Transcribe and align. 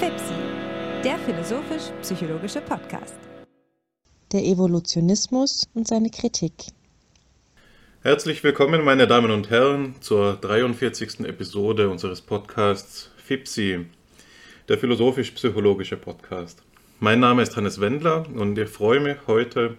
FIPSI, 0.00 0.32
der 1.04 1.18
philosophisch-psychologische 1.18 2.62
Podcast. 2.62 3.18
Der 4.32 4.42
Evolutionismus 4.42 5.68
und 5.74 5.86
seine 5.86 6.08
Kritik. 6.08 6.54
Herzlich 8.00 8.42
willkommen, 8.42 8.82
meine 8.82 9.06
Damen 9.06 9.30
und 9.30 9.50
Herren, 9.50 9.96
zur 10.00 10.36
43. 10.36 11.20
Episode 11.26 11.90
unseres 11.90 12.22
Podcasts 12.22 13.10
FIPSI, 13.18 13.84
der 14.70 14.78
philosophisch-psychologische 14.78 15.98
Podcast. 15.98 16.62
Mein 16.98 17.20
Name 17.20 17.42
ist 17.42 17.54
Hannes 17.58 17.78
Wendler 17.78 18.26
und 18.34 18.56
ich 18.56 18.70
freue 18.70 19.00
mich 19.00 19.18
heute 19.26 19.76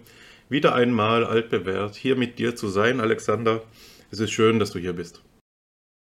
wieder 0.48 0.76
einmal 0.76 1.24
altbewährt 1.24 1.96
hier 1.96 2.14
mit 2.14 2.38
dir 2.38 2.54
zu 2.54 2.68
sein, 2.68 3.00
Alexander. 3.00 3.64
Es 4.12 4.20
ist 4.20 4.30
schön, 4.30 4.60
dass 4.60 4.70
du 4.70 4.78
hier 4.78 4.92
bist. 4.92 5.20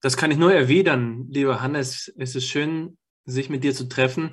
Das 0.01 0.17
kann 0.17 0.29
ich 0.29 0.37
nur 0.37 0.53
erwidern, 0.53 1.27
lieber 1.29 1.61
Hannes. 1.61 2.13
Es 2.17 2.35
ist 2.35 2.47
schön, 2.47 2.97
sich 3.29 3.49
mit 3.49 3.63
dir 3.63 3.73
zu 3.73 3.87
treffen. 3.87 4.31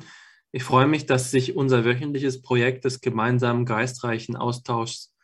Ich 0.53 0.65
freue 0.65 0.87
mich, 0.87 1.07
dass 1.07 1.31
sich 1.31 1.57
unser 1.57 1.85
wöchentliches 1.85 2.43
Projekt 2.43 2.85
des 2.85 3.01
gemeinsamen 3.01 3.67
geistreichen 3.67 4.37
Austauschs 4.37 5.15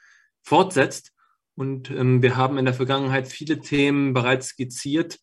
fortsetzt. 0.42 1.12
Und 1.54 1.90
ähm, 1.90 2.22
wir 2.22 2.36
haben 2.36 2.58
in 2.58 2.64
der 2.64 2.74
Vergangenheit 2.74 3.28
viele 3.28 3.60
Themen 3.60 4.12
bereits 4.12 4.48
skizziert. 4.48 5.18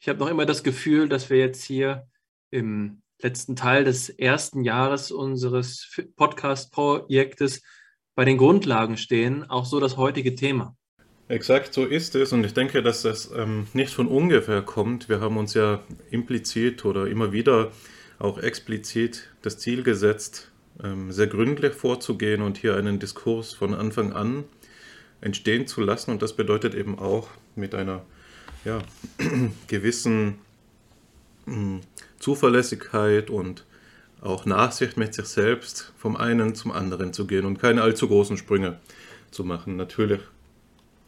Ich 0.00 0.08
habe 0.08 0.18
noch 0.18 0.28
immer 0.28 0.46
das 0.46 0.62
Gefühl, 0.62 1.08
dass 1.08 1.30
wir 1.30 1.38
jetzt 1.38 1.64
hier 1.64 2.06
im 2.50 3.02
letzten 3.22 3.56
Teil 3.56 3.84
des 3.84 4.08
ersten 4.08 4.64
Jahres 4.64 5.10
unseres 5.10 5.88
Podcast-Projektes 6.16 7.62
bei 8.14 8.24
den 8.24 8.38
Grundlagen 8.38 8.96
stehen, 8.96 9.48
auch 9.48 9.64
so 9.64 9.80
das 9.80 9.96
heutige 9.96 10.34
Thema. 10.34 10.76
Exakt 11.28 11.72
so 11.72 11.86
ist 11.86 12.14
es 12.16 12.32
und 12.34 12.44
ich 12.44 12.52
denke, 12.52 12.82
dass 12.82 13.02
das 13.02 13.32
ähm, 13.34 13.66
nicht 13.72 13.94
von 13.94 14.08
ungefähr 14.08 14.60
kommt. 14.60 15.08
Wir 15.08 15.20
haben 15.20 15.38
uns 15.38 15.54
ja 15.54 15.82
implizit 16.10 16.84
oder 16.84 17.06
immer 17.06 17.32
wieder 17.32 17.72
auch 18.18 18.38
explizit 18.38 19.28
das 19.42 19.58
Ziel 19.58 19.82
gesetzt, 19.82 20.50
ähm, 20.82 21.12
sehr 21.12 21.26
gründlich 21.26 21.74
vorzugehen 21.74 22.42
und 22.42 22.58
hier 22.58 22.76
einen 22.76 22.98
Diskurs 22.98 23.52
von 23.52 23.74
Anfang 23.74 24.12
an 24.12 24.44
entstehen 25.20 25.66
zu 25.66 25.80
lassen. 25.80 26.10
Und 26.10 26.22
das 26.22 26.34
bedeutet 26.34 26.74
eben 26.74 26.98
auch 26.98 27.28
mit 27.56 27.74
einer 27.74 28.04
ja, 28.64 28.82
gewissen 29.68 30.38
mh, 31.46 31.80
Zuverlässigkeit 32.18 33.30
und 33.30 33.64
auch 34.20 34.46
Nachsicht 34.46 34.96
mit 34.96 35.14
sich 35.14 35.26
selbst 35.26 35.92
vom 35.98 36.16
einen 36.16 36.54
zum 36.54 36.72
anderen 36.72 37.12
zu 37.12 37.26
gehen 37.26 37.44
und 37.44 37.58
keine 37.58 37.82
allzu 37.82 38.08
großen 38.08 38.36
Sprünge 38.36 38.78
zu 39.30 39.44
machen. 39.44 39.76
Natürlich 39.76 40.20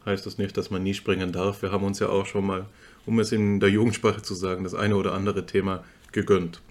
heißt 0.05 0.25
das 0.25 0.37
nicht, 0.37 0.55
dass 0.55 0.69
man 0.69 0.83
nie 0.83 0.93
springen 0.93 1.31
darf. 1.31 1.61
Wir 1.61 1.71
haben 1.71 1.83
uns 1.83 1.99
ja 1.99 2.09
auch 2.09 2.25
schon 2.25 2.45
mal, 2.45 2.65
um 3.05 3.19
es 3.19 3.31
in 3.31 3.59
der 3.59 3.69
Jugendsprache 3.69 4.21
zu 4.21 4.35
sagen, 4.35 4.63
das 4.63 4.75
eine 4.75 4.95
oder 4.95 5.13
andere 5.13 5.45
Thema 5.45 5.83
gegönnt. 6.11 6.61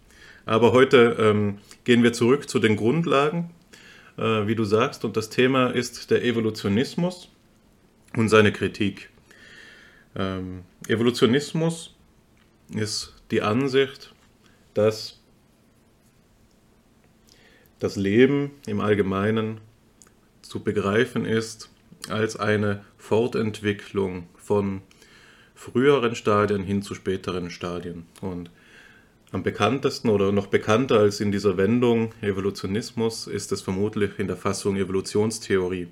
Aber 0.47 0.73
heute 0.73 1.17
ähm, 1.19 1.59
gehen 1.83 2.05
wir 2.05 2.13
zurück 2.13 2.49
zu 2.49 2.61
den 2.61 2.77
Grundlagen, 2.77 3.51
äh, 4.17 4.47
wie 4.47 4.55
du 4.55 4.65
sagst, 4.65 5.05
und 5.05 5.17
das 5.17 5.29
Thema 5.29 5.71
ist 5.71 6.11
der 6.13 6.25
Evolutionismus 6.25 7.29
und 8.17 8.29
seine 8.29 8.53
Kritik. 8.53 9.11
Ähm, 10.15 10.63
Evolutionismus 10.87 11.97
ist 12.73 13.13
die 13.33 13.43
Ansicht, 13.43 14.15
dass 14.73 15.21
das 17.81 17.97
Leben 17.97 18.53
im 18.67 18.81
Allgemeinen 18.81 19.61
zu 20.43 20.63
begreifen 20.63 21.27
ist 21.27 21.71
als 22.09 22.37
eine 22.37 22.85
Fortentwicklung 22.99 24.29
von 24.37 24.83
früheren 25.57 26.15
Stadien 26.15 26.63
hin 26.63 26.83
zu 26.83 26.95
späteren 26.95 27.51
Stadien. 27.51 28.07
Und 28.21 28.51
am 29.37 29.43
bekanntesten 29.43 30.09
oder 30.09 30.33
noch 30.33 30.47
bekannter 30.47 30.99
als 30.99 31.21
in 31.21 31.31
dieser 31.31 31.59
Wendung 31.59 32.13
Evolutionismus 32.23 33.27
ist 33.27 33.53
es 33.53 33.61
vermutlich 33.61 34.19
in 34.19 34.29
der 34.29 34.37
Fassung 34.37 34.77
Evolutionstheorie. 34.77 35.89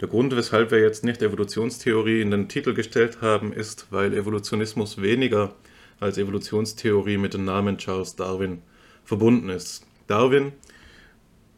Der 0.00 0.08
Grund, 0.08 0.34
weshalb 0.34 0.72
wir 0.72 0.80
jetzt 0.80 1.04
nicht 1.04 1.22
Evolutionstheorie 1.22 2.20
in 2.20 2.32
den 2.32 2.48
Titel 2.48 2.74
gestellt 2.74 3.22
haben, 3.22 3.52
ist, 3.52 3.86
weil 3.90 4.12
Evolutionismus 4.12 5.00
weniger 5.00 5.54
als 6.00 6.18
Evolutionstheorie 6.18 7.16
mit 7.16 7.34
dem 7.34 7.44
Namen 7.44 7.78
Charles 7.78 8.16
Darwin 8.16 8.62
verbunden 9.04 9.50
ist. 9.50 9.86
Darwin 10.08 10.52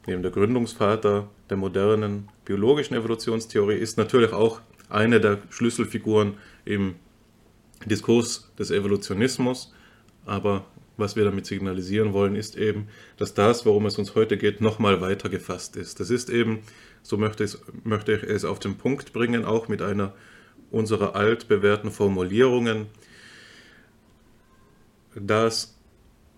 neben 0.06 0.22
der 0.22 0.32
Gründungsvater 0.32 1.28
der 1.48 1.56
modernen 1.56 2.28
biologischen 2.44 2.94
Evolutionstheorie, 2.94 3.76
ist 3.76 3.96
natürlich 3.96 4.34
auch 4.34 4.60
eine 4.90 5.18
der 5.18 5.38
Schlüsselfiguren 5.48 6.34
im 6.66 6.96
Diskurs 7.86 8.50
des 8.58 8.70
Evolutionismus. 8.70 9.72
Aber 10.26 10.64
was 11.00 11.16
wir 11.16 11.24
damit 11.24 11.46
signalisieren 11.46 12.12
wollen, 12.12 12.36
ist 12.36 12.56
eben, 12.56 12.88
dass 13.16 13.34
das, 13.34 13.66
worum 13.66 13.86
es 13.86 13.98
uns 13.98 14.14
heute 14.14 14.36
geht, 14.36 14.60
nochmal 14.60 15.00
weiter 15.00 15.28
gefasst 15.28 15.76
ist. 15.76 16.00
Das 16.00 16.10
ist 16.10 16.30
eben, 16.30 16.60
so 17.02 17.16
möchte, 17.16 17.44
es, 17.44 17.60
möchte 17.84 18.12
ich 18.12 18.22
es 18.22 18.44
auf 18.44 18.58
den 18.58 18.76
Punkt 18.76 19.12
bringen, 19.12 19.44
auch 19.44 19.68
mit 19.68 19.82
einer 19.82 20.14
unserer 20.70 21.16
altbewährten 21.16 21.90
Formulierungen, 21.90 22.86
das 25.14 25.76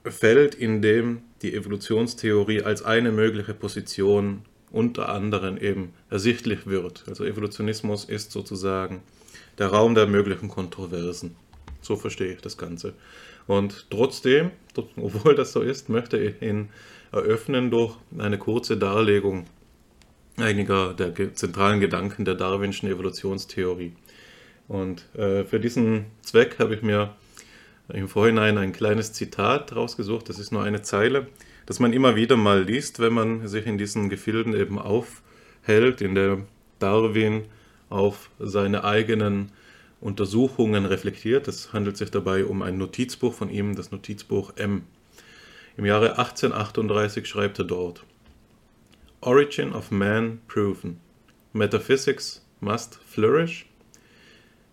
Feld, 0.05 0.55
in 0.55 0.81
dem 0.81 1.23
die 1.43 1.55
Evolutionstheorie 1.55 2.63
als 2.63 2.83
eine 2.83 3.13
mögliche 3.13 3.55
Position 3.55 4.43
unter 4.71 5.11
anderem 5.11 5.59
eben 5.59 5.93
ersichtlich 6.09 6.67
wird. 6.67 7.05
Also 7.07 7.25
Evolutionismus 7.25 8.05
ist 8.05 8.33
sozusagen 8.33 9.03
der 9.59 9.69
Raum 9.69 9.95
der 9.95 10.07
möglichen 10.07 10.49
Kontroversen. 10.49 11.37
So 11.83 11.97
verstehe 11.97 12.33
ich 12.33 12.41
das 12.41 12.57
Ganze. 12.57 12.95
Und 13.47 13.87
trotzdem, 13.91 14.51
obwohl 14.97 15.35
das 15.35 15.53
so 15.53 15.61
ist, 15.61 15.89
möchte 15.89 16.19
ich 16.19 16.41
ihn 16.43 16.71
eröffnen 17.11 17.71
durch 17.71 17.97
eine 18.19 18.39
kurze 18.39 18.77
Darlegung 18.77 19.47
einiger 20.37 20.95
der 20.95 21.35
zentralen 21.35 21.81
Gedanken 21.81 22.25
der 22.25 22.35
darwinschen 22.35 22.89
Evolutionstheorie. 22.89 23.93
Und 24.69 25.05
äh, 25.15 25.45
für 25.45 25.61
diesen 25.61 26.07
Zweck 26.23 26.59
habe 26.59 26.75
ich 26.75 26.83
mir 26.83 27.15
im 27.93 28.09
Vorhinein 28.09 28.57
ein 28.59 28.73
kleines 28.73 29.13
Zitat 29.13 29.75
rausgesucht, 29.77 30.29
das 30.29 30.39
ist 30.39 30.53
nur 30.53 30.63
eine 30.63 30.83
Zeile, 30.83 31.27
das 31.67 31.81
man 31.81 31.93
immer 31.93 32.17
wieder 32.17 32.37
mal 32.37 32.63
liest, 32.63 33.01
wenn 33.01 33.13
man 33.13 33.47
sich 33.49 33.67
in 33.67 33.77
diesen 33.77 34.09
Gefilden 34.09 34.55
eben 34.55 34.79
aufhält, 34.79 36.01
in 36.01 36.15
der 36.15 36.39
Darwin 36.79 37.45
auf 37.91 38.31
seine 38.39 38.85
eigenen 38.85 39.53
Untersuchungen 40.03 40.85
reflektiert. 40.85 41.49
Es 41.49 41.73
handelt 41.73 41.97
sich 41.97 42.11
dabei 42.11 42.45
um 42.45 42.61
ein 42.61 42.77
Notizbuch 42.77 43.33
von 43.33 43.49
ihm, 43.49 43.77
das 43.77 43.93
Notizbuch 43.93 44.57
M. 44.57 44.83
Im 45.77 45.87
Jahre 45.87 46.19
1838 46.19 47.27
schreibt 47.27 47.59
er 47.61 47.65
dort: 47.65 48.05
Origin 49.21 49.73
of 49.73 49.91
man 49.91 50.41
proven. 50.49 51.01
Metaphysics 51.53 52.45
must 52.61 52.97
flourish. 53.07 53.67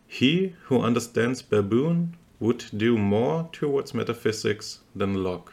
He 0.08 0.56
who 0.68 0.78
understands 0.78 1.44
baboon 1.44 2.18
would 2.40 2.68
do 2.72 2.98
more 2.98 3.50
towards 3.52 3.94
metaphysics 3.94 4.84
than 4.98 5.14
Locke. 5.14 5.52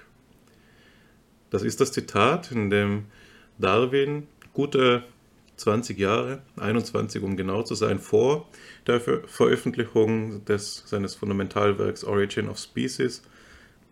Das 1.51 1.63
ist 1.63 1.81
das 1.81 1.93
Zitat, 1.93 2.51
in 2.51 2.71
dem 2.71 3.07
Darwin 3.59 4.27
gute 4.53 5.05
20 5.57 5.99
Jahre, 5.99 6.43
21 6.57 7.23
um 7.23 7.37
genau 7.37 7.63
zu 7.63 7.75
sein, 7.75 7.99
vor 7.99 8.49
der 8.87 9.01
Ver 9.01 9.23
Veröffentlichung 9.27 10.45
des, 10.45 10.85
seines 10.87 11.15
Fundamentalwerks 11.15 12.05
Origin 12.05 12.49
of 12.49 12.59
Species 12.59 13.23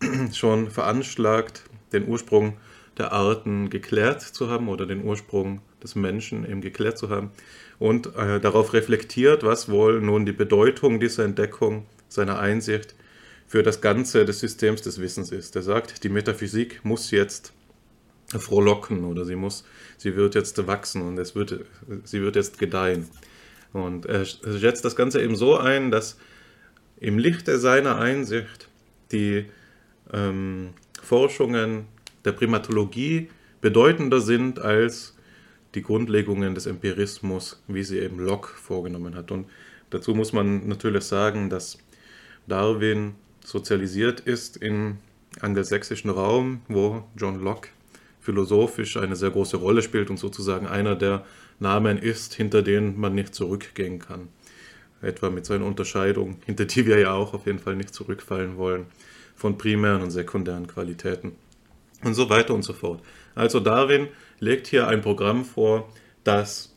schon 0.32 0.70
veranschlagt, 0.70 1.62
den 1.92 2.06
Ursprung 2.06 2.56
der 2.98 3.12
Arten 3.12 3.70
geklärt 3.70 4.22
zu 4.22 4.48
haben 4.48 4.68
oder 4.68 4.86
den 4.86 5.04
Ursprung 5.04 5.60
des 5.82 5.94
Menschen 5.94 6.48
eben 6.48 6.60
geklärt 6.60 6.98
zu 6.98 7.08
haben 7.08 7.30
und 7.78 8.14
äh, 8.16 8.40
darauf 8.40 8.72
reflektiert, 8.72 9.42
was 9.42 9.68
wohl 9.68 10.00
nun 10.00 10.26
die 10.26 10.32
Bedeutung 10.32 11.00
dieser 11.00 11.24
Entdeckung 11.24 11.86
seiner 12.08 12.38
Einsicht 12.38 12.94
für 13.46 13.62
das 13.62 13.80
Ganze 13.80 14.24
des 14.24 14.40
Systems 14.40 14.82
des 14.82 15.00
Wissens 15.00 15.32
ist. 15.32 15.56
Er 15.56 15.62
sagt, 15.62 16.04
die 16.04 16.08
Metaphysik 16.08 16.80
muss 16.84 17.10
jetzt 17.10 17.52
frohlocken 18.28 19.04
oder 19.04 19.24
sie 19.24 19.36
muss, 19.36 19.64
sie 19.96 20.16
wird 20.16 20.34
jetzt 20.34 20.66
wachsen 20.66 21.02
und 21.02 21.18
es 21.18 21.34
wird, 21.34 21.64
sie 22.04 22.20
wird 22.20 22.36
jetzt 22.36 22.58
gedeihen. 22.58 23.08
Und 23.72 24.06
er 24.06 24.24
schätzt 24.24 24.84
das 24.84 24.96
Ganze 24.96 25.20
eben 25.22 25.36
so 25.36 25.58
ein, 25.58 25.90
dass 25.90 26.16
im 27.00 27.18
Lichte 27.18 27.58
seiner 27.58 27.98
Einsicht 27.98 28.68
die 29.10 29.46
ähm, 30.12 30.70
Forschungen 31.02 31.86
der 32.24 32.32
Primatologie 32.32 33.28
bedeutender 33.60 34.20
sind 34.20 34.58
als 34.58 35.14
die 35.74 35.82
Grundlegungen 35.82 36.54
des 36.54 36.66
Empirismus, 36.66 37.62
wie 37.66 37.82
sie 37.82 37.98
eben 37.98 38.18
Locke 38.18 38.48
vorgenommen 38.48 39.16
hat. 39.16 39.30
Und 39.30 39.46
dazu 39.90 40.14
muss 40.14 40.32
man 40.32 40.68
natürlich 40.68 41.04
sagen, 41.04 41.50
dass 41.50 41.78
Darwin 42.46 43.14
sozialisiert 43.44 44.20
ist 44.20 44.56
im 44.56 44.98
angelsächsischen 45.40 46.10
Raum, 46.10 46.62
wo 46.68 47.04
John 47.16 47.42
Locke 47.42 47.70
philosophisch 48.24 48.96
eine 48.96 49.16
sehr 49.16 49.30
große 49.30 49.58
Rolle 49.58 49.82
spielt 49.82 50.08
und 50.08 50.16
sozusagen 50.16 50.66
einer 50.66 50.96
der 50.96 51.26
Namen 51.60 51.98
ist, 51.98 52.32
hinter 52.32 52.62
denen 52.62 52.98
man 52.98 53.14
nicht 53.14 53.34
zurückgehen 53.34 53.98
kann. 53.98 54.28
Etwa 55.02 55.28
mit 55.28 55.44
seiner 55.44 55.66
Unterscheidung, 55.66 56.38
hinter 56.46 56.64
die 56.64 56.86
wir 56.86 56.98
ja 56.98 57.12
auch 57.12 57.34
auf 57.34 57.44
jeden 57.44 57.58
Fall 57.58 57.76
nicht 57.76 57.94
zurückfallen 57.94 58.56
wollen, 58.56 58.86
von 59.36 59.58
primären 59.58 60.00
und 60.02 60.10
sekundären 60.10 60.66
Qualitäten. 60.66 61.32
und 62.02 62.14
so 62.14 62.28
weiter 62.28 62.52
und 62.54 62.62
so 62.62 62.74
fort. 62.74 63.02
Also 63.34 63.60
Darwin 63.60 64.08
legt 64.38 64.66
hier 64.66 64.88
ein 64.88 65.00
Programm 65.00 65.44
vor, 65.44 65.90
das 66.22 66.74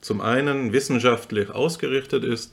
zum 0.00 0.20
einen 0.20 0.72
wissenschaftlich 0.72 1.50
ausgerichtet 1.50 2.24
ist, 2.24 2.52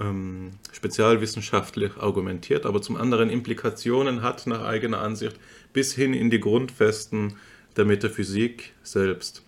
ähm, 0.00 0.52
spezialwissenschaftlich 0.72 1.96
argumentiert, 1.96 2.66
aber 2.66 2.82
zum 2.82 2.96
anderen 2.96 3.30
Implikationen 3.30 4.22
hat 4.22 4.46
nach 4.46 4.64
eigener 4.64 5.00
Ansicht 5.00 5.36
bis 5.76 5.92
hin 5.92 6.14
in 6.14 6.30
die 6.30 6.40
Grundfesten 6.40 7.34
der 7.76 7.84
Metaphysik 7.84 8.72
selbst. 8.82 9.42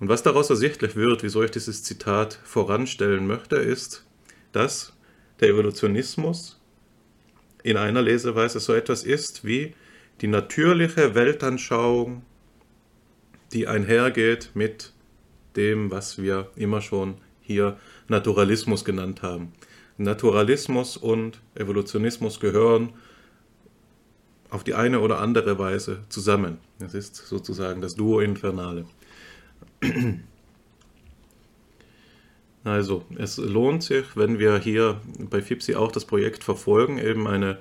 Und 0.00 0.08
was 0.08 0.24
daraus 0.24 0.50
ersichtlich 0.50 0.96
wird, 0.96 1.22
wieso 1.22 1.44
ich 1.44 1.52
dieses 1.52 1.84
Zitat 1.84 2.40
voranstellen 2.42 3.28
möchte, 3.28 3.54
ist, 3.54 4.04
dass 4.50 4.94
der 5.38 5.50
Evolutionismus 5.50 6.60
in 7.62 7.76
einer 7.76 8.02
Leseweise 8.02 8.58
so 8.58 8.74
etwas 8.74 9.04
ist 9.04 9.44
wie 9.44 9.74
die 10.22 10.26
natürliche 10.26 11.14
Weltanschauung, 11.14 12.22
die 13.52 13.68
einhergeht 13.68 14.50
mit 14.54 14.92
dem, 15.54 15.92
was 15.92 16.20
wir 16.20 16.50
immer 16.56 16.80
schon 16.80 17.18
hier 17.40 17.78
Naturalismus 18.08 18.84
genannt 18.84 19.22
haben. 19.22 19.52
Naturalismus 19.98 20.96
und 20.96 21.38
Evolutionismus 21.54 22.40
gehören 22.40 22.92
auf 24.54 24.62
die 24.62 24.74
eine 24.74 25.00
oder 25.00 25.18
andere 25.20 25.58
Weise 25.58 26.04
zusammen. 26.08 26.58
Das 26.78 26.94
ist 26.94 27.16
sozusagen 27.16 27.80
das 27.80 27.96
Duo 27.96 28.20
Infernale. 28.20 28.86
Also, 32.66 33.04
es 33.18 33.36
lohnt 33.36 33.82
sich, 33.82 34.16
wenn 34.16 34.38
wir 34.38 34.56
hier 34.56 34.98
bei 35.18 35.42
FIPSI 35.42 35.74
auch 35.74 35.92
das 35.92 36.06
Projekt 36.06 36.42
verfolgen, 36.42 36.96
eben 36.96 37.26
eine 37.26 37.58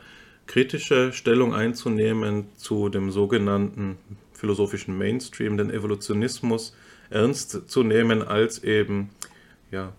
kritische 0.47 1.11
Stellung 1.11 1.53
einzunehmen 1.53 2.45
zu 2.55 2.87
dem 2.87 3.11
sogenannten 3.11 3.97
philosophischen 4.31 4.97
Mainstream, 4.97 5.57
den 5.57 5.71
Evolutionismus 5.71 6.73
ernst 7.09 7.69
zu 7.69 7.83
nehmen 7.83 8.23
als 8.23 8.63
eben 8.63 9.09
ja, 9.71 9.91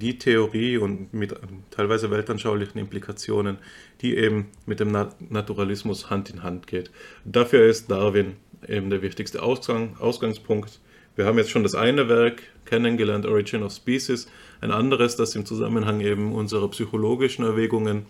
die 0.00 0.18
Theorie 0.18 0.78
und 0.78 1.12
mit 1.12 1.34
teilweise 1.70 2.10
weltanschaulichen 2.10 2.80
Implikationen, 2.80 3.58
die 4.00 4.16
eben 4.16 4.46
mit 4.64 4.80
dem 4.80 4.90
Naturalismus 5.28 6.08
Hand 6.10 6.30
in 6.30 6.42
Hand 6.42 6.66
geht. 6.66 6.90
Dafür 7.24 7.66
ist 7.66 7.90
Darwin 7.90 8.36
eben 8.66 8.90
der 8.90 9.02
wichtigste 9.02 9.42
Ausgang, 9.42 9.96
Ausgangspunkt. 9.98 10.80
Wir 11.14 11.26
haben 11.26 11.38
jetzt 11.38 11.50
schon 11.50 11.62
das 11.62 11.74
eine 11.74 12.08
Werk 12.08 12.42
kennengelernt, 12.64 13.26
Origin 13.26 13.62
of 13.62 13.72
Species, 13.72 14.28
ein 14.60 14.70
anderes, 14.70 15.16
das 15.16 15.34
im 15.34 15.46
Zusammenhang 15.46 16.00
eben 16.00 16.32
unserer 16.32 16.68
psychologischen 16.68 17.44
Erwägungen 17.44 18.06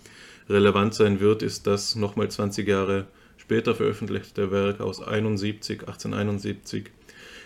relevant 0.49 0.95
sein 0.95 1.21
wird, 1.21 1.43
ist 1.43 1.67
das 1.67 1.97
nochmal 1.97 2.31
20 2.31 2.67
Jahre 2.67 3.07
später 3.37 3.75
veröffentlichte 3.75 4.51
Werk 4.51 4.81
aus 4.81 5.03
71, 5.03 5.81
1871 5.81 6.91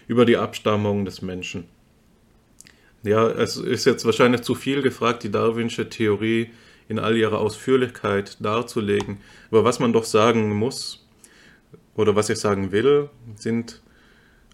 über 0.07 0.25
die 0.25 0.37
Abstammung 0.37 1.05
des 1.05 1.23
Menschen. 1.23 1.65
Ja, 3.03 3.29
es 3.29 3.57
ist 3.57 3.87
jetzt 3.87 4.05
wahrscheinlich 4.05 4.43
zu 4.43 4.55
viel 4.55 4.83
gefragt, 4.83 5.23
die 5.23 5.31
Darwinsche 5.31 5.89
Theorie 5.89 6.51
in 6.89 6.99
all 6.99 7.17
ihrer 7.17 7.39
Ausführlichkeit 7.39 8.37
darzulegen. 8.45 9.21
Aber 9.51 9.65
was 9.65 9.79
man 9.79 9.93
doch 9.93 10.05
sagen 10.05 10.55
muss, 10.55 11.07
oder 11.95 12.15
was 12.15 12.29
ich 12.29 12.39
sagen 12.39 12.73
will, 12.73 13.09
sind 13.37 13.81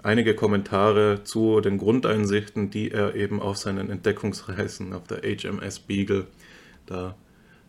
einige 0.02 0.34
Kommentare 0.34 1.24
zu 1.24 1.60
den 1.60 1.78
Grundeinsichten, 1.78 2.70
die 2.70 2.92
er 2.92 3.16
eben 3.16 3.40
auf 3.40 3.56
seinen 3.56 3.90
Entdeckungsreisen 3.90 4.92
auf 4.92 5.04
der 5.08 5.22
HMS 5.22 5.80
Beagle 5.80 6.26
da 6.86 7.16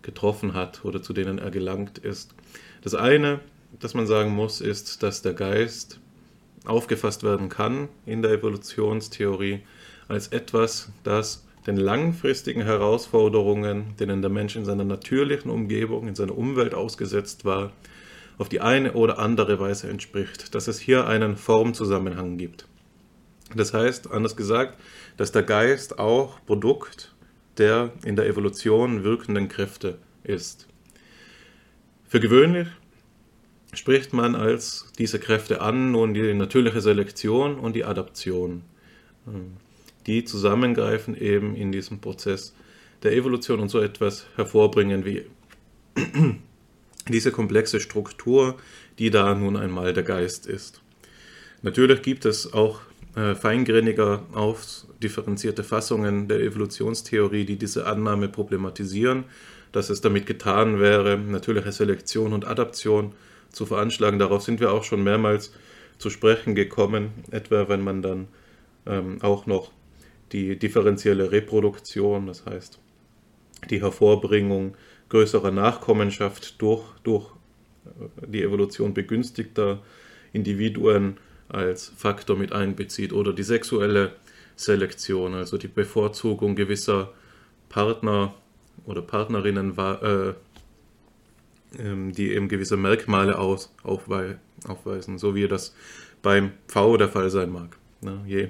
getroffen 0.04 0.54
hat 0.54 0.86
oder 0.86 1.02
zu 1.02 1.14
denen 1.14 1.40
er 1.40 1.50
gelangt 1.50 1.98
ist. 1.98 2.36
Das 2.84 2.94
eine, 2.94 3.40
das 3.80 3.96
man 3.96 4.06
sagen 4.06 4.32
muss, 4.32 4.62
ist, 4.62 5.02
dass 5.02 5.24
der 5.24 5.34
Geist 5.34 6.00
aufgefasst 6.66 7.24
werden 7.24 7.50
kann 7.50 7.90
in 8.06 8.22
der 8.22 8.32
Evolutionstheorie 8.32 9.62
als 10.08 10.30
etwas, 10.30 10.92
das 11.04 11.46
den 11.66 11.78
langfristigen 11.78 12.62
Herausforderungen, 12.62 13.96
denen 14.00 14.22
der 14.22 14.32
Mensch 14.32 14.56
in 14.56 14.64
seiner 14.64 14.86
natürlichen 14.86 15.52
Umgebung, 15.52 16.08
in 16.08 16.16
seiner 16.16 16.38
Umwelt 16.38 16.74
ausgesetzt 16.74 17.44
war, 17.44 17.74
auf 18.38 18.48
die 18.48 18.62
eine 18.62 18.94
oder 18.94 19.20
andere 19.20 19.60
Weise 19.60 19.90
entspricht, 19.90 20.56
dass 20.56 20.68
es 20.68 20.80
hier 20.80 21.08
einen 21.08 21.36
Formzusammenhang 21.36 22.38
gibt. 22.38 22.68
Das 23.56 23.74
heißt, 23.74 24.12
anders 24.12 24.36
gesagt, 24.36 24.80
dass 25.18 25.32
der 25.32 25.44
Geist 25.44 26.00
auch 26.00 26.40
Produkt 26.46 27.14
der 27.58 27.92
in 28.06 28.16
der 28.16 28.28
Evolution 28.28 29.04
wirkenden 29.04 29.48
Kräfte 29.48 29.98
ist. 30.24 30.68
Für 32.08 32.20
gewöhnlich 32.20 32.68
spricht 33.74 34.14
man 34.14 34.36
als 34.36 34.92
diese 34.98 35.20
Kräfte 35.20 35.62
an 35.62 35.92
nun 35.92 36.14
die 36.14 36.34
natürliche 36.34 36.82
Selektion 36.82 37.58
und 37.58 37.76
die 37.76 37.84
Adaption 37.84 38.62
die 40.08 40.24
zusammengreifen 40.24 41.16
eben 41.16 41.56
in 41.56 41.72
diesem 41.72 42.00
Prozess 42.00 42.54
der 43.04 43.14
Evolution 43.14 43.60
und 43.60 43.70
so 43.70 43.80
etwas 43.80 44.26
hervorbringen 44.36 45.06
wie 45.06 45.26
diese 47.08 47.32
komplexe 47.32 47.80
Struktur, 47.80 48.56
die 49.00 49.10
da 49.12 49.36
nun 49.36 49.56
einmal 49.56 49.94
der 49.94 50.04
Geist 50.04 50.48
ist. 50.48 50.82
Natürlich 51.62 52.02
gibt 52.02 52.26
es 52.26 52.54
auch 52.54 52.82
äh, 53.16 53.36
feingriniger 53.36 54.24
aufdifferenzierte 54.34 55.64
Fassungen 55.64 56.28
der 56.28 56.40
Evolutionstheorie, 56.40 57.46
die 57.46 57.58
diese 57.58 57.86
Annahme 57.86 58.30
problematisieren, 58.30 59.26
dass 59.72 59.90
es 59.90 60.02
damit 60.02 60.26
getan 60.26 60.80
wäre, 60.80 61.18
natürliche 61.18 61.72
Selektion 61.72 62.34
und 62.34 62.46
Adaption 62.46 63.14
zu 63.52 63.66
veranschlagen. 63.66 64.20
Darauf 64.20 64.44
sind 64.44 64.60
wir 64.60 64.72
auch 64.72 64.84
schon 64.84 65.04
mehrmals 65.04 65.52
zu 65.98 66.10
sprechen 66.10 66.56
gekommen, 66.56 67.10
etwa 67.32 67.68
wenn 67.70 67.84
man 67.84 68.02
dann 68.02 68.28
ähm, 68.86 69.18
auch 69.22 69.46
noch 69.46 69.72
die 70.32 70.58
differenzielle 70.58 71.32
Reproduktion, 71.32 72.28
das 72.28 72.46
heißt 72.46 72.80
die 73.70 73.82
Hervorbringung 73.82 74.76
größerer 75.10 75.52
Nachkommenschaft 75.52 76.62
durch, 76.62 76.84
durch 77.04 77.26
äh, 77.86 78.28
die 78.28 78.44
Evolution 78.44 78.94
begünstigter 78.94 79.82
Individuen 80.34 81.18
als 81.50 81.92
Faktor 81.96 82.38
mit 82.38 82.52
einbezieht 82.52 83.14
oder 83.14 83.34
die 83.34 83.44
sexuelle 83.44 84.16
Selektion, 84.56 85.34
also 85.34 85.58
die 85.58 85.68
Bevorzugung 85.68 86.56
gewisser 86.56 87.14
Partner 87.70 88.34
oder 88.86 89.02
Partnerinnen, 89.02 89.78
äh, 89.78 90.34
ähm, 91.80 92.12
die 92.12 92.32
eben 92.34 92.50
gewisse 92.50 92.78
Merkmale 92.78 93.38
aus, 93.38 93.74
aufweisen, 93.84 95.18
so 95.18 95.36
wie 95.36 95.48
das 95.48 95.74
beim 96.22 96.52
V 96.68 96.98
der 96.98 97.10
Fall 97.10 97.30
sein 97.30 97.52
mag. 97.52 97.78
Je 98.26 98.48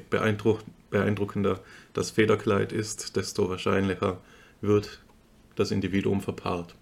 beeindruckender 0.89 1.59
das 1.93 2.11
Federkleid 2.11 2.71
ist, 2.71 3.15
desto 3.15 3.49
wahrscheinlicher 3.49 4.19
wird 4.61 5.01
das 5.55 5.71
Individuum 5.71 6.21
verpaart. 6.21 6.75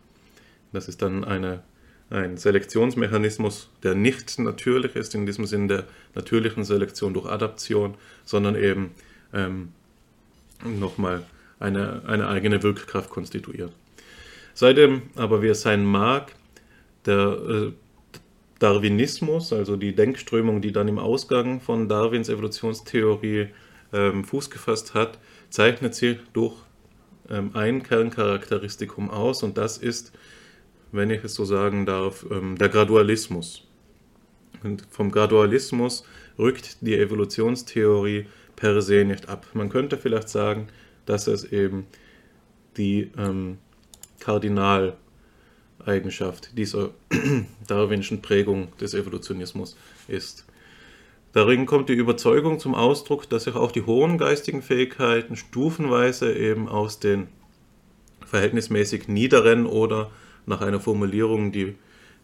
Das 0.73 0.87
ist 0.87 1.01
dann 1.01 1.23
eine, 1.23 1.63
ein 2.09 2.37
Selektionsmechanismus, 2.37 3.69
der 3.83 3.95
nicht 3.95 4.37
natürlich 4.39 4.95
ist, 4.95 5.15
in 5.15 5.25
diesem 5.25 5.45
Sinn 5.45 5.67
der 5.67 5.85
natürlichen 6.13 6.63
Selektion 6.63 7.13
durch 7.13 7.27
Adaption, 7.27 7.95
sondern 8.25 8.55
eben 8.55 8.91
ähm, 9.33 9.69
nochmal 10.63 11.23
eine, 11.59 12.03
eine 12.05 12.27
eigene 12.27 12.61
Wirkkraft 12.63 13.09
konstituiert. 13.09 13.71
Seitdem 14.53 15.03
aber 15.15 15.41
wie 15.41 15.47
es 15.47 15.61
sein 15.61 15.85
mag, 15.85 16.33
der 17.05 17.17
äh, 17.17 17.71
Darwinismus, 18.59 19.51
also 19.51 19.75
die 19.75 19.93
Denkströmung, 19.93 20.61
die 20.61 20.71
dann 20.71 20.87
im 20.87 20.97
Ausgang 20.97 21.59
von 21.59 21.89
Darwins 21.89 22.29
Evolutionstheorie 22.29 23.49
ähm, 23.93 24.23
Fuß 24.23 24.49
gefasst 24.49 24.93
hat, 24.93 25.19
zeichnet 25.49 25.95
sie 25.95 26.19
durch 26.33 26.55
ähm, 27.29 27.51
ein 27.53 27.83
Kerncharakteristikum 27.83 29.09
aus 29.09 29.43
und 29.43 29.57
das 29.57 29.77
ist, 29.77 30.11
wenn 30.91 31.09
ich 31.09 31.23
es 31.23 31.33
so 31.33 31.45
sagen 31.45 31.85
darf, 31.85 32.25
ähm, 32.29 32.57
der 32.57 32.69
Gradualismus. 32.69 33.67
Und 34.63 34.83
vom 34.89 35.11
Gradualismus 35.11 36.05
rückt 36.39 36.77
die 36.81 36.97
Evolutionstheorie 36.97 38.27
per 38.55 38.81
se 38.81 39.05
nicht 39.05 39.29
ab. 39.29 39.45
Man 39.53 39.69
könnte 39.69 39.97
vielleicht 39.97 40.29
sagen, 40.29 40.67
dass 41.05 41.27
es 41.27 41.43
eben 41.43 41.85
die 42.77 43.11
ähm, 43.17 43.57
Kardinal 44.19 44.97
Eigenschaft 45.85 46.57
dieser 46.57 46.91
darwinschen 47.67 48.21
Prägung 48.21 48.75
des 48.77 48.93
Evolutionismus 48.93 49.75
ist. 50.07 50.44
Darin 51.35 51.65
kommt 51.65 51.89
die 51.89 51.93
Überzeugung 51.95 52.59
zum 52.59 52.75
Ausdruck, 52.75 53.29
dass 53.29 53.43
sich 53.43 53.55
auch 53.55 53.73
die 53.73 53.81
hohen 53.81 54.17
geistigen 54.17 54.61
Fähigkeiten 54.61 55.35
stufenweise 55.35 56.33
eben 56.33 56.69
aus 56.69 57.01
den 57.01 57.27
verhältnismäßig 58.25 59.09
niederen 59.09 59.65
oder 59.65 60.11
nach 60.45 60.61
einer 60.61 60.79
Formulierung, 60.79 61.51
die 61.51 61.75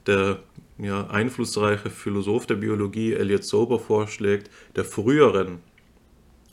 der 0.08 0.40
ja, 0.78 1.08
einflussreiche 1.08 1.90
Philosoph 1.90 2.46
der 2.46 2.56
Biologie 2.56 3.12
Elliot 3.12 3.44
Sober 3.44 3.80
vorschlägt, 3.80 4.50
der 4.78 4.86
früheren, 4.86 5.60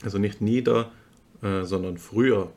also 0.03 0.17
nicht 0.17 0.41
nieder, 0.41 0.91
äh, 1.41 1.63
sondern 1.63 1.97
früheren 1.97 2.49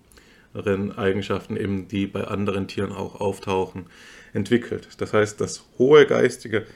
Eigenschaften, 0.96 1.56
eben, 1.56 1.86
die 1.86 2.08
bei 2.08 2.24
anderen 2.24 2.66
Tieren 2.66 2.90
auch 2.90 3.20
auftauchen, 3.20 3.86
entwickelt. 4.32 4.88
Das 4.98 5.12
heißt, 5.12 5.40
das 5.40 5.64
hohe 5.78 6.06
geistige 6.06 6.66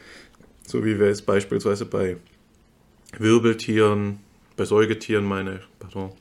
so 0.66 0.84
wie 0.84 0.98
wir 0.98 1.06
es 1.06 1.22
beispielsweise 1.22 1.86
bei 1.86 2.16
Wirbeltieren, 3.18 4.20
bei 4.56 4.64
Säugetieren 4.64 5.24
meine, 5.24 5.60
pardon, 5.78 6.12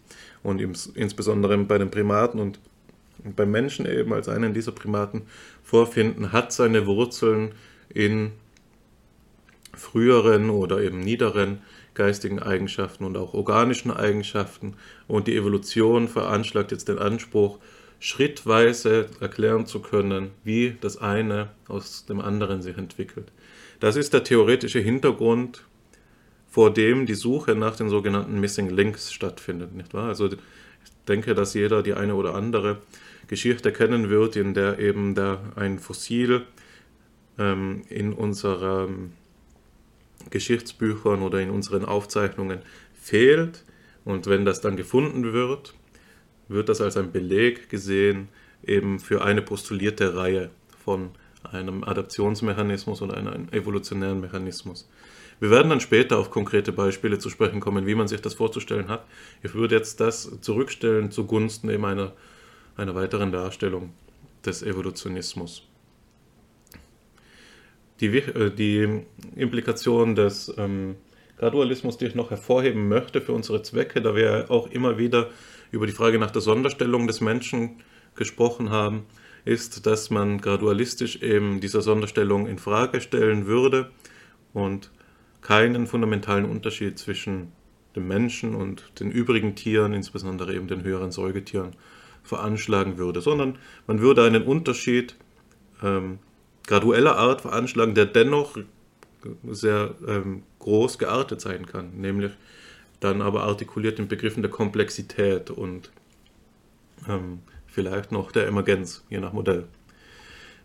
und 0.43 0.61
insbesondere 0.95 1.57
bei 1.59 1.77
den 1.77 1.91
Primaten 1.91 2.39
und 2.39 2.59
beim 3.35 3.51
Menschen 3.51 3.85
eben 3.85 4.13
als 4.13 4.29
einen 4.29 4.53
dieser 4.53 4.71
Primaten 4.71 5.23
vorfinden, 5.63 6.31
hat 6.31 6.53
seine 6.53 6.85
Wurzeln 6.85 7.53
in 7.89 8.31
früheren 9.73 10.49
oder 10.49 10.81
eben 10.81 10.99
niederen 10.99 11.61
geistigen 11.95 12.39
Eigenschaften 12.39 13.05
und 13.05 13.17
auch 13.17 13.33
organischen 13.33 13.91
Eigenschaften. 13.91 14.75
Und 15.07 15.27
die 15.27 15.35
Evolution 15.35 16.07
veranschlagt 16.07 16.71
jetzt 16.71 16.87
den 16.87 16.99
Anspruch, 16.99 17.57
schrittweise 17.99 19.07
erklären 19.21 19.65
zu 19.65 19.79
können, 19.79 20.31
wie 20.43 20.75
das 20.79 20.97
eine 20.97 21.49
aus 21.67 22.05
dem 22.05 22.19
anderen 22.19 22.61
sich 22.61 22.77
entwickelt. 22.77 23.31
Das 23.79 23.95
ist 23.95 24.13
der 24.13 24.23
theoretische 24.23 24.79
Hintergrund, 24.79 25.63
vor 26.55 26.73
dem 26.73 27.05
die 27.05 27.15
Suche 27.15 27.53
nach 27.53 27.75
den 27.75 27.89
sogenannten 27.89 28.39
Missing 28.39 28.69
Links 28.69 29.11
stattfindet. 29.11 29.75
Nicht 29.75 29.93
wahr? 29.93 30.07
Also 30.07 30.27
ich 30.27 30.37
denke, 31.05 31.35
dass 31.35 31.53
jeder 31.53 31.83
die 31.83 31.95
eine 31.95 32.15
oder 32.15 32.33
andere 32.33 32.77
Geschichte 33.27 33.73
kennen 33.73 34.09
wird, 34.09 34.37
in 34.37 34.53
der 34.53 34.79
eben 34.79 35.15
da 35.15 35.41
ein 35.57 35.79
Fossil 35.79 36.45
ähm, 37.37 37.81
in 37.89 38.13
unseren 38.13 39.11
Geschichtsbüchern 40.29 41.23
oder 41.23 41.41
in 41.41 41.49
unseren 41.49 41.83
Aufzeichnungen 41.83 42.59
fehlt. 42.93 43.65
Und 44.05 44.27
wenn 44.27 44.45
das 44.45 44.61
dann 44.61 44.77
gefunden 44.77 45.33
wird, 45.33 45.73
wird 46.47 46.69
das 46.69 46.79
als 46.79 46.95
ein 46.95 47.11
Beleg 47.11 47.67
gesehen 47.67 48.29
eben 48.65 48.99
für 48.99 49.25
eine 49.25 49.41
postulierte 49.41 50.15
Reihe 50.15 50.51
von 50.85 51.09
einem 51.43 51.83
Adaptionsmechanismus 51.83 53.01
oder 53.01 53.17
einem 53.17 53.49
evolutionären 53.51 54.21
Mechanismus. 54.21 54.87
Wir 55.39 55.49
werden 55.49 55.69
dann 55.69 55.81
später 55.81 56.17
auf 56.17 56.31
konkrete 56.31 56.71
Beispiele 56.71 57.19
zu 57.19 57.29
sprechen 57.29 57.59
kommen, 57.59 57.85
wie 57.85 57.95
man 57.95 58.07
sich 58.07 58.21
das 58.21 58.35
vorzustellen 58.35 58.87
hat. 58.87 59.05
Ich 59.43 59.53
würde 59.53 59.75
jetzt 59.75 59.99
das 59.99 60.39
zurückstellen 60.41 61.11
zugunsten 61.11 61.69
eben 61.69 61.85
einer, 61.85 62.13
einer 62.77 62.95
weiteren 62.95 63.31
Darstellung 63.31 63.93
des 64.45 64.63
Evolutionismus. 64.63 65.67
Die, 67.99 68.07
äh, 68.07 68.51
die 68.51 69.03
Implikation 69.35 70.15
des 70.15 70.53
ähm, 70.57 70.95
Gradualismus, 71.37 71.97
die 71.97 72.05
ich 72.05 72.15
noch 72.15 72.29
hervorheben 72.29 72.87
möchte 72.87 73.21
für 73.21 73.33
unsere 73.33 73.61
Zwecke, 73.61 74.01
da 74.01 74.15
wir 74.15 74.45
auch 74.49 74.69
immer 74.71 74.97
wieder 74.97 75.29
über 75.71 75.85
die 75.85 75.93
Frage 75.93 76.17
nach 76.17 76.31
der 76.31 76.41
Sonderstellung 76.41 77.07
des 77.07 77.19
Menschen 77.19 77.81
gesprochen 78.15 78.69
haben, 78.69 79.05
ist, 79.43 79.85
dass 79.85 80.09
man 80.09 80.39
gradualistisch 80.39 81.21
eben 81.21 81.59
diese 81.59 81.81
Sonderstellung 81.81 82.47
in 82.47 82.57
Frage 82.57 83.01
stellen 83.01 83.45
würde 83.45 83.91
und 84.53 84.91
keinen 85.45 85.85
fundamentalen 85.85 86.45
Unterschied 86.45 86.97
zwischen 86.97 87.51
dem 87.95 88.07
Menschen 88.07 88.55
und 88.55 88.99
den 88.99 89.11
übrigen 89.11 89.53
Tieren, 89.53 89.93
insbesondere 89.93 90.55
eben 90.55 90.67
den 90.67 90.83
höheren 90.83 91.11
Säugetieren, 91.11 91.75
veranschlagen 92.23 92.97
würde, 92.97 93.21
sondern 93.21 93.59
man 93.85 94.01
würde 94.01 94.23
einen 94.23 94.41
Unterschied 94.41 95.15
ähm, 95.83 96.17
gradueller 96.65 97.17
Art 97.17 97.41
veranschlagen, 97.41 97.93
der 97.93 98.07
dennoch 98.07 98.57
sehr 99.47 99.93
ähm, 100.07 100.41
groß 100.57 100.97
geartet 100.97 101.41
sein 101.41 101.67
kann, 101.67 101.95
nämlich 101.95 102.31
dann 102.99 103.21
aber 103.21 103.43
artikuliert 103.43 103.99
in 103.99 104.07
Begriffen 104.07 104.41
der 104.41 104.49
Komplexität 104.49 105.51
und 105.51 105.91
ähm, 107.07 107.41
vielleicht 107.67 108.11
noch 108.11 108.31
der 108.31 108.47
Emergenz, 108.47 109.05
je 109.11 109.19
nach 109.19 109.31
Modell. 109.31 109.65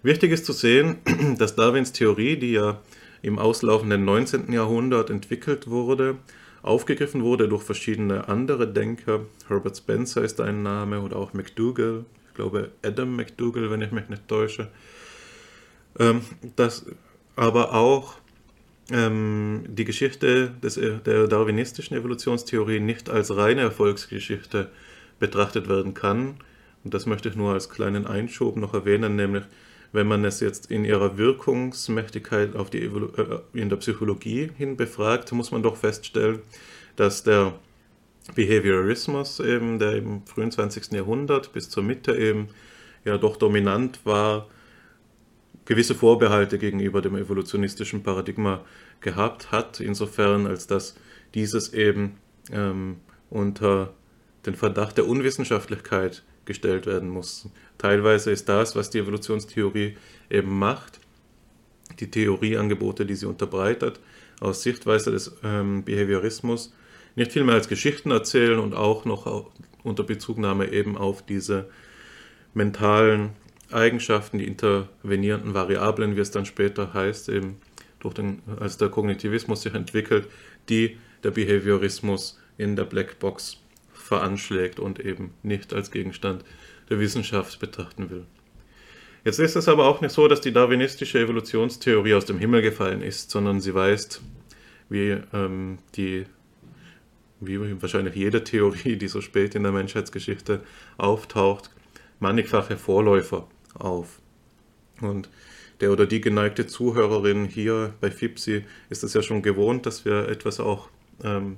Wichtig 0.02 0.32
ist 0.32 0.46
zu 0.46 0.54
sehen, 0.54 0.96
dass 1.36 1.54
Darwins 1.54 1.92
Theorie, 1.92 2.38
die 2.38 2.52
ja 2.52 2.80
im 3.22 3.38
auslaufenden 3.38 4.04
19. 4.04 4.52
Jahrhundert 4.52 5.10
entwickelt 5.10 5.68
wurde, 5.68 6.16
aufgegriffen 6.62 7.22
wurde 7.22 7.48
durch 7.48 7.62
verschiedene 7.62 8.28
andere 8.28 8.66
Denker. 8.66 9.20
Herbert 9.48 9.76
Spencer 9.76 10.22
ist 10.22 10.40
ein 10.40 10.62
Name 10.62 11.00
oder 11.00 11.16
auch 11.16 11.32
McDougall, 11.32 12.04
ich 12.28 12.34
glaube 12.34 12.70
Adam 12.82 13.16
McDougall, 13.16 13.70
wenn 13.70 13.82
ich 13.82 13.92
mich 13.92 14.08
nicht 14.08 14.28
täusche. 14.28 14.68
Ähm, 15.98 16.22
dass 16.56 16.86
aber 17.36 17.74
auch 17.74 18.14
ähm, 18.90 19.64
die 19.68 19.84
Geschichte 19.84 20.50
des, 20.62 20.74
der 20.74 21.26
darwinistischen 21.26 21.96
Evolutionstheorie 21.96 22.80
nicht 22.80 23.10
als 23.10 23.34
reine 23.34 23.62
Erfolgsgeschichte 23.62 24.68
betrachtet 25.18 25.68
werden 25.68 25.94
kann. 25.94 26.36
Und 26.84 26.94
das 26.94 27.06
möchte 27.06 27.28
ich 27.28 27.36
nur 27.36 27.52
als 27.52 27.68
kleinen 27.68 28.06
Einschub 28.06 28.56
noch 28.56 28.74
erwähnen, 28.74 29.16
nämlich 29.16 29.44
wenn 29.92 30.06
man 30.06 30.24
es 30.24 30.40
jetzt 30.40 30.70
in 30.70 30.84
ihrer 30.84 31.18
Wirkungsmächtigkeit 31.18 32.54
auf 32.56 32.70
die 32.70 32.84
äh, 32.84 33.40
in 33.52 33.68
der 33.68 33.76
Psychologie 33.76 34.50
hin 34.56 34.76
befragt, 34.76 35.32
muss 35.32 35.50
man 35.50 35.62
doch 35.62 35.76
feststellen, 35.76 36.40
dass 36.96 37.22
der 37.22 37.54
Behaviorismus 38.34 39.40
eben, 39.40 39.78
der 39.78 39.96
im 39.96 40.24
frühen 40.26 40.50
20. 40.50 40.92
Jahrhundert 40.92 41.52
bis 41.52 41.68
zur 41.68 41.82
Mitte 41.82 42.14
eben 42.14 42.48
ja 43.04 43.18
doch 43.18 43.36
dominant 43.36 44.00
war, 44.04 44.46
gewisse 45.64 45.94
Vorbehalte 45.94 46.58
gegenüber 46.58 47.00
dem 47.00 47.16
evolutionistischen 47.16 48.02
Paradigma 48.02 48.64
gehabt 49.00 49.50
hat, 49.52 49.80
insofern 49.80 50.46
als 50.46 50.66
dass 50.66 50.96
dieses 51.34 51.72
eben 51.72 52.16
ähm, 52.52 52.96
unter 53.30 53.94
den 54.46 54.54
Verdacht 54.54 54.98
der 54.98 55.06
Unwissenschaftlichkeit 55.06 56.24
gestellt 56.44 56.86
werden 56.86 57.08
muss. 57.08 57.48
Teilweise 57.80 58.30
ist 58.30 58.46
das, 58.46 58.76
was 58.76 58.90
die 58.90 58.98
Evolutionstheorie 58.98 59.96
eben 60.28 60.58
macht, 60.58 61.00
die 61.98 62.10
Theorieangebote, 62.10 63.06
die 63.06 63.14
sie 63.14 63.24
unterbreitet, 63.24 64.00
aus 64.38 64.62
Sichtweise 64.62 65.12
des 65.12 65.34
ähm, 65.42 65.82
Behaviorismus, 65.82 66.74
nicht 67.16 67.32
viel 67.32 67.42
mehr 67.42 67.54
als 67.54 67.68
Geschichten 67.68 68.10
erzählen 68.10 68.58
und 68.58 68.74
auch 68.74 69.06
noch 69.06 69.50
unter 69.82 70.02
Bezugnahme 70.02 70.70
eben 70.70 70.98
auf 70.98 71.24
diese 71.24 71.70
mentalen 72.52 73.30
Eigenschaften, 73.70 74.36
die 74.36 74.46
intervenierenden 74.46 75.54
Variablen, 75.54 76.16
wie 76.16 76.20
es 76.20 76.30
dann 76.30 76.44
später 76.44 76.92
heißt, 76.92 77.30
eben 77.30 77.62
durch 77.98 78.12
den, 78.12 78.42
als 78.58 78.76
der 78.76 78.90
Kognitivismus 78.90 79.62
sich 79.62 79.72
entwickelt, 79.72 80.28
die 80.68 80.98
der 81.24 81.30
Behaviorismus 81.30 82.38
in 82.58 82.76
der 82.76 82.84
Blackbox 82.84 83.56
veranschlägt 83.94 84.78
und 84.78 85.00
eben 85.00 85.32
nicht 85.42 85.72
als 85.72 85.90
Gegenstand 85.90 86.44
der 86.90 86.98
Wissenschaft 86.98 87.58
betrachten 87.60 88.10
will. 88.10 88.26
Jetzt 89.24 89.38
ist 89.38 89.56
es 89.56 89.68
aber 89.68 89.86
auch 89.86 90.00
nicht 90.00 90.12
so, 90.12 90.28
dass 90.28 90.40
die 90.40 90.52
darwinistische 90.52 91.20
Evolutionstheorie 91.20 92.14
aus 92.14 92.24
dem 92.24 92.38
Himmel 92.38 92.62
gefallen 92.62 93.02
ist, 93.02 93.30
sondern 93.30 93.60
sie 93.60 93.74
weist, 93.74 94.22
wie 94.88 95.18
ähm, 95.32 95.78
die 95.94 96.26
wie 97.40 97.80
wahrscheinlich 97.80 98.14
jede 98.14 98.44
Theorie, 98.44 98.96
die 98.96 99.08
so 99.08 99.20
spät 99.22 99.54
in 99.54 99.62
der 99.62 99.72
Menschheitsgeschichte 99.72 100.60
auftaucht, 100.98 101.70
mannigfache 102.18 102.76
Vorläufer 102.76 103.48
auf. 103.74 104.20
Und 105.00 105.30
der 105.80 105.90
oder 105.90 106.06
die 106.06 106.20
geneigte 106.20 106.66
Zuhörerin 106.66 107.46
hier 107.46 107.94
bei 108.00 108.10
FIPSI 108.10 108.64
ist 108.90 109.02
es 109.02 109.14
ja 109.14 109.22
schon 109.22 109.40
gewohnt, 109.40 109.86
dass 109.86 110.04
wir 110.04 110.28
etwas 110.28 110.60
auch 110.60 110.90
ähm, 111.24 111.56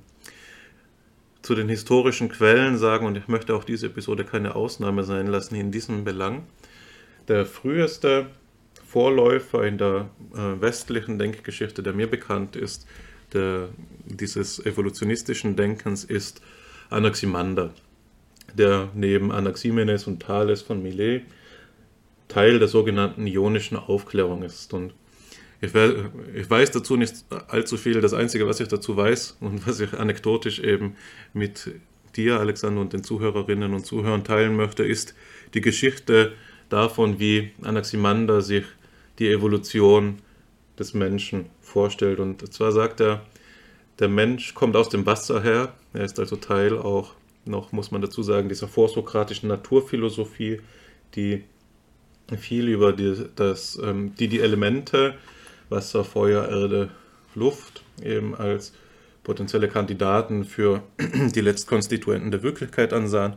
zu 1.42 1.54
den 1.54 1.68
historischen 1.68 2.28
Quellen 2.28 2.78
sagen 2.78 3.06
und 3.06 3.16
ich 3.16 3.28
möchte 3.28 3.54
auch 3.54 3.64
diese 3.64 3.86
Episode 3.86 4.24
keine 4.24 4.54
Ausnahme 4.54 5.04
sein 5.04 5.26
lassen 5.26 5.56
in 5.56 5.72
diesem 5.72 6.04
Belang. 6.04 6.44
Der 7.28 7.46
früheste 7.46 8.26
Vorläufer 8.86 9.66
in 9.66 9.78
der 9.78 10.08
äh, 10.34 10.60
westlichen 10.60 11.18
Denkgeschichte, 11.18 11.82
der 11.82 11.92
mir 11.92 12.08
bekannt 12.08 12.56
ist, 12.56 12.86
der, 13.32 13.68
dieses 14.04 14.64
evolutionistischen 14.64 15.56
Denkens, 15.56 16.04
ist 16.04 16.42
Anaximander, 16.90 17.72
der 18.54 18.90
neben 18.94 19.32
Anaximenes 19.32 20.06
und 20.06 20.20
Thales 20.20 20.62
von 20.62 20.82
Milet 20.82 21.22
Teil 22.28 22.58
der 22.58 22.68
sogenannten 22.68 23.26
ionischen 23.26 23.76
Aufklärung 23.76 24.42
ist. 24.42 24.72
Und 24.72 24.94
ich, 25.62 25.72
ich, 26.34 26.50
weiß 26.50 26.72
dazu 26.72 26.96
nicht 26.96 27.24
allzu 27.46 27.76
viel. 27.76 28.00
Das 28.00 28.14
Einzige, 28.14 28.48
was 28.48 28.58
ich 28.58 28.66
dazu 28.66 28.96
weiß 28.96 29.36
und 29.40 29.66
was 29.66 29.78
ich 29.78 29.94
anekdotisch 29.94 30.58
eben 30.58 30.96
mit 31.32 31.70
dir, 32.16 32.40
Alexander, 32.40 32.80
und 32.80 32.92
den 32.92 33.04
Zuhörerinnen 33.04 33.72
und 33.72 33.86
Zuhörern 33.86 34.24
teilen 34.24 34.56
möchte, 34.56 34.82
ist 34.82 35.14
die 35.54 35.60
Geschichte 35.60 36.32
davon, 36.68 37.20
wie 37.20 37.52
Anaximander 37.62 38.42
sich 38.42 38.64
die 39.20 39.28
Evolution 39.28 40.18
des 40.78 40.94
Menschen 40.94 41.46
vorstellt. 41.60 42.18
Und 42.18 42.52
zwar 42.52 42.72
sagt 42.72 43.00
er, 43.00 43.24
der 44.00 44.08
Mensch 44.08 44.54
kommt 44.54 44.74
aus 44.74 44.88
dem 44.88 45.06
Wasser 45.06 45.42
her. 45.42 45.74
Er 45.92 46.04
ist 46.04 46.18
also 46.18 46.36
Teil 46.36 46.76
auch 46.76 47.14
noch, 47.44 47.70
muss 47.70 47.92
man 47.92 48.02
dazu 48.02 48.24
sagen, 48.24 48.48
dieser 48.48 48.66
vorsokratischen 48.66 49.48
Naturphilosophie, 49.48 50.60
die 51.14 51.44
viel 52.36 52.68
über 52.68 52.92
die, 52.92 53.26
das, 53.36 53.78
ähm, 53.80 54.14
die, 54.16 54.26
die 54.26 54.40
Elemente 54.40 55.14
Wasser, 55.68 56.04
Feuer, 56.04 56.48
Erde, 56.48 56.90
Luft 57.34 57.82
eben 58.02 58.34
als 58.34 58.72
potenzielle 59.22 59.68
Kandidaten 59.68 60.44
für 60.44 60.82
die 61.34 61.40
Letztkonstituenten 61.40 62.30
der 62.30 62.42
Wirklichkeit 62.42 62.92
ansahen. 62.92 63.34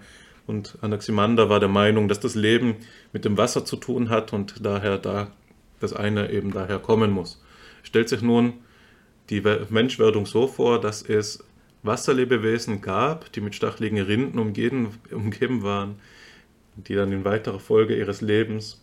Und 0.48 0.78
Anaximander 0.82 1.50
war 1.50 1.60
der 1.60 1.70
Meinung, 1.70 2.08
dass 2.08 2.20
das 2.20 2.36
Leben 2.36 2.76
mit 3.14 3.26
dem 3.26 3.38
Wasser 3.38 3.66
zu 3.66 3.78
tun 3.78 4.10
hat 4.10 4.34
und 4.34 4.66
daher 4.66 4.98
da 4.98 5.32
das 5.80 5.94
eine 5.94 6.32
eben 6.32 6.52
daher 6.52 6.80
kommen 6.80 7.12
muss. 7.12 7.42
Stellt 7.84 8.10
sich 8.10 8.22
nun 8.22 8.54
die 9.30 9.42
Menschwerdung 9.70 10.26
so 10.26 10.48
vor, 10.48 10.80
dass 10.80 11.02
es 11.02 11.44
Wasserlebewesen 11.84 12.82
gab, 12.82 13.32
die 13.34 13.42
mit 13.42 13.56
stacheligen 13.56 14.00
Rinden 14.00 14.40
umgeben, 14.40 14.98
umgeben 15.12 15.64
waren, 15.64 15.96
die 16.76 16.96
dann 16.96 17.12
in 17.12 17.26
weiterer 17.26 17.60
Folge 17.60 17.96
ihres 17.96 18.22
Lebens 18.22 18.82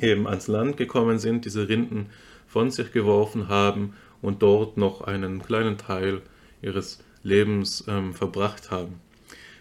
eben 0.00 0.26
ans 0.26 0.46
Land 0.46 0.76
gekommen 0.76 1.18
sind, 1.18 1.44
diese 1.44 1.68
Rinden 1.68 2.06
von 2.50 2.70
sich 2.70 2.92
geworfen 2.92 3.48
haben 3.48 3.94
und 4.20 4.42
dort 4.42 4.76
noch 4.76 5.02
einen 5.02 5.40
kleinen 5.40 5.78
Teil 5.78 6.20
ihres 6.62 7.02
Lebens 7.22 7.84
ähm, 7.88 8.12
verbracht 8.12 8.70
haben. 8.70 9.00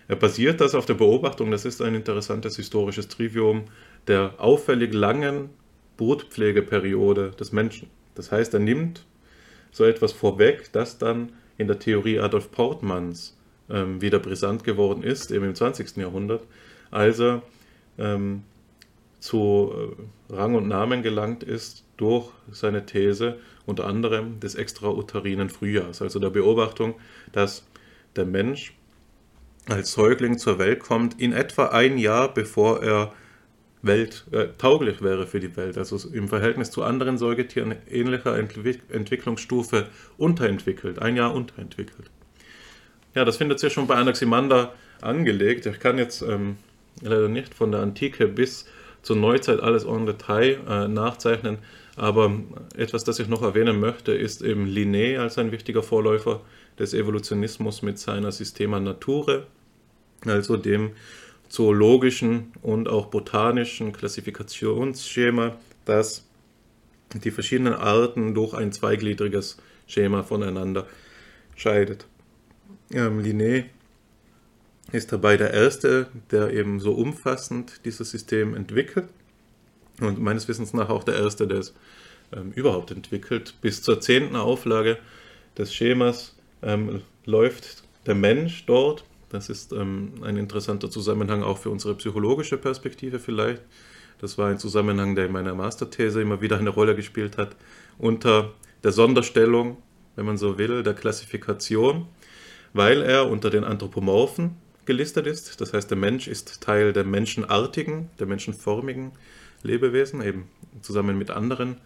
Er 0.08 0.16
basiert 0.16 0.60
das 0.60 0.74
auf 0.74 0.88
der 0.88 0.96
Beobachtung, 0.96 1.52
das 1.52 1.66
ist 1.66 1.82
ein 1.82 1.94
interessantes 1.94 2.56
historisches 2.56 3.08
Trivium, 3.08 3.66
der 4.08 4.34
auffällig 4.40 4.92
langen 4.94 5.52
Brutpflegeperiode 5.98 7.32
des 7.40 7.52
Menschen. 7.52 7.90
Das 8.16 8.32
heißt, 8.32 8.56
er 8.56 8.60
nimmt 8.60 9.06
so 9.72 9.84
etwas 9.86 10.12
vorweg, 10.12 10.72
das 10.72 10.98
dann 10.98 11.32
in 11.60 11.68
der 11.68 11.78
Theorie 11.78 12.20
Adolf 12.20 12.50
Portmanns 12.52 13.38
ähm, 13.70 14.02
wieder 14.02 14.18
brisant 14.18 14.64
geworden 14.64 15.04
ist, 15.04 15.30
eben 15.30 15.46
im 15.46 15.54
20. 15.54 15.98
Jahrhundert, 15.98 16.42
als 16.90 17.20
er 17.20 17.44
ähm, 18.00 18.44
zu 19.20 19.74
äh, 20.32 20.34
Rang 20.34 20.56
und 20.56 20.68
Namen 20.68 21.04
gelangt 21.04 21.44
ist 21.44 21.84
durch 22.00 22.32
seine 22.52 22.86
These 22.86 23.38
unter 23.66 23.86
anderem 23.86 24.40
des 24.40 24.56
extrauterinen 24.56 25.50
Frühjahrs, 25.50 26.02
also 26.02 26.20
der 26.20 26.30
Beobachtung, 26.30 26.96
dass 27.34 27.66
der 28.16 28.26
Mensch 28.26 28.74
als 29.68 29.92
Säugling 29.92 30.38
zur 30.38 30.58
Welt 30.58 30.80
kommt, 30.80 31.20
in 31.20 31.34
etwa 31.34 31.68
ein 31.68 31.98
Jahr 31.98 32.34
bevor 32.34 32.82
er 32.82 33.14
Welt, 33.82 34.26
äh, 34.32 34.48
tauglich 34.58 35.02
wäre 35.02 35.26
für 35.26 35.40
die 35.40 35.56
Welt, 35.56 35.78
also 35.78 36.10
im 36.10 36.28
Verhältnis 36.28 36.72
zu 36.72 36.84
anderen 36.84 37.18
Säugetieren 37.18 37.76
ähnlicher 37.90 38.38
Entwick 38.38 38.82
Entwicklungsstufe 38.90 39.88
unterentwickelt, 40.18 41.00
ein 41.00 41.16
Jahr 41.16 41.34
unterentwickelt. 41.34 42.10
Ja, 43.16 43.26
das 43.26 43.38
findet 43.38 43.60
sich 43.60 43.72
schon 43.72 43.88
bei 43.88 43.96
Anaximander 43.96 44.74
angelegt. 45.02 45.66
Ich 45.66 45.80
kann 45.80 45.98
jetzt 45.98 46.22
ähm, 46.22 46.58
leider 47.02 47.30
nicht 47.30 47.54
von 47.54 47.72
der 47.72 47.82
Antike 47.82 48.28
bis 48.28 48.66
zur 49.02 49.16
Neuzeit 49.16 49.62
alles 49.62 49.86
en 49.86 50.06
Detail 50.06 50.60
äh, 50.68 50.88
nachzeichnen, 50.88 51.60
aber 52.00 52.32
etwas, 52.78 53.04
das 53.04 53.20
ich 53.20 53.28
noch 53.28 53.42
erwähnen 53.42 53.80
möchte, 53.80 54.14
ist 54.14 54.42
eben 54.42 54.66
Linné 54.66 55.18
als 55.18 55.38
ein 55.38 55.52
wichtiger 55.52 55.84
Vorläufer 55.84 56.42
des 56.80 56.94
Evolutionismus 56.94 57.82
mit 57.82 58.00
seiner 58.00 58.32
Systema 58.32 58.80
Nature, 58.80 59.48
also 60.26 60.56
dem 60.56 60.92
zoologischen 61.50 62.54
und 62.62 62.88
auch 62.88 63.08
botanischen 63.08 63.92
Klassifikationsschema, 63.92 65.58
das 65.84 66.26
die 67.16 67.32
verschiedenen 67.32 67.74
Arten 67.74 68.34
durch 68.34 68.54
ein 68.54 68.72
zweigliedriges 68.72 69.58
Schema 69.86 70.24
voneinander 70.24 70.88
scheidet. 71.56 72.06
Ähm, 72.92 73.20
Linné 73.20 73.66
ist 74.94 75.12
dabei 75.12 75.36
der 75.36 75.54
Erste, 75.54 76.08
der 76.32 76.54
eben 76.54 76.80
so 76.80 76.94
umfassend 76.94 77.82
dieses 77.84 78.12
System 78.12 78.56
entwickelt 78.56 79.10
und 80.06 80.20
meines 80.20 80.48
Wissens 80.48 80.74
nach 80.74 80.90
auch 80.90 81.04
der 81.04 81.16
Erste, 81.16 81.48
der 81.48 81.60
es 81.60 81.74
ähm, 82.32 82.52
überhaupt 82.52 82.92
entwickelt. 82.92 83.56
Bis 83.62 83.82
zur 83.82 84.02
zehnten 84.02 84.36
Auflage 84.36 84.98
des 85.58 85.74
Schemas 85.74 86.36
ähm, 86.62 87.02
läuft 87.26 87.84
der 88.06 88.16
Mensch 88.16 88.66
dort 88.66 89.04
das 89.30 89.50
ist 89.50 89.74
ähm, 89.74 90.14
ein 90.24 90.38
interessanter 90.38 90.90
Zusammenhang 90.90 91.44
auch 91.44 91.60
für 91.60 91.70
unsere 91.70 91.96
psychologische 91.96 92.58
Perspektive 92.58 93.20
vielleicht. 93.20 93.62
Das 94.20 94.38
war 94.38 94.50
ein 94.50 94.58
Zusammenhang, 94.58 95.16
der 95.16 95.28
in 95.28 95.32
meiner 95.32 95.54
Masterthese 95.54 96.22
immer 96.22 96.42
wieder 96.42 96.58
eine 96.58 96.72
Rolle 96.72 96.96
gespielt 96.96 97.38
hat, 97.38 97.56
unter 97.98 98.52
der 98.84 98.92
Sonderstellung, 98.92 99.78
wenn 100.16 100.26
man 100.26 100.38
so 100.38 100.58
will, 100.58 100.84
der 100.84 100.94
Klassifikation, 100.94 102.08
weil 102.74 103.02
er 103.02 103.30
unter 103.30 103.50
den 103.50 103.64
Anthropomorphen 103.64 104.58
gelistet 104.86 105.28
ist. 105.28 105.62
Das 105.62 105.74
heißt, 105.74 105.90
der 105.90 105.98
Mensch 105.98 106.28
ist 106.28 106.62
Teil 106.62 106.92
der 106.92 107.04
menschenartigen, 107.04 108.10
der 108.20 108.26
menschenformigen 108.26 109.12
Lebewesen, 109.64 110.22
eben 110.22 110.48
zusammen 110.82 111.18
mit 111.18 111.32
anderen 111.32 111.78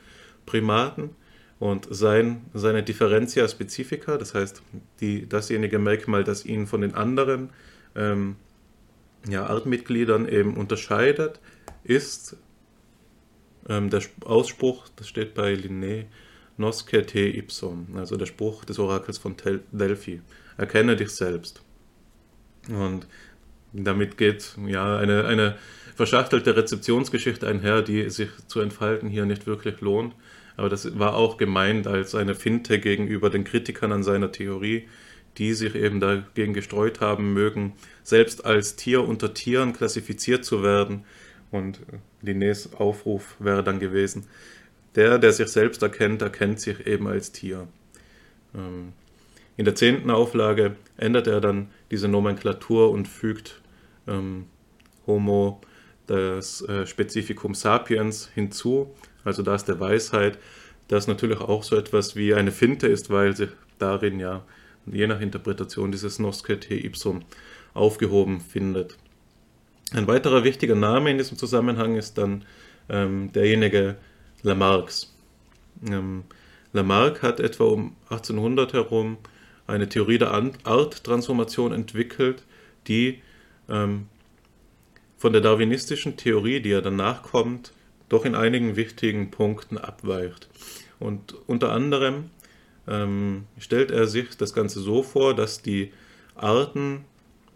Primaten 0.46 1.12
und 1.60 1.88
sein, 1.90 2.46
seine 2.54 2.84
Differentia 2.84 3.48
Specifica, 3.48 4.18
das 4.18 4.34
heißt 4.34 4.62
die, 5.00 5.28
dasjenige 5.28 5.80
Merkmal, 5.80 6.24
das 6.24 6.46
ihn 6.46 6.68
von 6.68 6.82
den 6.82 6.96
anderen 6.96 7.50
ähm, 7.96 8.36
ja, 9.28 9.46
Artmitgliedern 9.46 10.28
eben 10.28 10.58
unterscheidet, 10.58 11.40
ist 11.84 12.36
ähm, 13.70 13.90
der 13.90 14.02
Ausspruch, 14.26 14.88
das 14.96 15.08
steht 15.08 15.34
bei 15.34 15.54
Linné, 15.54 16.06
Nosce 16.58 17.06
te 17.06 17.20
ipsum, 17.20 17.88
also 17.96 18.16
der 18.16 18.26
Spruch 18.28 18.66
des 18.66 18.78
Orakels 18.78 19.18
von 19.18 19.36
Delphi, 19.72 20.22
erkenne 20.58 20.96
dich 20.96 21.10
selbst. 21.10 21.64
Und 22.70 23.08
damit 23.74 24.18
geht 24.18 24.56
ja 24.68 24.98
eine, 24.98 25.26
eine 25.26 25.56
verschachtelte 25.96 26.56
Rezeptionsgeschichte 26.56 27.48
einher, 27.48 27.82
die 27.82 28.10
sich 28.10 28.30
zu 28.48 28.62
entfalten 28.62 29.10
hier 29.10 29.26
nicht 29.26 29.48
wirklich 29.48 29.82
lohnt. 29.82 30.14
Aber 30.56 30.70
das 30.70 30.98
war 31.00 31.16
auch 31.16 31.38
gemeint 31.38 31.88
als 31.88 32.14
eine 32.14 32.36
Finte 32.36 32.80
gegenüber 32.80 33.30
den 33.30 33.44
Kritikern 33.44 33.92
an 33.92 34.04
seiner 34.04 34.32
Theorie, 34.32 34.88
die 35.38 35.54
sich 35.54 35.74
eben 35.74 36.00
dagegen 36.00 36.54
gestreut 36.54 37.02
haben 37.02 37.34
mögen, 37.34 37.74
selbst 38.04 38.46
als 38.46 38.76
Tier 38.76 39.04
unter 39.04 39.34
Tieren 39.34 39.74
klassifiziert 39.74 40.46
zu 40.46 40.62
werden. 40.64 41.06
Und 41.50 41.80
Linnés 42.24 42.76
Aufruf 42.76 43.36
wäre 43.40 43.64
dann 43.64 43.80
gewesen, 43.80 44.28
der, 44.96 45.18
der 45.18 45.34
sich 45.34 45.48
selbst 45.48 45.82
erkennt, 45.82 46.22
erkennt 46.22 46.60
sich 46.60 46.86
eben 46.86 47.08
als 47.08 47.32
Tier. 47.32 47.68
Ähm, 48.56 48.94
in 49.58 49.66
der 49.66 49.76
zehnten 49.76 50.10
Auflage 50.10 50.76
ändert 50.98 51.28
er 51.28 51.42
dann 51.42 51.70
diese 51.92 52.08
Nomenklatur 52.08 52.92
und 52.92 53.08
fügt 53.08 53.62
ähm, 54.08 54.46
Homo 55.08 55.62
das 56.08 56.62
äh, 56.63 56.86
Spezifikum 56.86 57.56
sapiens 57.56 58.30
hinzu, 58.34 58.94
also 59.24 59.42
das 59.42 59.66
der 59.66 59.80
Weisheit, 59.80 60.38
das 60.88 61.08
natürlich 61.08 61.39
auch 61.39 61.63
so 61.63 61.76
etwas 61.76 62.16
wie 62.16 62.34
eine 62.34 62.52
Finte 62.52 62.88
ist, 62.88 63.10
weil 63.10 63.36
sich 63.36 63.50
darin 63.80 64.20
ja 64.20 64.44
je 64.86 65.08
nach 65.08 65.22
Interpretation 65.22 65.92
dieses 65.92 66.20
Nosce 66.20 66.60
te 66.60 66.76
ipsum 66.76 67.24
aufgehoben 67.74 68.42
findet. 68.42 68.98
Ein 69.94 70.08
weiterer 70.08 70.44
wichtiger 70.44 70.76
Name 70.76 71.12
in 71.12 71.18
diesem 71.18 71.38
Zusammenhang 71.38 71.96
ist 71.96 72.18
dann 72.18 72.44
ähm, 72.89 73.32
derjenige 73.32 73.96
Lamarcks. 74.42 75.13
Ähm, 75.88 76.24
Lamarck 76.74 77.22
hat 77.22 77.39
etwa 77.39 77.66
um 77.66 77.96
1800 78.10 78.74
herum 78.74 79.18
eine 79.68 79.88
Theorie 79.88 80.18
der 80.18 80.32
Arttransformation 80.63 81.72
entwickelt, 81.72 82.44
die 82.88 83.22
ähm, 83.69 84.08
von 85.17 85.34
der 85.34 85.41
darwinistischen 85.41 86.17
Theorie, 86.17 86.60
die 86.60 86.69
ja 86.69 86.82
danach 86.82 87.23
kommt, 87.23 87.73
doch 88.10 88.26
in 88.26 88.36
einigen 88.36 88.76
wichtigen 88.76 89.32
Punkten 89.32 89.78
abweicht. 89.78 90.49
Und 90.99 91.36
unter 91.47 91.71
anderem 91.71 92.30
ähm, 92.88 93.45
stellt 93.58 93.91
er 93.91 94.08
sich 94.08 94.36
das 94.38 94.54
Ganze 94.54 94.82
so 94.82 95.04
vor, 95.04 95.34
dass 95.34 95.62
die 95.62 95.91
Arten 96.36 97.06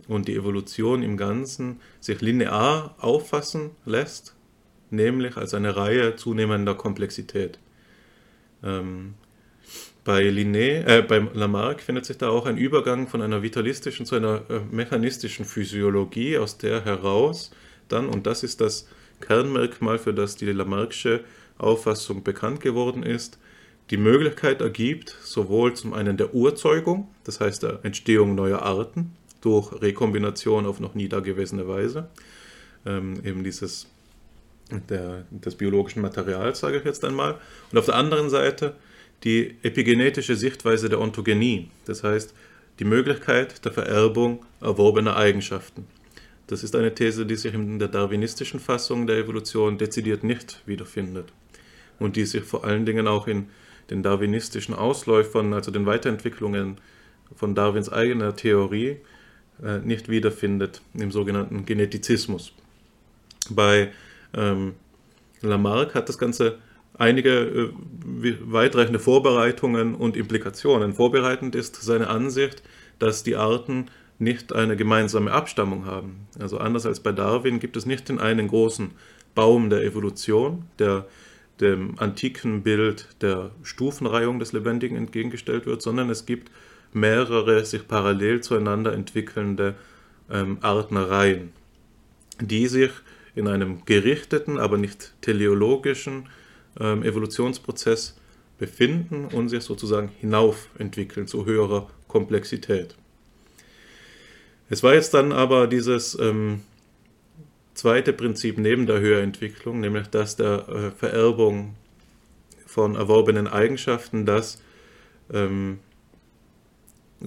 und 0.07 0.27
die 0.27 0.35
Evolution 0.35 1.03
im 1.03 1.17
Ganzen 1.17 1.81
sich 1.99 2.21
linear 2.21 2.95
auffassen 2.99 3.71
lässt, 3.85 4.35
nämlich 4.89 5.37
als 5.37 5.53
eine 5.53 5.75
Reihe 5.75 6.15
zunehmender 6.15 6.75
Komplexität. 6.75 7.59
Ähm, 8.63 9.15
bei, 10.07 10.29
Linné, 10.29 10.85
äh, 10.85 11.01
bei 11.01 11.19
Lamarck 11.33 11.81
findet 11.81 12.05
sich 12.05 12.17
da 12.17 12.29
auch 12.29 12.45
ein 12.45 12.55
Übergang 12.55 13.09
von 13.09 13.21
einer 13.21 13.43
vitalistischen 13.43 14.05
zu 14.05 14.15
einer 14.15 14.41
äh, 14.49 14.61
mechanistischen 14.71 15.43
Physiologie, 15.43 16.37
aus 16.37 16.57
der 16.57 16.85
heraus. 16.85 17.51
Dann, 17.89 18.07
und 18.07 18.25
das 18.25 18.41
ist 18.41 18.61
das 18.61 18.87
Kernmerkmal, 19.19 19.99
für 19.99 20.13
das 20.13 20.37
die 20.37 20.45
Lamarckische 20.45 21.25
Auffassung 21.57 22.23
bekannt 22.23 22.61
geworden 22.61 23.03
ist, 23.03 23.37
die 23.89 23.97
Möglichkeit 23.97 24.61
ergibt, 24.61 25.13
sowohl 25.23 25.73
zum 25.73 25.91
einen 25.91 26.15
der 26.15 26.33
Urzeugung, 26.33 27.09
das 27.25 27.41
heißt 27.41 27.63
der 27.63 27.81
Entstehung 27.83 28.33
neuer 28.33 28.61
Arten 28.61 29.13
durch 29.41 29.73
Rekombination 29.81 30.67
auf 30.67 30.79
noch 30.79 30.95
nie 30.95 31.09
dagewesene 31.09 31.67
Weise, 31.67 32.07
ähm, 32.85 33.19
eben 33.25 33.43
dieses 33.43 33.87
der, 34.71 35.25
des 35.31 35.55
biologischen 35.55 36.01
Materials, 36.01 36.61
sage 36.61 36.77
ich 36.77 36.85
jetzt 36.85 37.03
einmal, 37.03 37.35
und 37.73 37.77
auf 37.77 37.87
der 37.87 37.95
anderen 37.95 38.29
Seite 38.29 38.73
die 39.23 39.56
epigenetische 39.63 40.36
Sichtweise 40.36 40.89
der 40.89 40.99
Ontogenie, 40.99 41.69
das 41.86 42.03
heißt 42.03 42.34
die 42.80 42.86
Möglichkeit 42.86 43.65
der 43.65 43.71
Vererbung 43.71 44.45
erworbener 44.62 45.15
Eigenschaften. 45.15 45.88
Das 46.45 46.63
ist 46.63 46.75
eine 46.75 46.93
These, 46.93 47.25
die 47.25 47.36
sich 47.36 47.53
in 47.53 47.80
der 47.80 47.88
darwinistischen 47.88 48.60
Fassung 48.60 49.08
der 49.08 49.17
Evolution 49.17 49.77
dezidiert 49.77 50.23
nicht 50.23 50.62
wiederfindet 50.65 51.34
und 51.99 52.15
die 52.15 52.25
sich 52.25 52.43
vor 52.43 52.63
allen 52.63 52.86
Dingen 52.86 53.08
auch 53.08 53.27
in 53.27 53.47
den 53.89 54.03
darwinistischen 54.03 54.75
Ausläufern, 54.75 55.53
also 55.53 55.71
den 55.71 55.86
Weiterentwicklungen 55.86 56.77
von 57.36 57.56
Darwins 57.56 57.91
eigener 57.91 58.36
Theorie, 58.36 58.97
äh, 59.63 59.80
nicht 59.80 60.10
wiederfindet 60.10 60.82
im 60.93 61.12
sogenannten 61.12 61.65
Genetizismus. 61.65 62.53
Bei 63.49 63.91
ähm, 64.34 64.75
Lamarck 65.41 65.95
hat 65.95 66.10
das 66.10 66.17
Ganze 66.17 66.60
einige 66.97 67.29
äh, 67.29 67.69
weitreichende 68.41 68.99
Vorbereitungen 68.99 69.95
und 69.95 70.17
Implikationen. 70.17 70.93
Vorbereitend 70.93 71.55
ist 71.55 71.75
seine 71.81 72.07
Ansicht, 72.07 72.63
dass 72.99 73.23
die 73.23 73.36
Arten 73.36 73.88
nicht 74.19 74.53
eine 74.53 74.75
gemeinsame 74.75 75.31
Abstammung 75.31 75.86
haben. 75.86 76.27
Also 76.39 76.57
anders 76.57 76.86
als 76.86 76.99
bei 76.99 77.12
Darwin 77.12 77.60
gibt 77.60 77.77
es 77.77 77.86
nicht 77.86 78.10
den 78.10 78.19
einen 78.19 78.47
großen 78.47 78.91
Baum 79.36 79.69
der 79.69 79.83
Evolution, 79.83 80.65
der 80.79 81.05
dem 81.62 81.97
antiken 81.99 82.63
Bild 82.63 83.07
der 83.21 83.51
Stufenreihung 83.63 84.39
des 84.39 84.53
Lebendigen 84.53 84.97
entgegengestellt 84.97 85.65
wird, 85.65 85.81
sondern 85.81 86.10
es 86.10 86.25
gibt 86.25 86.51
mehrere 86.93 87.65
sich 87.65 87.88
parallel 87.88 88.41
zueinander 88.41 88.93
entwickelnde 88.93 89.75
ähm, 90.31 90.57
Artnereien, 90.62 91.51
die 92.39 92.67
sich 92.67 92.91
in 93.36 93.47
einem 93.47 93.86
gerichteten, 93.86 94.57
aber 94.57 94.77
nicht 94.77 95.13
teleologischen 95.21 96.27
ähm, 96.79 97.03
Evolutionsprozess 97.03 98.17
befinden 98.57 99.25
und 99.25 99.49
sich 99.49 99.63
sozusagen 99.63 100.09
hinauf 100.19 100.69
entwickeln 100.77 101.27
zu 101.27 101.45
höherer 101.45 101.89
Komplexität. 102.07 102.95
Es 104.69 104.83
war 104.83 104.93
jetzt 104.93 105.13
dann 105.13 105.31
aber 105.31 105.67
dieses 105.67 106.17
ähm, 106.19 106.61
zweite 107.73 108.13
Prinzip 108.13 108.57
neben 108.57 108.85
der 108.85 108.99
Höherentwicklung, 108.99 109.79
nämlich 109.79 110.07
das 110.07 110.35
der 110.35 110.67
äh, 110.67 110.91
Vererbung 110.91 111.75
von 112.65 112.95
erworbenen 112.95 113.47
Eigenschaften, 113.47 114.25
das 114.25 114.61
ähm, 115.31 115.79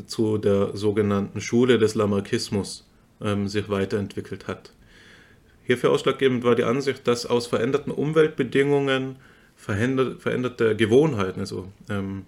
zu 0.06 0.38
der 0.38 0.76
sogenannten 0.76 1.40
Schule 1.40 1.78
des 1.78 1.94
Lamarckismus 1.94 2.86
ähm, 3.20 3.48
sich 3.48 3.68
weiterentwickelt 3.68 4.46
hat. 4.46 4.72
Hierfür 5.64 5.90
ausschlaggebend 5.90 6.44
war 6.44 6.54
die 6.54 6.64
Ansicht, 6.64 7.06
dass 7.06 7.26
aus 7.26 7.46
veränderten 7.46 7.92
Umweltbedingungen 7.92 9.16
veränderte 9.61 10.75
Gewohnheiten, 10.75 11.40
also 11.40 11.70
ähm, 11.88 12.25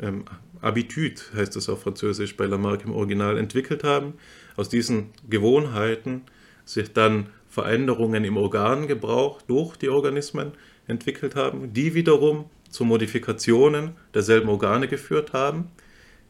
ähm, 0.00 0.24
Habitude 0.60 1.20
heißt 1.34 1.56
es 1.56 1.68
auf 1.68 1.82
Französisch 1.82 2.36
bei 2.36 2.46
Lamarck 2.46 2.84
im 2.84 2.92
Original, 2.92 3.38
entwickelt 3.38 3.84
haben. 3.84 4.14
Aus 4.56 4.68
diesen 4.68 5.10
Gewohnheiten 5.28 6.22
sich 6.64 6.92
dann 6.92 7.28
Veränderungen 7.48 8.24
im 8.24 8.36
Organgebrauch 8.36 9.40
durch 9.42 9.76
die 9.76 9.88
Organismen 9.88 10.52
entwickelt 10.86 11.36
haben, 11.36 11.72
die 11.72 11.94
wiederum 11.94 12.50
zu 12.70 12.84
Modifikationen 12.84 13.92
derselben 14.12 14.48
Organe 14.48 14.88
geführt 14.88 15.32
haben, 15.32 15.70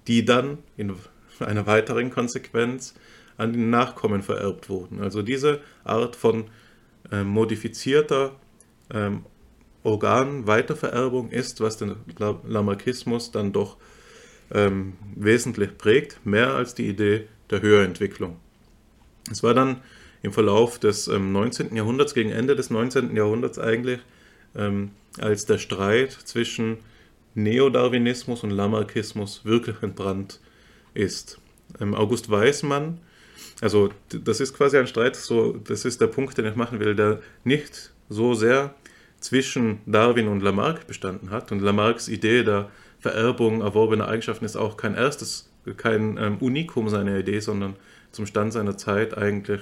die 0.07 0.25
dann 0.25 0.59
in 0.77 0.95
einer 1.41 1.67
weiteren 1.67 2.11
Konsequenz 2.11 2.95
an 3.37 3.53
die 3.53 3.59
Nachkommen 3.61 4.23
vererbt 4.23 4.69
wurden. 4.69 5.01
Also 5.01 5.23
diese 5.23 5.61
Art 5.85 6.17
von 6.17 6.45
äh, 7.11 7.23
modifizierter 7.23 8.33
ähm, 8.93 9.25
Organweitervererbung 9.89 11.31
ist, 11.31 11.61
was 11.61 11.77
den 11.77 11.97
Lamarckismus 12.47 13.31
dann 13.31 13.53
doch 13.53 13.77
ähm, 14.53 14.95
wesentlich 15.17 15.77
prägt, 15.77 16.25
mehr 16.25 16.55
als 16.55 16.75
die 16.75 16.87
Idee 16.89 17.27
der 17.51 17.63
Höherentwicklung. 17.63 18.37
Es 19.31 19.43
war 19.43 19.55
dann 19.55 19.81
im 20.23 20.33
Verlauf 20.33 20.79
des 20.79 21.09
ähm, 21.09 21.33
19. 21.33 21.75
Jahrhunderts, 21.75 22.15
gegen 22.15 22.31
Ende 22.31 22.57
des 22.57 22.71
19. 22.71 23.15
Jahrhunderts 23.17 23.59
eigentlich, 23.59 24.01
ähm, 24.57 24.91
als 25.19 25.47
der 25.47 25.59
Streit 25.59 26.13
zwischen 26.13 26.79
Neodarwinismus 27.35 28.43
und 28.43 28.51
Lamarckismus 28.51 29.45
wirklich 29.45 29.83
entbrannt 29.83 30.41
ist. 30.95 31.39
Ähm, 31.81 31.95
August 31.95 32.31
Weismann, 32.31 33.01
also 33.61 33.91
das 34.09 34.41
ist 34.41 34.55
quasi 34.55 34.79
ein 34.79 34.87
Streit, 34.87 35.17
so, 35.17 35.53
das 35.53 35.85
ist 35.85 36.01
der 36.01 36.07
Punkt, 36.07 36.39
den 36.39 36.47
ich 36.47 36.57
machen 36.57 36.81
will, 36.81 36.95
der 36.95 37.21
nicht 37.45 37.93
so 38.09 38.35
sehr 38.35 38.75
zwischen 39.21 39.81
Darwin 39.87 40.29
und 40.29 40.43
Lamarck 40.43 40.87
bestanden 40.87 41.31
hat. 41.31 41.53
Und 41.53 41.61
Lamarcks 41.61 42.09
Idee 42.09 42.45
der 42.45 42.71
Vererbung 42.99 43.61
erworbener 43.61 44.09
Eigenschaften 44.09 44.45
ist 44.45 44.57
auch 44.57 44.77
kein 44.77 44.95
erstes, 44.95 45.51
kein 45.77 46.17
ähm, 46.19 46.39
Unikum 46.39 46.89
seiner 46.89 47.19
Idee, 47.19 47.41
sondern 47.41 47.77
zum 48.13 48.27
Stand 48.27 48.53
seiner 48.53 48.77
Zeit 48.77 49.17
eigentlich 49.17 49.61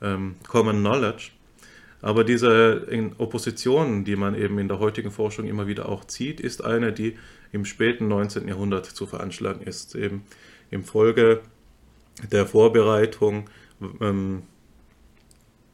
ähm, 0.00 0.36
Common 0.48 0.78
Knowledge. 0.78 1.30
Aber 2.00 2.24
diese 2.24 2.84
Opposition, 3.18 4.04
die 4.04 4.16
man 4.16 4.34
eben 4.34 4.58
in 4.58 4.66
der 4.66 4.80
heutigen 4.80 5.12
Forschung 5.12 5.46
immer 5.46 5.68
wieder 5.68 5.88
auch 5.88 6.04
zieht, 6.04 6.40
ist 6.40 6.64
eine, 6.64 6.92
die 6.92 7.16
im 7.52 7.64
späten 7.64 8.08
19. 8.08 8.48
Jahrhundert 8.48 8.86
zu 8.86 9.06
veranschlagen 9.06 9.62
ist. 9.62 9.94
Eben 9.94 10.24
im 10.72 10.82
Folge 10.82 11.42
der 12.32 12.46
Vorbereitung 12.46 13.48
ähm, 14.00 14.42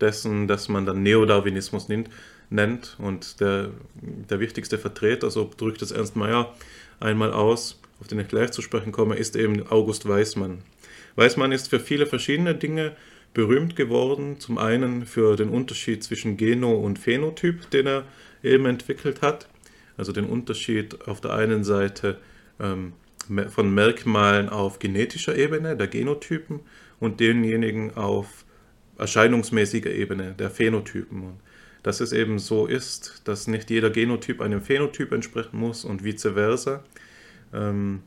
dessen, 0.01 0.47
dass 0.49 0.69
man 0.69 0.85
dann 0.85 1.03
Neodarwinismus 1.03 1.89
nennt, 1.89 2.11
nennt. 2.51 2.97
Und 2.99 3.41
der, 3.41 3.71
der 4.03 4.41
wichtigste 4.41 4.79
Vertreter, 4.79 5.31
so 5.31 5.51
drückt 5.57 5.83
es 5.83 5.91
Ernst 5.91 6.17
Mayr 6.17 6.53
einmal 7.01 7.33
aus, 7.33 7.81
auf 8.01 8.09
den 8.09 8.19
ich 8.21 8.29
gleich 8.29 8.51
zu 8.51 8.63
sprechen 8.63 8.93
komme, 8.93 9.17
ist 9.17 9.37
eben 9.37 9.67
August 9.69 10.09
Weismann. 10.09 10.59
Weismann 11.17 11.53
ist 11.53 11.69
für 11.69 11.81
viele 11.81 12.07
verschiedene 12.07 12.55
Dinge 12.55 12.97
berühmt 13.35 13.77
geworden. 13.77 14.39
Zum 14.39 14.59
einen 14.59 15.05
für 15.05 15.37
den 15.37 15.49
Unterschied 15.49 16.03
zwischen 16.05 16.37
Geno 16.37 16.75
und 16.75 16.99
Phänotyp, 16.99 17.71
den 17.71 17.87
er 17.87 18.05
eben 18.43 18.67
entwickelt 18.67 19.23
hat. 19.23 19.49
Also 19.97 20.13
den 20.13 20.25
Unterschied 20.25 21.09
auf 21.09 21.21
der 21.21 21.35
einen 21.35 21.65
Seite 21.65 22.19
ähm, 22.61 22.93
von 23.49 23.75
Merkmalen 23.75 24.49
auf 24.49 24.79
genetischer 24.79 25.37
Ebene, 25.37 25.77
der 25.77 25.89
Genotypen, 25.89 26.61
und 27.01 27.21
denjenigen 27.21 27.97
auf 27.97 28.45
erscheinungsmäßiger 28.97 29.91
Ebene, 29.91 30.35
der 30.39 30.51
Phänotypen. 30.51 31.23
Und 31.23 31.41
dass 31.83 32.01
es 32.01 32.13
eben 32.13 32.39
so 32.39 32.67
ist, 32.67 33.23
dass 33.25 33.47
nicht 33.47 33.71
jeder 33.71 33.91
Genotyp 33.91 34.41
einem 34.41 34.63
Phänotyp 34.63 35.13
entsprechen 35.13 35.59
muss 35.59 35.85
und 35.85 36.05
vice 36.05 36.33
versa. 36.35 36.83
Ähm, 37.53 38.03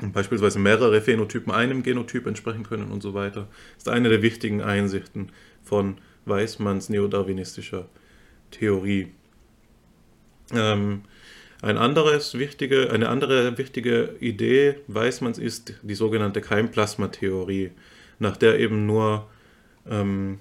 beispielsweise 0.00 0.58
mehrere 0.58 1.00
Phänotypen 1.00 1.52
einem 1.52 1.82
Genotyp 1.82 2.26
entsprechen 2.26 2.64
können 2.64 2.90
und 2.90 3.02
so 3.02 3.14
weiter, 3.14 3.48
ist 3.76 3.88
eine 3.88 4.08
der 4.08 4.22
wichtigen 4.22 4.62
Einsichten 4.62 5.30
von 5.62 5.98
Weismanns 6.24 6.88
neodarwinistischer 6.88 7.88
Theorie. 8.50 9.12
Ähm, 10.52 11.02
ein 11.62 11.78
anderes 11.78 12.38
wichtige, 12.38 12.90
eine 12.90 13.08
andere 13.08 13.56
wichtige 13.56 14.16
Idee 14.18 14.76
Weismanns 14.88 15.38
ist 15.38 15.74
die 15.82 15.94
sogenannte 15.94 16.40
Keimplasmatheorie, 16.40 17.70
nach 18.18 18.36
der 18.36 18.58
eben 18.58 18.86
nur 18.86 19.28
ähm, 19.88 20.40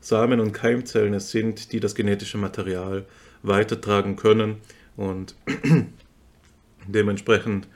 Samen 0.00 0.40
und 0.40 0.52
Keimzellen 0.52 1.14
es 1.14 1.30
sind, 1.30 1.72
die 1.72 1.80
das 1.80 1.94
genetische 1.94 2.38
Material 2.38 3.04
weitertragen 3.42 4.16
können 4.16 4.56
und 4.96 5.34
dementsprechend 6.86 7.68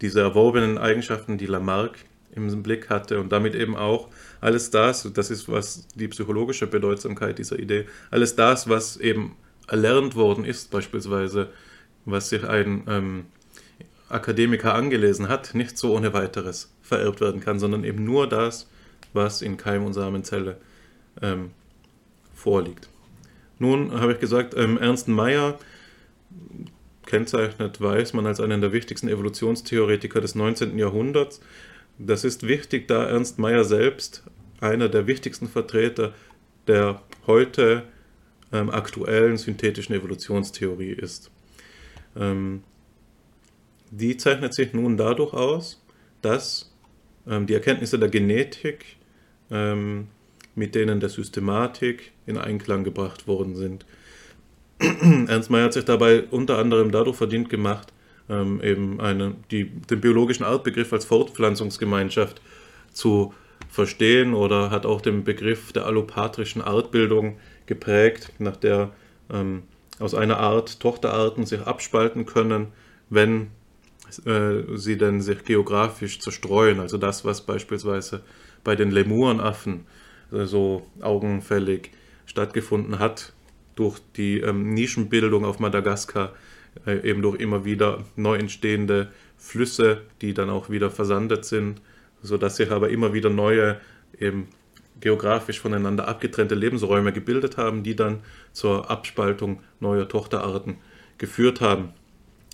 diese 0.00 0.20
erworbenen 0.20 0.78
Eigenschaften, 0.78 1.38
die 1.38 1.46
Lamarck 1.46 1.98
im 2.34 2.62
Blick 2.62 2.90
hatte 2.90 3.20
und 3.20 3.32
damit 3.32 3.54
eben 3.54 3.76
auch 3.76 4.08
alles 4.40 4.70
das, 4.70 5.10
das 5.12 5.30
ist 5.30 5.48
was 5.48 5.86
die 5.94 6.08
psychologische 6.08 6.66
Bedeutsamkeit 6.66 7.38
dieser 7.38 7.58
Idee, 7.58 7.86
alles 8.10 8.36
das, 8.36 8.68
was 8.68 8.96
eben 8.96 9.36
erlernt 9.66 10.14
worden 10.14 10.44
ist, 10.44 10.70
beispielsweise, 10.70 11.50
was 12.04 12.28
sich 12.28 12.44
ein 12.44 12.84
ähm, 12.88 13.26
Akademiker 14.08 14.74
angelesen 14.74 15.28
hat, 15.28 15.54
nicht 15.54 15.78
so 15.78 15.94
ohne 15.94 16.12
weiteres 16.12 16.72
vererbt 16.82 17.20
werden 17.20 17.40
kann, 17.40 17.58
sondern 17.58 17.84
eben 17.84 18.04
nur 18.04 18.28
das, 18.28 18.68
was 19.12 19.42
in 19.42 19.56
Keim- 19.56 19.84
und 19.84 19.92
Samenzelle 19.92 20.56
ähm, 21.22 21.50
vorliegt. 22.40 22.88
Nun 23.58 23.92
habe 24.00 24.12
ich 24.12 24.18
gesagt, 24.18 24.54
ähm, 24.56 24.78
Ernst 24.78 25.06
Mayr 25.06 25.58
kennzeichnet 27.06 27.80
Weismann 27.80 28.26
als 28.26 28.40
einen 28.40 28.60
der 28.60 28.72
wichtigsten 28.72 29.08
Evolutionstheoretiker 29.08 30.20
des 30.20 30.34
19. 30.34 30.78
Jahrhunderts. 30.78 31.40
Das 31.98 32.24
ist 32.24 32.46
wichtig, 32.46 32.88
da 32.88 33.04
Ernst 33.04 33.38
Mayr 33.38 33.64
selbst 33.64 34.22
einer 34.60 34.88
der 34.88 35.06
wichtigsten 35.06 35.48
Vertreter 35.48 36.14
der 36.66 37.02
heute 37.26 37.84
ähm, 38.52 38.70
aktuellen 38.70 39.36
synthetischen 39.36 39.94
Evolutionstheorie 39.94 40.92
ist. 40.92 41.30
Ähm, 42.16 42.62
die 43.90 44.16
zeichnet 44.16 44.54
sich 44.54 44.72
nun 44.72 44.96
dadurch 44.96 45.32
aus, 45.34 45.84
dass 46.22 46.72
ähm, 47.26 47.46
die 47.46 47.54
Erkenntnisse 47.54 47.98
der 47.98 48.08
Genetik 48.08 48.84
ähm, 49.50 50.08
mit 50.54 50.74
denen 50.74 51.00
der 51.00 51.08
Systematik 51.08 52.12
in 52.26 52.36
Einklang 52.36 52.84
gebracht 52.84 53.26
worden 53.26 53.56
sind. 53.56 53.86
Ernst 54.78 55.50
Mayr 55.50 55.64
hat 55.64 55.72
sich 55.74 55.84
dabei 55.84 56.24
unter 56.30 56.58
anderem 56.58 56.90
dadurch 56.90 57.16
verdient 57.16 57.48
gemacht, 57.48 57.92
ähm, 58.28 58.60
eben 58.62 59.00
eine, 59.00 59.34
die, 59.50 59.66
den 59.66 60.00
biologischen 60.00 60.44
Artbegriff 60.44 60.92
als 60.92 61.04
Fortpflanzungsgemeinschaft 61.04 62.40
zu 62.92 63.34
verstehen 63.68 64.34
oder 64.34 64.70
hat 64.70 64.86
auch 64.86 65.00
den 65.00 65.22
Begriff 65.24 65.72
der 65.72 65.86
allopatrischen 65.86 66.62
Artbildung 66.62 67.38
geprägt, 67.66 68.32
nach 68.38 68.56
der 68.56 68.90
ähm, 69.30 69.62
aus 69.98 70.14
einer 70.14 70.38
Art 70.38 70.80
Tochterarten 70.80 71.44
sich 71.44 71.60
abspalten 71.60 72.24
können, 72.24 72.68
wenn 73.10 73.48
äh, 74.24 74.76
sie 74.76 74.96
denn 74.96 75.20
sich 75.20 75.44
geografisch 75.44 76.20
zerstreuen. 76.20 76.80
Also 76.80 76.96
das, 76.96 77.24
was 77.24 77.42
beispielsweise 77.42 78.22
bei 78.64 78.76
den 78.76 78.90
Lemurenaffen 78.90 79.80
äh, 79.80 79.99
so 80.30 80.86
augenfällig 81.00 81.90
stattgefunden 82.26 82.98
hat, 82.98 83.32
durch 83.76 83.98
die 84.16 84.40
ähm, 84.40 84.74
Nischenbildung 84.74 85.44
auf 85.44 85.58
Madagaskar, 85.58 86.32
äh, 86.86 87.08
eben 87.08 87.22
durch 87.22 87.40
immer 87.40 87.64
wieder 87.64 88.04
neu 88.16 88.36
entstehende 88.36 89.08
Flüsse, 89.36 90.02
die 90.20 90.34
dann 90.34 90.50
auch 90.50 90.70
wieder 90.70 90.90
versandet 90.90 91.44
sind, 91.44 91.80
sodass 92.22 92.56
sich 92.56 92.70
aber 92.70 92.90
immer 92.90 93.12
wieder 93.14 93.30
neue, 93.30 93.80
eben 94.18 94.48
geografisch 95.00 95.60
voneinander 95.60 96.08
abgetrennte 96.08 96.54
Lebensräume 96.54 97.12
gebildet 97.12 97.56
haben, 97.56 97.82
die 97.82 97.96
dann 97.96 98.20
zur 98.52 98.90
Abspaltung 98.90 99.60
neuer 99.80 100.08
Tochterarten 100.08 100.76
geführt 101.16 101.60
haben. 101.60 101.94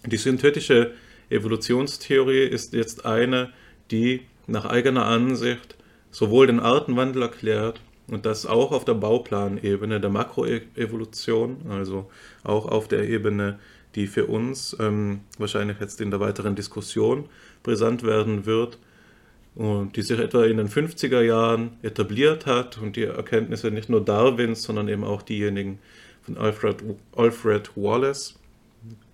Die 0.05 0.17
synthetische 0.17 0.93
Evolutionstheorie 1.29 2.45
ist 2.45 2.73
jetzt 2.73 3.05
eine, 3.05 3.51
die 3.91 4.23
nach 4.47 4.65
eigener 4.65 5.07
Ansicht 5.07 5.76
sowohl 6.17 6.47
den 6.47 6.61
Artenwandel 6.61 7.21
erklärt 7.21 7.79
und 8.09 8.25
das 8.25 8.47
auch 8.47 8.73
auf 8.73 8.87
der 8.87 8.95
Bauplanebene 8.95 10.01
der 10.01 10.09
Makroevolution, 10.09 11.59
also 11.69 12.11
auch 12.43 12.65
auf 12.65 12.89
der 12.89 13.07
Ebene, 13.07 13.59
die 13.95 14.07
für 14.07 14.25
uns 14.25 14.75
ähm, 14.81 15.21
wahrscheinlich 15.37 15.79
jetzt 15.79 16.01
in 16.01 16.11
der 16.11 16.19
weiteren 16.19 16.55
Diskussion 16.55 17.27
brisant 17.63 18.03
werden 18.03 18.47
wird, 18.47 18.79
und 19.57 19.97
die 19.97 20.03
sich 20.03 20.19
etwa 20.19 20.45
in 20.45 20.57
den 20.57 20.69
50er 20.69 21.21
Jahren 21.21 21.73
etabliert 21.83 22.47
hat 22.47 22.79
und 22.79 22.97
die 22.97 23.05
Erkenntnisse 23.05 23.71
nicht 23.71 23.91
nur 23.91 24.03
Darwins, 24.03 24.63
sondern 24.63 24.89
eben 24.89 25.05
auch 25.05 25.21
diejenigen 25.21 25.79
von 26.23 26.39
Alfred, 26.39 26.77
Alfred 27.15 27.71
Wallace, 27.77 28.39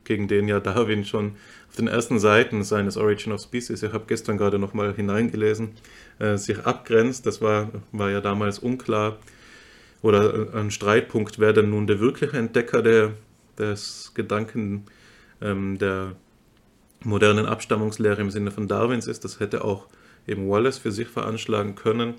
gegen 0.04 0.28
den 0.28 0.46
ja 0.46 0.60
Darwin 0.60 1.04
schon 1.04 1.32
auf 1.68 1.76
den 1.76 1.88
ersten 1.88 2.20
Seiten 2.20 2.62
seines 2.62 2.96
Origin 2.96 3.32
of 3.32 3.40
Species, 3.40 3.82
ich 3.82 3.92
habe 3.92 4.04
gestern 4.06 4.36
gerade 4.36 4.58
nochmal 4.58 4.94
hineingelesen, 4.94 5.70
äh, 6.18 6.36
sich 6.36 6.58
abgrenzt. 6.60 7.26
Das 7.26 7.40
war, 7.40 7.70
war 7.92 8.10
ja 8.10 8.20
damals 8.20 8.58
unklar 8.58 9.18
oder 10.02 10.54
ein 10.54 10.70
Streitpunkt, 10.70 11.38
wer 11.38 11.52
denn 11.52 11.70
nun 11.70 11.86
der 11.86 12.00
wirkliche 12.00 12.36
Entdecker 12.36 12.82
der, 12.82 13.12
des 13.58 14.12
Gedanken 14.14 14.86
ähm, 15.40 15.78
der 15.78 16.16
modernen 17.04 17.46
Abstammungslehre 17.46 18.20
im 18.20 18.30
Sinne 18.30 18.50
von 18.50 18.68
Darwins 18.68 19.06
ist. 19.06 19.24
Das 19.24 19.40
hätte 19.40 19.64
auch 19.64 19.86
eben 20.26 20.48
Wallace 20.48 20.78
für 20.78 20.92
sich 20.92 21.08
veranschlagen 21.08 21.74
können. 21.74 22.14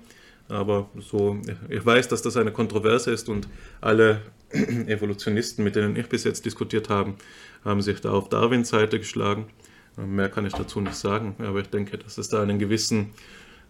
Aber 0.48 0.90
so, 0.98 1.40
ich 1.70 1.84
weiß, 1.84 2.08
dass 2.08 2.20
das 2.20 2.36
eine 2.36 2.52
Kontroverse 2.52 3.10
ist 3.10 3.28
und 3.28 3.48
alle 3.80 4.20
Evolutionisten, 4.50 5.64
mit 5.64 5.74
denen 5.74 5.96
ich 5.96 6.08
bis 6.08 6.24
jetzt 6.24 6.44
diskutiert 6.44 6.90
habe, 6.90 7.14
haben 7.64 7.80
sich 7.80 8.00
da 8.00 8.10
auf 8.10 8.28
Darwins 8.28 8.68
Seite 8.68 8.98
geschlagen. 8.98 9.46
Mehr 9.96 10.28
kann 10.28 10.44
ich 10.44 10.52
dazu 10.52 10.80
nicht 10.80 10.96
sagen, 10.96 11.36
aber 11.38 11.60
ich 11.60 11.68
denke, 11.68 11.96
dass 11.96 12.18
es 12.18 12.28
da 12.28 12.42
einen 12.42 12.58
gewissen 12.58 13.10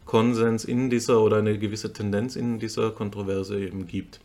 Konsens 0.04 0.64
in 0.64 0.90
dieser 0.90 1.20
oder 1.20 1.38
eine 1.38 1.58
gewisse 1.58 1.92
Tendenz 1.92 2.36
in 2.36 2.58
dieser 2.58 2.90
Kontroverse 2.90 3.58
eben 3.58 3.86
gibt. 3.86 4.20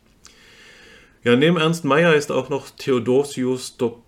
Ja, 1.23 1.35
neben 1.35 1.57
Ernst 1.57 1.83
Mayr 1.83 2.15
ist 2.15 2.31
auch 2.31 2.49
noch 2.49 2.69
Theodosius 2.69 3.77
Dop 3.77 4.03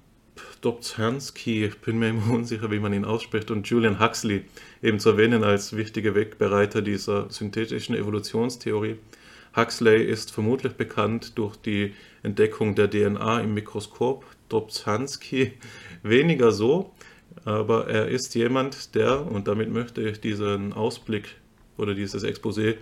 Dobzhansky, 0.61 1.71
bin 1.83 1.99
mir 1.99 2.09
immer 2.09 2.29
unsicher, 2.33 2.71
wie 2.71 2.79
man 2.79 2.93
ihn 2.93 3.03
ausspricht, 3.03 3.51
und 3.51 3.67
Julian 3.67 3.99
Huxley 3.99 4.45
eben 4.81 4.99
zu 4.99 5.09
erwähnen 5.09 5.43
als 5.43 5.75
wichtige 5.75 6.15
Wegbereiter 6.15 6.81
dieser 6.81 7.29
synthetischen 7.29 7.95
Evolutionstheorie. 7.95 8.97
Huxley 9.55 10.03
ist 10.05 10.31
vermutlich 10.31 10.73
bekannt 10.73 11.37
durch 11.37 11.57
die 11.57 11.93
Entdeckung 12.23 12.75
der 12.75 12.89
DNA 12.89 13.41
im 13.41 13.53
Mikroskop, 13.53 14.23
Dobzhansky 14.49 15.53
weniger 16.03 16.51
so, 16.51 16.91
aber 17.43 17.87
er 17.87 18.07
ist 18.07 18.35
jemand, 18.35 18.95
der, 18.95 19.25
und 19.25 19.47
damit 19.47 19.71
möchte 19.71 20.01
ich 20.01 20.21
diesen 20.21 20.73
Ausblick 20.73 21.35
oder 21.81 21.93
dieses 21.93 22.23
Exposé 22.23 22.75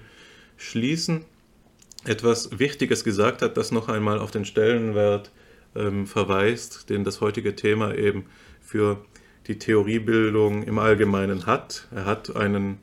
schließen, 0.57 1.25
etwas 2.05 2.59
Wichtiges 2.59 3.03
gesagt 3.03 3.41
hat, 3.41 3.57
das 3.57 3.71
noch 3.71 3.89
einmal 3.89 4.19
auf 4.19 4.31
den 4.31 4.45
Stellenwert 4.45 5.31
ähm, 5.75 6.07
verweist, 6.07 6.89
den 6.89 7.03
das 7.03 7.21
heutige 7.21 7.55
Thema 7.55 7.95
eben 7.95 8.25
für 8.61 9.03
die 9.47 9.57
Theoriebildung 9.57 10.63
im 10.63 10.79
Allgemeinen 10.79 11.45
hat. 11.45 11.87
Er 11.93 12.05
hat 12.05 12.35
einen 12.35 12.77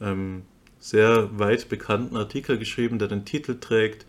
ähm, 0.00 0.42
sehr 0.80 1.38
weit 1.38 1.68
bekannten 1.68 2.16
Artikel 2.16 2.58
geschrieben, 2.58 2.98
der 2.98 3.08
den 3.08 3.24
Titel 3.24 3.58
trägt 3.60 4.06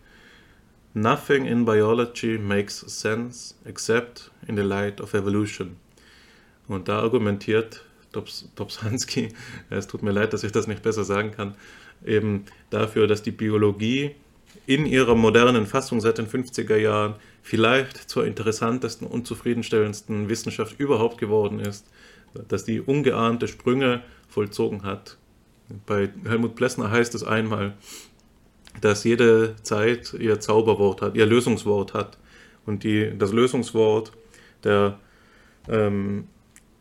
Nothing 0.92 1.44
in 1.44 1.64
biology 1.64 2.36
makes 2.36 2.80
sense 2.80 3.54
except 3.64 4.32
in 4.48 4.56
the 4.56 4.62
light 4.62 5.00
of 5.00 5.14
evolution. 5.14 5.76
Und 6.66 6.88
da 6.88 7.00
argumentiert 7.00 7.84
Dobzhansky, 8.12 9.28
es 9.70 9.86
tut 9.86 10.02
mir 10.02 10.12
leid, 10.12 10.32
dass 10.32 10.44
ich 10.44 10.52
das 10.52 10.66
nicht 10.66 10.82
besser 10.82 11.04
sagen 11.04 11.30
kann, 11.30 11.54
eben 12.04 12.44
dafür, 12.70 13.06
dass 13.06 13.22
die 13.22 13.30
Biologie 13.30 14.14
in 14.66 14.86
ihrer 14.86 15.14
modernen 15.14 15.66
Fassung 15.66 16.00
seit 16.00 16.18
den 16.18 16.26
50er 16.26 16.76
Jahren 16.76 17.14
vielleicht 17.42 18.10
zur 18.10 18.26
interessantesten 18.26 19.06
und 19.06 19.26
zufriedenstellendsten 19.26 20.28
Wissenschaft 20.28 20.78
überhaupt 20.78 21.18
geworden 21.18 21.60
ist, 21.60 21.86
dass 22.48 22.64
die 22.64 22.80
ungeahnte 22.80 23.48
Sprünge 23.48 24.02
vollzogen 24.28 24.84
hat. 24.84 25.16
Bei 25.86 26.10
Helmut 26.24 26.56
Plessner 26.56 26.90
heißt 26.90 27.14
es 27.14 27.24
einmal, 27.24 27.74
dass 28.80 29.04
jede 29.04 29.56
Zeit 29.62 30.14
ihr 30.14 30.40
Zauberwort 30.40 31.02
hat, 31.02 31.16
ihr 31.16 31.26
Lösungswort 31.26 31.94
hat. 31.94 32.18
Und 32.66 32.84
die, 32.84 33.12
das 33.16 33.32
Lösungswort 33.32 34.12
der, 34.62 34.98
ähm, 35.68 36.28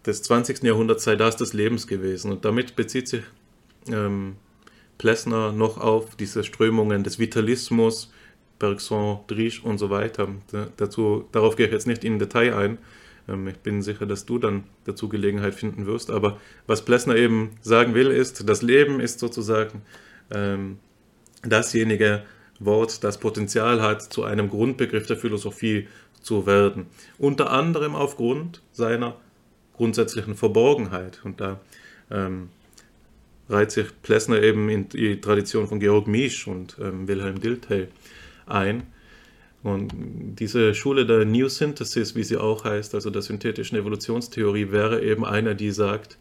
des 0.06 0.24
20. 0.24 0.64
Jahrhunderts 0.64 1.04
sei 1.04 1.16
das 1.16 1.36
des 1.36 1.54
Lebens 1.54 1.88
gewesen. 1.88 2.32
Und 2.32 2.46
damit 2.46 2.76
bezieht 2.76 3.08
sich 3.08 3.24
ähm, 3.92 4.36
Plessner 4.98 5.52
noch 5.52 5.78
auf 5.78 6.16
diese 6.16 6.44
Strömungen 6.44 7.04
des 7.04 7.20
Vitalismus, 7.20 8.12
Bergson, 8.60 9.20
Driesch 9.28 9.64
und 9.64 9.78
so 9.78 9.90
weiter. 9.90 10.28
dazu, 10.78 11.26
darauf 11.32 11.56
gehe 11.56 11.68
ich 11.68 11.72
jetzt 11.72 11.88
nicht 11.88 12.04
in 12.04 12.20
Detail 12.20 12.54
ein. 12.54 12.78
Ähm, 13.28 13.48
ich 13.48 13.58
bin 13.58 13.82
sicher, 13.82 14.06
dass 14.06 14.26
du 14.26 14.38
dann 14.38 14.66
dazu 14.86 15.10
Gelegenheit 15.10 15.56
finden 15.56 15.86
wirst. 15.86 16.12
Aber 16.12 16.40
was 16.68 16.84
Plessner 16.84 17.16
eben 17.16 17.52
sagen 17.62 17.94
will, 17.94 18.12
ist, 18.12 18.48
das 18.48 18.62
Leben 18.62 19.00
ist 19.00 19.20
sozusagen 19.20 19.82
ähm, 20.32 20.80
dasjenige 21.44 22.24
Wort, 22.60 23.04
das 23.04 23.20
Potenzial 23.20 23.82
hat, 23.82 24.02
zu 24.02 24.24
einem 24.24 24.50
Grundbegriff 24.50 25.08
der 25.08 25.18
Philosophie 25.18 25.88
zu 26.22 26.46
werden. 26.46 26.88
Unter 27.18 27.52
anderem 27.52 27.96
aufgrund 27.96 28.62
seiner 28.74 29.16
grundsätzlichen 29.80 30.36
Verborgenheit. 30.36 31.22
Und 31.24 31.40
da 31.40 31.62
ähm, 32.12 32.50
reiht 33.48 33.72
sich 33.72 33.88
Plessner 34.02 34.44
eben 34.44 34.68
in 34.68 34.90
die 34.90 35.22
Tradition 35.22 35.68
von 35.68 35.80
Georg 35.80 36.06
Misch 36.06 36.48
und 36.48 36.76
ähm, 36.82 37.08
Wilhelm 37.08 37.40
Dilthey 37.40 37.88
ein. 38.46 38.84
Und 39.64 39.94
diese 40.38 40.76
Schule 40.76 41.06
der 41.06 41.24
New 41.24 41.48
Synthesis, 41.48 42.14
wie 42.14 42.26
sie 42.26 42.36
auch 42.36 42.66
heißt, 42.66 42.94
also 42.94 43.10
der 43.10 43.22
synthetischen 43.22 43.78
Evolutionstheorie, 43.78 44.72
wäre 44.72 45.02
eben 45.02 45.26
einer, 45.26 45.56
die 45.56 45.72
sagt, 45.72 46.18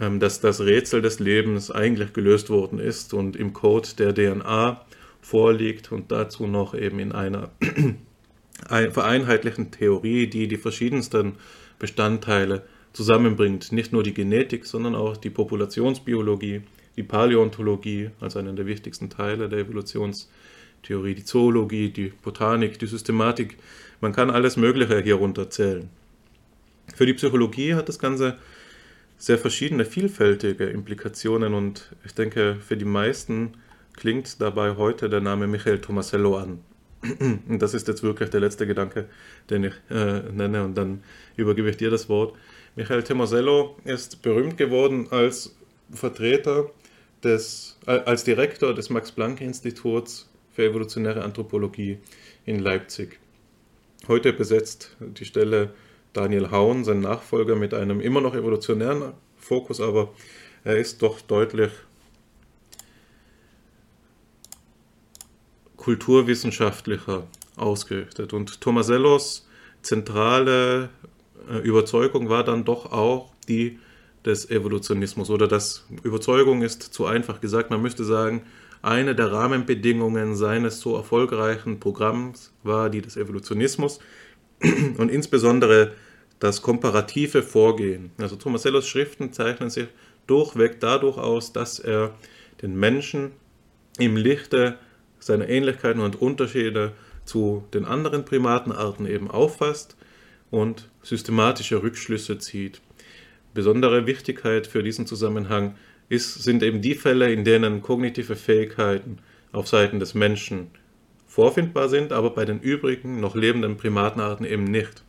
ähm, 0.00 0.20
dass 0.20 0.40
das 0.40 0.60
Rätsel 0.60 1.02
des 1.02 1.18
Lebens 1.18 1.72
eigentlich 1.72 2.12
gelöst 2.12 2.50
worden 2.50 2.78
ist 2.78 3.14
und 3.14 3.34
im 3.34 3.52
Code 3.52 3.88
der 3.98 4.14
DNA 4.14 4.80
vorliegt 5.20 5.90
und 5.90 6.12
dazu 6.12 6.46
noch 6.46 6.72
eben 6.72 7.00
in 7.00 7.10
einer 7.10 7.50
vereinheitlichen 8.68 9.72
Theorie, 9.72 10.28
die 10.28 10.46
die 10.46 10.56
verschiedensten 10.56 11.34
Bestandteile 11.78 12.62
zusammenbringt. 12.92 13.72
Nicht 13.72 13.92
nur 13.92 14.02
die 14.02 14.14
Genetik, 14.14 14.64
sondern 14.64 14.94
auch 14.94 15.16
die 15.16 15.30
Populationsbiologie, 15.30 16.62
die 16.96 17.02
Paläontologie, 17.02 18.10
also 18.20 18.38
einen 18.38 18.56
der 18.56 18.66
wichtigsten 18.66 19.10
Teile 19.10 19.48
der 19.48 19.60
Evolutionstheorie, 19.60 21.14
die 21.14 21.24
Zoologie, 21.24 21.90
die 21.90 22.12
Botanik, 22.22 22.78
die 22.78 22.86
Systematik. 22.86 23.58
Man 24.00 24.12
kann 24.12 24.30
alles 24.30 24.56
Mögliche 24.56 25.00
hier 25.02 25.16
runterzählen. 25.16 25.88
Für 26.94 27.06
die 27.06 27.14
Psychologie 27.14 27.74
hat 27.74 27.88
das 27.88 27.98
Ganze 27.98 28.38
sehr 29.18 29.38
verschiedene, 29.38 29.84
vielfältige 29.84 30.66
Implikationen 30.66 31.54
und 31.54 31.90
ich 32.04 32.14
denke, 32.14 32.56
für 32.60 32.76
die 32.76 32.84
meisten 32.84 33.54
klingt 33.94 34.40
dabei 34.40 34.76
heute 34.76 35.08
der 35.08 35.20
Name 35.20 35.46
Michael 35.46 35.80
Tomasello 35.80 36.36
an. 36.36 36.60
Und 37.48 37.60
das 37.60 37.74
ist 37.74 37.88
jetzt 37.88 38.02
wirklich 38.02 38.30
der 38.30 38.40
letzte 38.40 38.66
Gedanke, 38.66 39.06
den 39.50 39.64
ich 39.64 39.74
äh, 39.90 40.20
nenne 40.32 40.64
und 40.64 40.76
dann 40.76 41.02
übergebe 41.36 41.68
ich 41.70 41.76
dir 41.76 41.90
das 41.90 42.08
Wort. 42.08 42.36
Michael 42.74 43.02
Tomasello 43.02 43.76
ist 43.84 44.22
berühmt 44.22 44.56
geworden 44.56 45.08
als 45.10 45.56
Vertreter 45.90 46.70
des, 47.22 47.78
als 47.86 48.24
Direktor 48.24 48.74
des 48.74 48.90
Max-Planck-Instituts 48.90 50.28
für 50.52 50.64
evolutionäre 50.64 51.22
Anthropologie 51.22 51.98
in 52.44 52.58
Leipzig. 52.58 53.18
Heute 54.08 54.32
besetzt 54.32 54.96
die 55.00 55.24
Stelle 55.24 55.70
Daniel 56.12 56.50
Hauen, 56.50 56.84
sein 56.84 57.00
Nachfolger, 57.00 57.56
mit 57.56 57.74
einem 57.74 58.00
immer 58.00 58.20
noch 58.20 58.34
evolutionären 58.34 59.12
Fokus, 59.36 59.80
aber 59.80 60.12
er 60.64 60.76
ist 60.78 61.02
doch 61.02 61.20
deutlich 61.20 61.70
kulturwissenschaftlicher 65.86 67.28
ausgerichtet. 67.54 68.32
Und 68.32 68.60
Tomasellos 68.60 69.46
zentrale 69.82 70.88
äh, 71.48 71.58
Überzeugung 71.58 72.28
war 72.28 72.42
dann 72.42 72.64
doch 72.64 72.90
auch 72.90 73.32
die 73.46 73.78
des 74.24 74.50
Evolutionismus 74.50 75.30
oder 75.30 75.46
das 75.46 75.86
Überzeugung 76.02 76.62
ist 76.62 76.82
zu 76.82 77.06
einfach 77.06 77.40
gesagt. 77.40 77.70
Man 77.70 77.82
müsste 77.82 78.02
sagen, 78.04 78.42
eine 78.82 79.14
der 79.14 79.30
Rahmenbedingungen 79.30 80.34
seines 80.34 80.80
so 80.80 80.96
erfolgreichen 80.96 81.78
Programms 81.78 82.52
war 82.64 82.90
die 82.90 83.00
des 83.00 83.16
Evolutionismus 83.16 84.00
und 84.98 85.08
insbesondere 85.08 85.92
das 86.40 86.62
komparative 86.62 87.44
Vorgehen. 87.44 88.10
Also 88.18 88.34
Tomasellos 88.34 88.88
Schriften 88.88 89.32
zeichnen 89.32 89.70
sich 89.70 89.86
durchweg 90.26 90.80
dadurch 90.80 91.16
aus, 91.16 91.52
dass 91.52 91.78
er 91.78 92.12
den 92.60 92.74
Menschen 92.74 93.30
im 93.98 94.16
Lichte 94.16 94.80
seiner 95.26 95.48
Ähnlichkeiten 95.48 96.00
und 96.00 96.22
Unterschiede 96.22 96.92
zu 97.24 97.64
den 97.74 97.84
anderen 97.84 98.24
Primatenarten 98.24 99.06
eben 99.06 99.28
auffasst 99.28 99.96
und 100.50 100.88
systematische 101.02 101.82
Rückschlüsse 101.82 102.38
zieht. 102.38 102.80
Besondere 103.52 104.06
Wichtigkeit 104.06 104.68
für 104.68 104.84
diesen 104.84 105.06
Zusammenhang 105.06 105.74
ist, 106.08 106.44
sind 106.44 106.62
eben 106.62 106.80
die 106.80 106.94
Fälle, 106.94 107.32
in 107.32 107.42
denen 107.42 107.82
kognitive 107.82 108.36
Fähigkeiten 108.36 109.18
auf 109.50 109.66
Seiten 109.66 109.98
des 109.98 110.14
Menschen 110.14 110.68
vorfindbar 111.26 111.88
sind, 111.88 112.12
aber 112.12 112.30
bei 112.30 112.44
den 112.44 112.60
übrigen 112.60 113.20
noch 113.20 113.34
lebenden 113.34 113.76
Primatenarten 113.76 114.46
eben 114.46 114.64
nicht. 114.64 115.02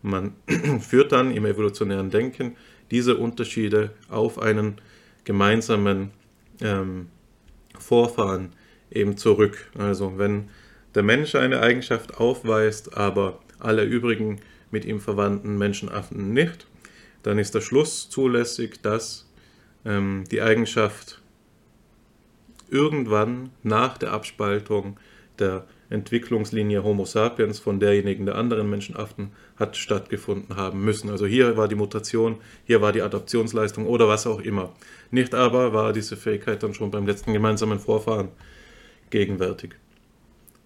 Man 0.00 0.32
führt 0.80 1.12
dann 1.12 1.30
im 1.30 1.44
evolutionären 1.44 2.10
Denken 2.10 2.56
diese 2.90 3.16
Unterschiede 3.16 3.90
auf 4.08 4.38
einen 4.38 4.80
gemeinsamen 5.24 6.10
ähm, 6.62 7.08
Vorfahren 7.78 8.54
eben 8.94 9.16
zurück. 9.16 9.70
Also 9.76 10.18
wenn 10.18 10.48
der 10.94 11.02
Mensch 11.02 11.34
eine 11.34 11.60
Eigenschaft 11.60 12.18
aufweist, 12.18 12.96
aber 12.96 13.40
alle 13.58 13.84
übrigen 13.84 14.40
mit 14.70 14.84
ihm 14.84 15.00
verwandten 15.00 15.58
Menschenaffen 15.58 16.32
nicht, 16.32 16.66
dann 17.22 17.38
ist 17.38 17.54
der 17.54 17.60
Schluss 17.60 18.10
zulässig, 18.10 18.82
dass 18.82 19.28
ähm, 19.84 20.24
die 20.30 20.42
Eigenschaft 20.42 21.20
irgendwann 22.68 23.50
nach 23.62 23.98
der 23.98 24.12
Abspaltung 24.12 24.98
der 25.38 25.66
Entwicklungslinie 25.90 26.82
Homo 26.82 27.04
sapiens 27.04 27.58
von 27.58 27.78
derjenigen 27.78 28.24
der 28.24 28.36
anderen 28.36 28.70
Menschenaffen 28.70 29.32
hat 29.56 29.76
stattgefunden 29.76 30.56
haben 30.56 30.82
müssen. 30.82 31.10
Also 31.10 31.26
hier 31.26 31.58
war 31.58 31.68
die 31.68 31.74
Mutation, 31.74 32.36
hier 32.64 32.80
war 32.80 32.92
die 32.92 33.02
Adaptionsleistung 33.02 33.86
oder 33.86 34.08
was 34.08 34.26
auch 34.26 34.40
immer. 34.40 34.72
Nicht 35.10 35.34
aber 35.34 35.74
war 35.74 35.92
diese 35.92 36.16
Fähigkeit 36.16 36.62
dann 36.62 36.72
schon 36.72 36.90
beim 36.90 37.06
letzten 37.06 37.34
gemeinsamen 37.34 37.78
Vorfahren 37.78 38.28
gegenwärtig. 39.12 39.76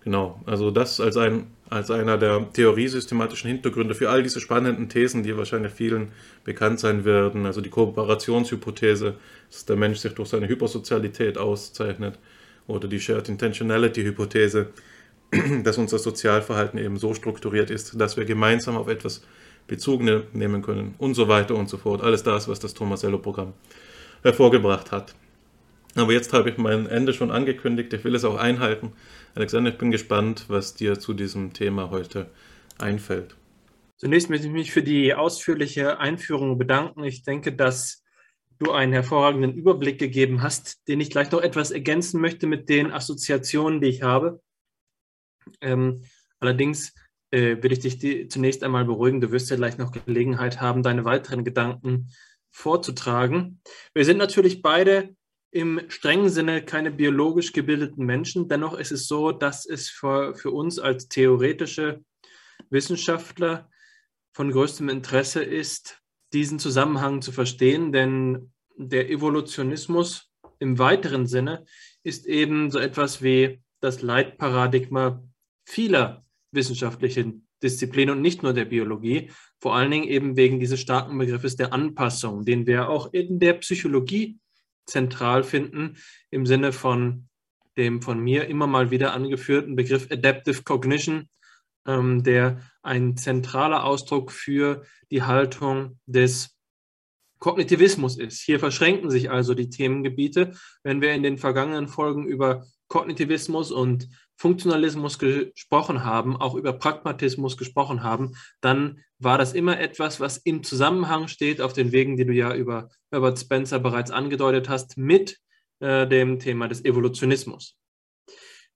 Genau, 0.03 0.41
also 0.47 0.71
das 0.71 1.01
als, 1.01 1.17
ein, 1.17 1.49
als 1.69 1.91
einer 1.91 2.17
der 2.17 2.51
theoriesystematischen 2.53 3.51
Hintergründe 3.51 3.95
für 3.95 4.09
all 4.09 4.23
diese 4.23 4.41
spannenden 4.41 4.89
Thesen, 4.89 5.25
die 5.25 5.37
wahrscheinlich 5.37 5.73
vielen 5.73 6.13
bekannt 6.45 6.81
sein 6.81 7.05
werden. 7.05 7.45
Also 7.45 7.61
die 7.61 7.71
Kooperationshypothese, 7.71 9.17
dass 9.51 9.67
der 9.67 9.77
Mensch 9.77 9.99
sich 9.99 10.15
durch 10.15 10.29
seine 10.29 10.49
Hypersozialität 10.49 11.37
auszeichnet, 11.37 12.19
oder 12.69 12.89
die 12.89 13.01
Shared 13.01 13.29
Intentionality-Hypothese, 13.29 14.69
dass 15.65 15.79
unser 15.79 15.99
Sozialverhalten 15.99 16.79
eben 16.79 16.97
so 16.99 17.15
strukturiert 17.15 17.71
ist, 17.71 18.01
dass 18.01 18.17
wir 18.17 18.25
gemeinsam 18.25 18.77
auf 18.77 18.89
etwas 18.89 19.23
Bezug 19.67 20.03
ne-, 20.03 20.25
nehmen 20.33 20.63
können 20.63 20.95
und 20.99 21.15
so 21.15 21.29
weiter 21.29 21.55
und 21.55 21.69
so 21.69 21.77
fort. 21.77 22.03
Alles 22.03 22.23
das, 22.23 22.49
was 22.49 22.61
das 22.61 22.75
Tomasello-Programm 22.75 23.53
hervorgebracht 24.23 24.93
hat. 24.93 25.15
Aber 25.97 26.13
jetzt 26.13 26.33
habe 26.35 26.51
ich 26.51 26.59
mein 26.59 26.87
Ende 26.87 27.15
schon 27.15 27.31
angekündigt. 27.31 27.93
Ich 27.95 28.05
will 28.05 28.15
es 28.15 28.25
auch 28.25 28.37
einhalten. 28.37 28.93
Alexander, 29.35 29.71
ich 29.71 29.79
bin 29.79 29.91
gespannt, 29.91 30.45
was 30.49 30.75
dir 30.75 30.99
zu 30.99 31.15
diesem 31.15 31.55
Thema 31.55 31.91
heute 31.91 32.31
einfällt. 32.79 33.35
Zunächst 33.97 34.29
möchte 34.29 34.47
ich 34.47 34.53
mich 34.53 34.73
für 34.73 34.83
die 34.83 35.15
ausführliche 35.15 35.99
Einführung 35.99 36.59
bedanken. 36.59 37.03
Ich 37.03 37.23
denke, 37.23 37.57
dass 37.57 38.05
du 38.59 38.73
einen 38.73 38.93
hervorragenden 38.93 39.55
Überblick 39.55 39.99
gegeben 39.99 40.43
hast, 40.43 40.87
den 40.87 41.01
ich 41.01 41.09
gleich 41.09 41.31
noch 41.31 41.41
etwas 41.41 41.71
ergänzen 41.71 42.21
möchte 42.21 42.47
mit 42.47 42.69
den 42.69 42.93
Assoziationen, 42.93 43.81
die 43.81 43.89
ich 43.89 44.03
habe. 44.03 44.43
Ähm, 45.63 46.03
allerdings 46.41 46.95
äh, 47.31 47.57
will 47.63 47.73
ich 47.73 47.79
dich 47.79 48.31
zunächst 48.31 48.63
einmal 48.63 48.85
beruhigen. 48.85 49.23
Du 49.23 49.33
wirst 49.33 49.49
ja 49.49 49.57
gleich 49.57 49.79
noch 49.79 49.93
Gelegenheit 49.93 50.61
haben, 50.61 50.83
deine 50.83 51.07
weiteren 51.07 51.43
Gedanken 51.43 52.11
vorzutragen. 52.51 53.63
Wir 53.95 54.05
sind 54.05 54.19
natürlich 54.19 54.61
beide 54.61 55.16
im 55.57 55.81
strengen 55.89 56.29
Sinne 56.29 56.63
keine 56.63 56.91
biologisch 56.91 57.55
gebildeten 57.55 58.05
Menschen. 58.05 58.47
Dennoch 58.47 58.79
ist 58.79 58.93
es 58.93 59.09
so, 59.09 59.33
dass 59.33 59.65
es 59.65 59.89
für, 59.89 60.35
für 60.35 60.51
uns 60.51 60.79
als 60.79 61.09
theoretische 61.09 62.05
Wissenschaftler 62.69 63.71
von 64.35 64.51
größtem 64.51 64.91
Interesse 64.91 65.43
ist, 65.43 66.03
diesen 66.35 66.59
Zusammenhang 66.59 67.23
zu 67.23 67.33
verstehen, 67.33 67.91
denn 67.91 68.53
der 68.77 69.09
Evolutionismus 69.09 70.31
im 70.59 70.79
weiteren 70.79 71.27
Sinne 71.27 71.65
ist 72.03 72.27
eben 72.27 72.71
so 72.71 72.79
etwas 72.79 73.23
wie 73.23 73.63
das 73.81 74.03
Leitparadigma 74.03 75.25
vieler 75.65 76.23
wissenschaftlichen 76.53 77.49
Disziplinen 77.63 78.17
und 78.17 78.21
nicht 78.21 78.43
nur 78.43 78.53
der 78.53 78.67
Biologie, 78.67 79.31
vor 79.59 79.75
allen 79.75 79.91
Dingen 79.91 80.09
eben 80.09 80.37
wegen 80.37 80.61
dieses 80.61 80.81
starken 80.81 81.17
Begriffes 81.17 81.57
der 81.57 81.73
Anpassung, 81.73 82.45
den 82.45 82.67
wir 82.67 82.91
auch 82.91 83.15
in 83.15 83.41
der 83.41 83.55
Psychologie 83.55 84.39
zentral 84.87 85.43
finden 85.45 85.97
im 86.31 86.47
Sinne 86.47 86.73
von 86.73 87.29
dem 87.77 88.01
von 88.01 88.19
mir 88.19 88.47
immer 88.47 88.67
mal 88.67 88.91
wieder 88.91 89.13
angeführten 89.13 89.77
Begriff 89.77 90.11
Adaptive 90.11 90.63
Cognition, 90.63 91.29
ähm, 91.87 92.23
der 92.23 92.61
ein 92.83 93.17
zentraler 93.17 93.85
Ausdruck 93.85 94.33
für 94.33 94.85
die 95.11 95.23
Haltung 95.23 95.99
des 96.07 96.57
Kognitivismus 97.39 98.17
ist. 98.17 98.41
Hier 98.41 98.59
verschränken 98.59 99.11
sich 99.11 99.31
also 99.31 99.55
die 99.55 99.69
Themengebiete. 99.69 100.53
Wenn 100.83 101.03
wir 101.03 101.13
in 101.13 101.23
den 101.23 101.37
vergangenen 101.37 101.87
Folgen 101.87 102.27
über 102.27 102.65
Kognitivismus 102.89 103.71
und 103.71 104.09
Funktionalismus 104.37 105.19
gesprochen 105.19 106.05
haben, 106.05 106.37
auch 106.37 106.55
über 106.55 106.75
Pragmatismus 106.75 107.57
gesprochen 107.57 108.03
haben, 108.03 108.37
dann 108.61 109.03
war 109.19 109.39
das 109.39 109.55
immer 109.55 109.81
etwas, 109.81 110.21
was 110.21 110.37
im 110.37 110.63
Zusammenhang 110.63 111.29
steht, 111.29 111.61
auf 111.61 111.73
den 111.73 111.93
Wegen, 111.93 112.17
die 112.17 112.27
du 112.27 112.33
ja 112.33 112.55
über 112.55 112.89
Herbert 113.11 113.39
Spencer 113.39 113.79
bereits 113.79 114.11
angedeutet 114.11 114.69
hast, 114.69 114.99
mit 114.99 115.39
äh, 115.81 116.07
dem 116.07 116.39
Thema 116.39 116.69
des 116.69 116.85
Evolutionismus. 116.85 117.77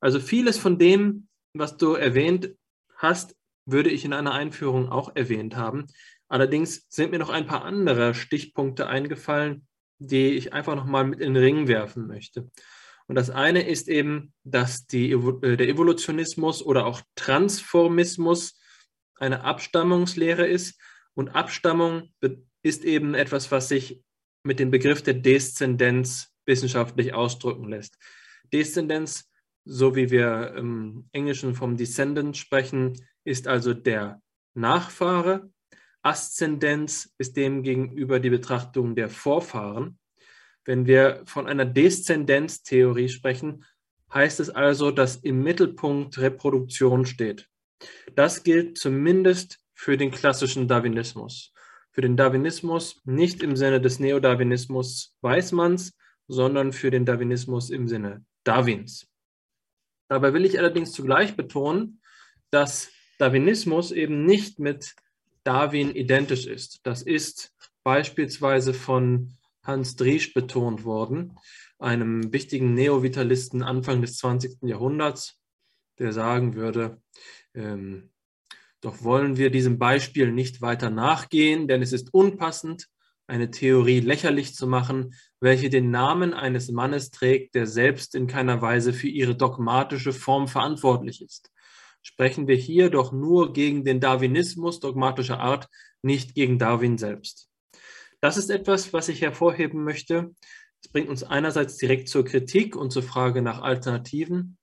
Also 0.00 0.18
vieles 0.18 0.58
von 0.58 0.78
dem, 0.78 1.28
was 1.52 1.76
du 1.76 1.92
erwähnt 1.92 2.54
hast, 2.96 3.36
würde 3.66 3.90
ich 3.90 4.04
in 4.04 4.14
einer 4.14 4.32
Einführung 4.32 4.90
auch 4.90 5.14
erwähnt 5.14 5.56
haben. 5.56 5.86
Allerdings 6.28 6.86
sind 6.88 7.10
mir 7.10 7.18
noch 7.18 7.28
ein 7.28 7.46
paar 7.46 7.64
andere 7.64 8.14
Stichpunkte 8.14 8.86
eingefallen, 8.86 9.66
die 9.98 10.30
ich 10.30 10.52
einfach 10.52 10.74
nochmal 10.74 11.04
mit 11.04 11.20
in 11.20 11.34
den 11.34 11.42
Ring 11.42 11.68
werfen 11.68 12.06
möchte. 12.06 12.50
Und 13.10 13.16
das 13.16 13.28
eine 13.28 13.66
ist 13.66 13.88
eben, 13.88 14.32
dass 14.44 14.86
die, 14.86 15.10
äh, 15.10 15.56
der 15.56 15.68
Evolutionismus 15.68 16.62
oder 16.62 16.86
auch 16.86 17.02
Transformismus 17.16 18.56
eine 19.16 19.42
Abstammungslehre 19.42 20.46
ist. 20.46 20.80
Und 21.14 21.30
Abstammung 21.30 22.14
ist 22.62 22.84
eben 22.84 23.14
etwas, 23.14 23.50
was 23.50 23.66
sich 23.66 24.00
mit 24.44 24.60
dem 24.60 24.70
Begriff 24.70 25.02
der 25.02 25.14
Deszendenz 25.14 26.32
wissenschaftlich 26.46 27.12
ausdrücken 27.12 27.68
lässt. 27.68 27.98
Deszendenz, 28.52 29.28
so 29.64 29.96
wie 29.96 30.12
wir 30.12 30.54
im 30.56 31.08
Englischen 31.10 31.56
vom 31.56 31.76
Descendant 31.76 32.36
sprechen, 32.36 32.92
ist 33.24 33.48
also 33.48 33.74
der 33.74 34.22
Nachfahre. 34.54 35.50
Aszendenz 36.02 37.12
ist 37.18 37.36
demgegenüber 37.36 38.20
die 38.20 38.30
Betrachtung 38.30 38.94
der 38.94 39.08
Vorfahren. 39.08 39.98
Wenn 40.64 40.86
wir 40.86 41.22
von 41.24 41.46
einer 41.46 41.64
Deszendenztheorie 41.64 43.08
sprechen, 43.08 43.64
heißt 44.12 44.40
es 44.40 44.50
also, 44.50 44.90
dass 44.90 45.16
im 45.16 45.42
Mittelpunkt 45.42 46.18
Reproduktion 46.18 47.06
steht. 47.06 47.48
Das 48.14 48.42
gilt 48.42 48.76
zumindest 48.76 49.58
für 49.74 49.96
den 49.96 50.10
klassischen 50.10 50.68
Darwinismus. 50.68 51.52
Für 51.92 52.02
den 52.02 52.16
Darwinismus 52.16 53.00
nicht 53.04 53.42
im 53.42 53.56
Sinne 53.56 53.80
des 53.80 53.98
Neodarwinismus 53.98 55.16
Weismanns, 55.22 55.96
sondern 56.28 56.72
für 56.72 56.90
den 56.90 57.04
Darwinismus 57.04 57.70
im 57.70 57.88
Sinne 57.88 58.24
Darwins. 58.44 59.08
Dabei 60.08 60.32
will 60.32 60.44
ich 60.44 60.58
allerdings 60.58 60.92
zugleich 60.92 61.36
betonen, 61.36 62.00
dass 62.50 62.90
Darwinismus 63.18 63.92
eben 63.92 64.24
nicht 64.24 64.58
mit 64.58 64.94
Darwin 65.44 65.94
identisch 65.94 66.46
ist. 66.46 66.80
Das 66.84 67.02
ist 67.02 67.54
beispielsweise 67.82 68.74
von 68.74 69.36
Hans 69.70 69.96
Driesch 69.96 70.34
betont 70.34 70.84
worden, 70.84 71.38
einem 71.78 72.32
wichtigen 72.32 72.74
Neovitalisten 72.74 73.62
Anfang 73.62 74.02
des 74.02 74.18
20. 74.18 74.58
Jahrhunderts, 74.62 75.40
der 75.98 76.12
sagen 76.12 76.54
würde, 76.54 77.00
ähm, 77.54 78.10
doch 78.80 79.02
wollen 79.02 79.36
wir 79.36 79.50
diesem 79.50 79.78
Beispiel 79.78 80.32
nicht 80.32 80.62
weiter 80.62 80.90
nachgehen, 80.90 81.68
denn 81.68 81.82
es 81.82 81.92
ist 81.92 82.12
unpassend, 82.12 82.88
eine 83.26 83.50
Theorie 83.50 84.00
lächerlich 84.00 84.54
zu 84.54 84.66
machen, 84.66 85.14
welche 85.38 85.70
den 85.70 85.90
Namen 85.90 86.34
eines 86.34 86.70
Mannes 86.70 87.10
trägt, 87.10 87.54
der 87.54 87.66
selbst 87.66 88.14
in 88.14 88.26
keiner 88.26 88.60
Weise 88.60 88.92
für 88.92 89.08
ihre 89.08 89.36
dogmatische 89.36 90.12
Form 90.12 90.48
verantwortlich 90.48 91.22
ist. 91.22 91.50
Sprechen 92.02 92.48
wir 92.48 92.56
hier 92.56 92.90
doch 92.90 93.12
nur 93.12 93.52
gegen 93.52 93.84
den 93.84 94.00
Darwinismus 94.00 94.80
dogmatischer 94.80 95.38
Art, 95.38 95.68
nicht 96.02 96.34
gegen 96.34 96.58
Darwin 96.58 96.98
selbst. 96.98 97.49
Das 98.20 98.36
ist 98.36 98.50
etwas, 98.50 98.92
was 98.92 99.08
ich 99.08 99.22
hervorheben 99.22 99.82
möchte, 99.84 100.34
Es 100.82 100.88
bringt 100.88 101.08
uns 101.08 101.22
einerseits 101.22 101.76
direkt 101.76 102.08
zur 102.08 102.24
Kritik 102.24 102.74
und 102.76 102.90
zur 102.90 103.02
Frage 103.02 103.42
nach 103.42 103.60
Alternativen. 103.60 104.58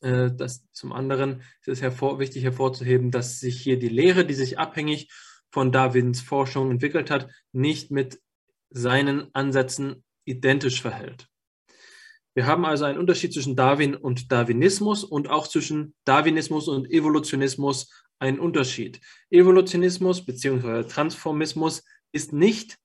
Äh, 0.00 0.30
das, 0.32 0.66
zum 0.72 0.92
anderen 0.92 1.42
ist 1.60 1.68
es 1.68 1.82
hervor, 1.82 2.18
wichtig 2.18 2.44
hervorzuheben, 2.44 3.10
dass 3.10 3.40
sich 3.40 3.60
hier 3.60 3.78
die 3.78 3.88
Lehre, 3.88 4.24
die 4.24 4.34
sich 4.34 4.58
abhängig 4.58 5.10
von 5.50 5.72
Darwins 5.72 6.20
Forschung 6.20 6.70
entwickelt 6.70 7.10
hat, 7.10 7.28
nicht 7.52 7.90
mit 7.90 8.20
seinen 8.70 9.34
Ansätzen 9.34 10.04
identisch 10.24 10.80
verhält. 10.80 11.28
Wir 12.34 12.46
haben 12.46 12.64
also 12.64 12.84
einen 12.84 12.98
Unterschied 12.98 13.32
zwischen 13.32 13.56
Darwin 13.56 13.96
und 13.96 14.30
Darwinismus 14.30 15.02
und 15.02 15.28
auch 15.28 15.48
zwischen 15.48 15.94
Darwinismus 16.04 16.68
und 16.68 16.90
Evolutionismus 16.90 17.90
einen 18.20 18.38
Unterschied. 18.38 19.00
Evolutionismus 19.30 20.24
bzw. 20.24 20.84
Transformismus 20.84 21.82
ist 22.12 22.32
nicht 22.32 22.78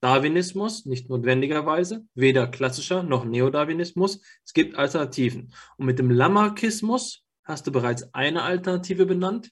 Darwinismus, 0.00 0.86
nicht 0.86 1.10
notwendigerweise, 1.10 2.06
weder 2.14 2.46
klassischer 2.46 3.02
noch 3.02 3.24
Neodarwinismus. 3.24 4.22
Es 4.44 4.54
gibt 4.54 4.76
Alternativen. 4.76 5.52
Und 5.76 5.86
mit 5.86 5.98
dem 5.98 6.10
Lamarckismus 6.10 7.22
hast 7.44 7.66
du 7.66 7.72
bereits 7.72 8.14
eine 8.14 8.42
Alternative 8.42 9.04
benannt. 9.04 9.50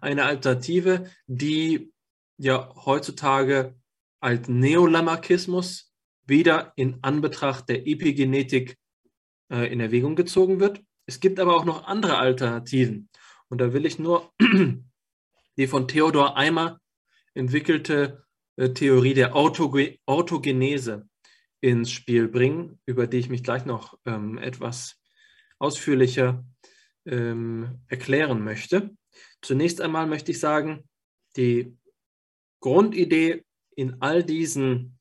Eine 0.00 0.24
Alternative, 0.24 1.10
die 1.26 1.92
ja 2.36 2.74
heutzutage 2.84 3.74
als 4.20 4.48
Neolamarckismus 4.48 5.92
wieder 6.26 6.72
in 6.76 6.98
Anbetracht 7.02 7.68
der 7.68 7.86
Epigenetik 7.86 8.76
äh, 9.50 9.72
in 9.72 9.80
Erwägung 9.80 10.16
gezogen 10.16 10.60
wird. 10.60 10.82
Es 11.06 11.20
gibt 11.20 11.40
aber 11.40 11.56
auch 11.56 11.64
noch 11.64 11.86
andere 11.86 12.18
Alternativen. 12.18 13.08
Und 13.48 13.60
da 13.60 13.72
will 13.72 13.86
ich 13.86 13.98
nur 13.98 14.32
die 15.56 15.66
von 15.66 15.88
Theodor 15.88 16.36
Eimer 16.36 16.80
entwickelte 17.34 18.25
Theorie 18.56 19.14
der 19.14 19.36
Autoge 19.36 19.98
Autogenese 20.06 21.08
ins 21.60 21.90
Spiel 21.90 22.28
bringen, 22.28 22.78
über 22.86 23.06
die 23.06 23.18
ich 23.18 23.28
mich 23.28 23.42
gleich 23.42 23.66
noch 23.66 23.98
ähm, 24.06 24.38
etwas 24.38 25.00
ausführlicher 25.58 26.44
ähm, 27.06 27.80
erklären 27.88 28.42
möchte. 28.42 28.96
Zunächst 29.42 29.80
einmal 29.80 30.06
möchte 30.06 30.32
ich 30.32 30.40
sagen, 30.40 30.88
die 31.36 31.76
Grundidee 32.60 33.44
in 33.74 34.00
all 34.00 34.22
diesen 34.24 34.98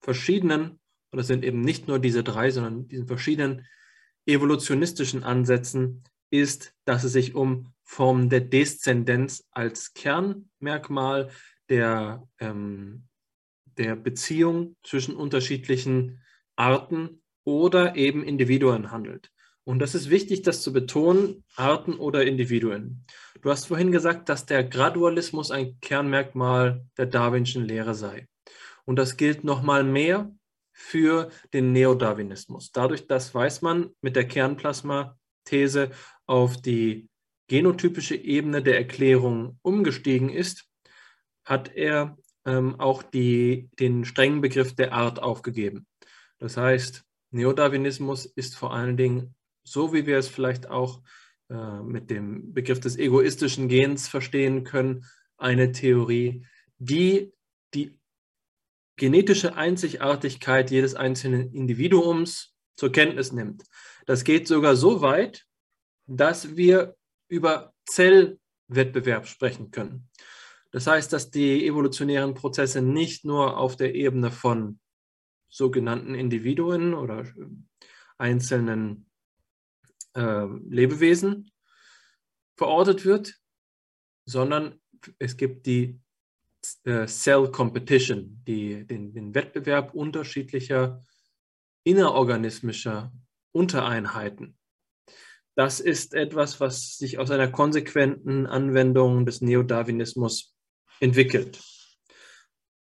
verschiedenen, 0.00 0.80
und 1.10 1.18
das 1.18 1.26
sind 1.26 1.44
eben 1.44 1.60
nicht 1.60 1.88
nur 1.88 1.98
diese 1.98 2.24
drei, 2.24 2.50
sondern 2.50 2.88
diesen 2.88 3.06
verschiedenen 3.06 3.66
evolutionistischen 4.26 5.24
Ansätzen, 5.24 6.04
ist, 6.30 6.74
dass 6.84 7.04
es 7.04 7.12
sich 7.12 7.34
um 7.34 7.72
Formen 7.82 8.30
der 8.30 8.40
Deszendenz 8.40 9.46
als 9.50 9.92
Kernmerkmal 9.94 11.30
der, 11.68 12.26
ähm, 12.38 13.08
der 13.78 13.96
Beziehung 13.96 14.76
zwischen 14.82 15.16
unterschiedlichen 15.16 16.22
Arten 16.56 17.22
oder 17.44 17.96
eben 17.96 18.22
Individuen 18.24 18.90
handelt. 18.90 19.30
Und 19.64 19.78
das 19.78 19.94
ist 19.94 20.10
wichtig, 20.10 20.42
das 20.42 20.62
zu 20.62 20.72
betonen, 20.72 21.44
Arten 21.56 21.94
oder 21.94 22.26
Individuen. 22.26 23.06
Du 23.40 23.50
hast 23.50 23.66
vorhin 23.66 23.92
gesagt, 23.92 24.28
dass 24.28 24.44
der 24.46 24.62
Gradualismus 24.62 25.50
ein 25.50 25.80
Kernmerkmal 25.80 26.86
der 26.98 27.06
Darwinschen 27.06 27.64
Lehre 27.64 27.94
sei. 27.94 28.28
Und 28.84 28.96
das 28.96 29.16
gilt 29.16 29.42
nochmal 29.42 29.82
mehr 29.82 30.30
für 30.72 31.30
den 31.54 31.72
Neodarwinismus. 31.72 32.72
Dadurch, 32.72 33.06
dass 33.06 33.34
weiß 33.34 33.62
man 33.62 33.90
mit 34.02 34.16
der 34.16 34.28
Kernplasma-These 34.28 35.90
auf 36.26 36.60
die 36.60 37.08
genotypische 37.48 38.16
Ebene 38.16 38.62
der 38.62 38.76
Erklärung 38.76 39.58
umgestiegen 39.62 40.28
ist, 40.30 40.66
hat 41.44 41.74
er 41.74 42.16
ähm, 42.44 42.78
auch 42.78 43.02
die, 43.02 43.70
den 43.78 44.04
strengen 44.04 44.40
Begriff 44.40 44.74
der 44.74 44.92
Art 44.92 45.22
aufgegeben. 45.22 45.86
Das 46.38 46.56
heißt, 46.56 47.04
Neodarwinismus 47.30 48.26
ist 48.26 48.56
vor 48.56 48.72
allen 48.74 48.96
Dingen 48.96 49.34
so 49.64 49.92
wie 49.92 50.06
wir 50.06 50.18
es 50.18 50.28
vielleicht 50.28 50.68
auch 50.68 51.02
äh, 51.48 51.80
mit 51.82 52.10
dem 52.10 52.52
Begriff 52.52 52.80
des 52.80 52.96
egoistischen 52.96 53.68
Gens 53.68 54.08
verstehen 54.08 54.64
können, 54.64 55.06
eine 55.36 55.72
Theorie, 55.72 56.46
die 56.78 57.32
die 57.72 57.98
genetische 58.96 59.56
Einzigartigkeit 59.56 60.70
jedes 60.70 60.94
einzelnen 60.94 61.52
Individuums 61.52 62.54
zur 62.76 62.92
Kenntnis 62.92 63.32
nimmt. 63.32 63.64
Das 64.06 64.22
geht 64.22 64.46
sogar 64.46 64.76
so 64.76 65.00
weit, 65.00 65.46
dass 66.06 66.56
wir 66.56 66.94
über 67.28 67.72
Zellwettbewerb 67.86 69.26
sprechen 69.26 69.70
können. 69.70 70.08
Das 70.74 70.88
heißt, 70.88 71.12
dass 71.12 71.30
die 71.30 71.68
evolutionären 71.68 72.34
Prozesse 72.34 72.82
nicht 72.82 73.24
nur 73.24 73.58
auf 73.58 73.76
der 73.76 73.94
Ebene 73.94 74.32
von 74.32 74.80
sogenannten 75.48 76.16
Individuen 76.16 76.94
oder 76.94 77.20
äh, 77.20 77.46
einzelnen 78.18 79.08
äh, 80.16 80.46
Lebewesen 80.68 81.52
verortet 82.56 83.04
wird, 83.04 83.36
sondern 84.24 84.80
es 85.20 85.36
gibt 85.36 85.66
die 85.66 86.00
äh, 86.82 87.06
Cell 87.06 87.52
Competition, 87.52 88.42
die, 88.44 88.84
den, 88.84 89.14
den 89.14 89.32
Wettbewerb 89.32 89.94
unterschiedlicher 89.94 91.04
innerorganismischer 91.84 93.12
Untereinheiten. 93.52 94.58
Das 95.54 95.78
ist 95.78 96.14
etwas, 96.14 96.58
was 96.58 96.98
sich 96.98 97.20
aus 97.20 97.30
einer 97.30 97.48
konsequenten 97.48 98.48
Anwendung 98.48 99.24
des 99.24 99.40
Neodarwinismus 99.40 100.53
entwickelt. 101.00 101.60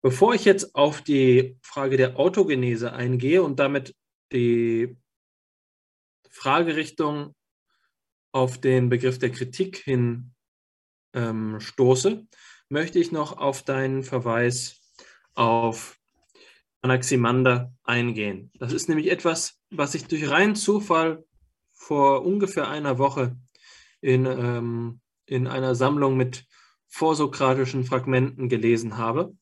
Bevor 0.02 0.34
ich 0.34 0.44
jetzt 0.44 0.74
auf 0.74 1.00
die 1.00 1.56
Frage 1.62 1.96
der 1.96 2.18
Autogenese 2.18 2.92
eingehe 2.92 3.42
und 3.42 3.58
damit 3.58 3.94
die 4.32 4.96
Fragerichtung 6.28 7.34
auf 8.32 8.60
den 8.60 8.88
Begriff 8.88 9.18
der 9.18 9.30
Kritik 9.30 9.78
hin 9.78 10.34
ähm, 11.14 11.60
stoße, 11.60 12.26
möchte 12.68 12.98
ich 12.98 13.12
noch 13.12 13.38
auf 13.38 13.62
deinen 13.62 14.02
Verweis 14.02 14.80
auf 15.34 15.98
Anaximander 16.82 17.72
eingehen. 17.82 18.50
Das 18.58 18.72
ist 18.72 18.88
nämlich 18.88 19.10
etwas, 19.10 19.58
was 19.70 19.94
ich 19.94 20.06
durch 20.06 20.28
reinen 20.28 20.54
Zufall 20.54 21.24
vor 21.72 22.26
ungefähr 22.26 22.68
einer 22.68 22.98
Woche 22.98 23.38
in, 24.00 24.26
ähm, 24.26 25.00
in 25.26 25.46
einer 25.46 25.74
Sammlung 25.74 26.16
mit 26.16 26.46
vorsokratischen 26.94 27.84
Fragmenten 27.84 28.48
gelesen 28.48 28.96
habe 28.96 29.36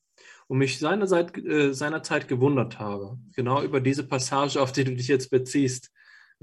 und 0.47 0.57
mich 0.57 0.79
seinerzeit, 0.79 1.37
äh, 1.37 1.73
seinerzeit 1.73 2.27
gewundert 2.27 2.79
habe, 2.79 3.17
genau 3.35 3.61
über 3.61 3.79
diese 3.79 4.07
Passage, 4.07 4.61
auf 4.61 4.71
die 4.71 4.83
du 4.83 4.95
dich 4.95 5.07
jetzt 5.07 5.29
beziehst 5.29 5.91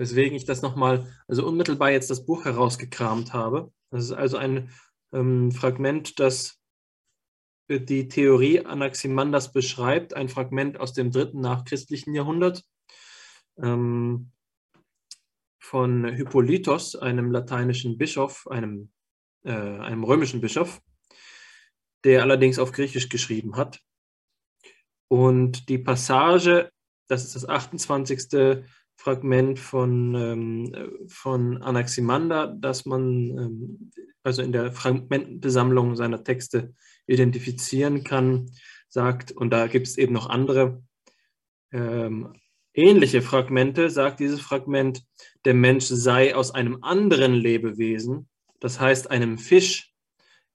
weswegen 0.00 0.34
ich 0.34 0.46
das 0.46 0.62
nochmal, 0.62 1.06
also 1.28 1.46
unmittelbar 1.46 1.90
jetzt 1.90 2.08
das 2.08 2.24
Buch 2.24 2.46
herausgekramt 2.46 3.34
habe. 3.34 3.70
Das 3.90 4.04
ist 4.04 4.12
also 4.12 4.38
ein 4.38 4.70
ähm, 5.12 5.52
Fragment, 5.52 6.18
das 6.18 6.56
die 7.68 8.08
Theorie 8.08 8.64
Anaximanders 8.64 9.52
beschreibt, 9.52 10.14
ein 10.14 10.30
Fragment 10.30 10.80
aus 10.80 10.94
dem 10.94 11.12
dritten 11.12 11.40
nachchristlichen 11.40 12.14
Jahrhundert 12.14 12.64
ähm, 13.62 14.32
von 15.60 16.06
Hippolytos, 16.06 16.96
einem 16.96 17.30
lateinischen 17.30 17.98
Bischof, 17.98 18.48
einem, 18.48 18.90
äh, 19.44 19.52
einem 19.52 20.02
römischen 20.02 20.40
Bischof, 20.40 20.80
der 22.04 22.22
allerdings 22.22 22.58
auf 22.58 22.72
Griechisch 22.72 23.08
geschrieben 23.08 23.56
hat. 23.56 23.80
Und 25.08 25.68
die 25.68 25.78
Passage, 25.78 26.70
das 27.08 27.24
ist 27.24 27.34
das 27.34 27.48
28. 27.48 28.64
Fragment 28.96 29.58
von, 29.58 30.14
ähm, 30.14 31.06
von 31.08 31.62
Anaximander, 31.62 32.46
das 32.48 32.84
man 32.84 33.02
ähm, 33.30 33.90
also 34.22 34.42
in 34.42 34.52
der 34.52 34.72
Fragmentenbesammlung 34.72 35.96
seiner 35.96 36.22
Texte 36.22 36.74
identifizieren 37.06 38.04
kann, 38.04 38.50
sagt, 38.88 39.32
und 39.32 39.50
da 39.50 39.66
gibt 39.66 39.86
es 39.86 39.96
eben 39.96 40.12
noch 40.12 40.28
andere 40.28 40.82
ähm, 41.72 42.34
ähnliche 42.74 43.22
Fragmente, 43.22 43.90
sagt 43.90 44.20
dieses 44.20 44.40
Fragment, 44.40 45.02
der 45.44 45.54
Mensch 45.54 45.86
sei 45.86 46.34
aus 46.34 46.52
einem 46.52 46.82
anderen 46.82 47.32
Lebewesen, 47.32 48.28
das 48.60 48.80
heißt 48.80 49.10
einem 49.10 49.38
Fisch, 49.38 49.92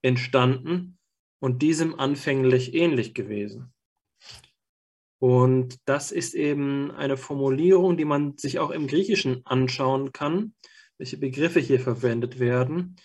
entstanden 0.02 0.98
und 1.40 1.62
diesem 1.62 2.00
anfänglich 2.00 2.74
ähnlich 2.74 3.14
gewesen. 3.14 3.74
Und 5.20 5.80
das 5.86 6.12
ist 6.12 6.34
eben 6.34 6.92
eine 6.92 7.18
Formulierung, 7.18 7.98
die 7.98 8.06
man 8.06 8.38
sich 8.38 8.60
auch 8.60 8.72
im 8.72 8.88
Griechischen 8.88 9.46
anschauen 9.46 10.12
kann, 10.12 10.54
welche 10.98 11.18
Begriffe 11.18 11.60
hier 11.60 11.80
verwendet 11.80 12.40
werden. 12.40 12.98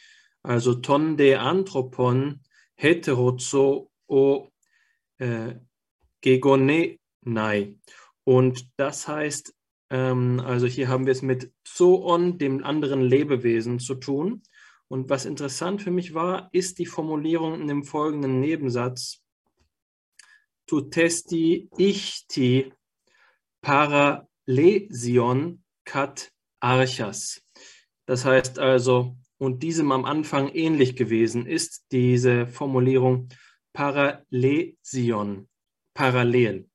Also 0.42 0.74
ton 0.74 1.16
de 1.16 1.36
anthropon 1.36 2.40
heterozo 2.74 3.90
o 4.06 4.48
äh, 5.18 5.54
gegonenai. 6.20 7.78
Und 8.24 8.70
das 8.76 9.06
heißt, 9.06 9.54
ähm, 9.90 10.40
also 10.40 10.66
hier 10.66 10.88
haben 10.88 11.06
wir 11.06 11.12
es 11.12 11.22
mit 11.22 11.52
zoon, 11.64 12.38
dem 12.38 12.64
anderen 12.64 13.02
Lebewesen, 13.02 13.78
zu 13.78 13.94
tun. 13.96 14.42
Und 14.90 15.08
was 15.08 15.24
interessant 15.24 15.80
für 15.82 15.92
mich 15.92 16.14
war, 16.14 16.48
ist 16.50 16.80
die 16.80 16.86
Formulierung 16.86 17.60
in 17.60 17.68
dem 17.68 17.84
folgenden 17.84 18.40
Nebensatz, 18.40 19.22
tu 20.66 20.80
testi 20.80 21.70
ichti 21.78 22.72
Paralesion 23.62 24.26
kat 25.84 26.32
archas. 26.58 27.40
Das 28.06 28.24
heißt 28.24 28.58
also, 28.58 29.16
und 29.38 29.62
diesem 29.62 29.92
am 29.92 30.04
Anfang 30.04 30.48
ähnlich 30.48 30.96
gewesen 30.96 31.46
ist 31.46 31.86
diese 31.92 32.48
Formulierung 32.48 33.28
Paralesion, 33.72 35.48
parallel. 35.94 36.68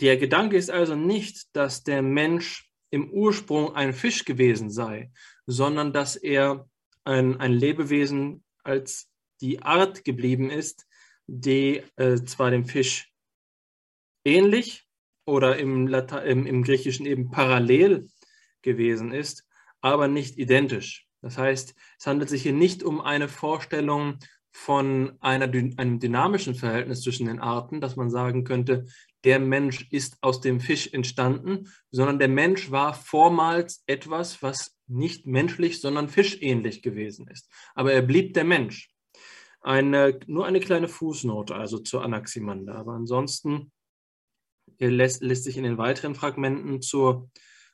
Der 0.00 0.16
Gedanke 0.16 0.56
ist 0.56 0.70
also 0.70 0.96
nicht, 0.96 1.54
dass 1.54 1.82
der 1.82 2.00
Mensch 2.00 2.70
im 2.90 3.10
Ursprung 3.10 3.74
ein 3.76 3.92
Fisch 3.92 4.24
gewesen 4.24 4.70
sei, 4.70 5.12
sondern 5.46 5.92
dass 5.92 6.16
er 6.16 6.66
ein, 7.04 7.40
ein 7.40 7.52
Lebewesen 7.52 8.44
als 8.62 9.10
die 9.40 9.62
Art 9.62 10.04
geblieben 10.04 10.50
ist, 10.50 10.86
die 11.26 11.82
äh, 11.96 12.16
zwar 12.24 12.50
dem 12.50 12.64
Fisch 12.64 13.12
ähnlich 14.24 14.86
oder 15.26 15.58
im, 15.58 15.88
im, 15.88 16.46
im 16.46 16.62
Griechischen 16.62 17.06
eben 17.06 17.30
parallel 17.30 18.08
gewesen 18.62 19.12
ist, 19.12 19.46
aber 19.80 20.08
nicht 20.08 20.38
identisch. 20.38 21.06
Das 21.20 21.38
heißt, 21.38 21.74
es 21.98 22.06
handelt 22.06 22.28
sich 22.28 22.42
hier 22.42 22.52
nicht 22.52 22.82
um 22.82 23.00
eine 23.00 23.28
Vorstellung 23.28 24.18
von 24.52 25.16
einer, 25.20 25.46
einem 25.46 25.98
dynamischen 25.98 26.54
Verhältnis 26.54 27.02
zwischen 27.02 27.26
den 27.26 27.40
Arten, 27.40 27.80
dass 27.80 27.96
man 27.96 28.08
sagen 28.08 28.44
könnte, 28.44 28.86
der 29.24 29.40
Mensch 29.40 29.88
ist 29.90 30.18
aus 30.20 30.40
dem 30.40 30.60
Fisch 30.60 30.92
entstanden, 30.92 31.72
sondern 31.90 32.18
der 32.18 32.28
Mensch 32.28 32.70
war 32.70 32.94
vormals 32.94 33.82
etwas, 33.86 34.42
was 34.42 34.73
nicht 34.86 35.26
menschlich, 35.26 35.80
sondern 35.80 36.08
fischähnlich 36.08 36.82
gewesen 36.82 37.28
ist. 37.28 37.50
Aber 37.74 37.92
er 37.92 38.02
blieb 38.02 38.34
der 38.34 38.44
Mensch. 38.44 38.90
Eine, 39.60 40.20
nur 40.26 40.46
eine 40.46 40.60
kleine 40.60 40.88
Fußnote 40.88 41.54
also 41.54 41.78
zur 41.78 42.04
Anaximander. 42.04 42.74
Aber 42.74 42.92
ansonsten 42.92 43.72
lässt, 44.78 45.22
lässt 45.22 45.44
sich 45.44 45.56
in 45.56 45.64
den 45.64 45.78
weiteren 45.78 46.14
Fragmenten 46.14 46.82
zur 46.82 47.30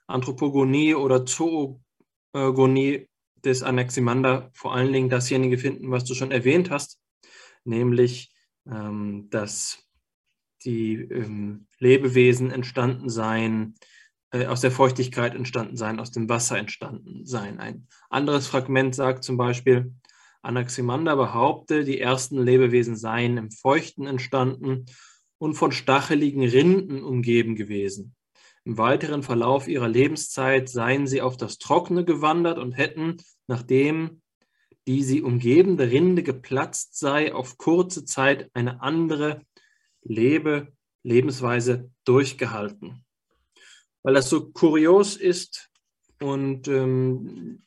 Anthropogonie 0.07 0.95
oder 0.95 1.25
Zoogonie 1.27 3.09
des 3.45 3.63
Anaximander 3.63 4.51
vor 4.53 4.75
allen 4.75 4.93
Dingen 4.93 5.09
dasjenige 5.09 5.59
finden, 5.59 5.91
was 5.91 6.05
du 6.05 6.15
schon 6.15 6.31
erwähnt 6.31 6.71
hast, 6.71 7.01
nämlich 7.65 8.33
ähm, 8.67 9.29
dass 9.31 9.87
die 10.65 10.95
ähm, 10.95 11.67
Lebewesen 11.79 12.51
entstanden 12.51 13.09
seien, 13.09 13.75
äh, 14.33 14.47
aus 14.47 14.61
der 14.61 14.71
Feuchtigkeit 14.71 15.35
entstanden 15.35 15.77
seien, 15.77 16.01
aus 16.01 16.11
dem 16.11 16.29
Wasser 16.29 16.59
entstanden 16.59 17.27
seien. 17.27 17.59
Ein 17.59 17.87
anderes 18.09 18.47
Fragment 18.47 18.95
sagt 18.95 19.25
zum 19.25 19.37
Beispiel, 19.37 19.93
Anaximander 20.43 21.17
behaupte, 21.17 21.85
die 21.85 22.01
ersten 22.01 22.43
Lebewesen 22.43 22.97
seien 22.97 23.37
im 23.37 23.51
Feuchten 23.51 24.07
entstanden 24.07 24.87
und 25.39 25.55
von 25.55 25.73
stacheligen 25.73 26.45
Rinden 26.45 27.03
umgeben 27.03 27.57
gewesen. 27.57 28.15
Im 28.65 28.79
weiteren 28.79 29.23
Verlauf 29.23 29.69
ihrer 29.69 29.89
Lebenszeit 29.89 30.69
seien 30.69 31.07
sie 31.07 31.23
auf 31.23 31.37
das 31.37 31.59
Trockene 31.59 32.05
gewandert 32.05 32.59
und 32.59 32.73
hätten, 32.73 33.17
nachdem 33.47 34.23
die 34.87 35.03
sie 35.03 35.23
umgebende 35.23 35.91
Rinde 35.91 36.23
geplatzt 36.23 36.99
sei, 36.99 37.35
auf 37.35 37.59
kurze 37.59 38.05
Zeit 38.05 38.51
eine 38.55 38.83
andere 38.83 39.43
Lebe, 40.03 40.73
Lebensweise 41.03 41.91
durchgehalten. 42.05 43.05
Weil 44.03 44.15
das 44.15 44.31
so 44.31 44.51
kurios 44.51 45.17
ist 45.17 45.71
und, 46.21 46.69
ähm, 46.69 47.63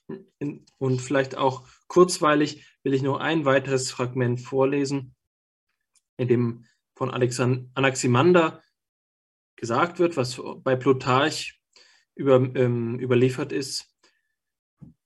und 0.78 1.02
vielleicht 1.02 1.38
auch 1.38 1.68
kurzweilig, 1.88 2.66
will 2.84 2.94
ich 2.94 3.02
noch 3.02 3.20
ein 3.20 3.46
weiteres 3.46 3.92
Fragment 3.92 4.42
vorlesen, 4.42 5.16
in 6.18 6.28
dem 6.28 6.66
von 6.96 7.12
Alexand 7.12 7.70
Anaximander 7.74 8.62
gesagt 9.56 10.00
wird, 10.00 10.18
was 10.18 10.42
bei 10.64 10.76
Plutarch 10.76 11.60
über, 12.16 12.36
ähm, 12.36 13.00
überliefert 13.00 13.52
ist. 13.52 13.94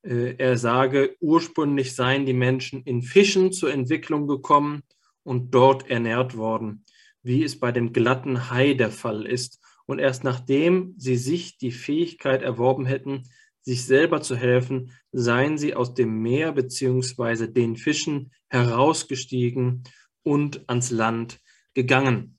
Äh, 0.02 0.36
er 0.38 0.58
sage, 0.58 1.16
ursprünglich 1.20 1.96
seien 1.96 2.26
die 2.26 2.34
Menschen 2.34 2.84
in 2.84 3.02
Fischen 3.02 3.52
zur 3.52 3.72
Entwicklung 3.72 4.28
gekommen 4.28 4.84
und 5.24 5.52
dort 5.52 5.90
ernährt 5.90 6.38
worden, 6.38 6.86
wie 7.22 7.44
es 7.44 7.60
bei 7.60 7.72
dem 7.72 7.94
glatten 7.94 8.50
Hai 8.50 8.74
der 8.74 8.92
Fall 8.92 9.26
ist. 9.26 9.60
Und 9.88 10.00
erst 10.00 10.24
nachdem 10.24 10.94
sie 10.98 11.16
sich 11.16 11.58
die 11.58 11.72
Fähigkeit 11.72 12.44
erworben 12.44 12.86
hätten, 12.86 13.24
sich 13.62 13.86
selber 13.86 14.22
zu 14.22 14.36
helfen, 14.36 14.92
seien 15.12 15.58
sie 15.58 15.74
aus 15.74 15.94
dem 15.94 16.22
Meer 16.22 16.52
bzw. 16.52 17.48
den 17.48 17.76
Fischen 17.76 18.32
herausgestiegen 18.48 19.84
und 20.24 20.70
ans 20.70 20.92
Land 20.92 21.40
gegangen. 21.74 22.38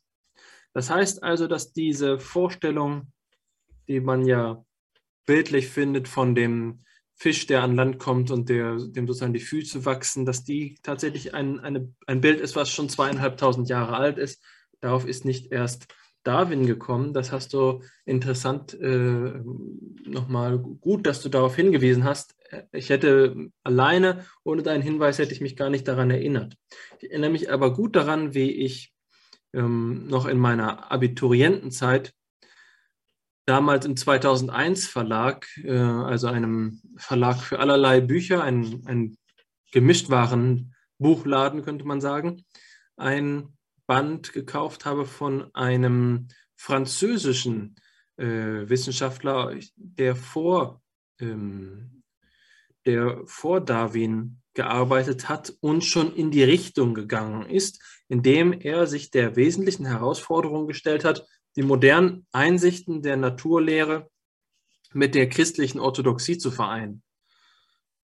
Das 0.72 0.90
heißt 0.90 1.22
also, 1.22 1.46
dass 1.46 1.72
diese 1.72 2.18
Vorstellung, 2.18 3.12
die 3.88 4.00
man 4.00 4.26
ja 4.26 4.64
bildlich 5.26 5.68
findet 5.68 6.08
von 6.08 6.34
dem 6.34 6.80
Fisch, 7.14 7.46
der 7.46 7.62
an 7.62 7.74
Land 7.74 7.98
kommt 7.98 8.30
und 8.30 8.48
der, 8.48 8.76
dem 8.76 9.06
sozusagen 9.06 9.32
die 9.32 9.40
Füße 9.40 9.84
wachsen, 9.84 10.24
dass 10.24 10.44
die 10.44 10.78
tatsächlich 10.82 11.34
ein, 11.34 11.58
eine, 11.60 11.92
ein 12.06 12.20
Bild 12.20 12.40
ist, 12.40 12.56
was 12.56 12.70
schon 12.70 12.88
zweieinhalbtausend 12.88 13.68
Jahre 13.68 13.96
alt 13.96 14.18
ist. 14.18 14.42
Darauf 14.80 15.04
ist 15.04 15.24
nicht 15.24 15.50
erst 15.50 15.88
Darwin 16.24 16.66
gekommen. 16.66 17.12
Das 17.12 17.32
hast 17.32 17.54
du 17.54 17.82
interessant 18.04 18.74
äh, 18.74 19.40
nochmal 20.04 20.58
gut, 20.58 21.06
dass 21.06 21.22
du 21.22 21.28
darauf 21.28 21.56
hingewiesen 21.56 22.04
hast. 22.04 22.34
Ich 22.72 22.90
hätte 22.90 23.50
alleine, 23.62 24.24
ohne 24.44 24.62
deinen 24.62 24.82
Hinweis, 24.82 25.18
hätte 25.18 25.32
ich 25.32 25.40
mich 25.40 25.56
gar 25.56 25.70
nicht 25.70 25.86
daran 25.86 26.10
erinnert. 26.10 26.54
Ich 27.00 27.10
erinnere 27.10 27.30
mich 27.30 27.52
aber 27.52 27.72
gut 27.72 27.96
daran, 27.96 28.34
wie 28.34 28.50
ich 28.50 28.92
ähm, 29.52 30.06
noch 30.08 30.26
in 30.26 30.38
meiner 30.38 30.90
Abiturientenzeit, 30.90 32.12
damals 33.46 33.86
im 33.86 33.96
2001 33.96 34.86
Verlag, 34.86 35.46
äh, 35.64 35.72
also 35.72 36.26
einem 36.26 36.82
Verlag 36.96 37.38
für 37.40 37.58
allerlei 37.58 38.00
Bücher, 38.00 38.42
ein, 38.42 38.82
ein 38.86 39.16
gemischtwaren 39.72 40.74
Buchladen, 40.98 41.62
könnte 41.62 41.84
man 41.84 42.00
sagen, 42.00 42.44
ein 42.96 43.57
Band 43.88 44.34
gekauft 44.34 44.84
habe 44.84 45.06
von 45.06 45.52
einem 45.54 46.28
französischen 46.54 47.76
äh, 48.18 48.68
Wissenschaftler, 48.68 49.58
der 49.76 50.14
vor, 50.14 50.82
ähm, 51.18 52.02
der 52.84 53.22
vor 53.24 53.62
Darwin 53.62 54.42
gearbeitet 54.52 55.28
hat 55.28 55.54
und 55.60 55.84
schon 55.84 56.14
in 56.14 56.30
die 56.30 56.42
Richtung 56.42 56.94
gegangen 56.94 57.48
ist, 57.48 57.82
indem 58.08 58.52
er 58.52 58.86
sich 58.86 59.10
der 59.10 59.36
wesentlichen 59.36 59.86
Herausforderung 59.86 60.66
gestellt 60.66 61.04
hat, 61.04 61.26
die 61.56 61.62
modernen 61.62 62.26
Einsichten 62.30 63.00
der 63.02 63.16
Naturlehre 63.16 64.10
mit 64.92 65.14
der 65.14 65.30
christlichen 65.30 65.80
Orthodoxie 65.80 66.36
zu 66.36 66.50
vereinen. 66.50 67.02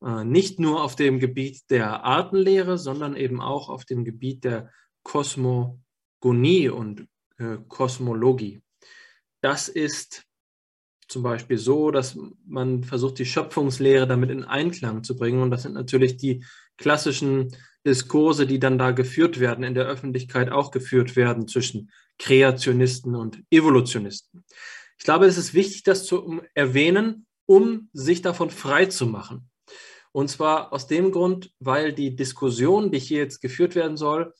Äh, 0.02 0.24
nicht 0.24 0.60
nur 0.60 0.82
auf 0.82 0.96
dem 0.96 1.18
Gebiet 1.18 1.62
der 1.68 2.04
Artenlehre, 2.04 2.78
sondern 2.78 3.16
eben 3.16 3.42
auch 3.42 3.68
auf 3.68 3.84
dem 3.84 4.04
Gebiet 4.04 4.44
der 4.44 4.70
Kosmogonie 5.04 6.68
und 6.68 7.06
äh, 7.38 7.58
Kosmologie. 7.68 8.60
Das 9.40 9.68
ist 9.68 10.24
zum 11.06 11.22
Beispiel 11.22 11.58
so, 11.58 11.90
dass 11.90 12.18
man 12.46 12.82
versucht, 12.82 13.18
die 13.18 13.26
Schöpfungslehre 13.26 14.06
damit 14.06 14.30
in 14.30 14.44
Einklang 14.44 15.04
zu 15.04 15.16
bringen. 15.16 15.42
Und 15.42 15.50
das 15.50 15.62
sind 15.62 15.74
natürlich 15.74 16.16
die 16.16 16.44
klassischen 16.76 17.54
Diskurse, 17.86 18.46
die 18.46 18.58
dann 18.58 18.78
da 18.78 18.90
geführt 18.90 19.38
werden, 19.38 19.64
in 19.64 19.74
der 19.74 19.86
Öffentlichkeit 19.86 20.50
auch 20.50 20.70
geführt 20.70 21.16
werden 21.16 21.46
zwischen 21.46 21.90
Kreationisten 22.18 23.14
und 23.14 23.42
Evolutionisten. 23.50 24.44
Ich 24.98 25.04
glaube, 25.04 25.26
es 25.26 25.36
ist 25.36 25.54
wichtig, 25.54 25.82
das 25.82 26.06
zu 26.06 26.42
erwähnen, 26.54 27.26
um 27.46 27.90
sich 27.92 28.22
davon 28.22 28.50
frei 28.50 28.86
zu 28.86 29.06
machen. 29.06 29.50
Und 30.12 30.28
zwar 30.28 30.72
aus 30.72 30.86
dem 30.86 31.10
Grund, 31.10 31.52
weil 31.58 31.92
die 31.92 32.16
Diskussion, 32.16 32.90
die 32.90 33.00
hier 33.00 33.18
jetzt 33.18 33.40
geführt 33.40 33.74
werden 33.74 33.96
soll, 33.96 34.32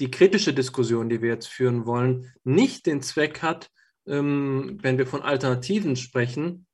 die 0.00 0.10
kritische 0.10 0.52
Diskussion, 0.52 1.08
die 1.08 1.22
wir 1.22 1.30
jetzt 1.30 1.48
führen 1.48 1.86
wollen, 1.86 2.32
nicht 2.44 2.86
den 2.86 3.02
Zweck 3.02 3.42
hat, 3.42 3.70
ähm, 4.06 4.78
wenn 4.82 4.98
wir 4.98 5.06
von 5.06 5.22
Alternativen 5.22 5.96
sprechen, 5.96 6.66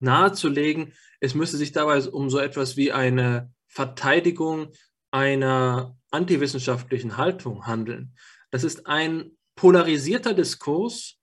nahezulegen, 0.00 0.92
es 1.20 1.34
müsse 1.34 1.56
sich 1.56 1.72
dabei 1.72 2.00
um 2.08 2.30
so 2.30 2.38
etwas 2.38 2.76
wie 2.76 2.92
eine 2.92 3.52
Verteidigung 3.66 4.72
einer 5.10 5.96
antiwissenschaftlichen 6.10 7.16
Haltung 7.16 7.66
handeln. 7.66 8.14
Das 8.50 8.64
ist 8.64 8.86
ein 8.86 9.36
polarisierter 9.54 10.34
Diskurs, 10.34 11.18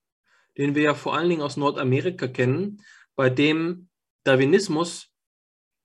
den 0.57 0.75
wir 0.75 0.83
ja 0.83 0.93
vor 0.93 1.15
allen 1.15 1.29
Dingen 1.29 1.41
aus 1.41 1.57
Nordamerika 1.57 2.27
kennen, 2.27 2.81
bei 3.15 3.29
dem 3.29 3.89
Darwinismus 4.23 5.09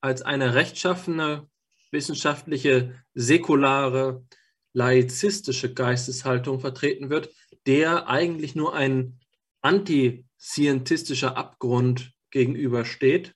als 0.01 0.23
eine 0.23 0.55
rechtschaffene, 0.55 1.49
wissenschaftliche, 1.91 2.95
säkulare, 3.15 4.25
laizistische 4.73 5.73
Geisteshaltung 5.73 6.61
vertreten 6.61 7.11
wird, 7.11 7.31
der 7.67 8.09
eigentlich 8.09 8.55
nur 8.55 8.75
ein 8.75 9.19
antiscientistischer 9.61 11.37
Abgrund 11.37 12.13
gegenübersteht. 12.31 13.35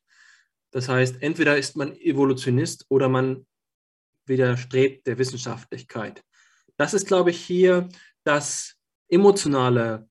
Das 0.70 0.88
heißt, 0.88 1.22
entweder 1.22 1.58
ist 1.58 1.76
man 1.76 1.94
Evolutionist 1.96 2.86
oder 2.88 3.08
man 3.08 3.46
widerstrebt 4.26 5.06
der 5.06 5.18
Wissenschaftlichkeit. 5.18 6.22
Das 6.76 6.94
ist, 6.94 7.06
glaube 7.06 7.30
ich, 7.30 7.40
hier 7.40 7.88
das 8.24 8.76
emotionale 9.08 10.08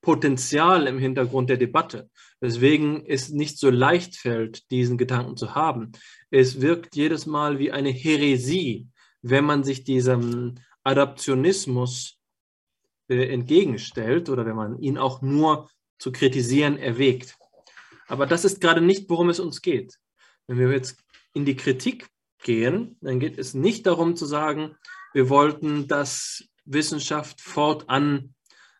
Potenzial 0.00 0.86
im 0.86 0.98
Hintergrund 0.98 1.50
der 1.50 1.56
Debatte, 1.56 2.08
weswegen 2.40 3.04
es 3.04 3.30
nicht 3.30 3.58
so 3.58 3.68
leicht 3.68 4.16
fällt, 4.16 4.70
diesen 4.70 4.96
Gedanken 4.96 5.36
zu 5.36 5.54
haben. 5.54 5.92
Es 6.30 6.60
wirkt 6.60 6.94
jedes 6.94 7.26
Mal 7.26 7.58
wie 7.58 7.72
eine 7.72 7.90
Häresie, 7.90 8.86
wenn 9.22 9.44
man 9.44 9.64
sich 9.64 9.84
diesem 9.84 10.56
Adaptionismus 10.84 12.18
äh, 13.08 13.28
entgegenstellt 13.28 14.28
oder 14.28 14.46
wenn 14.46 14.56
man 14.56 14.78
ihn 14.80 14.98
auch 14.98 15.22
nur 15.22 15.68
zu 15.98 16.12
kritisieren 16.12 16.78
erwägt. 16.78 17.36
Aber 18.06 18.26
das 18.26 18.44
ist 18.44 18.60
gerade 18.60 18.80
nicht, 18.80 19.10
worum 19.10 19.28
es 19.28 19.40
uns 19.40 19.60
geht. 19.62 19.98
Wenn 20.46 20.58
wir 20.58 20.70
jetzt 20.70 21.02
in 21.34 21.44
die 21.44 21.56
Kritik 21.56 22.08
gehen, 22.42 22.96
dann 23.00 23.20
geht 23.20 23.38
es 23.38 23.54
nicht 23.54 23.86
darum 23.86 24.16
zu 24.16 24.26
sagen, 24.26 24.76
wir 25.12 25.28
wollten, 25.28 25.88
dass 25.88 26.44
Wissenschaft 26.64 27.40
fortan 27.40 28.34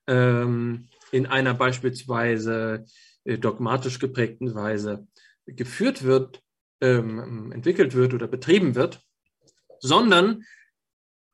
ähm, 0.07 0.89
in 1.11 1.27
einer 1.27 1.55
beispielsweise 1.55 2.85
äh, 3.25 3.39
dogmatisch 3.39 3.99
geprägten 3.99 4.55
Weise 4.55 5.07
geführt 5.47 6.03
wird, 6.03 6.43
ähm, 6.81 7.53
entwickelt 7.53 7.95
wird 7.95 8.15
oder 8.15 8.29
betrieben 8.29 8.75
wird, 8.75 9.03
sondern 9.81 10.45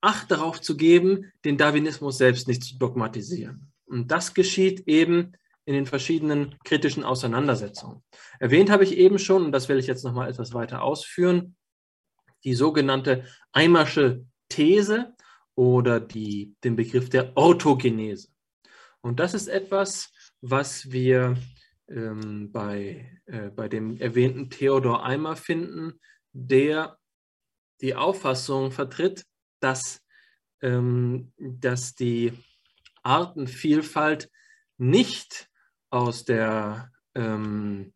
Acht 0.05 0.31
darauf 0.31 0.61
zu 0.61 0.77
geben, 0.77 1.33
den 1.47 1.57
Darwinismus 1.57 2.19
selbst 2.19 2.47
nicht 2.47 2.63
zu 2.63 2.77
dogmatisieren. 2.77 3.73
Und 3.87 4.11
das 4.11 4.35
geschieht 4.35 4.87
eben 4.87 5.33
in 5.65 5.73
den 5.73 5.87
verschiedenen 5.87 6.57
kritischen 6.63 7.05
Auseinandersetzungen. 7.05 8.03
Erwähnt 8.39 8.69
habe 8.69 8.85
ich 8.85 8.99
eben 8.99 9.19
schon, 9.19 9.47
und 9.47 9.53
das 9.53 9.71
will 9.71 9.79
ich 9.79 9.87
jetzt 9.87 10.05
nochmal 10.05 10.29
etwas 10.29 10.53
weiter 10.53 10.83
ausführen, 10.83 11.57
die 12.45 12.55
sogenannte 12.55 13.25
Eimersche 13.53 14.27
These 14.51 15.15
oder 15.55 16.01
die, 16.01 16.55
den 16.63 16.77
Begriff 16.77 17.09
der 17.09 17.35
Orthogenese. 17.35 18.29
Und 19.01 19.21
das 19.21 19.33
ist 19.33 19.49
etwas, 19.49 20.13
was 20.43 20.93
wir 20.93 21.39
ähm, 21.89 22.53
bei, 22.53 23.21
äh, 23.25 23.49
bei 23.49 23.69
dem 23.69 23.99
erwähnten 23.99 24.51
Theodor 24.51 25.03
Eimer 25.03 25.37
finden, 25.37 25.99
der 26.33 26.99
die 27.81 27.95
Auffassung 27.95 28.71
vertritt, 28.71 29.25
dass, 29.61 30.03
ähm, 30.63 31.33
dass 31.39 31.95
die 31.95 32.33
Artenvielfalt 33.03 34.31
nicht 34.79 35.49
aus 35.91 36.25
der 36.25 36.91
ähm, 37.15 37.93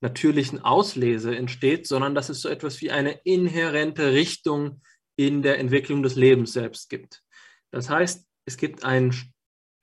natürlichen 0.00 0.62
Auslese 0.62 1.36
entsteht, 1.36 1.86
sondern 1.86 2.14
dass 2.14 2.28
es 2.28 2.40
so 2.40 2.48
etwas 2.48 2.80
wie 2.80 2.90
eine 2.90 3.20
inhärente 3.24 4.12
Richtung 4.12 4.80
in 5.16 5.42
der 5.42 5.58
Entwicklung 5.58 6.02
des 6.02 6.16
Lebens 6.16 6.52
selbst 6.52 6.88
gibt. 6.88 7.22
Das 7.70 7.90
heißt, 7.90 8.26
es 8.46 8.56
gibt 8.56 8.84
einen, 8.84 9.14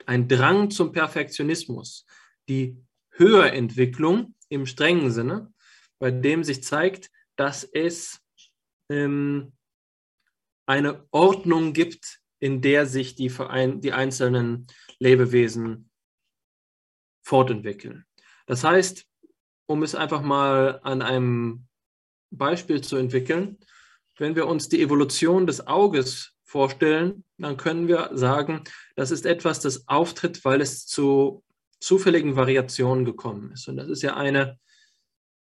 einen 0.05 0.27
Drang 0.27 0.71
zum 0.71 0.91
Perfektionismus, 0.91 2.05
die 2.49 2.77
Höherentwicklung 3.11 4.35
im 4.49 4.65
strengen 4.65 5.11
Sinne, 5.11 5.53
bei 5.99 6.11
dem 6.11 6.43
sich 6.43 6.63
zeigt, 6.63 7.11
dass 7.35 7.63
es 7.63 8.19
ähm, 8.89 9.53
eine 10.65 11.05
Ordnung 11.11 11.73
gibt, 11.73 12.19
in 12.39 12.61
der 12.61 12.85
sich 12.85 13.15
die, 13.15 13.29
Verein, 13.29 13.81
die 13.81 13.93
einzelnen 13.93 14.67
Lebewesen 14.99 15.89
fortentwickeln. 17.23 18.05
Das 18.45 18.63
heißt, 18.63 19.05
um 19.65 19.83
es 19.83 19.95
einfach 19.95 20.21
mal 20.21 20.79
an 20.83 21.01
einem 21.01 21.67
Beispiel 22.29 22.81
zu 22.81 22.97
entwickeln, 22.97 23.57
wenn 24.17 24.35
wir 24.35 24.47
uns 24.47 24.69
die 24.69 24.81
Evolution 24.81 25.47
des 25.47 25.67
Auges 25.67 26.33
vorstellen, 26.43 27.23
dann 27.37 27.57
können 27.57 27.87
wir 27.87 28.09
sagen, 28.13 28.63
das 28.95 29.11
ist 29.11 29.25
etwas, 29.25 29.59
das 29.59 29.87
auftritt, 29.87 30.43
weil 30.45 30.61
es 30.61 30.85
zu 30.85 31.43
zufälligen 31.79 32.35
Variationen 32.35 33.05
gekommen 33.05 33.51
ist. 33.51 33.67
Und 33.67 33.77
das 33.77 33.89
ist 33.89 34.01
ja 34.01 34.15
eine 34.15 34.57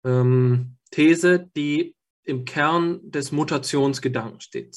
ähm, 0.03 0.77
These, 0.91 1.49
die 1.55 1.95
im 2.25 2.45
Kern 2.45 2.99
des 3.09 3.31
Mutationsgedankens 3.31 4.43
steht 4.43 4.75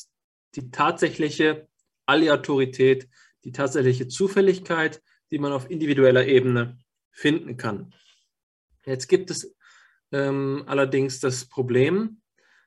die 0.55 0.71
tatsächliche 0.71 1.69
Aleatorität, 2.07 3.09
die 3.45 3.53
tatsächliche 3.53 4.09
Zufälligkeit, 4.09 5.03
die 5.31 5.39
man 5.39 5.53
auf 5.53 5.71
individueller 5.71 6.27
Ebene 6.27 6.79
finden 7.11 7.57
kann. 7.57 7.95
Jetzt 8.85 9.09
gibt 9.09 9.31
es 9.31 9.55
ähm, 10.13 10.65
allerdings 10.67 11.21
das 11.21 11.45
Problem, 11.45 12.23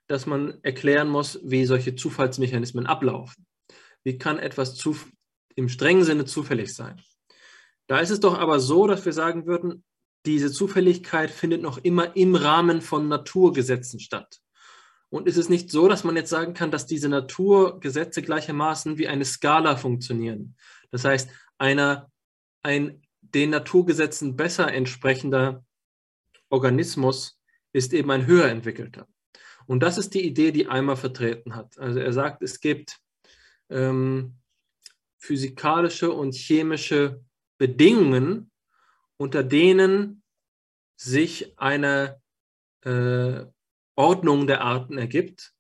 dass 0.08 0.26
man 0.26 0.60
erklären 0.64 1.08
muss, 1.08 1.40
wie 1.44 1.66
solche 1.66 1.96
Zufallsmechanismen 1.96 2.86
ablaufen. 2.86 3.48
Wie 4.04 4.18
kann 4.18 4.40
etwas 4.40 4.76
zu, 4.76 4.96
im 5.56 5.70
strengen 5.70 6.04
Sinne 6.04 6.26
zufällig 6.26 6.74
sein? 6.74 7.02
Da 7.88 8.00
ist 8.00 8.10
es 8.10 8.20
doch 8.20 8.38
aber 8.38 8.60
so, 8.60 8.88
dass 8.88 9.06
wir 9.06 9.14
sagen 9.14 9.46
würden, 9.48 9.84
diese 10.26 10.52
Zufälligkeit 10.52 11.32
findet 11.32 11.62
noch 11.62 11.80
immer 11.80 12.16
im 12.16 12.36
Rahmen 12.36 12.82
von 12.82 13.08
Naturgesetzen 13.08 14.00
statt. 14.00 14.41
Und 15.12 15.28
ist 15.28 15.38
es 15.38 15.50
nicht 15.50 15.70
so, 15.70 15.90
dass 15.90 16.06
man 16.06 16.16
jetzt 16.16 16.30
sagen 16.30 16.54
kann, 16.54 16.72
dass 16.72 16.88
diese 16.88 17.10
Naturgesetze 17.10 18.22
gleichermaßen 18.22 18.98
wie 18.98 19.10
eine 19.10 19.26
Skala 19.26 19.76
funktionieren? 19.76 20.56
Das 20.90 21.04
heißt, 21.04 21.30
einer, 21.58 22.10
ein 22.64 23.02
den 23.22 23.50
Naturgesetzen 23.50 24.36
besser 24.36 24.74
entsprechender 24.74 25.64
Organismus 26.50 27.40
ist 27.74 27.94
eben 27.94 28.10
ein 28.12 28.26
höher 28.26 28.48
entwickelter. 28.48 29.08
Und 29.68 29.82
das 29.82 29.98
ist 29.98 30.14
die 30.14 30.26
Idee, 30.26 30.52
die 30.52 30.68
Eimer 30.68 30.98
vertreten 30.98 31.56
hat. 31.56 31.78
Also 31.78 32.00
er 32.00 32.14
sagt, 32.14 32.42
es 32.42 32.60
gibt 32.60 33.00
ähm, 33.70 34.38
physikalische 35.18 36.12
und 36.12 36.36
chemische 36.36 37.22
Bedingungen, 37.58 38.52
unter 39.18 39.44
denen 39.44 40.24
sich 40.96 41.58
eine 41.58 42.20
äh, 42.84 43.46
Ordnung 44.02 44.48
der 44.48 44.62
Arten 44.62 44.98
ergibt. 44.98 45.54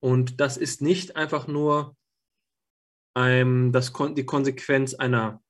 Und 0.00 0.40
das 0.40 0.56
ist 0.56 0.80
nicht 0.80 1.16
einfach 1.16 1.48
nur 1.48 1.96
ähm, 3.16 3.72
das, 3.72 3.92
die 4.16 4.24
Konsequenz 4.24 4.94
einer 4.94 5.42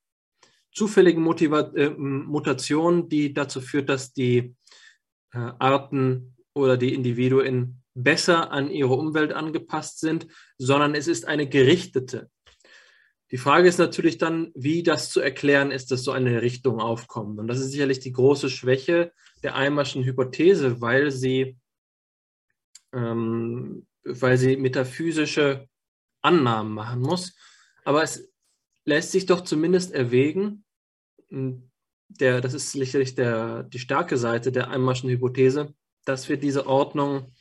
zufälligen 0.72 1.22
Motiva 1.22 1.72
äh, 1.74 1.91
Mutation, 1.91 3.11
die 3.11 3.35
dazu 3.35 3.61
führt, 3.61 3.91
dass 3.91 4.14
die 4.14 4.57
äh, 5.32 5.39
Arten 5.59 6.37
oder 6.55 6.78
die 6.78 6.95
Individuen 6.95 7.82
besser 7.93 8.51
an 8.51 8.70
ihre 8.70 8.95
Umwelt 8.95 9.35
angepasst 9.35 10.01
sind, 10.01 10.26
sondern 10.57 10.95
es 10.95 11.07
ist 11.07 11.28
eine 11.28 11.47
gerichtete. 11.47 12.30
Die 13.30 13.37
Frage 13.37 13.68
ist 13.68 13.78
natürlich 13.78 14.16
dann, 14.16 14.53
wie 14.55 14.82
das 14.82 15.11
zu 15.11 15.20
erklären 15.20 15.70
ist, 15.70 15.91
dass 15.91 16.03
so 16.03 16.12
eine 16.12 16.41
Richtung 16.41 16.80
aufkommt. 16.80 17.39
Und 17.39 17.47
das 17.47 17.61
ist 17.61 17.72
sicherlich 17.72 18.01
die 18.01 18.12
große 18.12 18.49
Schwäche 18.49 19.12
der 19.43 19.55
Eimerschen 19.55 20.05
Hypothese, 20.05 20.80
weil 20.80 21.11
sie 21.11 21.59
ähm, 22.95 23.86
weil 24.05 24.38
sie 24.38 24.57
metaphysische 24.57 25.68
Annahmen 26.22 26.72
machen 26.72 27.01
muss. 27.01 27.34
Aber 27.84 28.03
es 28.03 28.30
lässt 28.84 29.12
sich 29.12 29.26
doch 29.26 29.42
zumindest 29.42 29.92
erwägen, 29.92 30.64
der, 32.09 32.40
das 32.40 32.55
ist 32.55 32.72
sicherlich 32.72 33.14
der, 33.14 33.64
die 33.64 33.78
starke 33.78 34.16
Seite 34.16 34.53
der 34.53 34.70
Einmarschen 34.70 35.11
Hypothese, 35.11 35.74
dass 36.05 36.28
wir 36.28 36.36
diese 36.36 36.66
Ordnung 36.66 37.32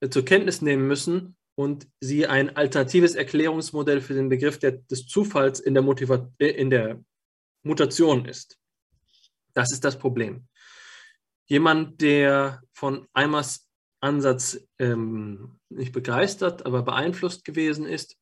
äh, 0.00 0.08
zur 0.08 0.24
Kenntnis 0.24 0.62
nehmen 0.62 0.86
müssen 0.86 1.36
und 1.54 1.88
sie 2.00 2.26
ein 2.26 2.56
alternatives 2.56 3.14
Erklärungsmodell 3.14 4.00
für 4.00 4.14
den 4.14 4.28
Begriff 4.28 4.58
der, 4.58 4.72
des 4.72 5.06
Zufalls 5.06 5.60
in 5.60 5.74
der, 5.74 5.82
Motiva 5.82 6.30
äh, 6.38 6.48
in 6.48 6.70
der 6.70 7.02
Mutation 7.62 8.26
ist. 8.26 8.58
Das 9.54 9.72
ist 9.72 9.84
das 9.84 9.98
Problem. 9.98 10.46
Jemand, 11.46 12.00
der 12.00 12.62
von 12.72 13.06
Eimers 13.12 13.68
Ansatz 14.02 14.66
ähm, 14.78 15.58
nicht 15.68 15.92
begeistert, 15.92 16.66
aber 16.66 16.82
beeinflusst 16.82 17.44
gewesen 17.44 17.86
ist. 17.86 18.18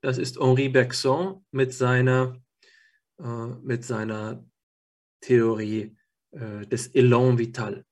Das 0.00 0.18
ist 0.18 0.38
Henri 0.38 0.68
Bergson 0.68 1.44
mit 1.50 1.72
seiner, 1.72 2.36
äh, 3.18 3.46
mit 3.62 3.84
seiner 3.84 4.44
Theorie 5.20 5.96
äh, 6.32 6.66
des 6.66 6.88
Elan 6.88 7.38
Vital. 7.38 7.84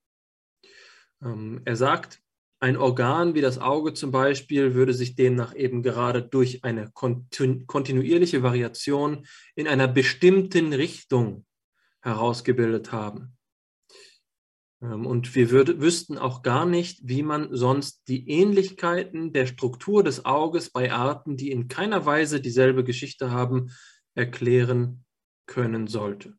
Ähm, 1.22 1.62
er 1.64 1.76
sagt, 1.76 2.20
ein 2.62 2.76
Organ 2.76 3.34
wie 3.34 3.40
das 3.40 3.58
Auge 3.58 3.94
zum 3.94 4.10
Beispiel 4.10 4.74
würde 4.74 4.92
sich 4.92 5.14
demnach 5.14 5.54
eben 5.54 5.82
gerade 5.82 6.22
durch 6.22 6.62
eine 6.62 6.90
kontinuierliche 6.92 8.42
Variation 8.42 9.26
in 9.54 9.66
einer 9.66 9.88
bestimmten 9.88 10.74
Richtung 10.74 11.46
herausgebildet 12.02 12.92
haben. 12.92 13.38
Ähm, 14.82 15.06
und 15.06 15.34
wir 15.34 15.50
würd, 15.50 15.80
wüssten 15.80 16.18
auch 16.18 16.42
gar 16.42 16.66
nicht, 16.66 17.00
wie 17.02 17.22
man 17.22 17.48
sonst 17.54 18.08
die 18.08 18.28
Ähnlichkeiten 18.28 19.32
der 19.32 19.46
Struktur 19.46 20.02
des 20.02 20.24
Auges 20.24 20.70
bei 20.70 20.92
Arten, 20.92 21.36
die 21.36 21.50
in 21.50 21.68
keiner 21.68 22.06
Weise 22.06 22.40
dieselbe 22.40 22.84
Geschichte 22.84 23.30
haben, 23.30 23.70
erklären 24.14 25.04
können 25.46 25.86
sollte. 25.86 26.34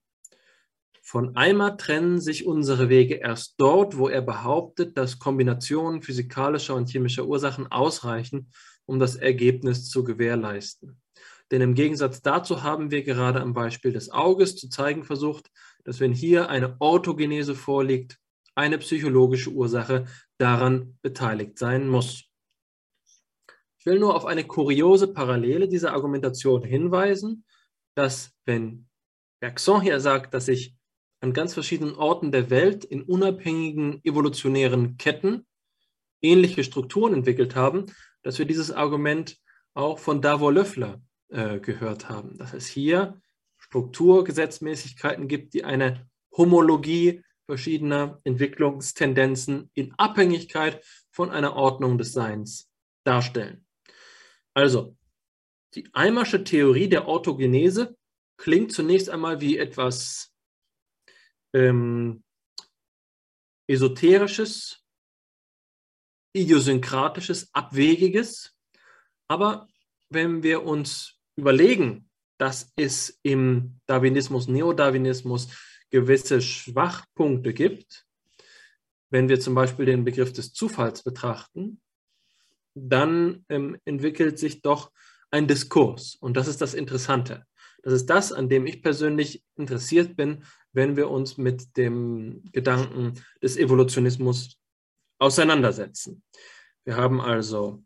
Von 1.03 1.35
Eimer 1.35 1.77
trennen 1.77 2.21
sich 2.21 2.45
unsere 2.45 2.87
Wege 2.87 3.15
erst 3.15 3.55
dort, 3.57 3.97
wo 3.97 4.07
er 4.07 4.21
behauptet, 4.21 4.97
dass 4.97 5.19
Kombinationen 5.19 6.01
physikalischer 6.01 6.75
und 6.75 6.89
chemischer 6.89 7.25
Ursachen 7.25 7.67
ausreichen, 7.67 8.51
um 8.85 8.99
das 8.99 9.15
Ergebnis 9.15 9.89
zu 9.89 10.03
gewährleisten. 10.03 11.01
Denn 11.49 11.59
im 11.59 11.73
Gegensatz 11.73 12.21
dazu 12.21 12.63
haben 12.63 12.91
wir 12.91 13.03
gerade 13.03 13.41
am 13.41 13.53
Beispiel 13.53 13.91
des 13.91 14.09
Auges 14.09 14.55
zu 14.55 14.69
zeigen 14.69 15.03
versucht, 15.03 15.51
dass 15.83 15.99
wenn 15.99 16.13
hier 16.13 16.49
eine 16.49 16.77
Orthogenese 16.79 17.55
vorliegt, 17.55 18.20
eine 18.61 18.77
psychologische 18.77 19.49
Ursache 19.49 20.05
daran 20.37 20.97
beteiligt 21.01 21.57
sein 21.57 21.87
muss. 21.87 22.25
Ich 23.79 23.85
will 23.87 23.99
nur 23.99 24.15
auf 24.15 24.25
eine 24.25 24.43
kuriose 24.43 25.07
Parallele 25.07 25.67
dieser 25.67 25.93
Argumentation 25.93 26.63
hinweisen, 26.63 27.43
dass 27.95 28.31
wenn 28.45 28.87
Bergson 29.39 29.81
hier 29.81 29.99
sagt, 29.99 30.35
dass 30.35 30.45
sich 30.45 30.75
an 31.19 31.33
ganz 31.33 31.55
verschiedenen 31.55 31.95
Orten 31.95 32.31
der 32.31 32.51
Welt 32.51 32.85
in 32.85 33.01
unabhängigen 33.01 33.99
evolutionären 34.03 34.97
Ketten 34.97 35.47
ähnliche 36.21 36.63
Strukturen 36.63 37.15
entwickelt 37.15 37.55
haben, 37.55 37.87
dass 38.21 38.37
wir 38.37 38.45
dieses 38.45 38.71
Argument 38.71 39.39
auch 39.73 39.97
von 39.97 40.21
Davor 40.21 40.53
Löffler 40.53 41.01
äh, 41.29 41.59
gehört 41.59 42.09
haben, 42.09 42.37
dass 42.37 42.53
es 42.53 42.67
hier 42.67 43.19
Strukturgesetzmäßigkeiten 43.57 45.27
gibt, 45.27 45.55
die 45.55 45.63
eine 45.63 46.07
Homologie 46.37 47.23
verschiedener 47.51 48.17
Entwicklungstendenzen 48.23 49.69
in 49.73 49.93
Abhängigkeit 49.97 50.81
von 51.11 51.31
einer 51.31 51.57
Ordnung 51.57 51.97
des 51.97 52.13
Seins 52.13 52.71
darstellen. 53.03 53.67
Also, 54.53 54.95
die 55.73 55.89
Eimersche 55.91 56.45
Theorie 56.45 56.87
der 56.87 57.09
Orthogenese 57.09 57.97
klingt 58.37 58.71
zunächst 58.71 59.09
einmal 59.09 59.41
wie 59.41 59.57
etwas 59.57 60.33
ähm, 61.53 62.23
Esoterisches, 63.67 64.85
Idiosynkratisches, 66.33 67.53
Abwegiges. 67.53 68.55
Aber 69.27 69.67
wenn 70.09 70.41
wir 70.41 70.63
uns 70.63 71.19
überlegen, 71.35 72.09
dass 72.37 72.71
es 72.77 73.19
im 73.23 73.81
Darwinismus, 73.87 74.47
Neodarwinismus 74.47 75.49
gewisse 75.91 76.41
Schwachpunkte 76.41 77.53
gibt, 77.53 78.05
wenn 79.11 79.29
wir 79.29 79.39
zum 79.39 79.53
Beispiel 79.53 79.85
den 79.85 80.03
Begriff 80.03 80.33
des 80.33 80.53
Zufalls 80.53 81.03
betrachten, 81.03 81.81
dann 82.73 83.45
ähm, 83.49 83.77
entwickelt 83.85 84.39
sich 84.39 84.61
doch 84.61 84.91
ein 85.29 85.47
Diskurs. 85.47 86.15
Und 86.15 86.37
das 86.37 86.47
ist 86.47 86.61
das 86.61 86.73
Interessante. 86.73 87.45
Das 87.83 87.93
ist 87.93 88.05
das, 88.07 88.31
an 88.31 88.47
dem 88.47 88.65
ich 88.65 88.81
persönlich 88.81 89.43
interessiert 89.55 90.15
bin, 90.15 90.43
wenn 90.71 90.95
wir 90.95 91.09
uns 91.09 91.37
mit 91.37 91.75
dem 91.77 92.43
Gedanken 92.51 93.13
des 93.41 93.57
Evolutionismus 93.57 94.57
auseinandersetzen. 95.19 96.23
Wir 96.85 96.95
haben 96.95 97.19
also 97.19 97.83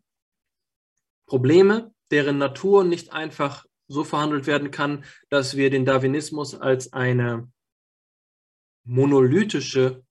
Probleme, 1.26 1.92
deren 2.10 2.38
Natur 2.38 2.84
nicht 2.84 3.12
einfach 3.12 3.66
so 3.88 4.04
verhandelt 4.04 4.46
werden 4.46 4.70
kann, 4.70 5.04
dass 5.28 5.56
wir 5.56 5.70
den 5.70 5.84
Darwinismus 5.84 6.54
als 6.54 6.92
eine 6.92 7.50
monolithische 8.86 10.02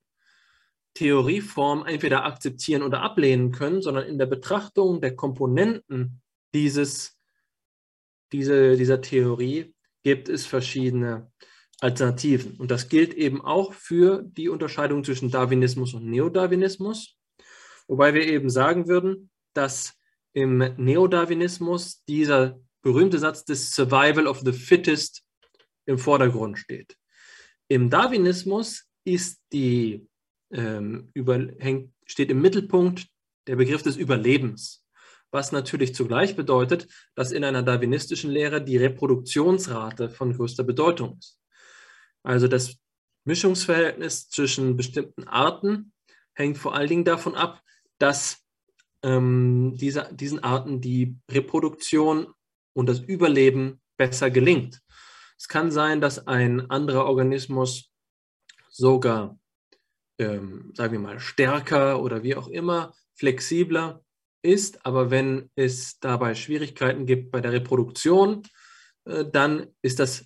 Theorieform 0.94 1.86
entweder 1.86 2.26
akzeptieren 2.26 2.84
oder 2.84 3.02
ablehnen 3.02 3.52
können, 3.52 3.82
sondern 3.82 4.06
in 4.06 4.18
der 4.18 4.28
Betrachtung 4.28 5.02
der 5.02 5.16
Komponenten 5.16 6.22
dieses, 6.54 7.18
diese, 8.32 8.78
dieser 8.78 9.02
Theorie 9.02 9.74
gibt 10.04 10.30
es 10.30 10.46
verschiedene 10.46 11.32
Alternativen. 11.82 12.56
Und 12.58 12.72
das 12.72 12.88
gilt 12.88 13.14
eben 13.14 13.42
auch 13.42 13.74
für 13.74 14.24
die 14.24 14.48
Unterscheidung 14.48 15.04
zwischen 15.04 15.32
Darwinismus 15.32 15.94
und 15.94 16.06
Neodarwinismus, 16.06 17.18
wobei 17.88 18.14
wir 18.14 18.26
eben 18.26 18.50
sagen 18.50 18.88
würden, 18.88 19.30
dass 19.54 19.94
im 20.34 20.58
Neodarwinismus 20.58 22.04
dieser 22.06 22.60
berühmte 22.82 23.20
Satz 23.20 23.44
des 23.44 23.72
Survival 23.74 24.28
of 24.28 24.42
the 24.42 24.54
Fittest 24.54 25.24
im 25.86 25.98
Vordergrund 25.98 26.58
steht. 26.58 26.96
Im 27.68 27.90
Darwinismus 27.90 28.86
ist 29.04 29.42
die, 29.52 30.08
ähm, 30.52 31.10
über, 31.14 31.38
hängt, 31.60 31.92
steht 32.06 32.30
im 32.30 32.42
Mittelpunkt 32.42 33.08
der 33.48 33.56
Begriff 33.56 33.84
des 33.84 33.98
Überlebens, 33.98 34.84
was 35.32 35.52
natürlich 35.52 35.96
zugleich 35.96 36.36
bedeutet, 36.36 36.88
dass 37.16 37.32
in 37.32 37.44
einer 37.44 37.64
darwinistischen 37.64 38.32
Lehre 38.32 38.64
die 38.64 38.78
Reproduktionsrate 38.78 40.10
von 40.10 40.34
größter 40.34 40.64
Bedeutung 40.64 41.18
ist. 41.20 41.40
Also 42.24 42.48
das 42.48 42.78
Mischungsverhältnis 43.26 44.30
zwischen 44.30 44.78
bestimmten 44.78 45.28
Arten 45.28 45.94
hängt 46.34 46.58
vor 46.58 46.76
allen 46.76 46.90
Dingen 46.90 47.06
davon 47.06 47.36
ab, 47.36 47.62
dass 47.98 48.44
ähm, 49.04 49.74
diese, 49.76 50.10
diesen 50.14 50.44
Arten 50.44 50.82
die 50.82 51.18
Reproduktion 51.32 52.28
und 52.74 52.88
das 52.88 53.00
Überleben 53.00 53.82
besser 53.98 54.30
gelingt. 54.30 54.82
Es 55.38 55.48
kann 55.48 55.72
sein, 55.72 56.02
dass 56.02 56.28
ein 56.28 56.70
anderer 56.70 57.06
Organismus 57.06 57.92
sogar, 58.70 59.40
ähm, 60.18 60.72
sagen 60.76 60.94
wir 60.94 61.00
mal, 61.00 61.20
stärker 61.20 62.02
oder 62.02 62.24
wie 62.24 62.36
auch 62.36 62.48
immer, 62.48 62.94
flexibler 63.14 64.04
ist, 64.42 64.86
aber 64.86 65.12
wenn 65.12 65.50
es 65.56 66.00
dabei 66.00 66.36
Schwierigkeiten 66.36 67.06
gibt 67.06 67.32
bei 67.32 67.42
der 67.42 67.52
Reproduktion, 67.52 68.44
äh, 69.06 69.26
dann 69.26 69.68
ist 69.82 70.00
das 70.00 70.26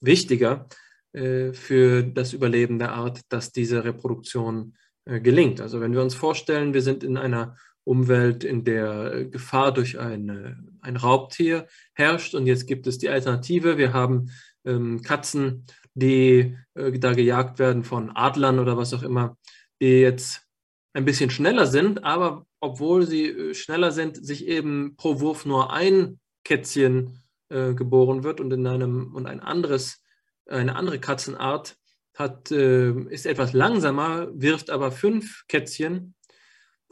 wichtiger 0.00 0.68
äh, 1.12 1.52
für 1.52 2.02
das 2.02 2.32
Überleben 2.32 2.78
der 2.78 2.92
Art, 2.92 3.20
dass 3.28 3.52
diese 3.52 3.84
Reproduktion 3.84 4.76
äh, 5.04 5.20
gelingt. 5.20 5.60
Also 5.60 5.80
wenn 5.80 5.92
wir 5.92 6.02
uns 6.02 6.14
vorstellen, 6.14 6.74
wir 6.74 6.82
sind 6.82 7.04
in 7.04 7.16
einer 7.16 7.56
Umwelt, 7.84 8.44
in 8.44 8.64
der 8.64 9.24
Gefahr 9.24 9.72
durch 9.72 9.98
eine, 9.98 10.64
ein 10.80 10.96
Raubtier 10.96 11.66
herrscht. 11.94 12.34
Und 12.34 12.46
jetzt 12.46 12.66
gibt 12.66 12.86
es 12.86 12.98
die 12.98 13.08
Alternative. 13.08 13.78
Wir 13.78 13.92
haben 13.92 14.30
ähm, 14.64 15.02
Katzen, 15.02 15.66
die 15.94 16.56
äh, 16.74 16.98
da 16.98 17.12
gejagt 17.12 17.58
werden 17.58 17.84
von 17.84 18.10
Adlern 18.14 18.58
oder 18.58 18.76
was 18.76 18.94
auch 18.94 19.02
immer, 19.02 19.36
die 19.80 20.00
jetzt 20.00 20.46
ein 20.94 21.04
bisschen 21.04 21.30
schneller 21.30 21.66
sind, 21.66 22.04
aber 22.04 22.46
obwohl 22.60 23.06
sie 23.06 23.26
äh, 23.26 23.54
schneller 23.54 23.90
sind, 23.90 24.24
sich 24.24 24.46
eben 24.46 24.94
pro 24.96 25.20
Wurf 25.20 25.44
nur 25.44 25.72
ein 25.72 26.20
Kätzchen 26.44 27.22
äh, 27.48 27.74
geboren 27.74 28.24
wird 28.24 28.40
und 28.40 28.52
in 28.52 28.66
einem 28.66 29.14
und 29.14 29.26
ein 29.26 29.40
anderes, 29.40 30.02
eine 30.46 30.76
andere 30.76 30.98
Katzenart 30.98 31.76
hat, 32.14 32.50
äh, 32.50 32.92
ist 33.08 33.26
etwas 33.26 33.52
langsamer, 33.52 34.28
wirft 34.34 34.70
aber 34.70 34.92
fünf 34.92 35.44
Kätzchen 35.48 36.14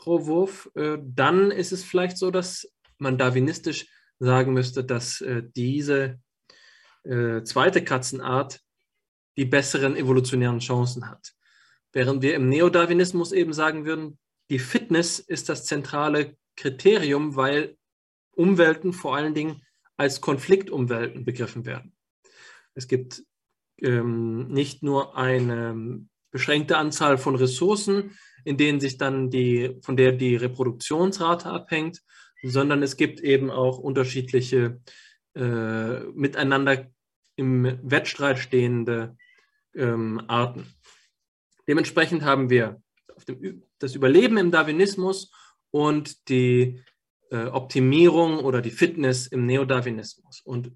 pro 0.01 0.27
Wurf, 0.27 0.71
äh, 0.75 0.99
dann 1.01 1.51
ist 1.51 1.73
es 1.73 1.85
vielleicht 1.85 2.17
so, 2.17 2.31
dass 2.31 2.73
man 2.99 3.19
darwinistisch 3.19 3.87
sagen 4.19 4.53
müsste, 4.53 4.83
dass 4.83 5.21
äh, 5.21 5.43
diese 5.55 6.19
äh, 7.05 7.43
zweite 7.43 7.85
Katzenart 7.85 8.61
die 9.37 9.45
besseren 9.45 9.97
evolutionären 9.97 10.59
Chancen 10.59 11.09
hat. 11.09 11.33
Während 11.93 12.23
wir 12.23 12.35
im 12.35 12.49
Neodarwinismus 12.49 13.33
eben 13.33 13.53
sagen 13.53 13.85
würden, 13.85 14.19
die 14.51 14.59
Fitness 14.59 15.19
ist 15.19 15.49
das 15.49 15.65
zentrale 15.65 16.37
Kriterium, 16.57 17.37
weil 17.37 17.77
Umwelten 18.33 18.93
vor 18.93 19.17
allen 19.17 19.35
Dingen 19.35 19.63
als 19.97 20.21
Konfliktumwelten 20.21 21.25
begriffen 21.25 21.67
werden. 21.67 21.95
Es 22.75 22.89
gibt 22.89 23.23
ähm, 23.79 24.49
nicht 24.49 24.83
nur 24.83 25.17
eine 25.17 26.07
beschränkte 26.31 26.77
Anzahl 26.77 27.19
von 27.19 27.35
Ressourcen, 27.37 28.17
in 28.45 28.57
denen 28.57 28.81
sich 28.81 28.99
dann 28.99 29.31
die, 29.31 29.77
von 29.83 29.97
der 29.97 30.13
die 30.13 30.37
Reproduktionsrate 30.37 31.49
abhängt, 31.51 32.03
sondern 32.43 32.83
es 32.83 32.97
gibt 32.97 33.21
eben 33.21 33.51
auch 33.51 33.79
unterschiedliche 33.79 34.81
äh, 35.35 36.01
miteinander 36.15 36.91
im 37.37 37.79
Wettstreit 37.83 38.39
stehende 38.39 39.17
ähm, 39.75 40.23
Arten. 40.27 40.67
Dementsprechend 41.69 42.23
haben 42.23 42.51
wir 42.51 42.83
dem, 43.29 43.63
das 43.79 43.95
Überleben 43.95 44.39
im 44.39 44.51
Darwinismus 44.51 45.31
und 45.71 46.29
die 46.29 46.83
äh, 47.31 47.47
Optimierung 47.47 48.41
oder 48.41 48.61
die 48.61 48.71
Fitness 48.71 49.27
im 49.27 49.47
Neodarwinismus. 49.47 50.41
Und 50.41 50.73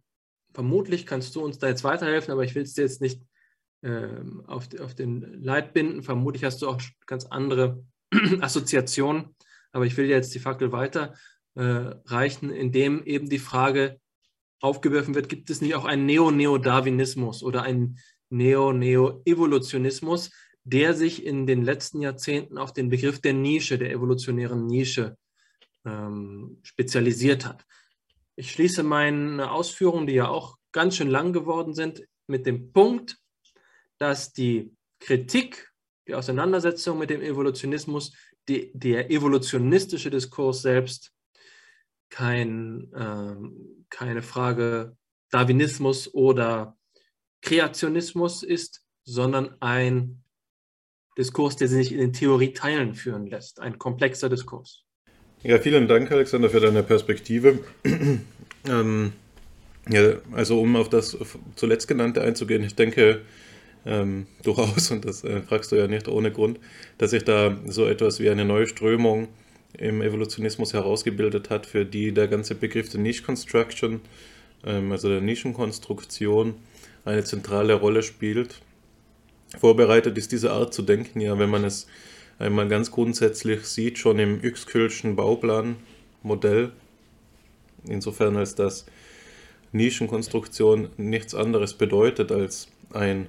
vermutlich 0.52 1.06
kannst 1.06 1.34
du 1.34 1.42
uns 1.42 1.58
da 1.58 1.68
jetzt 1.68 1.84
weiterhelfen, 1.84 2.32
aber 2.32 2.44
ich 2.44 2.54
will 2.54 2.62
es 2.62 2.74
dir 2.74 2.82
jetzt 2.82 3.00
nicht 3.00 3.22
auf, 4.46 4.68
auf 4.80 4.94
den 4.94 5.42
Leib 5.42 5.74
binden. 5.74 6.02
Vermutlich 6.02 6.44
hast 6.44 6.62
du 6.62 6.68
auch 6.68 6.80
ganz 7.06 7.26
andere 7.26 7.84
Assoziationen, 8.40 9.34
aber 9.72 9.86
ich 9.86 9.96
will 9.96 10.06
jetzt 10.06 10.34
die 10.34 10.38
Fackel 10.38 10.72
weiter 10.72 11.14
äh, 11.54 11.92
reichen, 12.06 12.50
indem 12.50 13.04
eben 13.04 13.28
die 13.28 13.38
Frage 13.38 14.00
aufgeworfen 14.60 15.14
wird, 15.14 15.28
gibt 15.28 15.50
es 15.50 15.60
nicht 15.60 15.74
auch 15.74 15.84
einen 15.84 16.06
Neo-Neo-Darwinismus 16.06 17.42
oder 17.42 17.62
einen 17.62 17.98
Neo-Neo-Evolutionismus, 18.30 20.30
der 20.64 20.94
sich 20.94 21.24
in 21.24 21.46
den 21.46 21.62
letzten 21.62 22.00
Jahrzehnten 22.00 22.56
auf 22.56 22.72
den 22.72 22.88
Begriff 22.88 23.20
der 23.20 23.34
Nische, 23.34 23.76
der 23.76 23.92
evolutionären 23.92 24.66
Nische 24.66 25.18
ähm, 25.84 26.60
spezialisiert 26.62 27.44
hat. 27.44 27.66
Ich 28.36 28.50
schließe 28.50 28.82
meine 28.82 29.50
Ausführungen, 29.50 30.06
die 30.06 30.14
ja 30.14 30.28
auch 30.28 30.56
ganz 30.72 30.96
schön 30.96 31.10
lang 31.10 31.34
geworden 31.34 31.74
sind, 31.74 32.02
mit 32.26 32.46
dem 32.46 32.72
Punkt, 32.72 33.18
dass 33.98 34.32
die 34.32 34.74
Kritik, 35.00 35.72
die 36.08 36.14
Auseinandersetzung 36.14 36.98
mit 36.98 37.10
dem 37.10 37.22
Evolutionismus, 37.22 38.12
die, 38.48 38.70
der 38.74 39.10
evolutionistische 39.10 40.10
Diskurs 40.10 40.62
selbst 40.62 41.12
kein, 42.10 42.92
äh, 42.92 43.34
keine 43.90 44.22
Frage 44.22 44.96
Darwinismus 45.30 46.12
oder 46.14 46.76
Kreationismus 47.42 48.42
ist, 48.42 48.84
sondern 49.04 49.56
ein 49.60 50.22
Diskurs, 51.18 51.56
der 51.56 51.68
sich 51.68 51.92
in 51.92 51.98
den 51.98 52.12
Theorieteilen 52.12 52.94
führen 52.94 53.26
lässt, 53.26 53.60
ein 53.60 53.78
komplexer 53.78 54.28
Diskurs. 54.28 54.84
Ja, 55.42 55.58
vielen 55.58 55.88
Dank, 55.88 56.10
Alexander, 56.10 56.48
für 56.48 56.60
deine 56.60 56.82
Perspektive. 56.82 57.58
ähm, 58.64 59.12
ja, 59.88 60.14
also 60.32 60.60
um 60.60 60.76
auf 60.76 60.88
das 60.88 61.16
zuletzt 61.54 61.86
genannte 61.86 62.22
einzugehen, 62.22 62.62
ich 62.64 62.74
denke 62.74 63.22
ähm, 63.86 64.26
durchaus, 64.42 64.90
und 64.90 65.04
das 65.04 65.24
äh, 65.24 65.42
fragst 65.42 65.72
du 65.72 65.76
ja 65.76 65.86
nicht 65.86 66.08
ohne 66.08 66.30
Grund, 66.30 66.58
dass 66.98 67.10
sich 67.10 67.24
da 67.24 67.56
so 67.66 67.86
etwas 67.86 68.20
wie 68.20 68.30
eine 68.30 68.44
neue 68.44 68.66
Strömung 68.66 69.28
im 69.76 70.02
Evolutionismus 70.02 70.72
herausgebildet 70.72 71.50
hat, 71.50 71.66
für 71.66 71.84
die 71.84 72.12
der 72.12 72.28
ganze 72.28 72.54
Begriff 72.54 72.88
der 72.90 73.00
Niche 73.00 73.22
Construction, 73.22 74.00
ähm, 74.64 74.92
also 74.92 75.08
der 75.08 75.20
Nischenkonstruktion, 75.20 76.54
eine 77.04 77.24
zentrale 77.24 77.74
Rolle 77.74 78.02
spielt. 78.02 78.60
Vorbereitet 79.58 80.16
ist 80.16 80.32
diese 80.32 80.52
Art 80.52 80.72
zu 80.72 80.82
denken 80.82 81.20
ja, 81.20 81.38
wenn 81.38 81.50
man 81.50 81.64
es 81.64 81.86
einmal 82.38 82.68
ganz 82.68 82.90
grundsätzlich 82.90 83.64
sieht, 83.64 83.98
schon 83.98 84.18
im 84.18 84.42
Yxküllschen 84.42 85.16
Bauplanmodell, 85.16 86.72
insofern 87.86 88.36
als 88.36 88.54
das 88.54 88.86
Nischenkonstruktion 89.72 90.88
nichts 90.96 91.34
anderes 91.34 91.74
bedeutet 91.74 92.32
als 92.32 92.68
ein 92.92 93.26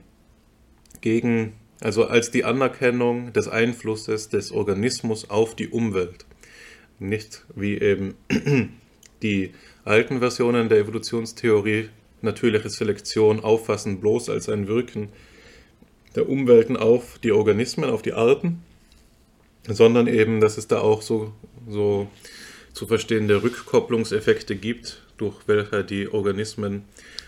Gegen, 1.05 1.53
also 1.81 2.05
als 2.05 2.31
die 2.31 2.45
Anerkennung 2.45 3.31
des 3.31 3.47
Einflusses 3.47 4.27
des 4.29 4.51
Organismus 4.51 5.29
auf 5.29 5.55
die 5.55 5.67
Umwelt. 5.67 6.25
Nicht 6.97 7.45
wie 7.55 7.79
eben 7.79 8.15
die 9.21 9.51
alten 9.83 10.17
Versionen 10.17 10.67
der 10.67 10.79
Evolutionstheorie 10.79 11.89
natürliche 12.23 12.71
Selektion 12.71 13.39
auffassen 13.39 13.99
bloß 13.99 14.31
als 14.31 14.49
ein 14.49 14.67
Wirken 14.67 15.09
der 16.15 16.27
Umwelten 16.27 16.75
auf 16.75 17.19
die 17.19 17.33
Organismen, 17.33 17.91
auf 17.91 18.01
die 18.01 18.13
Arten, 18.13 18.63
sondern 19.67 20.07
eben, 20.07 20.41
dass 20.41 20.57
es 20.57 20.67
da 20.67 20.79
auch 20.79 21.03
so, 21.03 21.33
so 21.69 22.07
zu 22.73 22.87
verstehende 22.87 23.43
Rückkopplungseffekte 23.43 24.55
gibt, 24.55 25.03
durch 25.17 25.35
welche 25.45 25.83
die 25.83 26.11
Organismen 26.11 26.85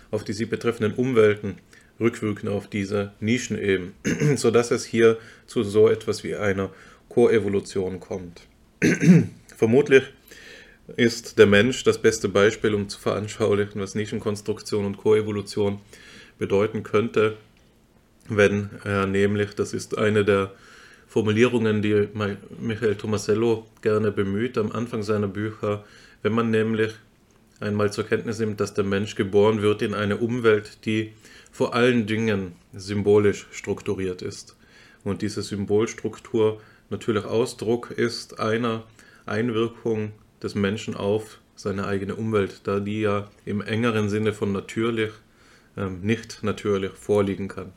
auf 0.09 0.23
die 0.23 0.33
sie 0.33 0.45
betreffenden 0.45 0.95
Umwelten 0.95 1.57
rückwirken 1.99 2.49
auf 2.49 2.67
diese 2.67 3.13
Nischen 3.19 3.57
eben, 3.57 3.93
sodass 4.35 4.71
es 4.71 4.85
hier 4.85 5.17
zu 5.45 5.63
so 5.63 5.87
etwas 5.87 6.23
wie 6.23 6.35
einer 6.35 6.69
Koevolution 7.09 7.99
kommt. 7.99 8.41
Vermutlich 9.55 10.03
ist 10.95 11.37
der 11.37 11.47
Mensch 11.47 11.83
das 11.83 12.01
beste 12.01 12.29
Beispiel, 12.29 12.73
um 12.73 12.87
zu 12.87 12.99
veranschaulichen, 12.99 13.81
was 13.81 13.95
Nischenkonstruktion 13.95 14.85
und 14.85 14.97
Koevolution 14.97 15.79
bedeuten 16.37 16.83
könnte, 16.83 17.37
wenn 18.29 18.69
er 18.83 19.07
nämlich, 19.07 19.53
das 19.55 19.73
ist 19.73 19.97
eine 19.97 20.23
der 20.23 20.51
Formulierungen, 21.07 21.81
die 21.81 22.07
Michael 22.59 22.95
Tomasello 22.95 23.65
gerne 23.81 24.11
bemüht 24.11 24.57
am 24.57 24.71
Anfang 24.71 25.03
seiner 25.03 25.27
Bücher, 25.27 25.85
wenn 26.21 26.33
man 26.33 26.51
nämlich 26.51 26.93
einmal 27.59 27.91
zur 27.91 28.03
Kenntnis 28.05 28.39
nimmt, 28.39 28.59
dass 28.59 28.73
der 28.73 28.83
Mensch 28.83 29.15
geboren 29.15 29.61
wird 29.61 29.81
in 29.81 29.93
eine 29.93 30.17
Umwelt, 30.17 30.85
die 30.85 31.13
vor 31.51 31.73
allen 31.73 32.05
Dingen 32.05 32.53
symbolisch 32.73 33.47
strukturiert 33.51 34.21
ist. 34.21 34.55
Und 35.03 35.21
diese 35.21 35.41
Symbolstruktur 35.41 36.61
natürlich 36.89 37.25
Ausdruck 37.25 37.91
ist 37.91 38.39
einer 38.39 38.83
Einwirkung 39.25 40.11
des 40.41 40.55
Menschen 40.55 40.95
auf 40.95 41.39
seine 41.55 41.87
eigene 41.87 42.15
Umwelt, 42.15 42.61
da 42.65 42.79
die 42.79 43.01
ja 43.01 43.29
im 43.45 43.61
engeren 43.61 44.09
Sinne 44.09 44.33
von 44.33 44.51
natürlich 44.51 45.11
ähm, 45.75 46.01
nicht 46.01 46.43
natürlich 46.43 46.91
vorliegen 46.91 47.47
kann. 47.47 47.73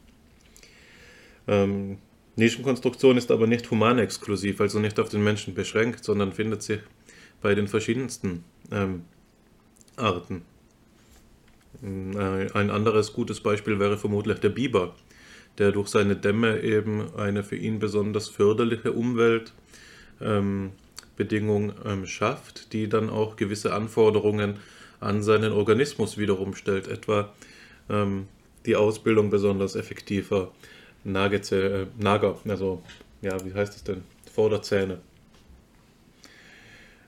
Ähm, 1.48 1.98
Nischenkonstruktion 2.36 3.16
ist 3.16 3.30
aber 3.30 3.46
nicht 3.46 3.70
humanexklusiv, 3.70 4.60
also 4.60 4.78
nicht 4.78 4.98
auf 5.00 5.08
den 5.08 5.22
Menschen 5.22 5.54
beschränkt, 5.54 6.04
sondern 6.04 6.32
findet 6.32 6.62
sich 6.62 6.80
bei 7.42 7.54
den 7.54 7.68
verschiedensten 7.68 8.44
ähm, 8.70 9.04
Arten. 9.96 10.42
Äh, 11.83 12.53
ein 12.53 12.70
anderes 12.70 13.12
gutes 13.12 13.41
Beispiel 13.41 13.78
wäre 13.78 13.99
vermutlich 13.99 14.39
der 14.39 14.51
Biber, 14.51 14.95
der 15.59 15.72
durch 15.72 15.89
seine 15.89 16.16
Dämme 16.16 16.61
eben 16.62 17.14
eine 17.16 17.43
für 17.43 17.57
ihn 17.57 17.78
besonders 17.78 18.28
förderliche 18.28 18.93
Umwelt 18.93 19.53
ähm, 20.20 20.72
ähm, 21.18 22.07
schafft, 22.07 22.72
die 22.72 22.89
dann 22.89 23.11
auch 23.11 23.37
gewisse 23.37 23.74
Anforderungen 23.74 24.57
an 25.01 25.22
seinen 25.22 25.53
Organismus 25.53 26.16
wiederum 26.16 26.55
stellt, 26.55 26.89
etwa 26.89 27.33
ähm, 27.91 28.26
die 28.64 28.76
Ausbildung 28.76 29.31
besonders 29.31 29.76
effektiver 29.76 30.51
Nagezäh 31.05 31.83
äh, 31.83 31.87
Nager, 31.99 32.39
also 32.49 32.83
ja, 33.22 33.37
wie 33.45 33.53
heißt 33.53 33.74
es 33.76 33.85
denn? 33.85 34.03
Vorderzähne. 34.33 34.99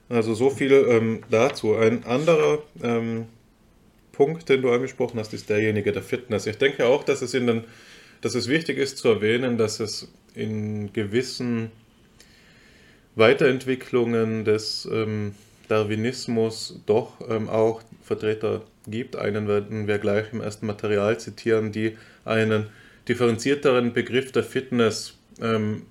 Also 0.09 0.35
so 0.35 0.49
viel 0.49 0.71
ähm, 0.71 1.23
dazu. 1.29 1.75
Ein 1.75 2.03
anderer 2.05 2.59
ähm, 2.81 3.25
Punkt, 4.13 4.47
den 4.47 4.61
du 4.61 4.71
angesprochen 4.71 5.19
hast, 5.19 5.33
ist 5.33 5.49
derjenige 5.49 5.91
der 5.91 6.03
Fitness. 6.03 6.45
Ich 6.45 6.57
denke 6.57 6.85
auch, 6.85 7.03
dass 7.03 7.21
es, 7.21 7.33
in 7.33 7.47
den, 7.47 7.63
dass 8.21 8.35
es 8.35 8.47
wichtig 8.47 8.77
ist 8.77 8.97
zu 8.99 9.09
erwähnen, 9.09 9.57
dass 9.57 9.81
es 9.81 10.07
in 10.35 10.93
gewissen 10.93 11.71
Weiterentwicklungen 13.15 14.45
des 14.45 14.87
ähm, 14.91 15.35
Darwinismus 15.67 16.79
doch 16.85 17.27
ähm, 17.29 17.49
auch 17.49 17.81
Vertreter 18.01 18.61
gibt. 18.87 19.15
Einen 19.15 19.47
werden 19.47 19.87
wir 19.87 19.97
gleich 19.97 20.31
im 20.31 20.41
ersten 20.41 20.67
Material 20.67 21.19
zitieren, 21.19 21.71
die 21.71 21.97
einen 22.23 22.67
differenzierteren 23.07 23.93
Begriff 23.93 24.31
der 24.31 24.43
Fitness 24.43 25.17
ähm, 25.41 25.83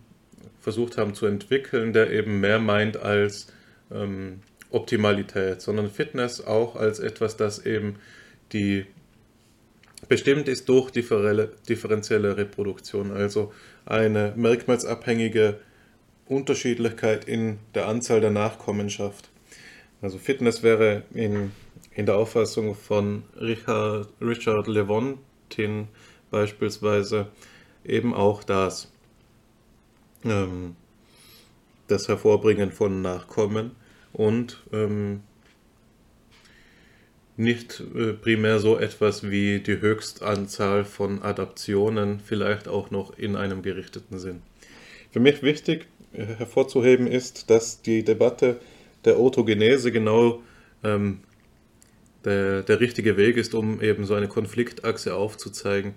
versucht 0.60 0.96
haben 0.96 1.14
zu 1.14 1.26
entwickeln, 1.26 1.92
der 1.92 2.10
eben 2.12 2.40
mehr 2.40 2.60
meint 2.60 2.96
als 2.96 3.48
ähm, 3.92 4.40
Optimalität, 4.72 5.60
sondern 5.60 5.90
Fitness 5.90 6.44
auch 6.44 6.76
als 6.76 6.98
etwas, 6.98 7.36
das 7.36 7.64
eben 7.64 7.96
die 8.52 8.86
bestimmt 10.08 10.48
ist 10.48 10.68
durch 10.68 10.90
differenzielle 10.90 12.36
Reproduktion, 12.36 13.12
also 13.12 13.52
eine 13.86 14.32
merkmalsabhängige 14.36 15.60
Unterschiedlichkeit 16.26 17.24
in 17.26 17.58
der 17.74 17.88
Anzahl 17.88 18.20
der 18.20 18.30
Nachkommenschaft. 18.30 19.30
Also 20.00 20.18
Fitness 20.18 20.62
wäre 20.62 21.04
in, 21.14 21.52
in 21.94 22.06
der 22.06 22.16
Auffassung 22.16 22.74
von 22.74 23.22
Richard, 23.40 24.08
Richard 24.20 24.66
Levontin 24.66 25.88
beispielsweise 26.30 27.28
eben 27.84 28.14
auch 28.14 28.42
das, 28.42 28.90
ähm, 30.24 30.76
das 31.86 32.08
Hervorbringen 32.08 32.72
von 32.72 33.02
Nachkommen 33.02 33.76
und 34.12 34.62
ähm, 34.72 35.20
nicht 37.36 37.82
äh, 37.94 38.12
primär 38.12 38.58
so 38.58 38.78
etwas 38.78 39.30
wie 39.30 39.60
die 39.60 39.80
Höchstanzahl 39.80 40.84
von 40.84 41.22
Adaptionen, 41.22 42.20
vielleicht 42.20 42.68
auch 42.68 42.90
noch 42.90 43.16
in 43.18 43.36
einem 43.36 43.62
gerichteten 43.62 44.18
Sinn. 44.18 44.42
Für 45.10 45.20
mich 45.20 45.42
wichtig 45.42 45.86
äh, 46.12 46.24
hervorzuheben 46.24 47.06
ist, 47.06 47.50
dass 47.50 47.82
die 47.82 48.04
Debatte 48.04 48.60
der 49.04 49.18
Orthogenese 49.18 49.92
genau 49.92 50.42
ähm, 50.84 51.20
der, 52.24 52.62
der 52.62 52.80
richtige 52.80 53.16
Weg 53.16 53.36
ist, 53.36 53.54
um 53.54 53.80
eben 53.82 54.04
so 54.04 54.14
eine 54.14 54.28
Konfliktachse 54.28 55.14
aufzuzeigen. 55.14 55.94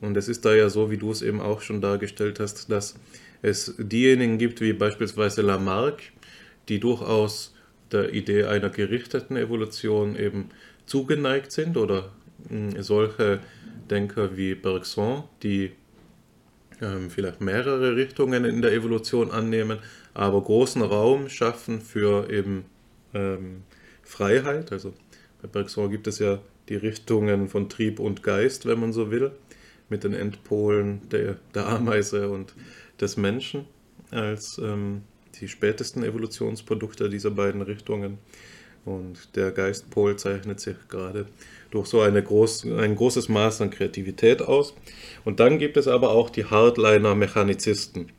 Und 0.00 0.16
es 0.16 0.28
ist 0.28 0.44
da 0.44 0.54
ja 0.54 0.68
so, 0.68 0.90
wie 0.90 0.98
du 0.98 1.10
es 1.10 1.22
eben 1.22 1.40
auch 1.40 1.62
schon 1.62 1.80
dargestellt 1.80 2.38
hast, 2.38 2.70
dass 2.70 2.94
es 3.42 3.74
diejenigen 3.78 4.38
gibt, 4.38 4.60
wie 4.60 4.72
beispielsweise 4.72 5.42
Lamarck, 5.42 6.02
die 6.68 6.80
durchaus 6.80 7.54
der 7.92 8.12
Idee 8.12 8.44
einer 8.44 8.70
gerichteten 8.70 9.36
Evolution 9.36 10.16
eben 10.16 10.50
zugeneigt 10.86 11.52
sind 11.52 11.76
oder 11.76 12.10
hm, 12.48 12.82
solche 12.82 13.40
Denker 13.90 14.36
wie 14.36 14.54
Bergson, 14.54 15.24
die 15.42 15.72
ähm, 16.80 17.10
vielleicht 17.10 17.40
mehrere 17.40 17.96
Richtungen 17.96 18.44
in 18.44 18.62
der 18.62 18.72
Evolution 18.72 19.30
annehmen, 19.30 19.78
aber 20.14 20.42
großen 20.42 20.82
Raum 20.82 21.28
schaffen 21.28 21.80
für 21.80 22.30
eben 22.30 22.64
ähm, 23.14 23.62
Freiheit. 24.02 24.72
Also 24.72 24.92
bei 25.40 25.48
Bergson 25.48 25.90
gibt 25.90 26.06
es 26.06 26.18
ja 26.18 26.40
die 26.68 26.76
Richtungen 26.76 27.48
von 27.48 27.68
Trieb 27.68 28.00
und 28.00 28.22
Geist, 28.22 28.66
wenn 28.66 28.80
man 28.80 28.92
so 28.92 29.10
will, 29.10 29.30
mit 29.88 30.04
den 30.04 30.14
Endpolen 30.14 31.08
der, 31.10 31.36
der 31.54 31.66
Ameise 31.66 32.28
und 32.28 32.54
des 33.00 33.16
Menschen 33.16 33.66
als 34.10 34.58
ähm, 34.58 35.02
die 35.40 35.48
spätesten 35.48 36.02
Evolutionsprodukte 36.02 37.08
dieser 37.08 37.30
beiden 37.30 37.62
Richtungen. 37.62 38.18
Und 38.84 39.34
der 39.34 39.50
Geistpol 39.50 40.16
zeichnet 40.16 40.60
sich 40.60 40.76
gerade 40.88 41.26
durch 41.70 41.88
so 41.88 41.98
groß, 41.98 42.66
ein 42.78 42.94
großes 42.94 43.28
Maß 43.28 43.60
an 43.60 43.70
Kreativität 43.70 44.42
aus. 44.42 44.74
Und 45.24 45.40
dann 45.40 45.58
gibt 45.58 45.76
es 45.76 45.88
aber 45.88 46.10
auch 46.10 46.30
die 46.30 46.44
Hardliner-Mechanizisten, 46.44 48.10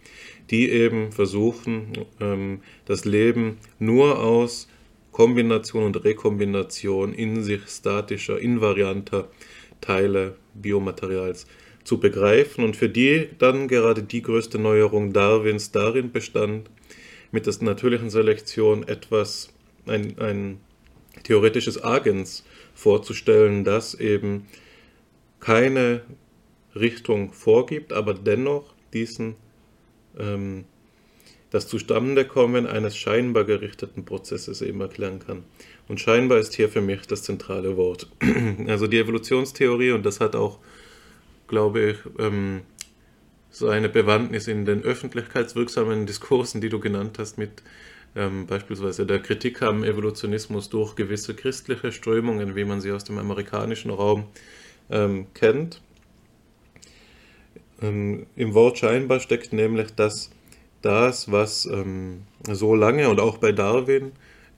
die 0.50 0.70
eben 0.70 1.14
versuchen, 1.14 1.94
ähm, 2.20 2.60
das 2.86 3.06
Leben 3.06 3.58
nur 3.80 4.20
aus 4.20 4.68
Kombination 5.14 5.86
und 5.86 6.04
Rekombination 6.04 7.14
in 7.14 7.44
sich 7.44 7.62
statischer, 7.68 8.38
invarianter 8.40 9.30
Teile 9.80 10.36
Biomaterials 10.54 11.48
zu 11.84 12.00
begreifen 12.00 12.66
und 12.66 12.76
für 12.76 12.90
die 12.90 13.30
dann 13.40 13.70
gerade 13.70 14.04
die 14.04 14.22
größte 14.22 14.60
Neuerung 14.60 15.14
Darwins 15.14 15.72
darin 15.72 16.12
bestand, 16.12 16.70
mit 17.32 17.46
der 17.46 17.54
natürlichen 17.62 18.10
Selektion 18.10 18.88
etwas, 18.88 19.50
ein, 19.86 20.18
ein 20.20 20.60
theoretisches 21.24 21.84
Agens 21.84 22.44
vorzustellen, 22.74 23.64
das 23.64 23.96
eben 23.96 24.48
keine 25.40 26.02
Richtung 26.76 27.32
vorgibt, 27.34 27.94
aber 27.94 28.14
dennoch 28.14 28.74
diesen 28.94 29.36
ähm, 30.18 30.66
das 31.50 31.68
Zustandekommen 31.68 32.68
eines 32.68 32.98
scheinbar 32.98 33.46
gerichteten 33.46 34.04
Prozesses 34.04 34.62
eben 34.62 34.82
erklären 34.82 35.20
kann. 35.20 35.44
Und 35.88 36.02
scheinbar 36.02 36.40
ist 36.40 36.54
hier 36.56 36.68
für 36.68 36.82
mich 36.82 37.08
das 37.08 37.24
zentrale 37.24 37.78
Wort. 37.78 38.10
Also 38.68 38.88
die 38.88 39.00
Evolutionstheorie, 39.00 39.92
und 39.92 40.06
das 40.06 40.20
hat 40.20 40.36
auch, 40.36 40.60
glaube 41.48 41.92
ich, 41.92 41.98
ähm, 42.20 42.62
so 43.58 43.70
eine 43.70 43.90
Bewandtnis 43.90 44.48
in 44.48 44.66
den 44.66 44.84
öffentlichkeitswirksamen 44.84 46.06
Diskursen, 46.06 46.62
die 46.62 46.70
du 46.70 46.80
genannt 46.80 47.18
hast, 47.20 47.38
mit 47.38 47.64
ähm, 48.16 48.48
beispielsweise 48.48 49.06
der 49.06 49.20
Kritik 49.20 49.62
am 49.62 49.84
Evolutionismus 49.84 50.70
durch 50.70 50.96
gewisse 50.96 51.34
christliche 51.36 51.92
Strömungen, 51.92 52.56
wie 52.56 52.66
man 52.66 52.82
sie 52.82 52.92
aus 52.92 53.04
dem 53.04 53.18
amerikanischen 53.18 53.92
Raum 53.92 54.26
ähm, 54.90 55.28
kennt. 55.34 55.82
Ähm, 57.82 58.28
Im 58.36 58.54
Wort 58.54 58.78
scheinbar 58.78 59.20
steckt 59.20 59.54
nämlich 59.54 59.92
das, 59.96 60.32
das 60.82 61.32
was 61.32 61.66
ähm, 61.66 62.24
so 62.52 62.76
lange 62.76 63.10
und 63.10 63.20
auch 63.20 63.38
bei 63.38 63.52
Darwin 63.52 64.12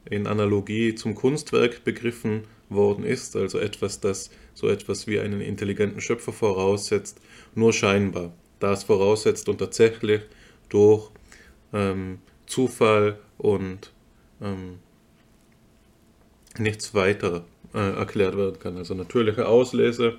in 0.09 0.27
Analogie 0.27 0.95
zum 0.95 1.15
Kunstwerk 1.15 1.83
begriffen 1.83 2.43
worden 2.69 3.03
ist, 3.03 3.35
also 3.35 3.59
etwas, 3.59 3.99
das 3.99 4.29
so 4.53 4.67
etwas 4.69 5.07
wie 5.07 5.19
einen 5.19 5.41
intelligenten 5.41 6.01
Schöpfer 6.01 6.31
voraussetzt, 6.31 7.19
nur 7.55 7.73
scheinbar. 7.73 8.31
Das 8.59 8.83
voraussetzt 8.83 9.47
und 9.49 9.57
tatsächlich 9.57 10.21
durch 10.69 11.09
ähm, 11.73 12.19
Zufall 12.45 13.19
und 13.37 13.91
ähm, 14.41 14.79
nichts 16.57 16.93
weiter 16.93 17.45
äh, 17.73 17.95
erklärt 17.95 18.37
werden 18.37 18.59
kann. 18.59 18.77
Also 18.77 18.93
natürliche 18.93 19.47
Auslese, 19.47 20.15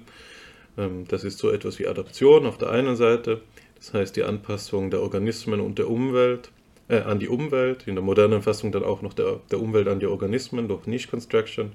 ähm, 0.78 1.04
das 1.08 1.24
ist 1.24 1.38
so 1.38 1.50
etwas 1.50 1.78
wie 1.78 1.88
Adaption 1.88 2.46
auf 2.46 2.58
der 2.58 2.70
einen 2.70 2.96
Seite, 2.96 3.42
das 3.76 3.92
heißt 3.92 4.16
die 4.16 4.24
Anpassung 4.24 4.90
der 4.90 5.02
Organismen 5.02 5.60
und 5.60 5.78
der 5.78 5.88
Umwelt 5.88 6.50
äh, 6.88 7.00
an 7.00 7.18
die 7.18 7.28
Umwelt, 7.28 7.86
in 7.86 7.94
der 7.94 8.04
modernen 8.04 8.42
Fassung 8.42 8.72
dann 8.72 8.84
auch 8.84 9.00
noch 9.02 9.14
der, 9.14 9.40
der 9.50 9.60
Umwelt 9.60 9.88
an 9.88 10.00
die 10.00 10.06
Organismen 10.06 10.68
durch 10.68 10.86
Niche 10.86 11.08
Construction, 11.08 11.72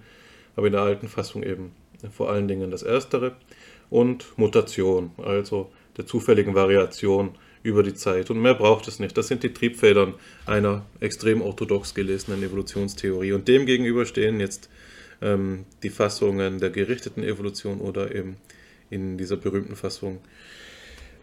aber 0.55 0.67
in 0.67 0.73
der 0.73 0.81
alten 0.81 1.07
Fassung 1.07 1.43
eben 1.43 1.71
vor 2.11 2.29
allen 2.29 2.47
Dingen 2.47 2.71
das 2.71 2.83
Erstere. 2.83 3.35
Und 3.89 4.25
Mutation, 4.37 5.11
also 5.17 5.71
der 5.97 6.05
zufälligen 6.05 6.55
Variation 6.55 7.31
über 7.63 7.81
die 7.81 7.95
Zeit. 7.95 8.29
Und 8.29 8.41
mehr 8.41 8.53
braucht 8.53 8.87
es 8.87 8.99
nicht. 8.99 9.17
Das 9.17 9.27
sind 9.27 9.43
die 9.43 9.53
Triebfedern 9.53 10.13
einer 10.45 10.85
extrem 10.99 11.41
orthodox 11.41 11.95
gelesenen 11.95 12.43
Evolutionstheorie. 12.43 13.31
Und 13.33 13.47
dem 13.47 13.65
gegenüber 13.65 14.05
stehen 14.05 14.39
jetzt 14.39 14.69
ähm, 15.21 15.65
die 15.81 15.89
Fassungen 15.89 16.59
der 16.59 16.69
gerichteten 16.69 17.23
Evolution 17.23 17.79
oder 17.79 18.13
eben 18.13 18.37
in 18.89 19.17
dieser 19.17 19.37
berühmten 19.37 19.75
Fassung 19.75 20.19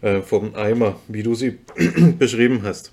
äh, 0.01 0.21
vom 0.21 0.55
Eimer, 0.57 1.01
wie 1.07 1.23
du 1.23 1.35
sie 1.35 1.59
beschrieben 2.19 2.63
hast. 2.65 2.93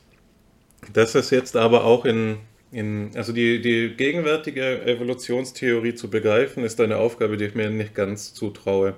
Das 0.93 1.15
ist 1.15 1.31
jetzt 1.31 1.55
aber 1.57 1.83
auch 1.85 2.05
in, 2.05 2.37
in 2.71 3.11
also 3.15 3.33
die, 3.33 3.61
die 3.61 3.95
gegenwärtige 3.95 4.83
Evolutionstheorie 4.85 5.95
zu 5.95 6.09
begreifen, 6.09 6.63
ist 6.63 6.79
eine 6.79 6.97
Aufgabe, 6.97 7.37
die 7.37 7.45
ich 7.45 7.55
mir 7.55 7.69
nicht 7.69 7.95
ganz 7.95 8.33
zutraue. 8.33 8.93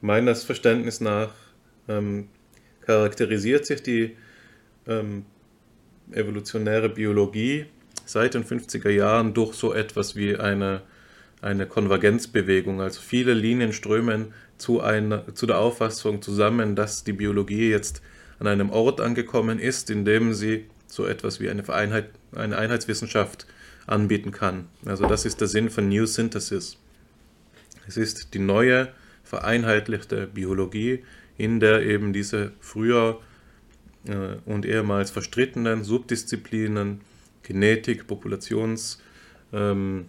Meines 0.00 0.42
Verständnisses 0.42 1.00
nach 1.00 1.30
ähm, 1.88 2.28
charakterisiert 2.82 3.66
sich 3.66 3.82
die 3.82 4.16
ähm, 4.86 5.24
evolutionäre 6.12 6.88
Biologie 6.88 7.66
seit 8.04 8.34
den 8.34 8.44
50er 8.44 8.90
Jahren 8.90 9.34
durch 9.34 9.54
so 9.54 9.72
etwas 9.72 10.16
wie 10.16 10.36
eine, 10.36 10.82
eine 11.40 11.66
Konvergenzbewegung. 11.66 12.80
Also 12.80 13.00
viele 13.00 13.34
Linien 13.34 13.72
strömen 13.72 14.32
zu, 14.58 14.80
einer, 14.80 15.34
zu 15.34 15.46
der 15.46 15.58
Auffassung 15.58 16.22
zusammen, 16.22 16.76
dass 16.76 17.04
die 17.04 17.12
Biologie 17.12 17.70
jetzt 17.70 18.02
an 18.38 18.46
einem 18.46 18.70
Ort 18.70 19.00
angekommen 19.00 19.58
ist, 19.58 19.90
in 19.90 20.04
dem 20.04 20.34
sie 20.34 20.66
so 20.86 21.06
etwas 21.06 21.40
wie 21.40 21.48
eine, 21.48 21.62
Vereinheit, 21.62 22.10
eine 22.34 22.56
Einheitswissenschaft 22.56 23.46
anbieten 23.86 24.30
kann. 24.30 24.68
Also 24.84 25.06
das 25.06 25.24
ist 25.24 25.40
der 25.40 25.48
Sinn 25.48 25.70
von 25.70 25.88
New 25.88 26.06
Synthesis. 26.06 26.76
Es 27.86 27.96
ist 27.96 28.34
die 28.34 28.38
neue 28.38 28.88
vereinheitlichte 29.24 30.26
Biologie, 30.26 31.04
in 31.42 31.58
der 31.58 31.84
eben 31.84 32.12
diese 32.12 32.52
früher 32.60 33.20
äh, 34.06 34.36
und 34.44 34.64
ehemals 34.64 35.10
verstrittenen 35.10 35.82
Subdisziplinen 35.82 37.00
Genetik, 37.42 38.06
Populations, 38.06 39.00
ähm, 39.52 40.06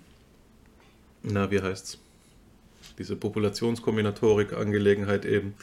na 1.23 1.49
wie 1.49 1.59
heißt's, 1.59 1.97
diese 2.99 3.15
Populationskombinatorik-Angelegenheit 3.15 5.25
eben 5.25 5.55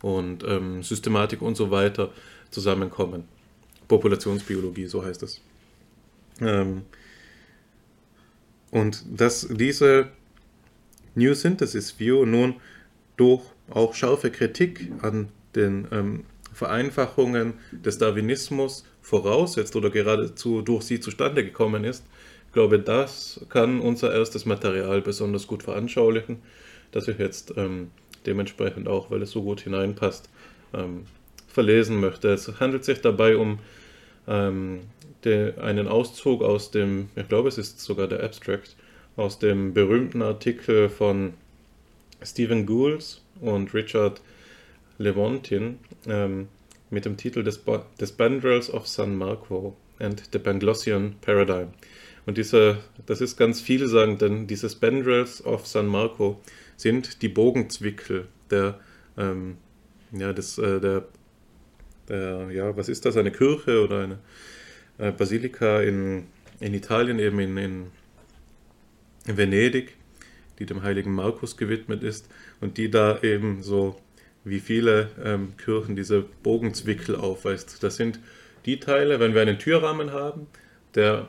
und 0.00 0.42
ähm, 0.42 0.82
Systematik 0.82 1.40
und 1.40 1.54
so 1.54 1.70
weiter 1.70 2.10
zusammenkommen. 2.50 3.22
Populationsbiologie, 3.86 4.86
so 4.86 5.04
heißt 5.04 5.22
es. 5.22 5.40
Ähm, 6.40 6.82
und 8.72 9.04
dass 9.06 9.46
diese 9.48 10.08
New 11.14 11.34
Synthesis 11.34 12.00
View 12.00 12.26
nun 12.26 12.56
durch 13.16 13.51
auch 13.72 13.94
scharfe 13.94 14.30
Kritik 14.30 14.90
an 15.02 15.28
den 15.54 15.88
ähm, 15.90 16.24
Vereinfachungen 16.52 17.54
des 17.72 17.98
Darwinismus 17.98 18.84
voraussetzt 19.00 19.74
oder 19.74 19.90
geradezu 19.90 20.62
durch 20.62 20.84
sie 20.84 21.00
zustande 21.00 21.44
gekommen 21.44 21.84
ist, 21.84 22.04
ich 22.52 22.54
glaube, 22.54 22.78
das 22.78 23.40
kann 23.48 23.80
unser 23.80 24.12
erstes 24.12 24.44
Material 24.44 25.00
besonders 25.00 25.46
gut 25.46 25.62
veranschaulichen, 25.62 26.42
das 26.90 27.08
ich 27.08 27.16
jetzt 27.16 27.54
ähm, 27.56 27.90
dementsprechend 28.26 28.88
auch, 28.88 29.10
weil 29.10 29.22
es 29.22 29.30
so 29.30 29.42
gut 29.42 29.62
hineinpasst, 29.62 30.28
ähm, 30.74 31.06
verlesen 31.48 31.98
möchte. 31.98 32.28
Es 32.28 32.60
handelt 32.60 32.84
sich 32.84 33.00
dabei 33.00 33.38
um 33.38 33.58
ähm, 34.28 34.80
de, 35.24 35.58
einen 35.60 35.88
Auszug 35.88 36.42
aus 36.42 36.70
dem, 36.70 37.08
ich 37.16 37.26
glaube, 37.26 37.48
es 37.48 37.56
ist 37.56 37.80
sogar 37.80 38.06
der 38.06 38.22
Abstract, 38.22 38.76
aus 39.16 39.38
dem 39.38 39.72
berühmten 39.72 40.20
Artikel 40.20 40.90
von 40.90 41.32
Stephen 42.22 42.66
Gould 42.66 43.21
und 43.42 43.74
Richard 43.74 44.22
Levontin 44.98 45.78
ähm, 46.06 46.48
mit 46.90 47.04
dem 47.04 47.16
Titel 47.16 47.42
des, 47.42 47.60
des 48.00 48.12
Bandrels 48.12 48.72
of 48.72 48.86
San 48.86 49.16
Marco 49.16 49.76
and 49.98 50.22
the 50.32 50.38
Panglossian 50.38 51.16
Paradigm. 51.20 51.68
Und 52.24 52.38
diese, 52.38 52.78
das 53.06 53.20
ist 53.20 53.36
ganz 53.36 53.60
vielsagend, 53.60 54.22
denn 54.22 54.46
diese 54.46 54.70
Spandrels 54.70 55.44
of 55.44 55.66
San 55.66 55.86
Marco 55.86 56.40
sind 56.76 57.22
die 57.22 57.28
Bogenzwickel 57.28 58.28
der, 58.50 58.78
ähm, 59.16 59.56
ja, 60.12 60.32
des, 60.32 60.58
äh, 60.58 60.80
der, 60.80 61.08
der, 62.08 62.48
ja, 62.52 62.76
was 62.76 62.88
ist 62.88 63.04
das, 63.04 63.16
eine 63.16 63.32
Kirche 63.32 63.82
oder 63.82 64.04
eine 64.04 64.18
äh, 64.98 65.10
Basilika 65.10 65.80
in, 65.80 66.26
in 66.60 66.74
Italien, 66.74 67.18
eben 67.18 67.40
in, 67.40 67.56
in 67.56 67.86
Venedig, 69.36 69.96
die 70.58 70.66
dem 70.66 70.82
heiligen 70.82 71.12
Markus 71.12 71.56
gewidmet 71.56 72.04
ist 72.04 72.28
und 72.62 72.78
die 72.78 72.90
da 72.90 73.20
eben 73.20 73.62
so 73.62 73.96
wie 74.44 74.60
viele 74.60 75.10
ähm, 75.22 75.54
Kirchen 75.62 75.94
diese 75.94 76.22
Bogenzwickel 76.42 77.16
aufweist. 77.16 77.82
Das 77.82 77.96
sind 77.96 78.18
die 78.64 78.80
Teile, 78.80 79.20
wenn 79.20 79.34
wir 79.34 79.42
einen 79.42 79.58
Türrahmen 79.58 80.12
haben, 80.12 80.46
der 80.94 81.28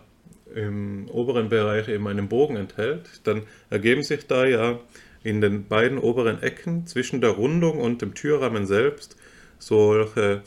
im 0.55 1.09
oberen 1.09 1.49
Bereich 1.49 1.89
eben 1.89 2.07
einen 2.07 2.29
Bogen 2.29 2.55
enthält, 2.55 3.21
dann 3.23 3.43
ergeben 3.69 4.03
sich 4.03 4.27
da 4.27 4.45
ja 4.45 4.79
in 5.23 5.41
den 5.41 5.67
beiden 5.67 5.97
oberen 5.97 6.41
Ecken 6.43 6.85
zwischen 6.85 7.21
der 7.21 7.31
Rundung 7.31 7.79
und 7.79 8.01
dem 8.01 8.13
Türrahmen 8.13 8.67
selbst 8.67 9.15
solche 9.57 10.43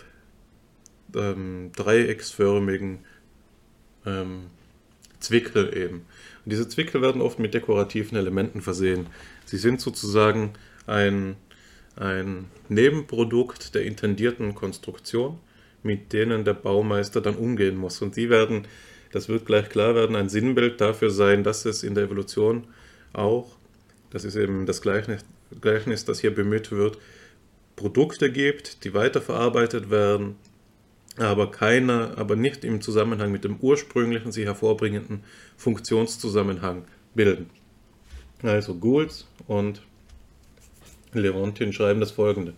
ähm, 1.14 1.72
dreiecksförmigen 1.74 3.00
ähm, 4.04 4.50
Zwickel 5.18 5.76
eben. 5.76 5.96
Und 6.44 6.52
diese 6.52 6.68
Zwickel 6.68 7.02
werden 7.02 7.20
oft 7.20 7.40
mit 7.40 7.54
dekorativen 7.54 8.16
Elementen 8.16 8.60
versehen. 8.60 9.06
Sie 9.44 9.58
sind 9.58 9.80
sozusagen 9.80 10.52
ein, 10.86 11.36
ein 11.96 12.46
Nebenprodukt 12.68 13.74
der 13.74 13.84
intendierten 13.84 14.54
Konstruktion, 14.54 15.38
mit 15.82 16.12
denen 16.12 16.44
der 16.44 16.54
Baumeister 16.54 17.20
dann 17.20 17.36
umgehen 17.36 17.76
muss. 17.76 18.02
Und 18.02 18.16
die 18.16 18.30
werden, 18.30 18.66
das 19.12 19.28
wird 19.28 19.46
gleich 19.46 19.68
klar 19.68 19.94
werden, 19.94 20.16
ein 20.16 20.28
Sinnbild 20.28 20.80
dafür 20.80 21.10
sein, 21.10 21.44
dass 21.44 21.64
es 21.64 21.82
in 21.82 21.94
der 21.94 22.04
Evolution 22.04 22.64
auch, 23.12 23.56
das 24.10 24.24
ist 24.24 24.36
eben 24.36 24.66
das 24.66 24.82
Gleichnis, 24.82 25.24
Gleichnis 25.60 26.04
das 26.04 26.20
hier 26.20 26.34
bemüht 26.34 26.70
wird, 26.70 26.98
Produkte 27.76 28.32
gibt, 28.32 28.84
die 28.84 28.94
weiterverarbeitet 28.94 29.90
werden, 29.90 30.36
aber 31.18 31.50
keiner, 31.50 32.16
aber 32.16 32.36
nicht 32.36 32.64
im 32.64 32.80
Zusammenhang 32.80 33.30
mit 33.32 33.44
dem 33.44 33.56
ursprünglichen, 33.60 34.32
sie 34.32 34.44
hervorbringenden 34.44 35.24
Funktionszusammenhang 35.56 36.84
bilden. 37.14 37.50
Also 38.42 38.74
Gould 38.74 39.26
und 39.46 39.82
Leontian 41.18 41.72
schreiben 41.72 42.00
das 42.00 42.12
folgende. 42.12 42.54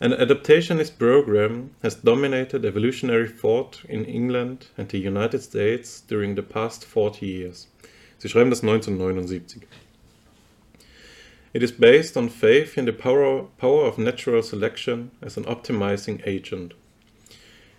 An 0.00 0.12
adaptationist 0.12 0.98
program 0.98 1.70
has 1.82 1.96
dominated 1.96 2.64
evolutionary 2.64 3.28
thought 3.28 3.84
in 3.88 4.04
England 4.04 4.68
and 4.76 4.88
the 4.90 4.98
United 4.98 5.42
States 5.42 6.00
during 6.00 6.36
the 6.36 6.42
past 6.42 6.84
40 6.84 7.26
years. 7.26 7.66
Sie 8.18 8.28
schreiben 8.28 8.50
das 8.50 8.62
1979. 8.62 9.66
It 11.52 11.62
is 11.62 11.72
based 11.72 12.16
on 12.16 12.28
faith 12.28 12.78
in 12.78 12.84
the 12.84 12.92
power, 12.92 13.48
power 13.58 13.86
of 13.86 13.98
natural 13.98 14.42
selection 14.42 15.10
as 15.20 15.36
an 15.36 15.44
optimizing 15.44 16.24
agent. 16.24 16.74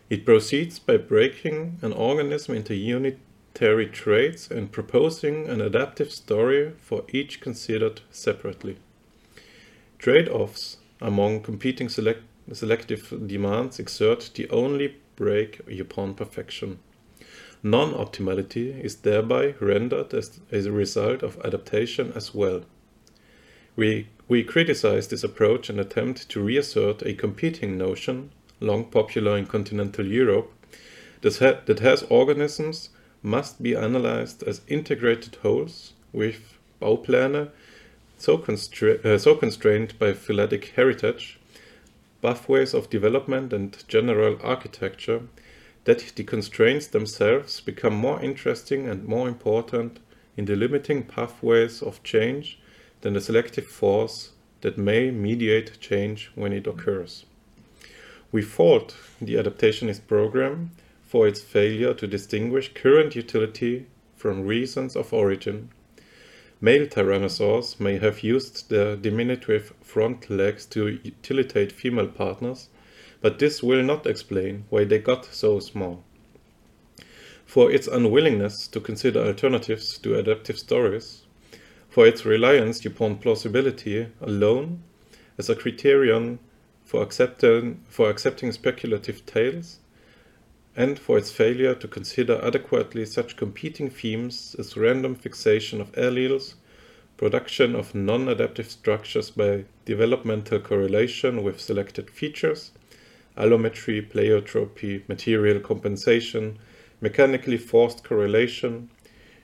It 0.09 0.25
proceeds 0.25 0.79
by 0.79 0.97
breaking 0.97 1.77
an 1.81 1.93
organism 1.93 2.55
into 2.55 2.75
unitary 2.75 3.85
traits 3.85 4.49
and 4.49 4.71
proposing 4.71 5.47
an 5.47 5.61
adaptive 5.61 6.11
story 6.11 6.73
for 6.81 7.05
each 7.13 7.39
considered 7.39 8.01
separately. 8.11 8.77
Trade 9.99 10.29
offs 10.29 10.77
among 11.01 11.41
competing 11.41 11.89
select 11.89 12.23
selective 12.53 13.27
demands 13.27 13.79
exert 13.79 14.31
the 14.33 14.49
only 14.49 14.95
break 15.17 15.59
upon 15.79 16.15
perfection. 16.15 16.79
Non 17.61 17.93
optimality 17.93 18.81
is 18.81 18.95
thereby 18.95 19.55
rendered 19.59 20.13
as, 20.13 20.39
as 20.51 20.65
a 20.65 20.71
result 20.71 21.21
of 21.21 21.39
adaptation 21.43 22.13
as 22.15 22.33
well. 22.33 22.61
We, 23.75 24.07
we 24.29 24.43
criticize 24.43 25.09
this 25.09 25.23
approach 25.23 25.69
and 25.69 25.79
attempt 25.79 26.29
to 26.29 26.41
reassert 26.41 27.01
a 27.01 27.13
competing 27.13 27.77
notion, 27.77 28.31
long 28.61 28.85
popular 28.85 29.37
in 29.37 29.45
continental 29.45 30.07
Europe, 30.07 30.51
that, 31.21 31.37
ha 31.39 31.59
that 31.65 31.79
has 31.79 32.03
organisms 32.03 32.89
must 33.21 33.61
be 33.61 33.75
analyzed 33.75 34.43
as 34.43 34.61
integrated 34.69 35.35
wholes 35.43 35.91
with 36.13 36.57
Baupläne 36.81 37.49
so, 38.19 38.35
uh, 38.35 39.17
so 39.17 39.35
constrained 39.35 39.97
by 39.97 40.13
phyletic 40.13 40.73
heritage, 40.75 41.39
pathways 42.21 42.73
of 42.73 42.89
development 42.89 43.53
and 43.53 43.83
general 43.87 44.37
architecture 44.43 45.21
that 45.85 46.11
the 46.15 46.23
constraints 46.23 46.87
themselves 46.87 47.61
become 47.61 47.95
more 47.95 48.21
interesting 48.21 48.87
and 48.87 49.07
more 49.07 49.27
important 49.27 49.99
in 50.37 50.45
the 50.45 50.55
limiting 50.55 51.03
pathways 51.03 51.81
of 51.81 52.03
change 52.03 52.59
than 53.01 53.13
the 53.13 53.21
selective 53.21 53.65
force 53.65 54.33
that 54.61 54.77
may 54.77 55.09
mediate 55.09 55.79
change 55.79 56.29
when 56.35 56.51
it 56.51 56.67
occurs. 56.67 57.25
We 58.31 58.41
fault 58.41 58.95
the 59.21 59.35
adaptationist 59.35 60.05
program 60.07 60.71
for 61.01 61.27
its 61.27 61.41
failure 61.41 61.93
to 61.93 62.05
distinguish 62.05 62.73
current 62.73 63.15
utility 63.15 63.87
from 64.15 64.45
reasons 64.45 64.95
of 64.95 65.13
origin. 65.13 65.69
Male 66.61 66.87
tyrannosaurs 66.87 67.79
may 67.79 67.97
have 67.99 68.21
used 68.21 68.69
their 68.69 68.97
diminutive 68.97 69.73
front 69.81 70.29
legs 70.29 70.65
to 70.65 70.99
utilitate 71.03 71.71
female 71.71 72.07
partners, 72.07 72.67
but 73.21 73.39
this 73.39 73.63
will 73.63 73.81
not 73.81 74.05
explain 74.05 74.65
why 74.69 74.83
they 74.83 74.99
got 74.99 75.25
so 75.25 75.59
small. 75.59 76.03
For 77.45 77.71
its 77.71 77.87
unwillingness 77.87 78.67
to 78.67 78.81
consider 78.81 79.21
alternatives 79.21 79.97
to 79.99 80.19
adaptive 80.19 80.59
stories, 80.59 81.23
for 81.89 82.05
its 82.05 82.25
reliance 82.25 82.85
upon 82.85 83.17
plausibility 83.19 84.07
alone 84.21 84.83
as 85.37 85.49
a 85.49 85.55
criterion 85.55 86.39
for 86.83 87.01
accepting, 87.01 87.83
for 87.87 88.09
accepting 88.09 88.51
speculative 88.51 89.25
tales, 89.25 89.79
and 90.75 90.99
for 90.99 91.17
its 91.17 91.31
failure 91.31 91.75
to 91.75 91.87
consider 91.87 92.39
adequately 92.43 93.05
such 93.05 93.35
competing 93.35 93.89
themes 93.89 94.55
as 94.59 94.77
random 94.77 95.15
fixation 95.15 95.81
of 95.81 95.91
alleles, 95.93 96.53
production 97.17 97.75
of 97.75 97.93
non 97.93 98.29
adaptive 98.29 98.69
structures 98.69 99.29
by 99.29 99.65
developmental 99.85 100.59
correlation 100.59 101.43
with 101.43 101.59
selected 101.59 102.09
features, 102.09 102.71
allometry, 103.35 104.01
pleiotropy, 104.01 105.07
material 105.09 105.59
compensation, 105.59 106.57
mechanically 107.01 107.57
forced 107.57 108.03
correlation, 108.03 108.89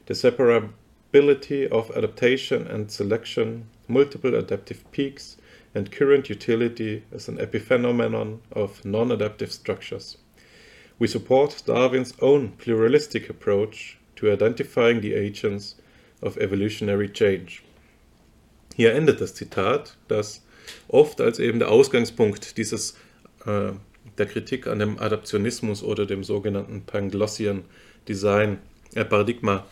the 0.05 0.13
separability 0.13 1.67
of 1.67 1.91
adaptation 1.97 2.67
and 2.67 2.91
selection, 2.91 3.67
multiple 3.87 4.35
adaptive 4.35 4.89
peaks, 4.91 5.37
and 5.73 5.91
current 5.91 6.29
utility 6.29 7.03
as 7.11 7.27
an 7.27 7.37
epiphenomenon 7.37 8.39
of 8.51 8.83
non-adaptive 8.85 9.51
structures. 9.51 10.17
We 10.97 11.07
support 11.07 11.67
Darwins 11.67 12.13
own 12.21 12.53
pluralistic 12.57 13.29
approach 13.29 13.97
to 14.15 14.31
identifying 14.31 15.01
the 15.01 15.13
agents 15.13 15.75
of 16.21 16.37
evolutionary 16.37 17.09
change. 17.09 17.63
Hier 18.75 18.93
endet 18.93 19.19
das 19.19 19.33
Zitat, 19.33 19.97
das 20.07 20.41
oft 20.87 21.19
als 21.19 21.39
eben 21.39 21.59
der 21.59 21.69
Ausgangspunkt 21.69 22.57
dieses 22.57 22.97
äh, 23.45 23.71
der 24.17 24.25
Kritik 24.25 24.67
an 24.67 24.79
dem 24.79 24.99
Adaptionismus 24.99 25.83
oder 25.83 26.05
dem 26.05 26.23
sogenannten 26.23 26.83
Panglossian 26.85 27.65
Design 28.07 28.59
äh, 28.93 29.03
Paradigma 29.03 29.65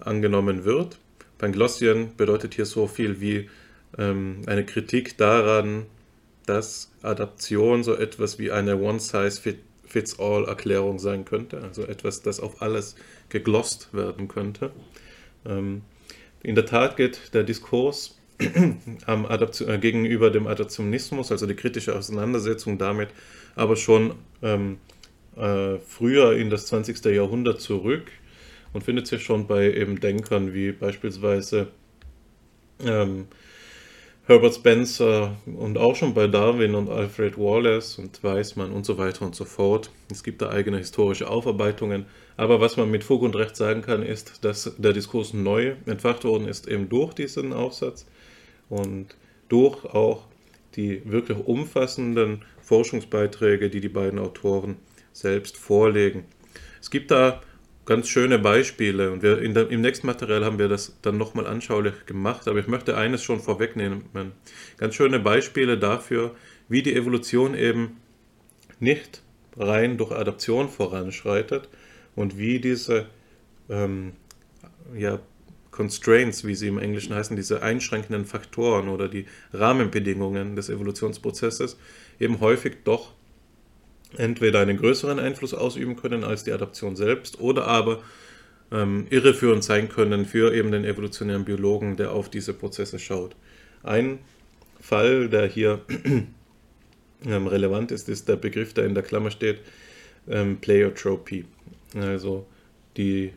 angenommen 0.00 0.64
wird. 0.64 0.98
Panglossian 1.38 2.16
bedeutet 2.16 2.54
hier 2.54 2.66
so 2.66 2.86
viel 2.86 3.20
wie 3.20 3.48
ähm, 3.96 4.42
eine 4.46 4.64
Kritik 4.64 5.16
daran, 5.18 5.86
dass 6.46 6.90
Adaption 7.02 7.84
so 7.84 7.94
etwas 7.94 8.38
wie 8.38 8.50
eine 8.50 8.78
One-Size-Fits-All-Erklärung 9.88 10.98
sein 10.98 11.24
könnte, 11.24 11.62
also 11.62 11.84
etwas, 11.84 12.22
das 12.22 12.40
auf 12.40 12.62
alles 12.62 12.96
geglost 13.28 13.92
werden 13.92 14.28
könnte. 14.28 14.70
Ähm, 15.46 15.82
in 16.42 16.54
der 16.54 16.66
Tat 16.66 16.96
geht 16.96 17.34
der 17.34 17.44
Diskurs 17.44 18.18
äh, 18.38 19.78
gegenüber 19.78 20.30
dem 20.30 20.46
Adaptionismus, 20.46 21.32
also 21.32 21.46
die 21.46 21.54
kritische 21.54 21.96
Auseinandersetzung 21.96 22.78
damit, 22.78 23.08
aber 23.56 23.76
schon 23.76 24.14
ähm, 24.42 24.78
äh, 25.36 25.78
früher 25.78 26.36
in 26.36 26.50
das 26.50 26.66
20. 26.66 27.04
Jahrhundert 27.06 27.60
zurück 27.60 28.10
und 28.72 28.84
findet 28.84 29.06
sich 29.06 29.22
schon 29.22 29.46
bei 29.46 29.72
eben 29.72 29.98
Denkern 29.98 30.54
wie 30.54 30.72
beispielsweise 30.72 31.68
ähm, 32.84 33.26
Herbert 34.28 34.56
Spencer 34.56 35.38
und 35.46 35.78
auch 35.78 35.96
schon 35.96 36.12
bei 36.12 36.26
Darwin 36.26 36.74
und 36.74 36.90
Alfred 36.90 37.38
Wallace 37.38 37.98
und 37.98 38.22
Weismann 38.22 38.72
und 38.72 38.84
so 38.84 38.98
weiter 38.98 39.24
und 39.24 39.34
so 39.34 39.46
fort. 39.46 39.90
Es 40.10 40.22
gibt 40.22 40.42
da 40.42 40.50
eigene 40.50 40.76
historische 40.76 41.30
Aufarbeitungen. 41.30 42.04
Aber 42.36 42.60
was 42.60 42.76
man 42.76 42.90
mit 42.90 43.04
Fug 43.04 43.22
und 43.22 43.34
Recht 43.36 43.56
sagen 43.56 43.80
kann, 43.80 44.02
ist, 44.02 44.44
dass 44.44 44.74
der 44.76 44.92
Diskurs 44.92 45.32
neu 45.32 45.76
entfacht 45.86 46.24
worden 46.24 46.46
ist, 46.46 46.68
eben 46.68 46.90
durch 46.90 47.14
diesen 47.14 47.54
Aufsatz 47.54 48.04
und 48.68 49.16
durch 49.48 49.86
auch 49.86 50.26
die 50.76 51.00
wirklich 51.10 51.38
umfassenden 51.38 52.44
Forschungsbeiträge, 52.60 53.70
die 53.70 53.80
die 53.80 53.88
beiden 53.88 54.18
Autoren 54.18 54.76
selbst 55.14 55.56
vorlegen. 55.56 56.26
Es 56.82 56.90
gibt 56.90 57.10
da 57.10 57.40
ganz 57.88 58.06
schöne 58.10 58.38
Beispiele 58.38 59.10
und 59.10 59.22
wir 59.22 59.36
der, 59.36 59.70
im 59.70 59.80
nächsten 59.80 60.06
Material 60.06 60.44
haben 60.44 60.58
wir 60.58 60.68
das 60.68 60.98
dann 61.00 61.16
nochmal 61.16 61.46
anschaulich 61.46 62.04
gemacht, 62.04 62.46
aber 62.46 62.58
ich 62.58 62.66
möchte 62.66 62.98
eines 62.98 63.22
schon 63.22 63.40
vorwegnehmen. 63.40 64.02
Ganz 64.76 64.94
schöne 64.94 65.18
Beispiele 65.18 65.78
dafür, 65.78 66.34
wie 66.68 66.82
die 66.82 66.94
Evolution 66.94 67.54
eben 67.54 67.96
nicht 68.78 69.22
rein 69.56 69.96
durch 69.96 70.12
Adaption 70.12 70.68
voranschreitet 70.68 71.70
und 72.14 72.36
wie 72.36 72.60
diese 72.60 73.06
ähm, 73.70 74.12
ja, 74.94 75.18
Constraints, 75.70 76.44
wie 76.44 76.56
sie 76.56 76.68
im 76.68 76.78
Englischen 76.78 77.14
heißen, 77.14 77.36
diese 77.36 77.62
einschränkenden 77.62 78.26
Faktoren 78.26 78.90
oder 78.90 79.08
die 79.08 79.24
Rahmenbedingungen 79.54 80.56
des 80.56 80.68
Evolutionsprozesses 80.68 81.78
eben 82.20 82.40
häufig 82.40 82.84
doch 82.84 83.14
entweder 84.16 84.60
einen 84.60 84.78
größeren 84.78 85.18
Einfluss 85.18 85.54
ausüben 85.54 85.96
können 85.96 86.24
als 86.24 86.44
die 86.44 86.52
Adaption 86.52 86.96
selbst 86.96 87.40
oder 87.40 87.66
aber 87.66 88.02
ähm, 88.72 89.06
irreführend 89.10 89.64
sein 89.64 89.88
können 89.88 90.24
für 90.24 90.54
eben 90.54 90.72
den 90.72 90.84
evolutionären 90.84 91.44
Biologen, 91.44 91.96
der 91.96 92.12
auf 92.12 92.30
diese 92.30 92.54
Prozesse 92.54 92.98
schaut. 92.98 93.36
Ein 93.82 94.18
Fall, 94.80 95.28
der 95.28 95.46
hier 95.46 95.80
ähm, 97.26 97.46
relevant 97.46 97.90
ist, 97.90 98.08
ist 98.08 98.28
der 98.28 98.36
Begriff, 98.36 98.74
der 98.74 98.84
in 98.84 98.94
der 98.94 99.02
Klammer 99.02 99.30
steht, 99.30 99.60
ähm, 100.28 100.58
Pleiotropy. 100.58 101.44
Also 101.94 102.46
die, 102.96 103.32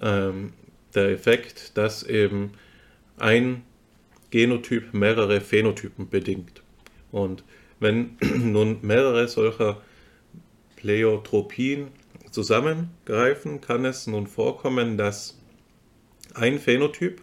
ähm, 0.00 0.52
der 0.94 1.10
Effekt, 1.10 1.76
dass 1.76 2.02
eben 2.02 2.52
ein 3.18 3.62
Genotyp 4.30 4.94
mehrere 4.94 5.40
Phänotypen 5.40 6.08
bedingt. 6.08 6.62
Und 7.12 7.44
wenn 7.80 8.16
nun 8.20 8.78
mehrere 8.82 9.26
solcher 9.28 9.80
Pleiotropien 10.76 11.88
zusammengreifen, 12.30 13.60
kann 13.60 13.84
es 13.84 14.06
nun 14.06 14.26
vorkommen, 14.26 14.96
dass 14.96 15.38
ein 16.34 16.58
Phänotyp 16.58 17.22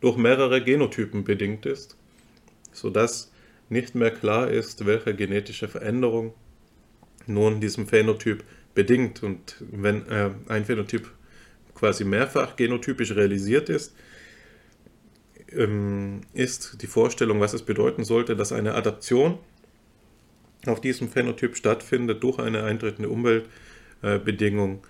durch 0.00 0.16
mehrere 0.16 0.62
Genotypen 0.62 1.24
bedingt 1.24 1.66
ist, 1.66 1.96
sodass 2.72 3.32
nicht 3.68 3.94
mehr 3.94 4.12
klar 4.12 4.48
ist, 4.48 4.86
welche 4.86 5.14
genetische 5.14 5.66
Veränderung 5.66 6.34
nun 7.26 7.60
diesem 7.60 7.88
Phänotyp 7.88 8.44
bedingt. 8.74 9.22
Und 9.22 9.56
wenn 9.60 10.06
äh, 10.08 10.30
ein 10.48 10.64
Phänotyp 10.64 11.10
quasi 11.74 12.04
mehrfach 12.04 12.54
genotypisch 12.56 13.12
realisiert 13.16 13.68
ist, 13.68 13.94
ähm, 15.52 16.20
ist 16.32 16.82
die 16.82 16.86
Vorstellung, 16.86 17.40
was 17.40 17.52
es 17.52 17.62
bedeuten 17.62 18.04
sollte, 18.04 18.36
dass 18.36 18.52
eine 18.52 18.74
Adaption 18.74 19.38
auf 20.68 20.80
diesem 20.80 21.08
Phänotyp 21.08 21.56
stattfindet 21.56 22.22
durch 22.22 22.38
eine 22.38 22.64
eintretende 22.64 23.08
Umweltbedingung, 23.08 24.84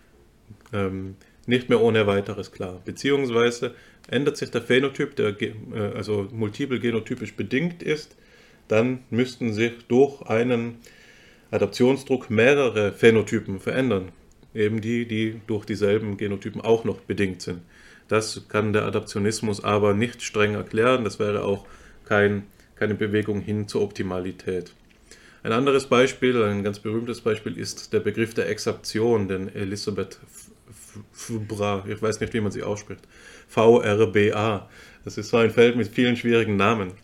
ähm, 0.72 1.16
nicht 1.46 1.68
mehr 1.68 1.80
ohne 1.80 2.06
weiteres 2.06 2.52
klar. 2.52 2.80
Beziehungsweise 2.84 3.74
ändert 4.08 4.36
sich 4.36 4.50
der 4.50 4.62
Phänotyp, 4.62 5.16
der 5.16 5.40
äh, 5.40 5.52
also 5.94 6.28
multiple 6.32 6.80
genotypisch 6.80 7.34
bedingt 7.34 7.82
ist, 7.82 8.16
dann 8.68 9.00
müssten 9.10 9.52
sich 9.52 9.72
durch 9.88 10.22
einen 10.22 10.78
Adaptionsdruck 11.50 12.30
mehrere 12.30 12.92
Phänotypen 12.92 13.60
verändern. 13.60 14.10
Eben 14.54 14.80
die, 14.80 15.06
die 15.06 15.40
durch 15.46 15.66
dieselben 15.66 16.16
Genotypen 16.16 16.60
auch 16.60 16.84
noch 16.84 17.00
bedingt 17.00 17.42
sind. 17.42 17.60
Das 18.08 18.48
kann 18.48 18.72
der 18.72 18.84
Adaptionismus 18.84 19.62
aber 19.62 19.94
nicht 19.94 20.22
streng 20.22 20.54
erklären. 20.54 21.04
Das 21.04 21.18
wäre 21.18 21.44
auch 21.44 21.66
kein, 22.04 22.44
keine 22.76 22.94
Bewegung 22.94 23.40
hin 23.40 23.68
zur 23.68 23.82
Optimalität. 23.82 24.74
Ein 25.46 25.52
anderes 25.52 25.86
Beispiel, 25.86 26.42
ein 26.42 26.64
ganz 26.64 26.80
berühmtes 26.80 27.20
Beispiel 27.20 27.56
ist 27.56 27.92
der 27.92 28.00
Begriff 28.00 28.34
der 28.34 28.48
Exaption, 28.48 29.28
den 29.28 29.54
Elisabeth 29.54 30.18
Fubra, 31.12 31.84
ich 31.86 32.02
weiß 32.02 32.18
nicht, 32.18 32.34
wie 32.34 32.40
man 32.40 32.50
sie 32.50 32.64
ausspricht, 32.64 33.02
VRBA. 33.46 34.68
Das 35.04 35.16
ist 35.16 35.28
so 35.28 35.36
ein 35.36 35.52
Feld 35.52 35.76
mit 35.76 35.86
vielen 35.86 36.16
schwierigen 36.16 36.56
Namen. 36.56 36.94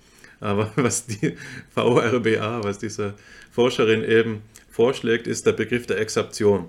Aber 0.41 0.73
was 0.77 1.07
die 1.07 1.37
VRBA, 1.71 2.65
was 2.65 2.79
diese 2.79 3.15
Forscherin 3.53 4.03
eben 4.03 4.43
vorschlägt, 4.69 5.29
ist 5.29 5.47
der 5.47 5.53
Begriff 5.53 5.87
der 5.87 6.01
Exaption. 6.01 6.69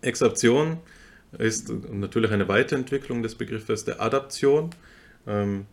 Exaption 0.00 0.80
ist 1.38 1.70
natürlich 1.92 2.32
eine 2.32 2.48
Weiterentwicklung 2.48 3.22
des 3.22 3.36
Begriffes 3.36 3.84
der 3.84 4.00
Adaption. 4.00 4.70
Ähm, 5.28 5.66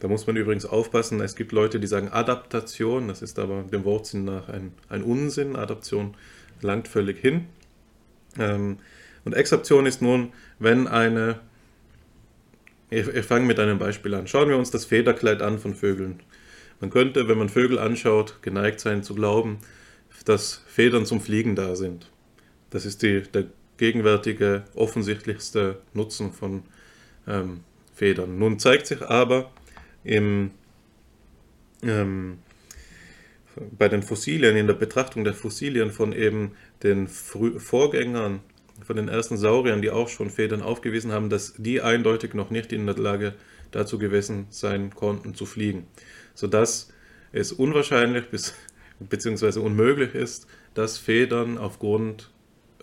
da 0.00 0.08
muss 0.08 0.26
man 0.26 0.36
übrigens 0.36 0.64
aufpassen, 0.64 1.20
es 1.20 1.34
gibt 1.34 1.52
Leute, 1.52 1.80
die 1.80 1.86
sagen 1.86 2.08
Adaptation, 2.08 3.08
das 3.08 3.22
ist 3.22 3.38
aber 3.38 3.62
dem 3.62 3.84
Wortsinn 3.84 4.24
nach 4.24 4.48
ein, 4.48 4.72
ein 4.88 5.02
Unsinn. 5.02 5.56
Adaption 5.56 6.14
langt 6.60 6.88
völlig 6.88 7.18
hin. 7.18 7.46
Ähm, 8.38 8.78
und 9.24 9.34
Exaption 9.34 9.86
ist 9.86 10.00
nun, 10.00 10.32
wenn 10.58 10.86
eine, 10.86 11.40
ich, 12.90 13.08
ich 13.08 13.26
fange 13.26 13.46
mit 13.46 13.58
einem 13.58 13.78
Beispiel 13.78 14.14
an, 14.14 14.26
schauen 14.26 14.48
wir 14.48 14.56
uns 14.56 14.70
das 14.70 14.84
Federkleid 14.84 15.42
an 15.42 15.58
von 15.58 15.74
Vögeln. 15.74 16.20
Man 16.80 16.90
könnte, 16.90 17.28
wenn 17.28 17.38
man 17.38 17.48
Vögel 17.48 17.78
anschaut, 17.78 18.40
geneigt 18.42 18.80
sein 18.80 19.02
zu 19.02 19.14
glauben, 19.14 19.58
dass 20.24 20.62
Federn 20.66 21.06
zum 21.06 21.20
Fliegen 21.20 21.56
da 21.56 21.74
sind. 21.74 22.10
Das 22.70 22.86
ist 22.86 23.02
die, 23.02 23.22
der 23.22 23.46
gegenwärtige, 23.78 24.64
offensichtlichste 24.74 25.80
Nutzen 25.94 26.32
von 26.32 26.62
ähm, 27.26 27.60
Federn. 27.94 28.38
Nun 28.38 28.58
zeigt 28.58 28.86
sich 28.86 29.02
aber 29.02 29.50
im, 30.08 30.50
ähm, 31.82 32.38
bei 33.76 33.88
den 33.88 34.02
Fossilien, 34.02 34.56
in 34.56 34.66
der 34.66 34.74
Betrachtung 34.74 35.24
der 35.24 35.34
Fossilien 35.34 35.90
von 35.90 36.12
eben 36.12 36.52
den 36.82 37.08
Frü 37.08 37.58
Vorgängern, 37.60 38.40
von 38.86 38.96
den 38.96 39.08
ersten 39.08 39.36
Sauriern, 39.36 39.82
die 39.82 39.90
auch 39.90 40.08
schon 40.08 40.30
Federn 40.30 40.62
aufgewiesen 40.62 41.12
haben, 41.12 41.30
dass 41.30 41.54
die 41.58 41.82
eindeutig 41.82 42.32
noch 42.34 42.50
nicht 42.50 42.72
in 42.72 42.86
der 42.86 42.96
Lage 42.96 43.34
dazu 43.70 43.98
gewesen 43.98 44.46
sein 44.50 44.94
konnten 44.94 45.34
zu 45.34 45.46
fliegen. 45.46 45.86
Sodass 46.34 46.92
es 47.32 47.52
unwahrscheinlich 47.52 48.28
bis, 48.30 48.54
bzw. 49.00 49.58
unmöglich 49.58 50.14
ist, 50.14 50.46
dass 50.74 50.96
Federn 50.96 51.58
aufgrund 51.58 52.30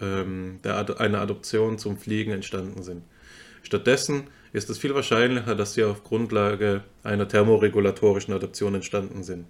ähm, 0.02 0.60
der, 0.64 1.00
einer 1.00 1.22
Adoption 1.22 1.80
zum 1.80 1.98
Fliegen 1.98 2.32
entstanden 2.32 2.84
sind. 2.84 3.04
Stattdessen 3.64 4.26
ist 4.56 4.70
es 4.70 4.78
viel 4.78 4.96
wahrscheinlicher, 4.96 5.54
dass 5.54 5.74
sie 5.74 5.84
auf 5.84 6.06
Grundlage 6.06 6.84
einer 7.04 7.28
thermoregulatorischen 7.28 8.34
Adaption 8.34 8.76
entstanden 8.76 9.22
sind. 9.22 9.48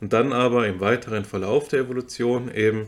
Und 0.00 0.14
dann 0.14 0.32
aber 0.32 0.66
im 0.66 0.80
weiteren 0.80 1.26
Verlauf 1.26 1.68
der 1.68 1.80
Evolution 1.80 2.50
eben 2.50 2.86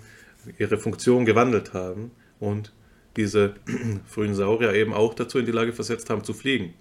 ihre 0.58 0.78
Funktion 0.78 1.26
gewandelt 1.26 1.74
haben 1.74 2.10
und 2.40 2.72
diese 3.16 3.54
frühen 4.06 4.34
Saurier 4.34 4.72
eben 4.72 4.94
auch 4.94 5.12
dazu 5.12 5.38
in 5.38 5.44
die 5.44 5.52
Lage 5.52 5.74
versetzt 5.74 6.08
haben 6.08 6.24
zu 6.24 6.32
fliegen. 6.32 6.72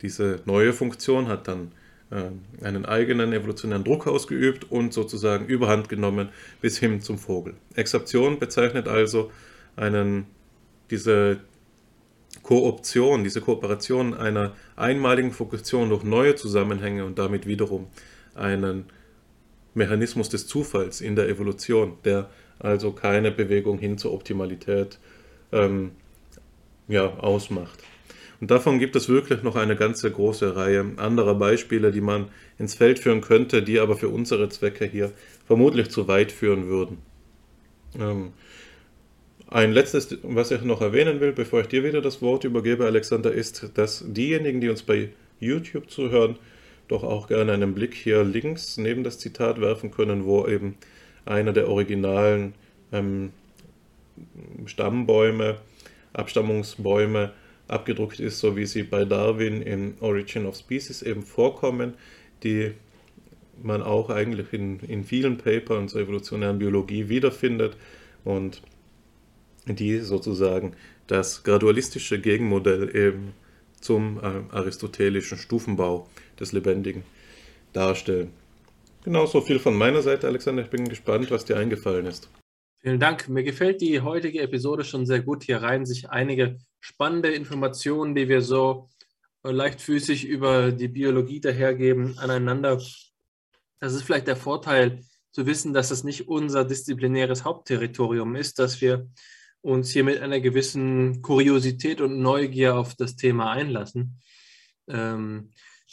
Diese 0.00 0.40
neue 0.46 0.72
Funktion 0.72 1.28
hat 1.28 1.46
dann 1.46 1.72
äh, 2.10 2.64
einen 2.64 2.86
eigenen 2.86 3.34
evolutionären 3.34 3.84
Druck 3.84 4.06
ausgeübt 4.06 4.70
und 4.70 4.94
sozusagen 4.94 5.44
überhand 5.44 5.90
genommen 5.90 6.30
bis 6.62 6.78
hin 6.78 7.02
zum 7.02 7.18
Vogel. 7.18 7.52
Exaption 7.74 8.38
bezeichnet 8.38 8.88
also 8.88 9.30
einen, 9.76 10.24
diese 10.90 11.40
Kooption, 12.42 13.24
diese 13.24 13.40
Kooperation 13.40 14.14
einer 14.14 14.54
einmaligen 14.76 15.32
Fokussierung 15.32 15.88
durch 15.88 16.02
neue 16.02 16.34
Zusammenhänge 16.34 17.04
und 17.04 17.18
damit 17.18 17.46
wiederum 17.46 17.86
einen 18.34 18.86
Mechanismus 19.74 20.28
des 20.28 20.46
Zufalls 20.46 21.00
in 21.00 21.16
der 21.16 21.28
Evolution, 21.28 21.98
der 22.04 22.30
also 22.58 22.92
keine 22.92 23.30
Bewegung 23.30 23.78
hin 23.78 23.98
zur 23.98 24.12
Optimalität 24.12 24.98
ähm, 25.52 25.92
ja, 26.88 27.06
ausmacht. 27.06 27.78
Und 28.40 28.50
davon 28.50 28.78
gibt 28.78 28.96
es 28.96 29.08
wirklich 29.08 29.42
noch 29.42 29.56
eine 29.56 29.76
ganze 29.76 30.10
große 30.10 30.56
Reihe 30.56 30.94
anderer 30.96 31.34
Beispiele, 31.34 31.92
die 31.92 32.00
man 32.00 32.28
ins 32.58 32.74
Feld 32.74 32.98
führen 32.98 33.20
könnte, 33.20 33.62
die 33.62 33.78
aber 33.78 33.96
für 33.96 34.08
unsere 34.08 34.48
Zwecke 34.48 34.86
hier 34.86 35.12
vermutlich 35.46 35.90
zu 35.90 36.08
weit 36.08 36.32
führen 36.32 36.66
würden. 36.66 36.98
Ähm, 37.98 38.32
ein 39.50 39.72
letztes, 39.72 40.16
was 40.22 40.52
ich 40.52 40.62
noch 40.62 40.80
erwähnen 40.80 41.20
will, 41.20 41.32
bevor 41.32 41.62
ich 41.62 41.66
dir 41.66 41.82
wieder 41.82 42.00
das 42.00 42.22
Wort 42.22 42.44
übergebe, 42.44 42.86
Alexander, 42.86 43.32
ist, 43.32 43.72
dass 43.74 44.04
diejenigen, 44.06 44.60
die 44.60 44.68
uns 44.68 44.82
bei 44.82 45.10
YouTube 45.40 45.90
zuhören, 45.90 46.38
doch 46.86 47.02
auch 47.02 47.26
gerne 47.26 47.52
einen 47.52 47.74
Blick 47.74 47.94
hier 47.94 48.24
links 48.24 48.76
neben 48.76 49.04
das 49.04 49.18
Zitat 49.18 49.60
werfen 49.60 49.90
können, 49.90 50.24
wo 50.24 50.46
eben 50.46 50.76
einer 51.24 51.52
der 51.52 51.68
originalen 51.68 52.54
ähm, 52.92 53.30
Stammbäume, 54.66 55.58
Abstammungsbäume 56.12 57.32
abgedruckt 57.68 58.20
ist, 58.20 58.40
so 58.40 58.56
wie 58.56 58.66
sie 58.66 58.82
bei 58.82 59.04
Darwin 59.04 59.62
in 59.62 59.94
Origin 60.00 60.46
of 60.46 60.56
Species 60.56 61.02
eben 61.02 61.22
vorkommen, 61.22 61.94
die 62.42 62.72
man 63.62 63.82
auch 63.82 64.10
eigentlich 64.10 64.52
in, 64.52 64.80
in 64.80 65.04
vielen 65.04 65.38
Papern 65.38 65.88
zur 65.88 66.00
evolutionären 66.00 66.58
Biologie 66.58 67.08
wiederfindet. 67.08 67.76
Und 68.24 68.62
die 69.76 69.98
sozusagen 69.98 70.74
das 71.06 71.42
gradualistische 71.42 72.20
Gegenmodell 72.20 72.94
eben 72.94 73.32
zum 73.80 74.18
äh, 74.18 74.54
aristotelischen 74.54 75.38
Stufenbau 75.38 76.08
des 76.38 76.52
Lebendigen 76.52 77.02
darstellen. 77.72 78.32
Genau 79.04 79.26
so 79.26 79.40
viel 79.40 79.58
von 79.58 79.74
meiner 79.74 80.02
Seite, 80.02 80.26
Alexander. 80.26 80.62
Ich 80.62 80.70
bin 80.70 80.88
gespannt, 80.88 81.30
was 81.30 81.44
dir 81.44 81.56
eingefallen 81.56 82.06
ist. 82.06 82.28
Vielen 82.82 83.00
Dank. 83.00 83.28
Mir 83.28 83.42
gefällt 83.42 83.80
die 83.80 84.00
heutige 84.00 84.40
Episode 84.40 84.84
schon 84.84 85.06
sehr 85.06 85.20
gut. 85.20 85.44
Hier 85.44 85.58
reihen 85.58 85.86
sich 85.86 86.10
einige 86.10 86.58
spannende 86.80 87.30
Informationen, 87.30 88.14
die 88.14 88.28
wir 88.28 88.42
so 88.42 88.88
äh, 89.42 89.50
leichtfüßig 89.50 90.26
über 90.26 90.72
die 90.72 90.88
Biologie 90.88 91.40
dahergeben, 91.40 92.18
aneinander. 92.18 92.80
Das 93.80 93.94
ist 93.94 94.02
vielleicht 94.02 94.26
der 94.26 94.36
Vorteil 94.36 95.02
zu 95.32 95.46
wissen, 95.46 95.72
dass 95.72 95.90
es 95.90 96.04
nicht 96.04 96.28
unser 96.28 96.64
disziplinäres 96.64 97.44
Hauptterritorium 97.44 98.34
ist, 98.36 98.58
dass 98.58 98.80
wir 98.80 99.08
uns 99.62 99.90
hier 99.90 100.04
mit 100.04 100.20
einer 100.20 100.40
gewissen 100.40 101.22
Kuriosität 101.22 102.00
und 102.00 102.20
Neugier 102.20 102.76
auf 102.76 102.94
das 102.94 103.16
Thema 103.16 103.50
einlassen. 103.50 104.20
Ähm, 104.88 105.52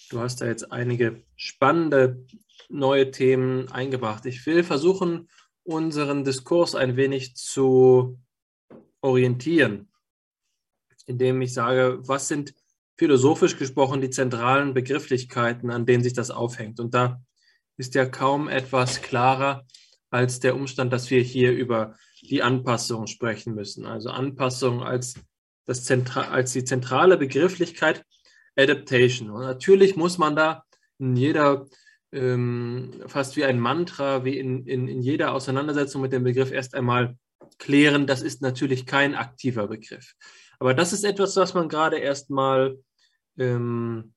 du 0.10 0.19
hast 0.19 0.41
da 0.41 0.45
jetzt 0.45 0.72
einige 0.72 1.23
spannende 1.35 2.26
neue 2.69 3.11
Themen 3.11 3.72
eingebracht. 3.72 4.26
Ich 4.26 4.45
will 4.45 4.64
versuchen, 4.64 5.30
unseren 5.64 6.23
Diskurs 6.23 6.76
ein 6.76 6.95
wenig 6.95 7.35
zu 7.35 8.19
orientieren 9.02 9.89
indem 11.07 11.41
ich 11.41 11.53
sage, 11.53 11.99
was 12.02 12.27
sind 12.27 12.53
philosophisch 12.98 13.57
gesprochen 13.57 14.02
die 14.02 14.10
zentralen 14.10 14.73
Begrifflichkeiten, 14.73 15.72
an 15.72 15.85
denen 15.85 16.03
sich 16.03 16.14
das 16.14 16.30
aufhängt. 16.30 16.80
Und 16.80 16.94
da 16.94 17.22
ist 17.77 17.95
ja 17.95 18.06
kaum 18.06 18.48
etwas 18.48 19.02
klarer 19.02 19.65
als 20.10 20.39
der 20.39 20.56
Umstand, 20.56 20.94
dass 20.94 21.10
wir 21.10 21.22
hier 21.22 21.52
über 21.52 21.95
die 22.30 22.44
Anpassung 22.44 23.08
sprechen 23.08 23.56
müssen. 23.56 23.86
Also 23.86 24.10
Anpassung 24.10 24.84
als, 24.84 25.16
das 25.66 25.84
Zentra 25.84 26.30
als 26.30 26.54
die 26.54 26.64
zentrale 26.64 27.18
Begrifflichkeit 27.18 28.06
Adaptation. 28.56 29.30
Und 29.30 29.41
natürlich 29.41 29.95
muss 29.95 30.18
man 30.18 30.36
da 30.36 30.64
in 30.99 31.16
jeder, 31.16 31.68
ähm, 32.12 33.04
fast 33.08 33.36
wie 33.38 33.45
ein 33.45 33.60
Mantra, 33.60 34.26
wie 34.26 34.38
in, 34.38 34.66
in, 34.66 34.88
in 34.88 35.02
jeder 35.02 35.34
Auseinandersetzung 35.34 36.02
mit 36.02 36.12
dem 36.12 36.24
Begriff 36.24 36.52
erst 36.52 36.74
einmal 36.74 37.18
klären, 37.60 38.08
das 38.08 38.22
ist 38.22 38.41
natürlich 38.41 38.86
kein 38.86 39.16
aktiver 39.16 39.68
Begriff. 39.68 40.14
Aber 40.60 40.74
das 40.74 40.91
ist 40.94 41.04
etwas, 41.04 41.36
was 41.36 41.54
man 41.54 41.70
gerade 41.70 41.98
erstmal 41.98 42.78
ähm, 43.38 44.14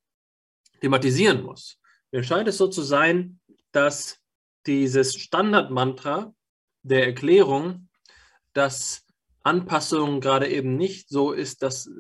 thematisieren 0.81 1.43
muss. 1.43 1.79
Mir 2.13 2.23
scheint 2.23 2.49
es 2.49 2.57
so 2.57 2.69
zu 2.69 2.83
sein, 2.83 3.41
dass 3.73 4.19
dieses 4.67 5.15
Standardmantra 5.15 6.35
der 6.83 7.07
Erklärung, 7.07 7.89
dass 8.53 9.07
Anpassung 9.43 10.21
gerade 10.21 10.49
eben 10.49 10.77
nicht 10.77 11.09
so 11.09 11.33
ist, 11.33 11.63
dass 11.63 11.91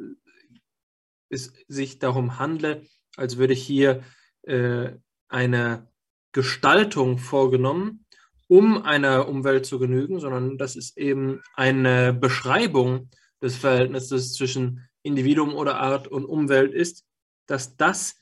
es 1.29 1.53
sich 1.69 1.99
darum 1.99 2.39
handle, 2.39 2.87
als 3.17 3.39
würde 3.39 3.55
hier 3.55 4.03
äh, 4.43 4.93
eine 5.29 5.89
Gestaltung 6.33 7.19
vorgenommen, 7.19 8.05
um 8.49 8.83
einer 8.83 9.29
Umwelt 9.29 9.65
zu 9.65 9.79
genügen, 9.79 10.21
sondern 10.21 10.59
das 10.59 10.77
ist 10.77 10.99
eben 10.99 11.43
eine 11.55 12.13
Beschreibung 12.13 13.11
des 13.41 13.57
Verhältnisses 13.57 14.35
zwischen 14.35 14.89
Individuum 15.03 15.55
oder 15.55 15.81
Art 15.81 16.09
und 16.09 16.25
Umwelt 16.25 16.75
ist, 16.75 17.05
dass 17.47 17.77
das 17.77 18.17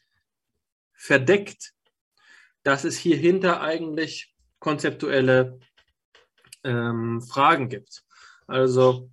verdeckt, 0.92 1.72
dass 2.62 2.84
es 2.84 2.96
hierhinter 2.96 3.62
eigentlich 3.62 4.34
konzeptuelle 4.59 5.59
ähm, 6.64 7.22
Fragen 7.22 7.68
gibt. 7.68 8.05
Also 8.48 9.10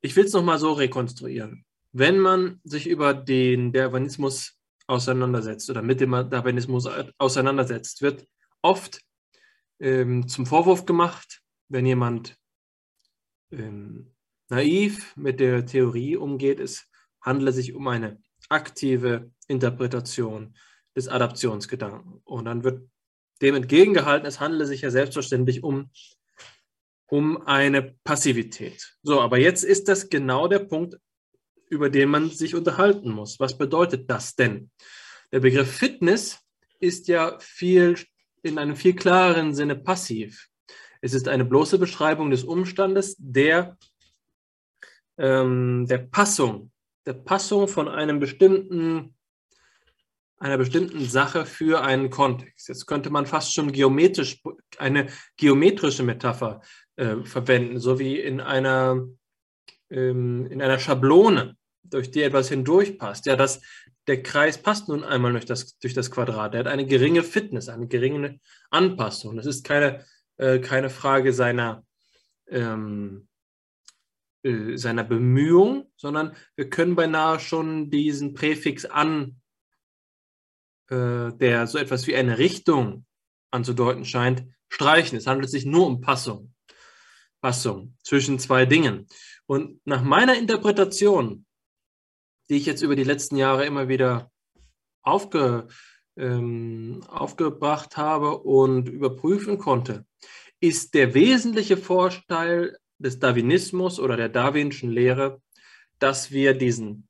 ich 0.00 0.16
will 0.16 0.24
es 0.24 0.32
nochmal 0.32 0.58
so 0.58 0.72
rekonstruieren. 0.72 1.64
Wenn 1.92 2.18
man 2.18 2.60
sich 2.64 2.86
über 2.86 3.12
den 3.12 3.72
Darwinismus 3.72 4.56
auseinandersetzt 4.86 5.68
oder 5.70 5.82
mit 5.82 6.00
dem 6.00 6.12
Darwinismus 6.12 6.88
auseinandersetzt, 7.18 8.00
wird 8.00 8.26
oft 8.62 9.00
ähm, 9.80 10.28
zum 10.28 10.46
Vorwurf 10.46 10.86
gemacht, 10.86 11.42
wenn 11.68 11.84
jemand 11.84 12.36
ähm, 13.50 14.14
naiv 14.48 15.16
mit 15.16 15.40
der 15.40 15.66
Theorie 15.66 16.16
umgeht, 16.16 16.60
es 16.60 16.86
handle 17.20 17.52
sich 17.52 17.74
um 17.74 17.86
eine 17.88 18.20
aktive 18.48 19.30
Interpretation 19.48 20.54
des 20.96 21.08
Adaptionsgedanken. 21.08 22.20
Und 22.24 22.44
dann 22.46 22.64
wird 22.64 22.88
dem 23.42 23.54
entgegengehalten, 23.54 24.26
es 24.26 24.40
handle 24.40 24.66
sich 24.66 24.82
ja 24.82 24.90
selbstverständlich 24.90 25.62
um, 25.62 25.90
um 27.10 27.46
eine 27.46 27.94
Passivität. 28.04 28.96
So, 29.02 29.20
aber 29.20 29.38
jetzt 29.38 29.64
ist 29.64 29.88
das 29.88 30.08
genau 30.08 30.48
der 30.48 30.60
Punkt, 30.60 30.96
über 31.68 31.90
den 31.90 32.08
man 32.08 32.30
sich 32.30 32.54
unterhalten 32.54 33.10
muss. 33.10 33.38
Was 33.40 33.58
bedeutet 33.58 34.08
das 34.10 34.34
denn? 34.34 34.70
Der 35.32 35.40
Begriff 35.40 35.70
Fitness 35.70 36.40
ist 36.78 37.08
ja 37.08 37.38
viel 37.40 37.96
in 38.42 38.58
einem 38.58 38.76
viel 38.76 38.94
klareren 38.94 39.54
Sinne 39.54 39.76
passiv. 39.76 40.48
Es 41.00 41.14
ist 41.14 41.28
eine 41.28 41.44
bloße 41.44 41.78
Beschreibung 41.78 42.30
des 42.30 42.44
Umstandes 42.44 43.16
der, 43.18 43.76
ähm, 45.18 45.86
der 45.88 45.98
Passung, 45.98 46.72
der 47.06 47.14
Passung 47.14 47.68
von 47.68 47.88
einem 47.88 48.18
bestimmten, 48.18 49.14
einer 50.38 50.58
bestimmten 50.58 51.04
Sache 51.04 51.44
für 51.46 51.82
einen 51.82 52.10
Kontext. 52.10 52.68
Jetzt 52.68 52.86
könnte 52.86 53.10
man 53.10 53.26
fast 53.26 53.54
schon 53.54 53.72
geometrisch 53.72 54.42
eine 54.78 55.08
geometrische 55.36 56.02
Metapher 56.02 56.62
äh, 57.00 57.24
verwenden, 57.24 57.80
so 57.80 57.98
wie 57.98 58.20
in 58.20 58.42
einer, 58.42 59.08
ähm, 59.88 60.46
in 60.50 60.60
einer 60.60 60.78
Schablone 60.78 61.56
durch 61.82 62.10
die 62.10 62.22
etwas 62.22 62.50
hindurchpasst. 62.50 63.24
Ja, 63.24 63.36
das, 63.36 63.62
der 64.06 64.22
Kreis 64.22 64.60
passt 64.60 64.88
nun 64.88 65.02
einmal 65.02 65.32
durch 65.32 65.46
das, 65.46 65.78
durch 65.78 65.94
das 65.94 66.10
Quadrat. 66.10 66.52
Er 66.52 66.60
hat 66.60 66.66
eine 66.66 66.84
geringe 66.84 67.22
Fitness, 67.22 67.70
eine 67.70 67.88
geringe 67.88 68.38
Anpassung. 68.68 69.36
Das 69.36 69.46
ist 69.46 69.64
keine, 69.64 70.04
äh, 70.36 70.58
keine 70.58 70.90
Frage 70.90 71.32
seiner, 71.32 71.86
ähm, 72.48 73.28
äh, 74.42 74.76
seiner 74.76 75.04
Bemühung, 75.04 75.90
sondern 75.96 76.36
wir 76.54 76.68
können 76.68 76.96
beinahe 76.96 77.40
schon 77.40 77.88
diesen 77.90 78.34
Präfix 78.34 78.84
an, 78.84 79.40
äh, 80.90 81.32
der 81.32 81.66
so 81.66 81.78
etwas 81.78 82.06
wie 82.06 82.14
eine 82.14 82.36
Richtung 82.36 83.06
anzudeuten 83.50 84.04
scheint, 84.04 84.44
streichen. 84.68 85.16
Es 85.16 85.26
handelt 85.26 85.50
sich 85.50 85.64
nur 85.64 85.86
um 85.86 86.02
Passung. 86.02 86.52
Passung 87.40 87.94
zwischen 88.02 88.38
zwei 88.38 88.66
Dingen. 88.66 89.06
Und 89.46 89.80
nach 89.84 90.02
meiner 90.02 90.36
Interpretation 90.36 91.44
die 92.50 92.56
ich 92.56 92.66
jetzt 92.66 92.82
über 92.82 92.96
die 92.96 93.04
letzten 93.04 93.36
Jahre 93.36 93.64
immer 93.64 93.88
wieder 93.88 94.30
aufge, 95.02 95.68
ähm, 96.16 97.00
aufgebracht 97.06 97.96
habe 97.96 98.38
und 98.38 98.88
überprüfen 98.88 99.56
konnte, 99.56 100.04
ist 100.58 100.94
der 100.94 101.14
wesentliche 101.14 101.76
Vorteil 101.76 102.76
des 102.98 103.20
Darwinismus 103.20 104.00
oder 104.00 104.16
der 104.16 104.28
darwinischen 104.28 104.90
Lehre, 104.90 105.40
dass 106.00 106.32
wir 106.32 106.52
diesen, 106.54 107.08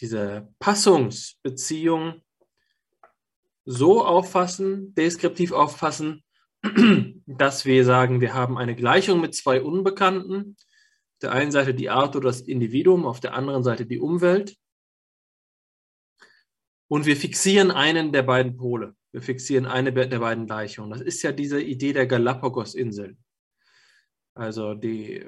diese 0.00 0.48
Passungsbeziehung 0.58 2.20
so 3.64 4.04
auffassen, 4.04 4.94
deskriptiv 4.94 5.52
auffassen, 5.52 6.22
dass 7.26 7.64
wir 7.64 7.84
sagen, 7.84 8.20
wir 8.20 8.34
haben 8.34 8.58
eine 8.58 8.74
Gleichung 8.74 9.20
mit 9.20 9.34
zwei 9.34 9.62
Unbekannten. 9.62 10.56
Auf 10.56 11.18
der 11.22 11.32
einen 11.32 11.52
Seite 11.52 11.74
die 11.74 11.90
Art 11.90 12.16
oder 12.16 12.28
das 12.28 12.40
Individuum, 12.40 13.06
auf 13.06 13.20
der 13.20 13.34
anderen 13.34 13.62
Seite 13.62 13.86
die 13.86 13.98
Umwelt. 13.98 14.56
Und 16.88 17.06
wir 17.06 17.16
fixieren 17.16 17.70
einen 17.70 18.12
der 18.12 18.22
beiden 18.22 18.56
Pole. 18.56 18.94
Wir 19.12 19.22
fixieren 19.22 19.66
eine 19.66 19.92
der 19.92 20.18
beiden 20.18 20.46
Gleichungen. 20.46 20.90
Das 20.90 21.00
ist 21.00 21.22
ja 21.22 21.32
diese 21.32 21.60
Idee 21.60 21.92
der 21.92 22.06
Galapagos-Inseln. 22.06 23.18
Also 24.34 24.74
die 24.74 25.24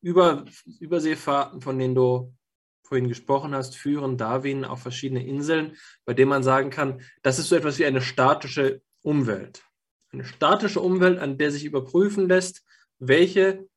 Über 0.00 0.44
Überseefahrten, 0.80 1.60
von 1.60 1.78
denen 1.78 1.94
du 1.94 2.34
vorhin 2.82 3.08
gesprochen 3.08 3.54
hast, 3.54 3.76
führen 3.76 4.16
Darwin 4.16 4.64
auf 4.64 4.80
verschiedene 4.80 5.26
Inseln, 5.26 5.76
bei 6.06 6.14
denen 6.14 6.30
man 6.30 6.42
sagen 6.42 6.70
kann, 6.70 7.02
das 7.22 7.38
ist 7.38 7.48
so 7.48 7.56
etwas 7.56 7.78
wie 7.78 7.84
eine 7.84 8.00
statische 8.00 8.80
Umwelt. 9.02 9.67
Eine 10.12 10.24
statische 10.24 10.80
Umwelt, 10.80 11.18
an 11.18 11.38
der 11.38 11.50
sich 11.50 11.64
überprüfen 11.64 12.28
lässt, 12.28 12.64
welche 12.98 13.68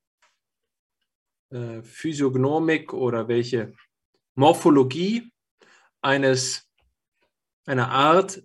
äh, 1.49 1.81
Physiognomik 1.83 2.93
oder 2.93 3.27
welche 3.27 3.73
Morphologie 4.35 5.31
eines 6.01 6.67
einer 7.65 7.91
Art 7.91 8.41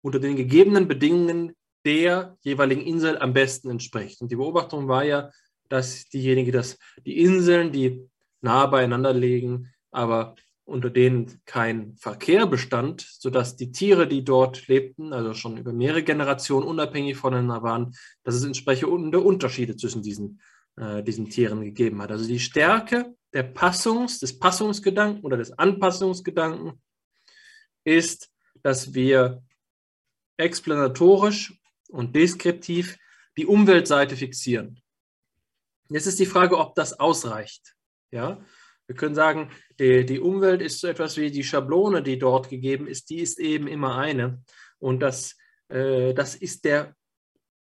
unter 0.00 0.18
den 0.18 0.36
gegebenen 0.36 0.88
Bedingungen 0.88 1.54
der 1.84 2.36
jeweiligen 2.40 2.82
Insel 2.82 3.18
am 3.18 3.32
besten 3.32 3.70
entspricht. 3.70 4.20
Und 4.20 4.30
die 4.30 4.36
Beobachtung 4.36 4.88
war 4.88 5.04
ja, 5.04 5.30
dass 5.68 6.08
diejenige, 6.08 6.52
dass 6.52 6.78
die 7.04 7.18
Inseln, 7.18 7.72
die 7.72 8.08
nah 8.40 8.66
beieinander 8.66 9.12
liegen, 9.12 9.72
aber 9.90 10.34
unter 10.68 10.90
denen 10.90 11.40
kein 11.46 11.96
Verkehr 11.96 12.46
bestand, 12.46 13.00
sodass 13.00 13.56
die 13.56 13.72
Tiere, 13.72 14.06
die 14.06 14.22
dort 14.22 14.68
lebten, 14.68 15.14
also 15.14 15.32
schon 15.32 15.56
über 15.56 15.72
mehrere 15.72 16.02
Generationen 16.02 16.66
unabhängig 16.66 17.16
voneinander 17.16 17.62
waren, 17.62 17.94
dass 18.22 18.34
es 18.34 18.44
entsprechende 18.44 19.20
Unterschiede 19.20 19.76
zwischen 19.76 20.02
diesen, 20.02 20.42
äh, 20.76 21.02
diesen 21.02 21.30
Tieren 21.30 21.62
gegeben 21.62 22.02
hat. 22.02 22.10
Also 22.10 22.28
die 22.28 22.38
Stärke 22.38 23.14
der 23.32 23.44
Passungs, 23.44 24.20
des 24.20 24.38
Passungsgedanken 24.38 25.24
oder 25.24 25.38
des 25.38 25.58
Anpassungsgedanken 25.58 26.80
ist, 27.84 28.30
dass 28.62 28.92
wir 28.92 29.42
explanatorisch 30.36 31.58
und 31.88 32.14
deskriptiv 32.14 32.98
die 33.38 33.46
Umweltseite 33.46 34.16
fixieren. 34.16 34.82
Jetzt 35.88 36.06
ist 36.06 36.18
die 36.18 36.26
Frage, 36.26 36.58
ob 36.58 36.74
das 36.74 37.00
ausreicht. 37.00 37.74
Ja? 38.10 38.44
Wir 38.88 38.96
können 38.96 39.14
sagen, 39.14 39.50
die, 39.78 40.04
die 40.06 40.18
Umwelt 40.18 40.62
ist 40.62 40.80
so 40.80 40.88
etwas 40.88 41.18
wie 41.18 41.30
die 41.30 41.44
Schablone, 41.44 42.02
die 42.02 42.18
dort 42.18 42.48
gegeben 42.48 42.86
ist, 42.86 43.10
die 43.10 43.18
ist 43.18 43.38
eben 43.38 43.68
immer 43.68 43.98
eine. 43.98 44.42
Und 44.78 45.00
das, 45.00 45.36
äh, 45.68 46.14
das 46.14 46.34
ist 46.34 46.64
der, 46.64 46.96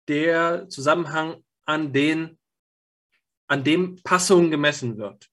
der 0.07 0.69
Zusammenhang, 0.69 1.43
an, 1.67 1.93
den, 1.93 2.39
an 3.47 3.63
dem 3.63 3.97
Passung 4.03 4.51
gemessen 4.51 4.97
wird. 4.97 5.29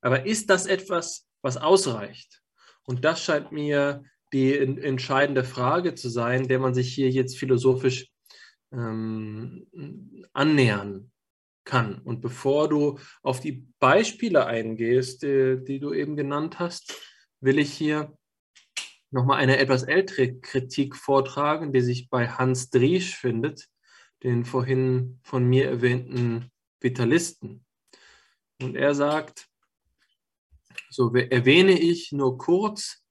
Aber 0.00 0.24
ist 0.24 0.48
das 0.48 0.66
etwas, 0.66 1.26
was 1.42 1.58
ausreicht? 1.58 2.40
Und 2.84 3.04
das 3.04 3.22
scheint 3.22 3.52
mir 3.52 4.02
die 4.32 4.56
entscheidende 4.56 5.44
Frage 5.44 5.94
zu 5.94 6.08
sein, 6.08 6.48
der 6.48 6.58
man 6.58 6.74
sich 6.74 6.94
hier 6.94 7.10
jetzt 7.10 7.38
philosophisch 7.38 8.08
ähm, 8.72 9.66
annähern 10.32 11.11
kann. 11.64 11.98
Und 11.98 12.20
bevor 12.20 12.68
du 12.68 12.98
auf 13.22 13.40
die 13.40 13.66
Beispiele 13.78 14.46
eingehst, 14.46 15.22
die, 15.22 15.58
die 15.62 15.78
du 15.78 15.92
eben 15.92 16.16
genannt 16.16 16.58
hast, 16.58 16.94
will 17.40 17.58
ich 17.58 17.72
hier 17.72 18.16
nochmal 19.10 19.38
eine 19.38 19.58
etwas 19.58 19.82
ältere 19.82 20.34
Kritik 20.38 20.96
vortragen, 20.96 21.72
die 21.72 21.82
sich 21.82 22.08
bei 22.08 22.28
Hans 22.28 22.70
Driesch 22.70 23.14
findet, 23.16 23.68
den 24.22 24.44
vorhin 24.44 25.20
von 25.22 25.44
mir 25.44 25.68
erwähnten 25.68 26.50
Vitalisten. 26.80 27.64
Und 28.60 28.76
er 28.76 28.94
sagt, 28.94 29.48
so 30.88 31.14
erwähne 31.14 31.78
ich 31.78 32.12
nur 32.12 32.38
kurz, 32.38 33.02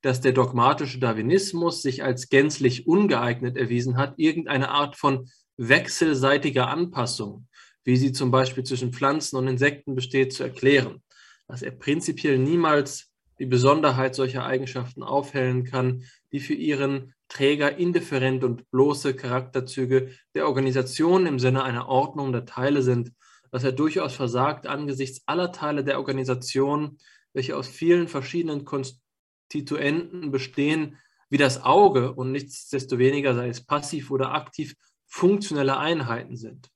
dass 0.00 0.20
der 0.20 0.32
dogmatische 0.32 0.98
Darwinismus 0.98 1.82
sich 1.82 2.04
als 2.04 2.28
gänzlich 2.28 2.86
ungeeignet 2.86 3.56
erwiesen 3.56 3.96
hat, 3.96 4.14
irgendeine 4.18 4.68
Art 4.68 4.96
von 4.96 5.30
wechselseitiger 5.56 6.68
Anpassung, 6.68 7.48
wie 7.84 7.96
sie 7.96 8.12
zum 8.12 8.30
Beispiel 8.30 8.64
zwischen 8.64 8.92
Pflanzen 8.92 9.36
und 9.36 9.46
Insekten 9.46 9.94
besteht, 9.94 10.32
zu 10.32 10.42
erklären. 10.42 11.02
Dass 11.46 11.62
er 11.62 11.70
prinzipiell 11.70 12.38
niemals 12.38 13.10
die 13.38 13.46
Besonderheit 13.46 14.14
solcher 14.14 14.44
Eigenschaften 14.44 15.02
aufhellen 15.02 15.64
kann, 15.64 16.04
die 16.32 16.40
für 16.40 16.54
ihren 16.54 17.14
Träger 17.28 17.76
indifferent 17.76 18.44
und 18.44 18.70
bloße 18.70 19.14
Charakterzüge 19.14 20.10
der 20.34 20.46
Organisation 20.46 21.26
im 21.26 21.38
Sinne 21.38 21.64
einer 21.64 21.88
Ordnung 21.88 22.32
der 22.32 22.44
Teile 22.44 22.82
sind, 22.82 23.12
dass 23.50 23.64
er 23.64 23.72
durchaus 23.72 24.14
versagt 24.14 24.66
angesichts 24.66 25.22
aller 25.26 25.52
Teile 25.52 25.84
der 25.84 25.98
Organisation, 25.98 26.98
welche 27.32 27.56
aus 27.56 27.68
vielen 27.68 28.08
verschiedenen 28.08 28.64
Konstituenten 28.64 30.30
bestehen, 30.30 30.96
wie 31.28 31.38
das 31.38 31.62
Auge 31.62 32.12
und 32.12 32.32
nichtsdestoweniger, 32.32 33.34
sei 33.34 33.48
es 33.48 33.64
passiv 33.64 34.10
oder 34.10 34.32
aktiv, 34.32 34.74
funktionelle 35.06 35.78
Einheiten 35.78 36.36
sind. 36.36 36.70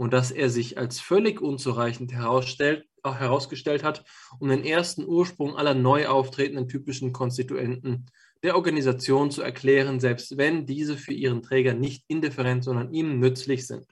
Und 0.00 0.14
dass 0.14 0.30
er 0.30 0.48
sich 0.48 0.78
als 0.78 0.98
völlig 0.98 1.42
unzureichend 1.42 2.14
herausgestellt 2.14 3.84
hat, 3.84 4.02
um 4.38 4.48
den 4.48 4.64
ersten 4.64 5.04
Ursprung 5.04 5.56
aller 5.58 5.74
neu 5.74 6.06
auftretenden 6.06 6.68
typischen 6.68 7.12
Konstituenten 7.12 8.06
der 8.42 8.56
Organisation 8.56 9.30
zu 9.30 9.42
erklären, 9.42 10.00
selbst 10.00 10.38
wenn 10.38 10.64
diese 10.64 10.96
für 10.96 11.12
ihren 11.12 11.42
Träger 11.42 11.74
nicht 11.74 12.06
indifferent, 12.08 12.64
sondern 12.64 12.94
ihm 12.94 13.20
nützlich 13.20 13.66
sind. 13.66 13.86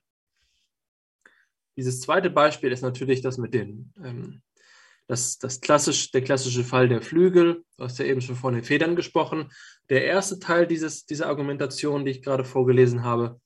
Dieses 1.76 2.00
zweite 2.00 2.30
Beispiel 2.30 2.72
ist 2.72 2.80
natürlich 2.80 3.20
das 3.20 3.36
mit 3.36 3.52
den, 3.52 3.92
ähm, 4.02 4.40
das, 5.08 5.36
das 5.36 5.60
klassisch, 5.60 6.10
der 6.10 6.22
klassische 6.22 6.64
Fall 6.64 6.88
der 6.88 7.02
Flügel. 7.02 7.66
Du 7.76 7.84
hast 7.84 7.98
ja 7.98 8.06
eben 8.06 8.22
schon 8.22 8.36
von 8.36 8.54
den 8.54 8.64
Federn 8.64 8.96
gesprochen. 8.96 9.50
Der 9.90 10.06
erste 10.06 10.38
Teil 10.38 10.66
dieses, 10.66 11.04
dieser 11.04 11.26
Argumentation, 11.26 12.06
die 12.06 12.12
ich 12.12 12.22
gerade 12.22 12.46
vorgelesen 12.46 13.04
habe, 13.04 13.38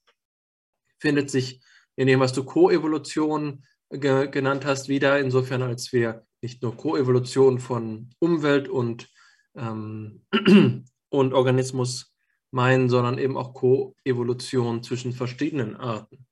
findet 1.00 1.28
sich 1.28 1.60
in 1.96 2.06
dem, 2.06 2.20
was 2.20 2.32
du 2.32 2.44
Koevolution 2.44 3.64
ge 3.90 4.28
genannt 4.28 4.64
hast, 4.64 4.88
wieder, 4.88 5.18
insofern 5.20 5.62
als 5.62 5.92
wir 5.92 6.26
nicht 6.40 6.62
nur 6.62 6.76
Koevolution 6.76 7.58
von 7.58 8.10
Umwelt 8.18 8.68
und 8.68 9.08
ähm, 9.54 10.24
und 11.10 11.34
Organismus 11.34 12.14
meinen, 12.50 12.88
sondern 12.88 13.18
eben 13.18 13.36
auch 13.36 13.54
Koevolution 13.54 14.82
zwischen 14.82 15.12
verschiedenen 15.12 15.76
Arten. 15.76 16.26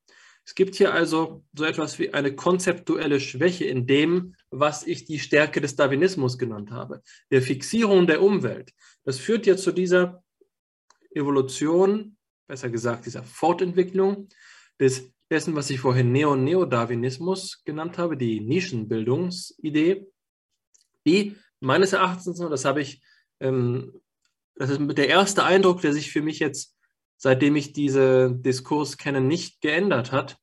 Es 0.45 0.55
gibt 0.55 0.75
hier 0.75 0.93
also 0.93 1.45
so 1.53 1.63
etwas 1.63 1.99
wie 1.99 2.13
eine 2.13 2.35
konzeptuelle 2.35 3.19
Schwäche 3.19 3.65
in 3.65 3.85
dem, 3.85 4.35
was 4.49 4.85
ich 4.85 5.05
die 5.05 5.19
Stärke 5.19 5.61
des 5.61 5.75
Darwinismus 5.75 6.37
genannt 6.37 6.71
habe, 6.71 7.01
der 7.31 7.41
Fixierung 7.41 8.07
der 8.07 8.21
Umwelt. 8.21 8.71
Das 9.03 9.19
führt 9.19 9.45
ja 9.45 9.55
zu 9.55 9.71
dieser 9.71 10.23
Evolution, 11.11 12.17
besser 12.47 12.69
gesagt 12.69 13.05
dieser 13.05 13.23
Fortentwicklung 13.23 14.29
des, 14.79 15.11
dessen, 15.31 15.55
was 15.55 15.71
ich 15.71 15.79
vorhin 15.79 16.11
Neo-Neo-Darwinismus 16.11 17.63
genannt 17.63 17.97
habe, 17.97 18.17
die 18.17 18.41
Nischenbildungsidee, 18.41 20.05
die 21.07 21.35
meines 21.59 21.93
Erachtens, 21.93 22.39
und 22.39 22.51
das 22.51 22.65
habe 22.65 22.81
ich 22.81 23.01
ähm, 23.39 24.01
das 24.55 24.69
ist 24.69 24.79
der 24.97 25.09
erste 25.09 25.43
Eindruck, 25.43 25.81
der 25.81 25.91
sich 25.91 26.11
für 26.11 26.21
mich 26.21 26.39
jetzt, 26.39 26.77
seitdem 27.17 27.55
ich 27.55 27.73
diesen 27.73 28.43
Diskurs 28.43 28.97
kenne, 28.97 29.21
nicht 29.21 29.61
geändert 29.61 30.11
hat, 30.11 30.37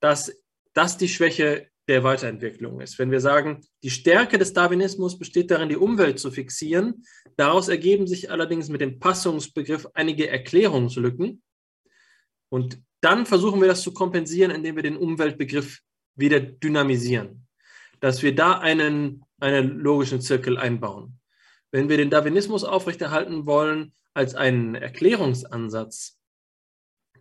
dass 0.00 0.32
das 0.74 0.96
die 0.96 1.08
Schwäche 1.08 1.68
der 1.88 2.04
Weiterentwicklung 2.04 2.80
ist. 2.80 2.98
Wenn 2.98 3.10
wir 3.10 3.20
sagen, 3.20 3.66
die 3.82 3.90
Stärke 3.90 4.38
des 4.38 4.52
Darwinismus 4.52 5.18
besteht 5.18 5.50
darin, 5.50 5.68
die 5.68 5.76
Umwelt 5.76 6.20
zu 6.20 6.30
fixieren, 6.30 7.04
daraus 7.36 7.68
ergeben 7.68 8.06
sich 8.06 8.30
allerdings 8.30 8.68
mit 8.68 8.80
dem 8.80 9.00
Passungsbegriff 9.00 9.88
einige 9.94 10.28
Erklärungslücken. 10.28 11.42
Und 12.48 12.80
dann 13.02 13.26
versuchen 13.26 13.60
wir 13.60 13.68
das 13.68 13.82
zu 13.82 13.92
kompensieren, 13.92 14.50
indem 14.50 14.76
wir 14.76 14.82
den 14.82 14.96
Umweltbegriff 14.96 15.80
wieder 16.14 16.40
dynamisieren, 16.40 17.46
dass 18.00 18.22
wir 18.22 18.34
da 18.34 18.58
einen, 18.58 19.24
einen 19.40 19.78
logischen 19.78 20.20
Zirkel 20.20 20.56
einbauen. 20.56 21.18
Wenn 21.70 21.88
wir 21.88 21.96
den 21.96 22.10
Darwinismus 22.10 22.64
aufrechterhalten 22.64 23.46
wollen 23.46 23.92
als 24.14 24.34
einen 24.34 24.74
Erklärungsansatz, 24.74 26.18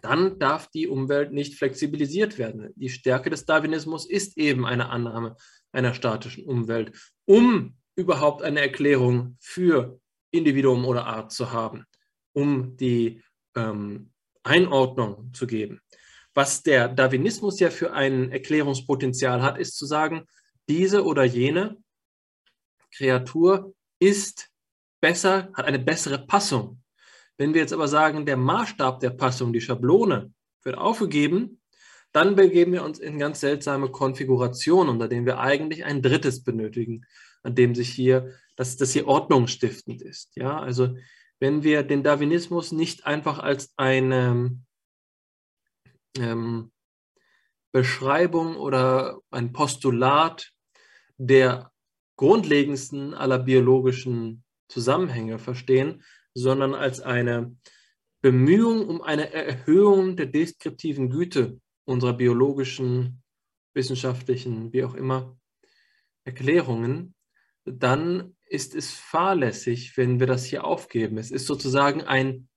dann 0.02 0.40
darf 0.40 0.68
die 0.70 0.88
Umwelt 0.88 1.32
nicht 1.32 1.56
flexibilisiert 1.56 2.38
werden. 2.38 2.72
Die 2.76 2.90
Stärke 2.90 3.30
des 3.30 3.46
Darwinismus 3.46 4.10
ist 4.10 4.38
eben 4.38 4.66
eine 4.66 4.90
Annahme 4.90 5.36
einer 5.72 5.94
statischen 5.94 6.46
Umwelt, 6.46 6.92
um 7.26 7.78
überhaupt 7.96 8.42
eine 8.44 8.62
Erklärung 8.62 9.38
für 9.40 10.00
Individuum 10.32 10.86
oder 10.86 11.06
Art 11.06 11.32
zu 11.32 11.52
haben, 11.52 11.86
um 12.34 12.76
die 12.78 13.22
ähm, 13.56 14.11
Einordnung 14.44 15.34
zu 15.34 15.48
geben. 15.48 15.82
Was 16.34 16.64
der 16.64 16.88
Darwinismus 16.88 17.60
ja 17.60 17.70
für 17.70 17.94
ein 17.94 18.32
Erklärungspotenzial 18.32 19.42
hat, 19.42 19.58
ist 19.58 19.78
zu 19.78 19.86
sagen, 19.86 20.26
diese 20.70 21.04
oder 21.04 21.24
jene 21.24 21.78
Kreatur 22.96 23.74
ist 24.00 24.50
besser, 25.02 25.52
hat 25.54 25.66
eine 25.66 25.80
bessere 25.80 26.26
Passung. 26.26 26.82
Wenn 27.38 27.54
wir 27.54 27.62
jetzt 27.62 27.74
aber 27.74 27.88
sagen, 27.88 28.26
der 28.26 28.38
Maßstab 28.38 29.00
der 29.00 29.10
Passung, 29.10 29.52
die 29.52 29.62
Schablone, 29.62 30.34
wird 30.64 30.78
aufgegeben, 30.78 31.62
dann 32.12 32.36
begeben 32.36 32.74
wir 32.74 32.84
uns 32.84 33.00
in 33.00 33.18
ganz 33.18 33.40
seltsame 33.40 33.90
Konfigurationen, 33.90 34.90
unter 34.90 35.08
denen 35.08 35.26
wir 35.26 35.40
eigentlich 35.40 35.86
ein 35.86 36.02
drittes 36.02 36.44
benötigen, 36.44 37.06
an 37.42 37.56
dem 37.56 37.74
sich 37.74 37.90
hier, 37.90 38.34
dass 38.56 38.78
das 38.78 38.92
hier 38.92 39.08
ordnungsstiftend 39.08 40.02
ist. 40.02 40.36
Ja, 40.36 40.60
also 40.60 40.96
wenn 41.42 41.64
wir 41.64 41.82
den 41.82 42.04
Darwinismus 42.04 42.72
nicht 42.72 43.06
einfach 43.08 43.40
als 43.40 43.74
eine 43.76 44.62
ähm, 46.18 46.72
Beschreibung 47.74 48.58
oder 48.58 49.20
ein 49.32 49.52
Postulat 49.52 50.54
der 51.18 51.72
grundlegendsten 52.16 53.16
aller 53.16 53.40
biologischen 53.40 54.44
Zusammenhänge 54.70 55.40
verstehen, 55.40 56.04
sondern 56.36 56.76
als 56.76 57.02
eine 57.02 57.58
Bemühung 58.22 58.88
um 58.88 59.02
eine 59.02 59.34
Erhöhung 59.34 60.16
der 60.16 60.28
deskriptiven 60.28 61.10
Güte 61.10 61.60
unserer 61.86 62.14
biologischen, 62.14 63.24
wissenschaftlichen, 63.74 64.72
wie 64.74 64.84
auch 64.84 64.94
immer, 64.94 65.36
Erklärungen, 66.24 67.16
dann 67.66 68.36
ist 68.52 68.76
es 68.76 68.92
fahrlässig, 68.92 69.96
wenn 69.96 70.20
wir 70.20 70.28
das 70.28 70.44
hier 70.44 70.66
aufgeben. 70.66 71.18
Es 71.18 71.32
ist 71.32 71.48
sozusagen 71.48 72.02
ein, 72.04 72.50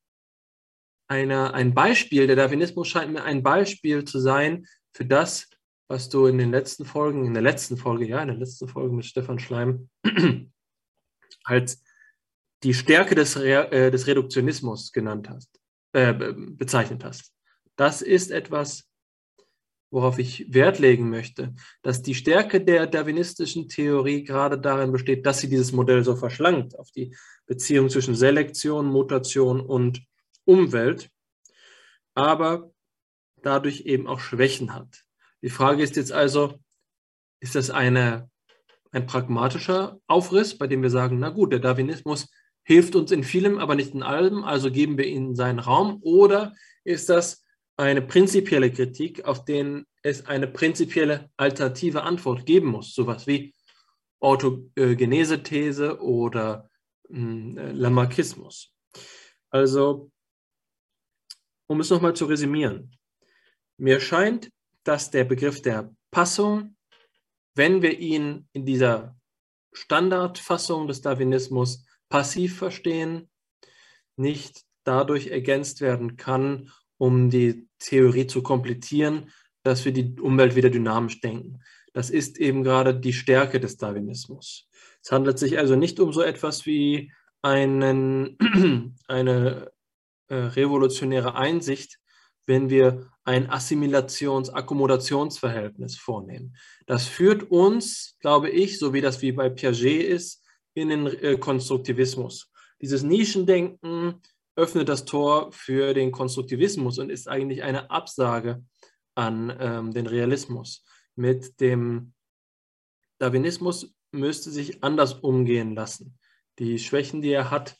eine, 1.08 1.54
ein 1.54 1.72
Beispiel, 1.72 2.26
der 2.26 2.34
Darwinismus 2.34 2.88
scheint 2.88 3.12
mir 3.12 3.22
ein 3.22 3.44
Beispiel 3.44 4.04
zu 4.04 4.18
sein 4.18 4.66
für 4.92 5.04
das, 5.04 5.48
was 5.88 6.08
du 6.08 6.26
in 6.26 6.38
den 6.38 6.50
letzten 6.50 6.84
Folgen, 6.84 7.26
in 7.26 7.34
der 7.34 7.44
letzten 7.44 7.76
Folge, 7.76 8.08
ja, 8.08 8.20
in 8.20 8.28
der 8.28 8.36
letzten 8.36 8.66
Folge 8.66 8.92
mit 8.92 9.04
Stefan 9.04 9.38
Schleim 9.38 9.88
als 11.44 11.80
die 12.64 12.74
Stärke 12.74 13.14
des, 13.14 13.38
Re 13.38 13.70
äh, 13.70 13.90
des 13.92 14.08
Reduktionismus 14.08 14.90
genannt 14.90 15.28
hast, 15.28 15.60
äh, 15.92 16.12
bezeichnet 16.12 17.04
hast. 17.04 17.32
Das 17.76 18.02
ist 18.02 18.32
etwas, 18.32 18.90
worauf 19.94 20.18
ich 20.18 20.52
Wert 20.52 20.80
legen 20.80 21.08
möchte, 21.08 21.54
dass 21.82 22.02
die 22.02 22.16
Stärke 22.16 22.60
der 22.60 22.88
darwinistischen 22.88 23.68
Theorie 23.68 24.24
gerade 24.24 24.58
darin 24.58 24.90
besteht, 24.90 25.24
dass 25.24 25.38
sie 25.38 25.48
dieses 25.48 25.70
Modell 25.70 26.02
so 26.02 26.16
verschlankt 26.16 26.76
auf 26.76 26.90
die 26.90 27.16
Beziehung 27.46 27.88
zwischen 27.88 28.16
Selektion, 28.16 28.86
Mutation 28.86 29.60
und 29.60 30.02
Umwelt, 30.44 31.10
aber 32.12 32.72
dadurch 33.40 33.82
eben 33.82 34.08
auch 34.08 34.18
Schwächen 34.18 34.74
hat. 34.74 35.04
Die 35.42 35.50
Frage 35.50 35.84
ist 35.84 35.94
jetzt 35.94 36.10
also, 36.10 36.58
ist 37.38 37.54
das 37.54 37.70
eine, 37.70 38.28
ein 38.90 39.06
pragmatischer 39.06 40.00
Aufriss, 40.08 40.58
bei 40.58 40.66
dem 40.66 40.82
wir 40.82 40.90
sagen, 40.90 41.20
na 41.20 41.28
gut, 41.28 41.52
der 41.52 41.60
Darwinismus 41.60 42.28
hilft 42.64 42.96
uns 42.96 43.12
in 43.12 43.22
vielem, 43.22 43.58
aber 43.58 43.76
nicht 43.76 43.94
in 43.94 44.02
allem, 44.02 44.42
also 44.42 44.72
geben 44.72 44.98
wir 44.98 45.06
ihnen 45.06 45.36
seinen 45.36 45.60
Raum, 45.60 46.00
oder 46.02 46.52
ist 46.82 47.08
das 47.10 47.43
eine 47.76 48.02
prinzipielle 48.02 48.70
Kritik, 48.70 49.24
auf 49.24 49.44
den 49.44 49.86
es 50.02 50.26
eine 50.26 50.46
prinzipielle 50.46 51.30
alternative 51.36 52.02
Antwort 52.02 52.46
geben 52.46 52.68
muss, 52.68 52.94
sowas 52.94 53.26
wie 53.26 53.54
Autogenese-These 54.20 56.00
oder 56.00 56.70
hm, 57.08 57.58
äh, 57.58 57.72
Lamarckismus. 57.72 58.72
Also, 59.50 60.10
um 61.66 61.80
es 61.80 61.90
nochmal 61.90 62.14
zu 62.14 62.26
resümieren, 62.26 62.96
mir 63.76 64.00
scheint, 64.00 64.50
dass 64.84 65.10
der 65.10 65.24
Begriff 65.24 65.62
der 65.62 65.94
Passung, 66.10 66.76
wenn 67.54 67.82
wir 67.82 67.98
ihn 67.98 68.48
in 68.52 68.66
dieser 68.66 69.16
Standardfassung 69.72 70.86
des 70.86 71.00
Darwinismus 71.00 71.84
passiv 72.08 72.58
verstehen, 72.58 73.30
nicht 74.16 74.64
dadurch 74.84 75.28
ergänzt 75.28 75.80
werden 75.80 76.16
kann, 76.16 76.70
um 76.98 77.30
die 77.30 77.68
Theorie 77.78 78.26
zu 78.26 78.42
komplettieren, 78.42 79.30
dass 79.62 79.84
wir 79.84 79.92
die 79.92 80.16
Umwelt 80.20 80.56
wieder 80.56 80.70
dynamisch 80.70 81.20
denken. 81.20 81.60
Das 81.92 82.10
ist 82.10 82.38
eben 82.38 82.64
gerade 82.64 82.98
die 82.98 83.12
Stärke 83.12 83.60
des 83.60 83.76
Darwinismus. 83.76 84.68
Es 85.02 85.12
handelt 85.12 85.38
sich 85.38 85.58
also 85.58 85.76
nicht 85.76 86.00
um 86.00 86.12
so 86.12 86.22
etwas 86.22 86.66
wie 86.66 87.12
einen, 87.42 88.36
eine 89.08 89.70
äh, 90.28 90.34
revolutionäre 90.34 91.34
Einsicht, 91.34 91.98
wenn 92.46 92.70
wir 92.70 93.10
ein 93.24 93.48
Assimilations-Akkommodationsverhältnis 93.48 95.96
vornehmen. 95.96 96.56
Das 96.86 97.06
führt 97.06 97.50
uns, 97.50 98.16
glaube 98.20 98.50
ich, 98.50 98.78
so 98.78 98.92
wie 98.92 99.00
das 99.00 99.22
wie 99.22 99.32
bei 99.32 99.48
Piaget 99.48 100.04
ist, 100.04 100.44
in 100.74 100.88
den 100.88 101.06
äh, 101.06 101.38
Konstruktivismus. 101.38 102.50
Dieses 102.80 103.02
Nischendenken 103.02 104.20
öffnet 104.56 104.88
das 104.88 105.04
Tor 105.04 105.50
für 105.52 105.94
den 105.94 106.12
Konstruktivismus 106.12 106.98
und 106.98 107.10
ist 107.10 107.28
eigentlich 107.28 107.62
eine 107.62 107.90
Absage 107.90 108.64
an 109.14 109.54
ähm, 109.58 109.92
den 109.92 110.06
Realismus. 110.06 110.84
mit 111.16 111.60
dem 111.60 112.12
Darwinismus 113.18 113.94
müsste 114.10 114.50
sich 114.50 114.82
anders 114.82 115.14
umgehen 115.14 115.74
lassen. 115.74 116.18
Die 116.58 116.78
Schwächen, 116.78 117.22
die 117.22 117.30
er 117.30 117.50
hat, 117.50 117.76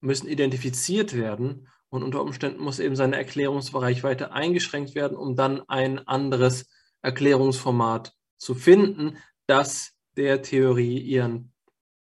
müssen 0.00 0.28
identifiziert 0.28 1.14
werden 1.16 1.68
und 1.88 2.02
unter 2.02 2.20
Umständen 2.22 2.62
muss 2.62 2.78
eben 2.78 2.96
sein 2.96 3.12
Erklärungsbereich 3.12 4.02
weiter 4.02 4.32
eingeschränkt 4.32 4.94
werden, 4.94 5.16
um 5.16 5.36
dann 5.36 5.62
ein 5.68 6.06
anderes 6.08 6.70
Erklärungsformat 7.02 8.12
zu 8.36 8.54
finden, 8.54 9.18
das 9.46 9.92
der 10.16 10.42
Theorie 10.42 10.98
ihren 10.98 11.51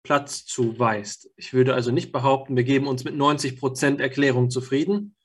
Platz 0.08 0.46
zuweist. 0.46 1.30
Ich 1.36 1.52
würde 1.52 1.74
also 1.74 1.92
nicht 1.92 2.14
behaupten, 2.14 2.56
wir 2.56 2.64
geben 2.64 2.88
uns 2.88 3.04
mit 3.04 3.14
90 3.14 3.60
Prozent 3.60 4.00
Erklärung 4.00 4.50
zufrieden, 4.50 5.18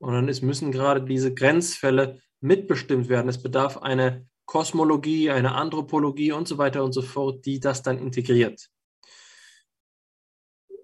sondern 0.00 0.28
es 0.28 0.42
müssen 0.42 0.72
gerade 0.72 1.02
diese 1.02 1.32
Grenzfälle 1.32 2.20
mitbestimmt 2.40 3.08
werden. 3.08 3.28
Es 3.28 3.40
bedarf 3.40 3.78
einer 3.78 4.22
Kosmologie, 4.44 5.30
einer 5.30 5.54
Anthropologie 5.54 6.32
und 6.32 6.48
so 6.48 6.58
weiter 6.58 6.82
und 6.82 6.92
so 6.92 7.02
fort, 7.02 7.46
die 7.46 7.60
das 7.60 7.82
dann 7.82 7.96
integriert. 7.96 8.68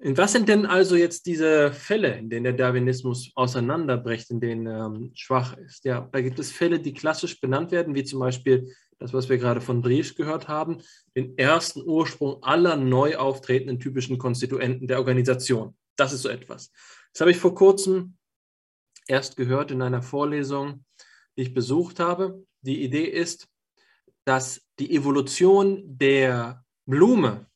In 0.00 0.16
was 0.16 0.30
sind 0.30 0.48
denn 0.48 0.64
also 0.64 0.94
jetzt 0.94 1.26
diese 1.26 1.72
Fälle, 1.72 2.16
in 2.16 2.30
denen 2.30 2.44
der 2.44 2.52
Darwinismus 2.52 3.32
auseinanderbricht, 3.34 4.30
in 4.30 4.38
denen 4.38 4.66
ähm, 4.68 5.10
schwach 5.16 5.56
ist? 5.56 5.84
Ja, 5.84 6.08
da 6.12 6.20
gibt 6.20 6.38
es 6.38 6.52
Fälle, 6.52 6.78
die 6.78 6.92
klassisch 6.92 7.40
benannt 7.40 7.72
werden, 7.72 7.96
wie 7.96 8.04
zum 8.04 8.20
Beispiel 8.20 8.72
das, 8.98 9.12
was 9.12 9.28
wir 9.28 9.38
gerade 9.38 9.60
von 9.60 9.82
Dries 9.82 10.14
gehört 10.14 10.48
haben, 10.48 10.82
den 11.14 11.38
ersten 11.38 11.82
Ursprung 11.82 12.42
aller 12.42 12.76
neu 12.76 13.16
auftretenden 13.16 13.78
typischen 13.78 14.18
Konstituenten 14.18 14.86
der 14.88 14.98
Organisation. 14.98 15.76
Das 15.96 16.12
ist 16.12 16.22
so 16.22 16.28
etwas. 16.28 16.72
Das 17.12 17.20
habe 17.20 17.30
ich 17.30 17.38
vor 17.38 17.54
kurzem 17.54 18.16
erst 19.06 19.36
gehört 19.36 19.70
in 19.70 19.82
einer 19.82 20.02
Vorlesung, 20.02 20.84
die 21.36 21.42
ich 21.42 21.54
besucht 21.54 22.00
habe. 22.00 22.44
Die 22.62 22.82
Idee 22.82 23.04
ist, 23.04 23.48
dass 24.24 24.66
die 24.78 24.94
Evolution 24.94 25.82
der 25.98 26.64
Blume 26.86 27.46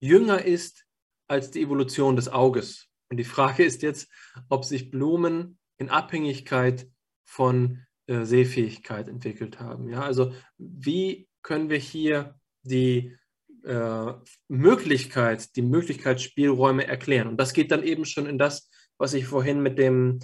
jünger 0.00 0.44
ist 0.44 0.86
als 1.28 1.50
die 1.50 1.62
Evolution 1.62 2.16
des 2.16 2.28
Auges. 2.28 2.88
Und 3.10 3.16
die 3.16 3.24
Frage 3.24 3.64
ist 3.64 3.82
jetzt, 3.82 4.08
ob 4.48 4.64
sich 4.64 4.90
Blumen 4.90 5.58
in 5.78 5.90
Abhängigkeit 5.90 6.88
von 7.24 7.84
äh, 8.12 8.24
Sehfähigkeit 8.26 9.08
entwickelt 9.08 9.58
haben. 9.58 9.88
Ja, 9.88 10.02
also 10.02 10.32
wie 10.58 11.28
können 11.42 11.70
wir 11.70 11.78
hier 11.78 12.34
die 12.62 13.16
äh, 13.64 14.12
Möglichkeit, 14.48 15.56
die 15.56 15.62
Möglichkeitsspielräume 15.62 16.86
erklären? 16.86 17.28
Und 17.28 17.38
das 17.38 17.54
geht 17.54 17.70
dann 17.70 17.82
eben 17.82 18.04
schon 18.04 18.26
in 18.26 18.38
das, 18.38 18.70
was 18.98 19.14
ich 19.14 19.26
vorhin 19.26 19.62
mit 19.62 19.78
dem 19.78 20.18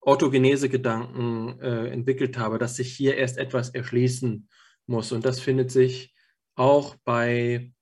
Orthogenese-Gedanken 0.00 1.60
äh, 1.60 1.86
entwickelt 1.88 2.36
habe, 2.36 2.58
dass 2.58 2.76
sich 2.76 2.92
hier 2.92 3.16
erst 3.16 3.38
etwas 3.38 3.70
erschließen 3.70 4.48
muss. 4.86 5.12
Und 5.12 5.24
das 5.24 5.40
findet 5.40 5.70
sich 5.70 6.14
auch 6.54 6.96
bei 7.04 7.72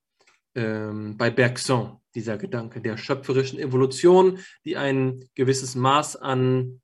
ähm, 0.55 1.17
bei 1.17 1.31
Bergson, 1.31 1.99
dieser 2.15 2.37
Gedanke 2.37 2.81
der 2.81 2.97
schöpferischen 2.97 3.59
Evolution, 3.59 4.39
die 4.65 4.77
ein 4.77 5.29
gewisses 5.35 5.75
Maß 5.75 6.17
an 6.17 6.81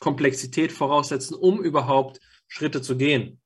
Komplexität 0.00 0.72
voraussetzen, 0.72 1.34
um 1.34 1.62
überhaupt 1.62 2.20
Schritte 2.48 2.82
zu 2.82 2.96
gehen. 2.96 3.40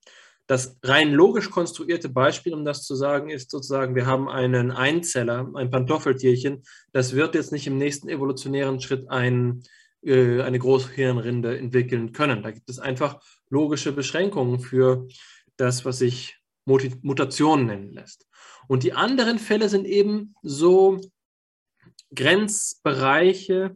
Das 0.47 0.79
rein 0.83 1.13
logisch 1.13 1.51
konstruierte 1.51 2.09
Beispiel, 2.09 2.53
um 2.53 2.65
das 2.65 2.85
zu 2.85 2.95
sagen, 2.95 3.31
ist 3.31 3.51
sozusagen, 3.51 3.95
wir 3.95 4.07
haben 4.07 4.29
einen 4.29 4.71
Einzeller, 4.71 5.51
ein 5.55 5.71
Pantoffeltierchen, 5.71 6.65
das 6.93 7.15
wird 7.15 7.35
jetzt 7.35 7.53
nicht 7.53 7.67
im 7.67 7.79
nächsten 7.79 8.09
evolutionären 8.09 8.81
Schritt 8.81 9.09
ein, 9.09 9.63
äh, 10.03 10.43
eine 10.43 10.59
Großhirnrinde 10.59 11.57
entwickeln 11.57 12.13
können. 12.13 12.43
Da 12.43 12.51
gibt 12.51 12.69
es 12.69 12.79
einfach 12.79 13.21
logische 13.49 13.93
Beschränkungen 13.93 14.61
für 14.61 15.09
das, 15.57 15.85
was 15.87 15.99
sich 15.99 16.37
Mutationen 16.67 17.67
nennen 17.67 17.93
lässt. 17.93 18.27
Und 18.69 18.83
die 18.83 18.93
anderen 18.93 19.39
Fälle 19.39 19.69
sind 19.69 19.87
eben 19.87 20.35
so 20.43 21.01
Grenzbereiche 22.15 23.75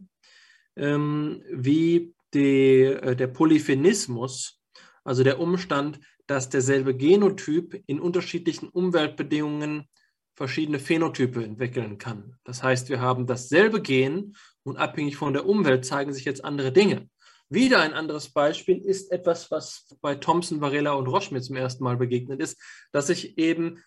ähm, 0.75 1.43
wie 1.51 2.13
die, 2.33 2.83
äh, 2.83 3.15
der 3.15 3.27
Polyphenismus, 3.27 4.61
also 5.03 5.23
der 5.23 5.39
Umstand, 5.39 5.99
dass 6.27 6.49
derselbe 6.49 6.95
Genotyp 6.95 7.81
in 7.87 7.99
unterschiedlichen 7.99 8.69
Umweltbedingungen 8.69 9.87
verschiedene 10.35 10.79
Phänotype 10.79 11.43
entwickeln 11.43 11.97
kann. 11.97 12.35
Das 12.43 12.63
heißt, 12.63 12.89
wir 12.89 13.01
haben 13.01 13.27
dasselbe 13.27 13.81
Gen 13.81 14.35
und 14.63 14.77
abhängig 14.77 15.17
von 15.17 15.33
der 15.33 15.45
Umwelt 15.45 15.85
zeigen 15.85 16.13
sich 16.13 16.25
jetzt 16.25 16.45
andere 16.45 16.71
Dinge. 16.71 17.09
Wieder 17.49 17.81
ein 17.81 17.93
anderes 17.93 18.29
Beispiel 18.29 18.77
ist 18.77 19.11
etwas, 19.11 19.49
was 19.49 19.97
bei 20.01 20.13
Thomson, 20.15 20.61
Varela 20.61 20.93
und 20.93 21.07
Roche 21.07 21.33
mir 21.33 21.41
zum 21.41 21.55
ersten 21.55 21.83
Mal 21.83 21.97
begegnet 21.97 22.39
ist, 22.41 22.61
dass 22.91 23.07
sich 23.07 23.39
eben 23.39 23.83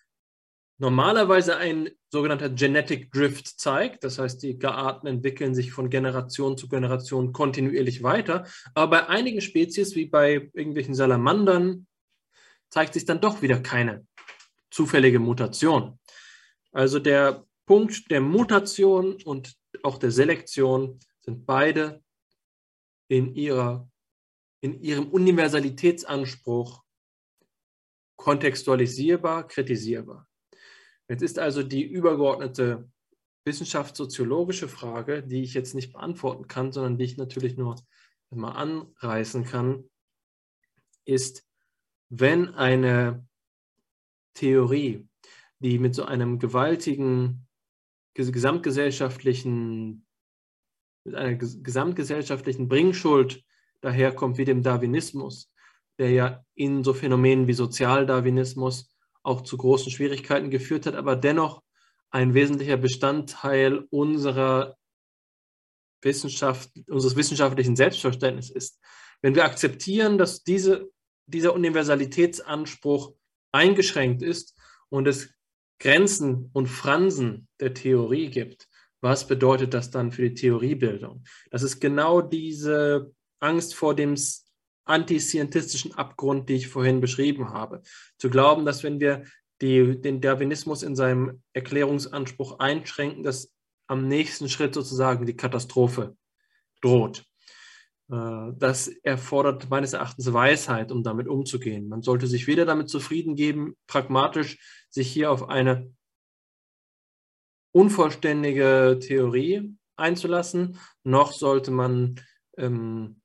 normalerweise 0.83 1.55
ein 1.55 1.91
sogenannter 2.11 2.49
Genetic 2.49 3.09
Drift 3.09 3.57
zeigt. 3.57 4.03
Das 4.03 4.19
heißt, 4.19 4.43
die 4.43 4.61
Arten 4.65 5.07
entwickeln 5.07 5.55
sich 5.55 5.71
von 5.71 5.89
Generation 5.89 6.57
zu 6.57 6.67
Generation 6.67 7.31
kontinuierlich 7.31 8.03
weiter. 8.03 8.45
Aber 8.75 8.97
bei 8.97 9.07
einigen 9.07 9.39
Spezies, 9.39 9.95
wie 9.95 10.07
bei 10.07 10.51
irgendwelchen 10.53 10.93
Salamandern, 10.93 11.87
zeigt 12.69 12.95
sich 12.95 13.05
dann 13.05 13.21
doch 13.21 13.41
wieder 13.41 13.61
keine 13.61 14.05
zufällige 14.71 15.19
Mutation. 15.19 15.99
Also 16.73 16.99
der 16.99 17.45
Punkt 17.65 18.11
der 18.11 18.19
Mutation 18.19 19.21
und 19.23 19.55
auch 19.83 19.97
der 19.97 20.11
Selektion 20.11 20.99
sind 21.21 21.45
beide 21.45 22.03
in, 23.07 23.33
ihrer, 23.35 23.89
in 24.59 24.81
ihrem 24.81 25.07
Universalitätsanspruch 25.07 26.83
kontextualisierbar, 28.17 29.47
kritisierbar. 29.47 30.27
Jetzt 31.13 31.21
ist 31.21 31.37
also 31.37 31.61
die 31.61 31.83
übergeordnete 31.83 32.89
wissenschaftssoziologische 33.45 34.67
Frage, 34.67 35.21
die 35.21 35.43
ich 35.43 35.53
jetzt 35.53 35.75
nicht 35.75 35.93
beantworten 35.93 36.47
kann, 36.47 36.71
sondern 36.71 36.97
die 36.97 37.03
ich 37.03 37.17
natürlich 37.17 37.55
nur 37.55 37.75
mal 38.31 38.53
anreißen 38.53 39.43
kann, 39.43 39.83
ist, 41.05 41.47
wenn 42.09 42.55
eine 42.55 43.27
Theorie, 44.33 45.07
die 45.59 45.77
mit 45.77 45.93
so 45.93 46.03
einem 46.03 46.39
gewaltigen 46.39 47.47
gesamtgesellschaftlichen, 48.15 50.07
mit 51.03 51.13
einer 51.13 51.35
gesamtgesellschaftlichen 51.35 52.67
Bringschuld 52.67 53.45
daherkommt 53.81 54.39
wie 54.39 54.45
dem 54.45 54.63
Darwinismus, 54.63 55.53
der 55.99 56.09
ja 56.09 56.43
in 56.55 56.83
so 56.83 56.95
Phänomenen 56.95 57.45
wie 57.45 57.53
Sozialdarwinismus 57.53 58.92
auch 59.23 59.41
zu 59.41 59.57
großen 59.57 59.91
Schwierigkeiten 59.91 60.49
geführt 60.49 60.85
hat, 60.85 60.95
aber 60.95 61.15
dennoch 61.15 61.63
ein 62.11 62.33
wesentlicher 62.33 62.77
Bestandteil 62.77 63.87
unserer 63.89 64.77
Wissenschaft, 66.01 66.69
unseres 66.87 67.15
wissenschaftlichen 67.15 67.75
Selbstverständnisses 67.75 68.51
ist. 68.51 68.79
Wenn 69.21 69.35
wir 69.35 69.45
akzeptieren, 69.45 70.17
dass 70.17 70.43
diese, 70.43 70.91
dieser 71.25 71.53
Universalitätsanspruch 71.53 73.13
eingeschränkt 73.51 74.21
ist 74.21 74.55
und 74.89 75.07
es 75.07 75.33
Grenzen 75.79 76.49
und 76.53 76.67
Fransen 76.67 77.47
der 77.59 77.73
Theorie 77.73 78.29
gibt, 78.29 78.67
was 79.01 79.27
bedeutet 79.27 79.73
das 79.73 79.91
dann 79.91 80.11
für 80.11 80.29
die 80.29 80.33
Theoriebildung? 80.33 81.23
Das 81.51 81.63
ist 81.63 81.79
genau 81.79 82.21
diese 82.21 83.13
Angst 83.39 83.75
vor 83.75 83.95
dem 83.95 84.15
antiscientistischen 84.85 85.93
Abgrund, 85.95 86.49
die 86.49 86.55
ich 86.55 86.67
vorhin 86.67 87.01
beschrieben 87.01 87.49
habe. 87.49 87.81
Zu 88.17 88.29
glauben, 88.29 88.65
dass 88.65 88.83
wenn 88.83 88.99
wir 88.99 89.23
die, 89.61 89.99
den 90.01 90.19
Darwinismus 90.19 90.83
in 90.83 90.95
seinem 90.95 91.41
Erklärungsanspruch 91.53 92.59
einschränken, 92.59 93.23
dass 93.23 93.53
am 93.87 94.07
nächsten 94.07 94.49
Schritt 94.49 94.73
sozusagen 94.73 95.25
die 95.25 95.35
Katastrophe 95.35 96.17
droht. 96.81 97.25
Äh, 98.11 98.51
das 98.57 98.87
erfordert 98.87 99.69
meines 99.69 99.93
Erachtens 99.93 100.31
Weisheit, 100.31 100.91
um 100.91 101.03
damit 101.03 101.27
umzugehen. 101.27 101.87
Man 101.87 102.01
sollte 102.01 102.27
sich 102.27 102.47
weder 102.47 102.65
damit 102.65 102.89
zufrieden 102.89 103.35
geben, 103.35 103.75
pragmatisch 103.87 104.85
sich 104.89 105.11
hier 105.11 105.31
auf 105.31 105.49
eine 105.49 105.93
unvollständige 107.71 108.99
Theorie 109.01 109.75
einzulassen, 109.95 110.79
noch 111.03 111.33
sollte 111.33 111.71
man 111.71 112.19
ähm, 112.57 113.21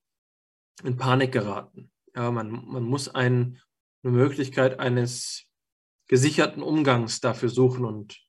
in 0.85 0.97
Panik 0.97 1.33
geraten. 1.33 1.91
Ja, 2.15 2.31
man, 2.31 2.51
man 2.51 2.83
muss 2.83 3.09
ein, 3.09 3.61
eine 4.03 4.13
Möglichkeit 4.13 4.81
eines 4.81 5.47
gesicherten 6.09 6.63
Umgangs 6.63 7.21
dafür 7.21 7.49
suchen 7.49 7.85
und, 7.85 8.21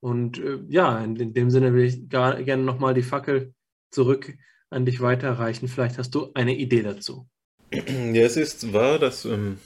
und 0.00 0.38
äh, 0.38 0.60
ja, 0.68 0.98
in, 1.02 1.16
in, 1.16 1.34
dem 1.34 1.50
Sinne 1.50 1.74
will 1.74 1.84
ich 1.84 2.08
gar, 2.08 2.42
gerne 2.42 2.62
nochmal 2.62 2.94
die 2.94 3.02
Fackel 3.02 3.54
zurück 3.90 4.32
an 4.70 4.86
dich 4.86 5.00
weiterreichen. 5.00 5.68
Vielleicht 5.68 5.98
hast 5.98 6.14
du 6.14 6.32
eine 6.34 6.56
Idee 6.56 6.82
dazu. 6.82 7.28
Ja, 8.12 8.22
es 8.22 8.36
ist 8.36 8.72
wahr, 8.72 8.98
dass 8.98 9.24
ähm, 9.24 9.58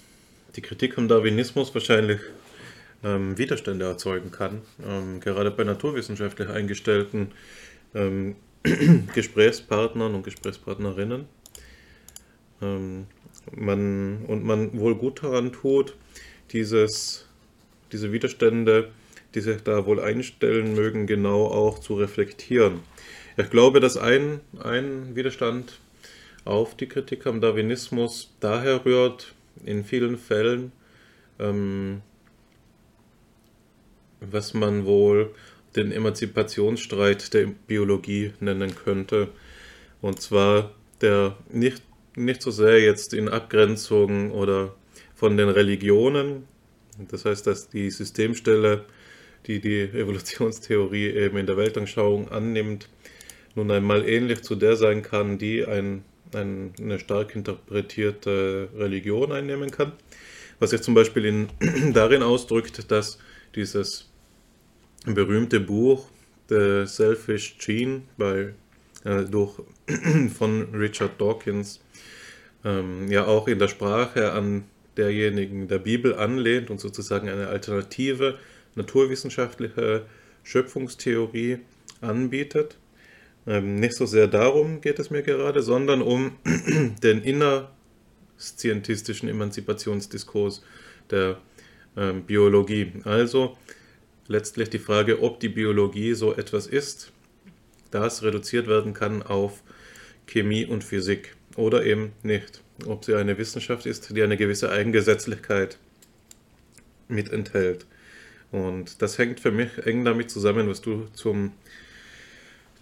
die 0.54 0.62
Kritik 0.62 0.96
am 0.96 1.08
Darwinismus 1.08 1.74
wahrscheinlich 1.74 2.20
ähm, 3.02 3.36
Widerstände 3.36 3.84
erzeugen 3.84 4.30
kann, 4.30 4.62
ähm, 4.84 5.20
gerade 5.20 5.50
bei 5.50 5.64
naturwissenschaftlich 5.64 6.48
eingestellten 6.48 7.32
ähm, 7.94 8.36
Gesprächspartnern 9.14 10.14
und 10.14 10.22
Gesprächspartnerinnen. 10.22 11.26
Ähm, 12.62 13.06
man, 13.54 14.24
und 14.26 14.44
man 14.44 14.78
wohl 14.78 14.94
gut 14.94 15.22
daran 15.22 15.52
tut, 15.52 15.94
dieses, 16.52 17.26
diese 17.92 18.12
Widerstände, 18.12 18.90
die 19.34 19.40
sich 19.40 19.62
da 19.62 19.86
wohl 19.86 20.00
einstellen 20.00 20.74
mögen, 20.74 21.06
genau 21.06 21.46
auch 21.46 21.78
zu 21.78 21.94
reflektieren. 21.94 22.80
Ich 23.36 23.50
glaube, 23.50 23.80
dass 23.80 23.96
ein, 23.96 24.40
ein 24.62 25.14
Widerstand 25.14 25.78
auf 26.44 26.76
die 26.76 26.86
Kritik 26.86 27.26
am 27.26 27.40
Darwinismus 27.40 28.32
daher 28.40 28.84
rührt, 28.84 29.34
in 29.64 29.84
vielen 29.84 30.16
Fällen, 30.18 30.72
ähm, 31.38 32.02
was 34.20 34.54
man 34.54 34.86
wohl 34.86 35.34
den 35.74 35.92
Emanzipationsstreit 35.92 37.34
der 37.34 37.48
Biologie 37.66 38.32
nennen 38.40 38.74
könnte. 38.74 39.28
Und 40.00 40.20
zwar 40.20 40.72
der 41.00 41.36
nicht, 41.50 41.82
nicht 42.16 42.42
so 42.42 42.50
sehr 42.50 42.80
jetzt 42.80 43.14
in 43.14 43.28
Abgrenzung 43.28 44.32
oder 44.32 44.74
von 45.14 45.36
den 45.36 45.48
Religionen. 45.48 46.48
Das 47.08 47.24
heißt, 47.24 47.46
dass 47.46 47.68
die 47.68 47.90
Systemstelle, 47.90 48.84
die 49.46 49.60
die 49.60 49.82
Evolutionstheorie 49.82 51.08
eben 51.08 51.36
in 51.36 51.46
der 51.46 51.56
Weltanschauung 51.56 52.30
annimmt, 52.30 52.88
nun 53.54 53.70
einmal 53.70 54.06
ähnlich 54.08 54.42
zu 54.42 54.54
der 54.54 54.76
sein 54.76 55.02
kann, 55.02 55.38
die 55.38 55.64
ein, 55.64 56.04
ein, 56.34 56.72
eine 56.80 56.98
stark 56.98 57.34
interpretierte 57.34 58.68
Religion 58.76 59.32
einnehmen 59.32 59.70
kann. 59.70 59.92
Was 60.58 60.70
sich 60.70 60.82
zum 60.82 60.94
Beispiel 60.94 61.24
in, 61.24 61.48
darin 61.92 62.22
ausdrückt, 62.22 62.90
dass 62.90 63.18
dieses 63.54 64.08
berühmte 65.04 65.60
Buch 65.60 66.08
The 66.48 66.84
Selfish 66.86 67.56
Gene 67.58 68.02
bei, 68.16 68.54
äh, 69.04 69.24
durch, 69.24 69.60
von 70.36 70.74
Richard 70.74 71.20
Dawkins 71.20 71.80
ähm, 72.64 73.10
ja 73.10 73.26
auch 73.26 73.48
in 73.48 73.58
der 73.58 73.68
Sprache 73.68 74.32
an 74.32 74.64
derjenigen 74.96 75.68
der 75.68 75.78
Bibel 75.78 76.14
anlehnt 76.14 76.70
und 76.70 76.80
sozusagen 76.80 77.28
eine 77.28 77.48
alternative 77.48 78.38
naturwissenschaftliche 78.74 80.06
Schöpfungstheorie 80.42 81.58
anbietet. 82.00 82.78
Ähm, 83.46 83.76
nicht 83.76 83.94
so 83.94 84.06
sehr 84.06 84.26
darum 84.26 84.80
geht 84.80 84.98
es 84.98 85.10
mir 85.10 85.22
gerade, 85.22 85.62
sondern 85.62 86.02
um 86.02 86.32
den 87.02 87.22
innerscientistischen 87.22 89.28
Emanzipationsdiskurs 89.28 90.62
der 91.10 91.38
ähm, 91.96 92.24
Biologie. 92.24 92.92
Also 93.04 93.56
letztlich 94.26 94.70
die 94.70 94.78
Frage, 94.78 95.22
ob 95.22 95.40
die 95.40 95.48
Biologie 95.48 96.14
so 96.14 96.34
etwas 96.34 96.66
ist, 96.66 97.12
das 97.90 98.22
reduziert 98.22 98.66
werden 98.66 98.94
kann 98.94 99.22
auf 99.22 99.62
Chemie 100.26 100.66
und 100.66 100.84
Physik 100.84 101.34
oder 101.56 101.84
eben 101.84 102.12
nicht. 102.22 102.62
Ob 102.86 103.04
sie 103.04 103.14
eine 103.14 103.38
Wissenschaft 103.38 103.86
ist, 103.86 104.14
die 104.14 104.22
eine 104.22 104.36
gewisse 104.36 104.70
Eigengesetzlichkeit 104.70 105.78
mit 107.08 107.32
enthält. 107.32 107.86
Und 108.52 109.00
das 109.02 109.18
hängt 109.18 109.40
für 109.40 109.50
mich 109.50 109.78
eng 109.84 110.04
damit 110.04 110.30
zusammen, 110.30 110.68
was 110.68 110.80
du 110.80 111.08
zum, 111.14 111.52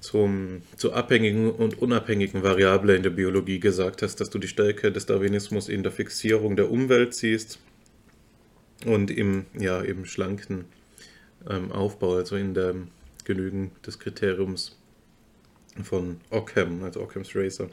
zum, 0.00 0.62
zur 0.76 0.96
abhängigen 0.96 1.50
und 1.50 1.78
unabhängigen 1.80 2.42
Variable 2.42 2.96
in 2.96 3.02
der 3.02 3.10
Biologie 3.10 3.60
gesagt 3.60 4.02
hast, 4.02 4.16
dass 4.16 4.30
du 4.30 4.38
die 4.38 4.48
Stärke 4.48 4.92
des 4.92 5.06
Darwinismus 5.06 5.68
in 5.68 5.82
der 5.82 5.92
Fixierung 5.92 6.56
der 6.56 6.70
Umwelt 6.70 7.14
siehst 7.14 7.58
und 8.84 9.10
im, 9.10 9.46
ja, 9.58 9.80
im 9.80 10.04
schlanken 10.04 10.66
ähm, 11.48 11.72
Aufbau, 11.72 12.16
also 12.16 12.36
in 12.36 12.54
der 12.54 12.74
Genügen 13.24 13.70
des 13.86 13.98
Kriteriums 13.98 14.76
von 15.82 16.20
Ockham, 16.30 16.82
also 16.84 17.00
Occam's 17.00 17.34
Razor. 17.34 17.68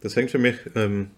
Das 0.00 0.16
hängt 0.16 0.30
für 0.30 0.38
mich 0.38 0.56
ähm, 0.74 1.10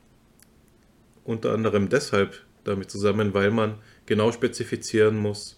unter 1.25 1.53
anderem 1.53 1.89
deshalb 1.89 2.43
damit 2.65 2.91
zusammen, 2.91 3.35
weil 3.35 3.51
man 3.51 3.75
genau 4.07 4.33
spezifizieren 4.33 5.17
muss, 5.17 5.57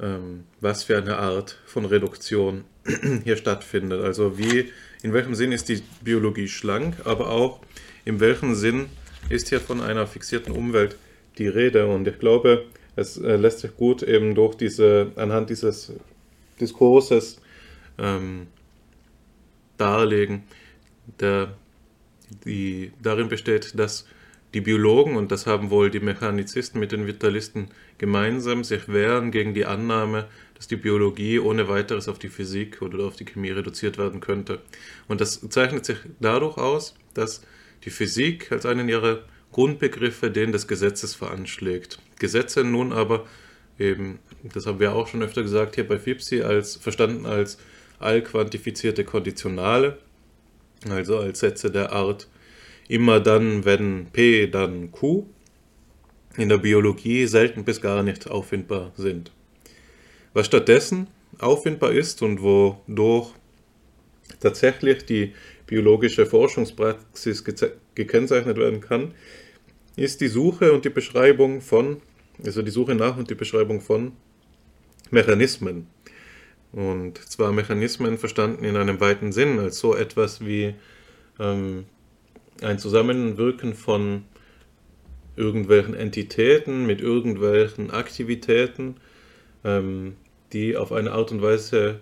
ähm, 0.00 0.44
was 0.60 0.84
für 0.84 0.98
eine 0.98 1.16
Art 1.18 1.58
von 1.66 1.84
Reduktion 1.84 2.64
hier 3.24 3.36
stattfindet. 3.36 4.02
Also 4.02 4.38
wie, 4.38 4.70
in 5.02 5.12
welchem 5.12 5.34
Sinn 5.34 5.52
ist 5.52 5.68
die 5.68 5.82
Biologie 6.02 6.48
schlank, 6.48 6.96
aber 7.04 7.30
auch 7.30 7.60
in 8.04 8.20
welchem 8.20 8.54
Sinn 8.54 8.86
ist 9.28 9.48
hier 9.48 9.60
von 9.60 9.80
einer 9.80 10.06
fixierten 10.06 10.52
Umwelt 10.52 10.96
die 11.38 11.48
Rede. 11.48 11.86
Und 11.86 12.06
ich 12.08 12.18
glaube, 12.18 12.64
es 12.96 13.16
äh, 13.16 13.36
lässt 13.36 13.60
sich 13.60 13.76
gut 13.76 14.02
eben 14.02 14.34
durch 14.34 14.54
diese, 14.54 15.12
anhand 15.16 15.50
dieses 15.50 15.92
Diskurses 16.60 17.40
ähm, 17.98 18.48
darlegen, 19.78 20.44
der 21.20 21.54
die 22.44 22.92
darin 23.02 23.28
besteht, 23.28 23.78
dass 23.78 24.06
die 24.54 24.60
Biologen, 24.60 25.16
und 25.16 25.30
das 25.30 25.46
haben 25.46 25.70
wohl 25.70 25.90
die 25.90 26.00
Mechanizisten 26.00 26.80
mit 26.80 26.92
den 26.92 27.06
Vitalisten 27.06 27.68
gemeinsam, 27.98 28.64
sich 28.64 28.88
wehren 28.88 29.30
gegen 29.30 29.52
die 29.54 29.66
Annahme, 29.66 30.26
dass 30.54 30.66
die 30.66 30.76
Biologie 30.76 31.38
ohne 31.38 31.68
weiteres 31.68 32.08
auf 32.08 32.18
die 32.18 32.28
Physik 32.28 32.80
oder 32.80 33.04
auf 33.04 33.16
die 33.16 33.26
Chemie 33.26 33.50
reduziert 33.50 33.98
werden 33.98 34.20
könnte. 34.20 34.60
Und 35.06 35.20
das 35.20 35.40
zeichnet 35.50 35.84
sich 35.84 35.98
dadurch 36.20 36.56
aus, 36.56 36.94
dass 37.14 37.42
die 37.84 37.90
Physik 37.90 38.50
als 38.50 38.66
einen 38.66 38.88
ihrer 38.88 39.22
Grundbegriffe 39.52 40.30
den 40.30 40.52
des 40.52 40.66
Gesetzes 40.66 41.14
veranschlägt. 41.14 41.98
Gesetze 42.18 42.64
nun 42.64 42.92
aber 42.92 43.26
eben, 43.78 44.18
das 44.42 44.66
haben 44.66 44.80
wir 44.80 44.94
auch 44.94 45.06
schon 45.06 45.22
öfter 45.22 45.42
gesagt, 45.42 45.74
hier 45.74 45.86
bei 45.86 45.98
FIPSI 45.98 46.42
als 46.42 46.76
verstanden 46.76 47.26
als 47.26 47.58
allquantifizierte 47.98 49.04
Konditionale, 49.04 49.98
also 50.88 51.18
als 51.18 51.40
Sätze 51.40 51.70
der 51.70 51.92
Art 51.92 52.28
immer 52.88 53.20
dann, 53.20 53.64
wenn 53.64 54.06
P, 54.12 54.46
dann 54.46 54.90
Q, 54.92 55.26
in 56.36 56.48
der 56.48 56.58
Biologie 56.58 57.26
selten 57.26 57.64
bis 57.64 57.80
gar 57.80 58.02
nicht 58.02 58.30
auffindbar 58.30 58.92
sind. 58.96 59.32
Was 60.34 60.46
stattdessen 60.46 61.08
auffindbar 61.38 61.92
ist 61.92 62.22
und 62.22 62.42
wodurch 62.42 63.32
tatsächlich 64.40 65.04
die 65.04 65.32
biologische 65.66 66.26
Forschungspraxis 66.26 67.44
gekennzeichnet 67.94 68.56
werden 68.56 68.80
kann, 68.80 69.14
ist 69.96 70.20
die 70.20 70.28
Suche 70.28 70.72
und 70.72 70.84
die 70.84 70.90
Beschreibung 70.90 71.60
von, 71.60 72.00
also 72.44 72.62
die 72.62 72.70
Suche 72.70 72.94
nach 72.94 73.16
und 73.16 73.30
die 73.30 73.34
Beschreibung 73.34 73.80
von 73.80 74.12
Mechanismen. 75.10 75.86
Und 76.72 77.18
zwar 77.18 77.52
Mechanismen 77.52 78.18
verstanden 78.18 78.64
in 78.64 78.76
einem 78.76 79.00
weiten 79.00 79.32
Sinn, 79.32 79.58
als 79.58 79.78
so 79.78 79.94
etwas 79.94 80.44
wie 80.44 80.74
ähm, 81.40 81.86
ein 82.62 82.78
Zusammenwirken 82.78 83.74
von 83.74 84.24
irgendwelchen 85.36 85.94
Entitäten 85.94 86.86
mit 86.86 87.00
irgendwelchen 87.00 87.90
Aktivitäten, 87.90 88.96
ähm, 89.64 90.16
die 90.52 90.76
auf 90.76 90.92
eine 90.92 91.12
Art 91.12 91.30
und 91.30 91.42
Weise 91.42 92.00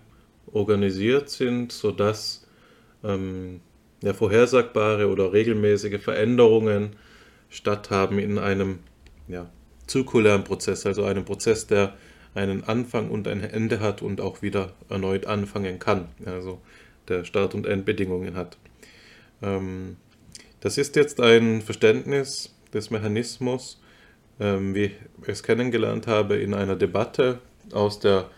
organisiert 0.53 1.29
sind, 1.29 1.73
sodass 1.73 2.47
ähm, 3.05 3.61
ja, 4.03 4.15
vorhersagbare 4.15 5.09
oder 5.09 5.33
regelmäßige 5.33 6.01
Veränderungen 6.01 6.97
statthaben 7.51 8.19
in 8.19 8.39
einem 8.39 8.79
ja, 9.29 9.51
zirkulären 9.87 10.45
Prozess, 10.45 10.87
also 10.87 11.05
einem 11.05 11.25
Prozess, 11.25 11.67
der 11.67 11.95
einen 12.37 12.65
Anfang 12.65 13.11
und 13.11 13.27
ein 13.27 13.43
Ende 13.43 13.81
hat 13.81 14.03
und 14.03 14.21
auch 14.21 14.43
wieder 14.43 14.75
erneut 14.89 15.27
anfangen 15.27 15.79
kann, 15.79 16.09
also 16.25 16.61
der 17.09 17.25
Start- 17.25 17.55
und 17.55 17.67
Endbedingungen 17.67 18.37
hat. 18.37 18.59
Ähm, 19.43 19.97
das 20.61 20.79
ist 20.79 20.97
jetzt 20.97 21.21
ein 21.21 21.63
Verständnis 21.63 22.55
des 22.75 22.91
Mechanismus, 22.91 23.81
ähm, 24.39 24.75
wie 24.75 24.85
ich 25.23 25.29
es 25.29 25.43
kennengelernt 25.43 26.07
habe, 26.07 26.37
in 26.37 26.55
einer 26.55 26.77
Debatte 26.77 27.39
aus 27.73 27.99
der 28.01 28.31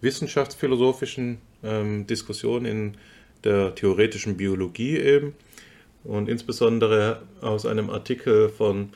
wissenschaftsphilosophischen 0.00 1.38
ähm, 1.64 2.06
Diskussion 2.06 2.64
in 2.64 2.96
der 3.44 3.74
theoretischen 3.74 4.36
Biologie 4.36 4.98
eben 4.98 5.34
und 6.04 6.28
insbesondere 6.28 7.22
aus 7.40 7.66
einem 7.66 7.90
Artikel 7.90 8.48
von 8.48 8.90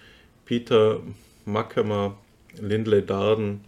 Peter 0.45 1.01
Mackemer, 1.45 2.17
Lindley 2.61 3.05
Darden 3.05 3.65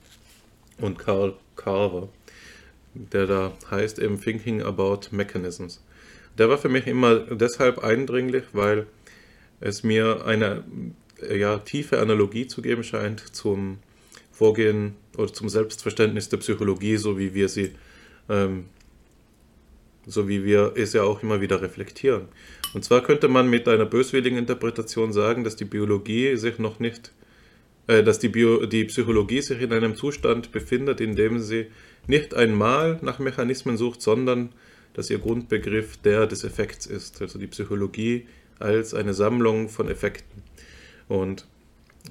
und 0.81 0.99
Carl 0.99 1.35
Carver, 1.57 2.09
der 2.95 3.27
da 3.27 3.53
heißt 3.71 3.99
eben 3.99 4.21
Thinking 4.21 4.63
About 4.63 5.01
Mechanisms. 5.11 5.83
Der 6.37 6.49
war 6.49 6.59
für 6.59 6.69
mich 6.69 6.87
immer 6.87 7.17
deshalb 7.17 7.79
eindringlich, 7.79 8.45
weil 8.53 8.87
es 9.61 9.83
mir 9.83 10.25
eine 10.25 10.65
ja, 11.29 11.59
tiefe 11.59 11.99
Analogie 11.99 12.47
zu 12.47 12.63
geben 12.63 12.85
scheint 12.85 13.21
zum 13.35 13.79
Vorgehen 14.31 14.95
oder 15.17 15.33
zum 15.33 15.49
Selbstverständnis 15.49 16.29
der 16.29 16.37
Psychologie, 16.37 16.97
so 16.97 17.19
wie 17.19 17.35
wir 17.35 17.49
sie, 17.49 17.73
ähm, 18.29 18.67
so 20.07 20.29
wie 20.29 20.45
wir 20.45 20.75
es 20.77 20.93
ja 20.93 21.03
auch 21.03 21.23
immer 21.25 21.41
wieder 21.41 21.61
reflektieren. 21.61 22.29
Und 22.73 22.85
zwar 22.85 23.03
könnte 23.03 23.27
man 23.27 23.51
mit 23.51 23.67
einer 23.67 23.87
böswilligen 23.87 24.39
Interpretation 24.39 25.13
sagen, 25.13 25.43
dass 25.43 25.57
die 25.57 25.65
Biologie 25.65 26.37
sich 26.37 26.59
noch 26.59 26.79
nicht 26.79 27.11
äh, 27.89 28.05
dass 28.05 28.21
die, 28.21 28.29
Bio, 28.29 28.67
die 28.67 28.85
Psychologie 28.85 29.41
sich 29.41 29.61
in 29.61 29.73
einem 29.73 29.97
Zustand 29.97 30.53
befindet, 30.53 31.01
in 31.01 31.17
dem 31.17 31.41
sie 31.41 31.67
nicht 32.07 32.35
einmal 32.35 32.99
nach 33.03 33.19
Mechanismen 33.19 33.77
sucht, 33.77 34.03
sondern 34.03 34.51
dass 34.93 35.11
ihr 35.11 35.19
Grundbegriff 35.19 35.97
der 35.97 36.27
des 36.27 36.45
Effekts 36.45 36.87
ist. 36.87 37.21
Also 37.21 37.39
die 37.39 37.47
Psychologie 37.47 38.27
als 38.59 38.95
eine 38.95 39.15
Sammlung 39.15 39.69
von 39.69 39.89
Effekten. 39.89 40.43
Und 41.09 41.47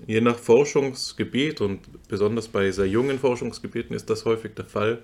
je 0.08 0.20
nach 0.22 0.38
Forschungsgebiet 0.38 1.62
und 1.62 1.82
besonders 2.08 2.48
bei 2.48 2.72
sehr 2.72 2.88
jungen 2.88 3.20
Forschungsgebieten 3.20 3.96
ist 3.96 4.10
das 4.10 4.26
häufig 4.26 4.54
der 4.56 4.66
Fall, 4.66 5.00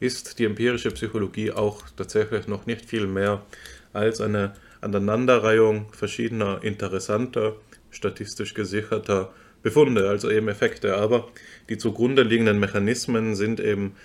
ist 0.00 0.38
die 0.38 0.44
empirische 0.44 0.90
Psychologie 0.90 1.52
auch 1.52 1.82
tatsächlich 1.96 2.48
noch 2.48 2.66
nicht 2.66 2.88
viel 2.88 3.06
mehr 3.06 3.44
als 3.92 4.20
eine 4.20 4.54
Aneinanderreihung 4.80 5.92
verschiedener 5.92 6.60
interessanter, 6.62 7.56
statistisch 7.90 8.54
gesicherter 8.54 9.32
Befunde, 9.64 10.08
also 10.08 10.30
eben 10.30 10.46
Effekte. 10.46 10.94
Aber 10.96 11.28
die 11.68 11.78
zugrunde 11.78 12.22
liegenden 12.22 12.60
Mechanismen 12.60 13.34
sind 13.34 13.58
eben 13.58 13.96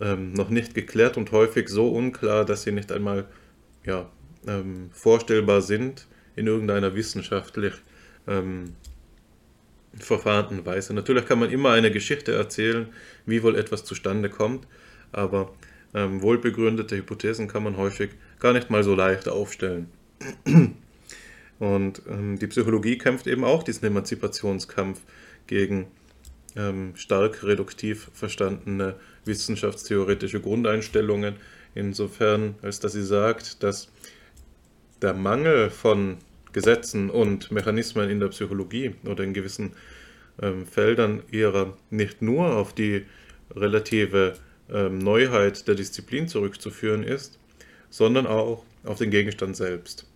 ähm, 0.00 0.34
noch 0.34 0.50
nicht 0.50 0.74
geklärt 0.74 1.16
und 1.16 1.32
häufig 1.32 1.68
so 1.68 1.88
unklar, 1.88 2.44
dass 2.44 2.62
sie 2.62 2.70
nicht 2.70 2.92
einmal 2.92 3.26
ja, 3.84 4.08
ähm, 4.46 4.90
vorstellbar 4.92 5.62
sind 5.62 6.06
in 6.36 6.46
irgendeiner 6.46 6.94
wissenschaftlich 6.94 7.72
ähm, 8.28 8.76
verfahrenen 9.98 10.64
Weise. 10.66 10.94
Natürlich 10.94 11.26
kann 11.26 11.40
man 11.40 11.50
immer 11.50 11.70
eine 11.70 11.90
Geschichte 11.90 12.32
erzählen, 12.32 12.88
wie 13.26 13.42
wohl 13.42 13.56
etwas 13.56 13.84
zustande 13.84 14.28
kommt, 14.28 14.66
aber 15.12 15.52
ähm, 15.94 16.22
wohlbegründete 16.22 16.96
Hypothesen 16.96 17.48
kann 17.48 17.64
man 17.64 17.76
häufig 17.78 18.10
gar 18.38 18.52
nicht 18.52 18.70
mal 18.70 18.84
so 18.84 18.94
leicht 18.94 19.28
aufstellen. 19.28 19.88
Und 21.60 22.02
ähm, 22.08 22.38
die 22.38 22.48
Psychologie 22.48 22.98
kämpft 22.98 23.28
eben 23.28 23.44
auch 23.44 23.62
diesen 23.62 23.86
Emanzipationskampf 23.86 25.00
gegen 25.46 25.86
ähm, 26.56 26.96
stark 26.96 27.44
reduktiv 27.44 28.10
verstandene 28.14 28.96
wissenschaftstheoretische 29.26 30.40
Grundeinstellungen, 30.40 31.36
insofern 31.74 32.56
als 32.62 32.80
dass 32.80 32.92
sie 32.92 33.04
sagt, 33.04 33.62
dass 33.62 33.92
der 35.02 35.14
Mangel 35.14 35.70
von 35.70 36.16
Gesetzen 36.52 37.10
und 37.10 37.52
Mechanismen 37.52 38.10
in 38.10 38.20
der 38.20 38.28
Psychologie 38.28 38.94
oder 39.04 39.22
in 39.22 39.34
gewissen 39.34 39.72
ähm, 40.42 40.66
Feldern 40.66 41.22
ihrer 41.30 41.76
nicht 41.90 42.22
nur 42.22 42.56
auf 42.56 42.74
die 42.74 43.04
relative 43.54 44.34
ähm, 44.70 44.98
Neuheit 44.98 45.68
der 45.68 45.74
Disziplin 45.74 46.26
zurückzuführen 46.26 47.02
ist, 47.02 47.38
sondern 47.90 48.26
auch 48.26 48.64
auf 48.84 48.98
den 48.98 49.10
Gegenstand 49.10 49.56
selbst. 49.56 50.09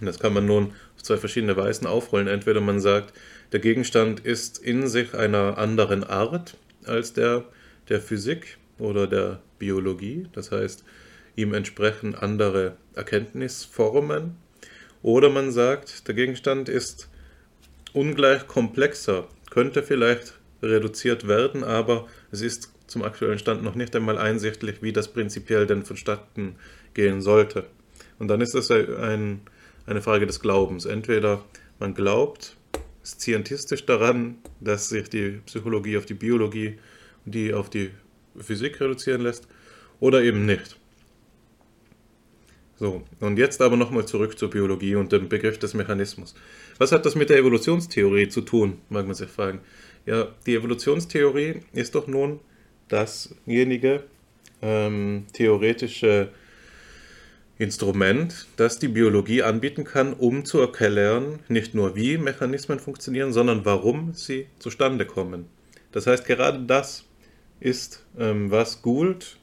Und 0.00 0.06
das 0.06 0.18
kann 0.18 0.32
man 0.32 0.46
nun 0.46 0.72
auf 0.96 1.02
zwei 1.02 1.16
verschiedene 1.16 1.56
Weisen 1.56 1.86
aufrollen. 1.86 2.28
Entweder 2.28 2.60
man 2.60 2.80
sagt, 2.80 3.12
der 3.52 3.60
Gegenstand 3.60 4.20
ist 4.20 4.58
in 4.58 4.88
sich 4.88 5.14
einer 5.14 5.58
anderen 5.58 6.04
Art 6.04 6.56
als 6.84 7.12
der 7.12 7.44
der 7.88 8.00
Physik 8.00 8.58
oder 8.78 9.06
der 9.06 9.40
Biologie, 9.58 10.26
das 10.32 10.52
heißt, 10.52 10.84
ihm 11.36 11.54
entsprechen 11.54 12.14
andere 12.14 12.76
Erkenntnisformen. 12.94 14.36
Oder 15.02 15.30
man 15.30 15.52
sagt, 15.52 16.08
der 16.08 16.14
Gegenstand 16.14 16.68
ist 16.68 17.08
ungleich 17.92 18.46
komplexer, 18.46 19.28
könnte 19.50 19.82
vielleicht 19.82 20.34
reduziert 20.62 21.28
werden, 21.28 21.62
aber 21.64 22.08
es 22.32 22.40
ist 22.40 22.72
zum 22.88 23.02
aktuellen 23.02 23.38
Stand 23.38 23.62
noch 23.62 23.74
nicht 23.74 23.94
einmal 23.94 24.18
einsichtlich, 24.18 24.82
wie 24.82 24.92
das 24.92 25.08
prinzipiell 25.08 25.66
denn 25.66 25.84
vonstatten 25.84 26.56
gehen 26.94 27.20
sollte. 27.20 27.64
Und 28.18 28.28
dann 28.28 28.40
ist 28.40 28.54
es 28.54 28.70
ein, 28.70 29.40
eine 29.88 30.02
Frage 30.02 30.26
des 30.26 30.40
Glaubens. 30.40 30.84
Entweder 30.84 31.44
man 31.78 31.94
glaubt 31.94 32.56
scientistisch 33.04 33.86
daran, 33.86 34.36
dass 34.60 34.90
sich 34.90 35.08
die 35.08 35.40
Psychologie 35.46 35.96
auf 35.96 36.06
die 36.06 36.14
Biologie, 36.14 36.78
die 37.24 37.54
auf 37.54 37.70
die 37.70 37.90
Physik 38.38 38.80
reduzieren 38.80 39.22
lässt, 39.22 39.48
oder 40.00 40.22
eben 40.22 40.46
nicht. 40.46 40.76
So, 42.76 43.02
und 43.18 43.38
jetzt 43.38 43.60
aber 43.60 43.76
nochmal 43.76 44.06
zurück 44.06 44.38
zur 44.38 44.50
Biologie 44.50 44.94
und 44.94 45.10
dem 45.10 45.28
Begriff 45.28 45.58
des 45.58 45.74
Mechanismus. 45.74 46.34
Was 46.78 46.92
hat 46.92 47.04
das 47.04 47.16
mit 47.16 47.28
der 47.28 47.38
Evolutionstheorie 47.38 48.28
zu 48.28 48.42
tun, 48.42 48.78
mag 48.88 49.06
man 49.06 49.16
sich 49.16 49.28
fragen. 49.28 49.60
Ja, 50.06 50.28
die 50.46 50.54
Evolutionstheorie 50.54 51.60
ist 51.72 51.96
doch 51.96 52.06
nun 52.06 52.38
dasjenige 52.86 54.04
ähm, 54.62 55.26
theoretische 55.32 56.30
Instrument, 57.58 58.46
das 58.56 58.78
die 58.78 58.88
Biologie 58.88 59.42
anbieten 59.42 59.84
kann, 59.84 60.12
um 60.12 60.44
zu 60.44 60.60
erklären, 60.60 61.40
nicht 61.48 61.74
nur 61.74 61.96
wie 61.96 62.16
Mechanismen 62.16 62.78
funktionieren, 62.78 63.32
sondern 63.32 63.64
warum 63.64 64.14
sie 64.14 64.46
zustande 64.60 65.04
kommen. 65.06 65.46
Das 65.90 66.06
heißt, 66.06 66.24
gerade 66.24 66.60
das 66.60 67.04
ist, 67.58 68.04
ähm, 68.16 68.50
was 68.52 68.82
Gould 68.82 69.38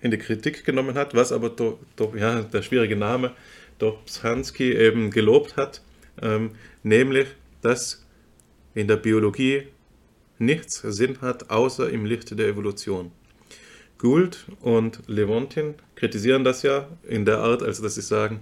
in 0.00 0.10
die 0.10 0.18
Kritik 0.18 0.64
genommen 0.64 0.94
hat, 0.94 1.14
was 1.14 1.30
aber 1.30 1.50
do, 1.50 1.78
do, 1.96 2.14
ja, 2.16 2.40
der 2.42 2.62
schwierige 2.62 2.96
Name 2.96 3.32
Dobzhansky 3.78 4.72
eben 4.72 5.10
gelobt 5.10 5.56
hat, 5.56 5.82
ähm, 6.22 6.52
nämlich, 6.82 7.28
dass 7.60 8.06
in 8.74 8.88
der 8.88 8.96
Biologie 8.96 9.68
nichts 10.38 10.80
Sinn 10.80 11.20
hat, 11.20 11.50
außer 11.50 11.90
im 11.90 12.06
Lichte 12.06 12.36
der 12.36 12.48
Evolution. 12.48 13.12
Gould 13.98 14.46
und 14.60 15.00
Levontin 15.08 15.74
kritisieren 15.96 16.44
das 16.44 16.62
ja 16.62 16.88
in 17.06 17.24
der 17.24 17.38
Art, 17.38 17.62
also 17.62 17.82
dass 17.82 17.96
sie 17.96 18.02
sagen, 18.02 18.40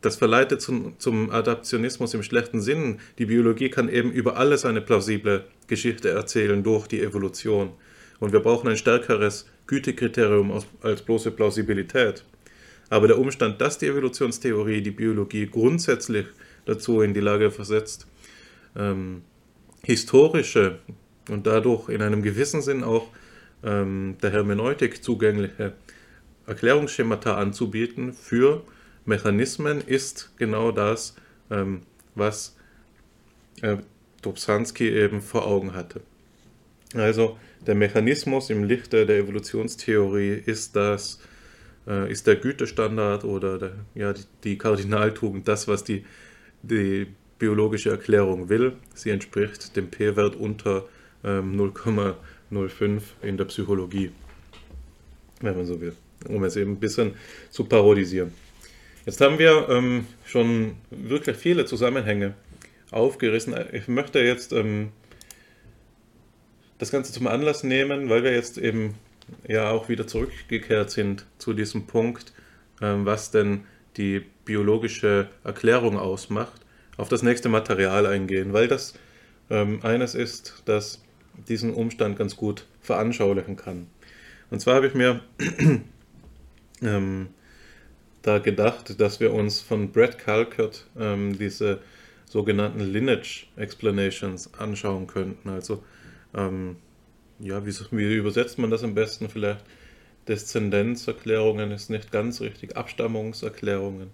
das 0.00 0.14
verleitet 0.14 0.62
zum, 0.62 0.94
zum 0.98 1.30
Adaptionismus 1.30 2.14
im 2.14 2.22
schlechten 2.22 2.60
Sinn. 2.60 3.00
Die 3.18 3.26
Biologie 3.26 3.68
kann 3.68 3.88
eben 3.88 4.12
über 4.12 4.36
alles 4.36 4.64
eine 4.64 4.80
plausible 4.80 5.44
Geschichte 5.66 6.10
erzählen 6.10 6.62
durch 6.62 6.86
die 6.86 7.00
Evolution. 7.00 7.72
Und 8.20 8.32
wir 8.32 8.40
brauchen 8.40 8.68
ein 8.68 8.76
stärkeres 8.76 9.46
Gütekriterium 9.66 10.52
als 10.82 11.02
bloße 11.02 11.32
Plausibilität. 11.32 12.24
Aber 12.90 13.08
der 13.08 13.18
Umstand, 13.18 13.60
dass 13.60 13.78
die 13.78 13.86
Evolutionstheorie 13.86 14.82
die 14.82 14.92
Biologie 14.92 15.46
grundsätzlich 15.46 16.26
dazu 16.64 17.02
in 17.02 17.12
die 17.12 17.20
Lage 17.20 17.50
versetzt, 17.50 18.06
ähm, 18.76 19.22
historische 19.82 20.78
und 21.28 21.46
dadurch 21.46 21.88
in 21.88 22.02
einem 22.02 22.22
gewissen 22.22 22.62
Sinn 22.62 22.84
auch 22.84 23.08
ähm, 23.62 24.16
der 24.22 24.30
Hermeneutik 24.30 25.02
zugängliche 25.02 25.74
Erklärungsschemata 26.46 27.36
anzubieten 27.36 28.12
für 28.12 28.62
Mechanismen, 29.04 29.80
ist 29.80 30.32
genau 30.36 30.70
das, 30.70 31.16
ähm, 31.50 31.82
was 32.14 32.56
äh, 33.62 33.78
Dobzhansky 34.22 34.88
eben 34.88 35.22
vor 35.22 35.46
Augen 35.46 35.74
hatte. 35.74 36.00
Also 36.94 37.38
der 37.66 37.74
Mechanismus 37.74 38.50
im 38.50 38.64
Lichte 38.64 39.04
der 39.06 39.18
Evolutionstheorie 39.18 40.42
ist 40.44 40.74
das, 40.76 41.20
äh, 41.86 42.10
ist 42.10 42.26
der 42.26 42.36
Gütestandard 42.36 43.24
oder 43.24 43.58
der, 43.58 43.72
ja, 43.94 44.12
die, 44.12 44.22
die 44.44 44.58
Kardinaltugend, 44.58 45.48
das, 45.48 45.68
was 45.68 45.84
die, 45.84 46.04
die 46.62 47.06
biologische 47.38 47.90
Erklärung 47.90 48.48
will. 48.48 48.74
Sie 48.94 49.10
entspricht 49.10 49.76
dem 49.76 49.90
P-Wert 49.90 50.36
unter 50.36 50.84
ähm, 51.24 51.56
0,05 52.52 53.02
in 53.22 53.36
der 53.36 53.44
Psychologie, 53.46 54.10
wenn 55.40 55.56
man 55.56 55.66
so 55.66 55.80
will, 55.80 55.94
um 56.28 56.42
es 56.44 56.56
eben 56.56 56.72
ein 56.72 56.80
bisschen 56.80 57.14
zu 57.50 57.64
parodisieren. 57.64 58.32
Jetzt 59.06 59.20
haben 59.20 59.38
wir 59.38 59.68
ähm, 59.70 60.06
schon 60.26 60.72
wirklich 60.90 61.36
viele 61.36 61.64
Zusammenhänge 61.64 62.34
aufgerissen. 62.90 63.54
Ich 63.72 63.88
möchte 63.88 64.20
jetzt 64.20 64.52
ähm, 64.52 64.90
das 66.78 66.90
Ganze 66.90 67.12
zum 67.12 67.26
Anlass 67.26 67.64
nehmen, 67.64 68.08
weil 68.08 68.22
wir 68.22 68.32
jetzt 68.32 68.58
eben 68.58 68.94
ja 69.46 69.70
auch 69.70 69.88
wieder 69.88 70.06
zurückgekehrt 70.06 70.90
sind 70.90 71.26
zu 71.38 71.52
diesem 71.52 71.86
Punkt, 71.86 72.32
ähm, 72.80 73.04
was 73.04 73.30
denn 73.30 73.62
die 73.96 74.24
biologische 74.44 75.28
Erklärung 75.44 75.98
ausmacht, 75.98 76.60
auf 76.96 77.08
das 77.08 77.22
nächste 77.22 77.48
Material 77.48 78.06
eingehen, 78.06 78.52
weil 78.52 78.68
das 78.68 78.94
ähm, 79.50 79.80
eines 79.82 80.14
ist, 80.14 80.62
das 80.66 81.02
diesen 81.48 81.74
Umstand 81.74 82.18
ganz 82.18 82.36
gut 82.36 82.66
veranschaulichen 82.80 83.56
kann. 83.56 83.86
Und 84.50 84.60
zwar 84.60 84.76
habe 84.76 84.86
ich 84.86 84.94
mir 84.94 85.20
ähm, 86.82 87.28
da 88.22 88.38
gedacht, 88.38 89.00
dass 89.00 89.20
wir 89.20 89.32
uns 89.32 89.60
von 89.60 89.92
Brad 89.92 90.18
Calkert 90.18 90.86
ähm, 90.98 91.38
diese 91.38 91.80
sogenannten 92.26 92.80
Lineage 92.80 93.46
Explanations 93.56 94.52
anschauen 94.54 95.06
könnten. 95.06 95.48
Also 95.48 95.82
ähm, 96.34 96.76
ja, 97.38 97.64
wie, 97.64 97.72
wie, 97.90 98.16
übersetzt 98.16 98.58
man 98.58 98.70
das 98.70 98.82
am 98.82 98.94
besten 98.94 99.28
vielleicht? 99.28 99.64
Deszendenzerklärungen 100.26 101.70
ist 101.70 101.88
nicht 101.88 102.12
ganz 102.12 102.42
richtig, 102.42 102.76
Abstammungserklärungen, 102.76 104.10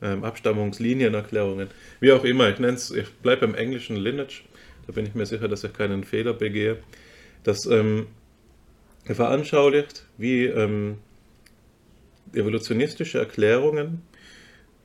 ähm, 0.00 0.22
Abstammungslinienerklärungen, 0.22 1.68
wie 1.98 2.12
auch 2.12 2.22
immer. 2.22 2.50
Ich 2.50 2.60
nenne 2.60 2.74
es, 2.74 2.92
ich 2.92 3.08
bleibe 3.14 3.48
beim 3.48 3.56
englischen 3.56 3.96
Lineage, 3.96 4.44
da 4.90 4.94
bin 4.94 5.06
ich 5.06 5.14
mir 5.14 5.24
sicher, 5.24 5.46
dass 5.46 5.62
ich 5.62 5.72
keinen 5.72 6.02
Fehler 6.02 6.32
begehe. 6.32 6.78
Das 7.44 7.64
ähm, 7.66 8.08
veranschaulicht, 9.04 10.04
wie 10.18 10.46
ähm, 10.46 10.98
evolutionistische 12.34 13.20
Erklärungen 13.20 14.02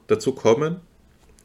dazu 0.05 0.33
kommen, 0.33 0.75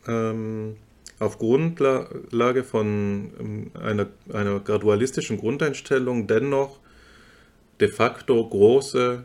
ähm, 0.07 0.77
auf 1.19 1.39
Grundlage 1.39 2.63
von 2.65 3.33
ähm, 3.41 3.71
einer, 3.81 4.09
einer 4.31 4.61
gradualistischen 4.61 5.39
Grundeinstellung 5.39 6.27
dennoch 6.27 6.81
de 7.81 7.89
facto 7.89 8.47
große 8.47 9.25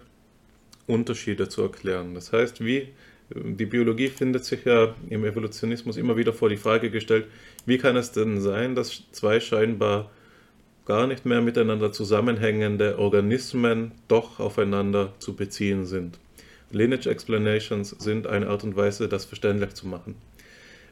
Unterschiede 0.87 1.49
zu 1.49 1.61
erklären. 1.63 2.13
Das 2.13 2.31
heißt, 2.31 2.63
wie 2.63 2.87
die 3.29 3.65
Biologie 3.65 4.09
findet 4.09 4.45
sich 4.45 4.65
ja 4.65 4.93
im 5.09 5.25
Evolutionismus 5.25 5.97
immer 5.97 6.15
wieder 6.15 6.33
vor 6.33 6.49
die 6.49 6.57
Frage 6.57 6.91
gestellt, 6.91 7.25
wie 7.65 7.77
kann 7.77 7.95
es 7.95 8.11
denn 8.11 8.39
sein, 8.39 8.75
dass 8.75 9.03
zwei 9.11 9.39
scheinbar 9.39 10.11
gar 10.85 11.07
nicht 11.07 11.25
mehr 11.25 11.41
miteinander 11.41 11.91
zusammenhängende 11.91 12.99
Organismen 12.99 13.91
doch 14.07 14.39
aufeinander 14.39 15.13
zu 15.17 15.35
beziehen 15.35 15.85
sind. 15.85 16.19
Lineage 16.71 17.07
Explanations 17.07 17.89
sind 17.89 18.27
eine 18.27 18.47
Art 18.47 18.63
und 18.63 18.75
Weise, 18.75 19.07
das 19.07 19.25
verständlich 19.25 19.73
zu 19.73 19.87
machen. 19.87 20.15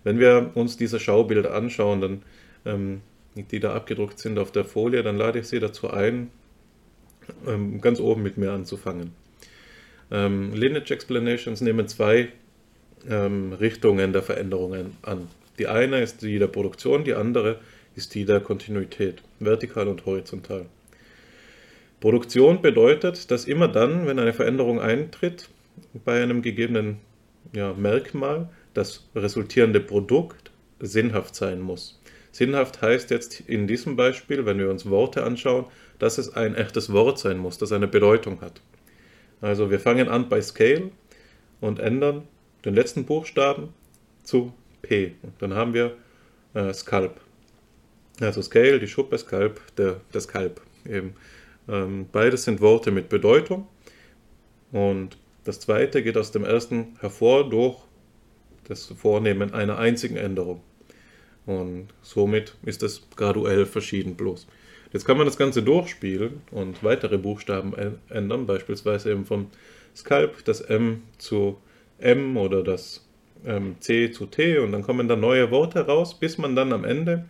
Wenn 0.03 0.19
wir 0.19 0.51
uns 0.55 0.77
diese 0.77 0.99
Schaubilder 0.99 1.53
anschauen, 1.53 2.01
dann, 2.01 2.21
ähm, 2.65 3.01
die 3.35 3.59
da 3.59 3.73
abgedruckt 3.73 4.19
sind 4.19 4.39
auf 4.39 4.51
der 4.51 4.65
Folie, 4.65 5.03
dann 5.03 5.17
lade 5.17 5.39
ich 5.39 5.47
Sie 5.47 5.59
dazu 5.59 5.91
ein, 5.91 6.31
ähm, 7.47 7.79
ganz 7.79 7.99
oben 7.99 8.23
mit 8.23 8.37
mir 8.37 8.51
anzufangen. 8.51 9.11
Ähm, 10.13 10.53
Lineage 10.53 10.91
Explanations 10.91 11.59
nehmen 11.61 11.87
zwei 11.87 12.29
ähm, 13.09 13.51
Richtungen 13.53 14.13
der 14.13 14.21
Veränderungen 14.21 14.95
an. 15.01 15.27
Die 15.57 15.67
eine 15.67 16.01
ist 16.01 16.21
die 16.21 16.37
der 16.37 16.47
Produktion, 16.47 17.03
die 17.03 17.15
andere 17.15 17.59
ist 17.95 18.13
die 18.13 18.23
der 18.23 18.39
Kontinuität, 18.39 19.21
vertikal 19.39 19.87
und 19.87 20.05
horizontal. 20.05 20.67
Produktion 21.99 22.61
bedeutet, 22.61 23.31
dass 23.31 23.45
immer 23.45 23.67
dann, 23.67 24.05
wenn 24.05 24.19
eine 24.19 24.33
Veränderung 24.33 24.79
eintritt, 24.79 25.49
bei 26.05 26.21
einem 26.21 26.41
gegebenen 26.41 26.97
ja, 27.53 27.73
Merkmal 27.73 28.49
das 28.73 29.07
resultierende 29.15 29.79
Produkt 29.79 30.51
sinnhaft 30.79 31.35
sein 31.35 31.59
muss. 31.59 31.99
Sinnhaft 32.31 32.81
heißt 32.81 33.09
jetzt 33.09 33.41
in 33.41 33.67
diesem 33.67 33.95
Beispiel, 33.95 34.45
wenn 34.45 34.59
wir 34.59 34.69
uns 34.69 34.89
Worte 34.89 35.23
anschauen, 35.23 35.65
dass 35.97 36.17
es 36.17 36.35
ein 36.35 36.55
echtes 36.55 36.91
Wort 36.91 37.19
sein 37.19 37.37
muss, 37.37 37.57
das 37.57 37.71
eine 37.71 37.87
Bedeutung 37.87 38.41
hat. 38.41 38.61
Also 39.43 39.69
wir 39.69 39.81
fangen 39.81 40.07
an 40.07 40.29
bei 40.29 40.41
Scale 40.41 40.91
und 41.59 41.79
ändern 41.79 42.25
den 42.63 42.75
letzten 42.75 43.03
Buchstaben 43.03 43.73
zu 44.23 44.53
P. 44.81 45.15
Und 45.21 45.33
dann 45.39 45.53
haben 45.53 45.73
wir 45.73 45.97
äh, 46.53 46.73
Scalp. 46.73 47.19
Also 48.21 48.41
Scale, 48.41 48.79
die 48.79 48.87
Schuppe, 48.87 49.17
Scalp, 49.17 49.59
der, 49.75 49.99
der 50.13 50.21
Scalp. 50.21 50.61
Eben. 50.89 51.15
Ähm, 51.67 52.05
beides 52.09 52.45
sind 52.45 52.61
Worte 52.61 52.91
mit 52.91 53.09
Bedeutung. 53.09 53.67
Und 54.71 55.17
das 55.43 55.59
zweite 55.59 56.03
geht 56.03 56.15
aus 56.15 56.31
dem 56.31 56.45
ersten 56.45 56.95
hervor 57.01 57.49
durch 57.49 57.75
das 58.69 58.85
Vornehmen 58.85 59.53
einer 59.53 59.77
einzigen 59.77 60.15
Änderung. 60.15 60.61
Und 61.45 61.89
somit 62.01 62.55
ist 62.63 62.81
es 62.81 63.01
graduell 63.17 63.65
verschieden 63.65 64.15
bloß. 64.15 64.47
Jetzt 64.93 65.05
kann 65.05 65.17
man 65.17 65.25
das 65.25 65.37
Ganze 65.37 65.63
durchspielen 65.63 66.41
und 66.51 66.83
weitere 66.83 67.17
Buchstaben 67.17 67.73
ändern, 68.09 68.45
beispielsweise 68.45 69.11
eben 69.11 69.25
vom 69.25 69.47
Scalp 69.95 70.45
das 70.45 70.61
M 70.61 71.01
zu 71.17 71.57
M 71.97 72.37
oder 72.37 72.63
das 72.63 73.03
ähm, 73.43 73.75
C 73.79 74.11
zu 74.11 74.27
T 74.27 74.59
und 74.59 74.71
dann 74.71 74.83
kommen 74.83 75.07
da 75.07 75.15
neue 75.15 75.49
Worte 75.49 75.87
raus, 75.87 76.19
bis 76.19 76.37
man 76.37 76.55
dann 76.55 76.71
am 76.71 76.85
Ende 76.85 77.25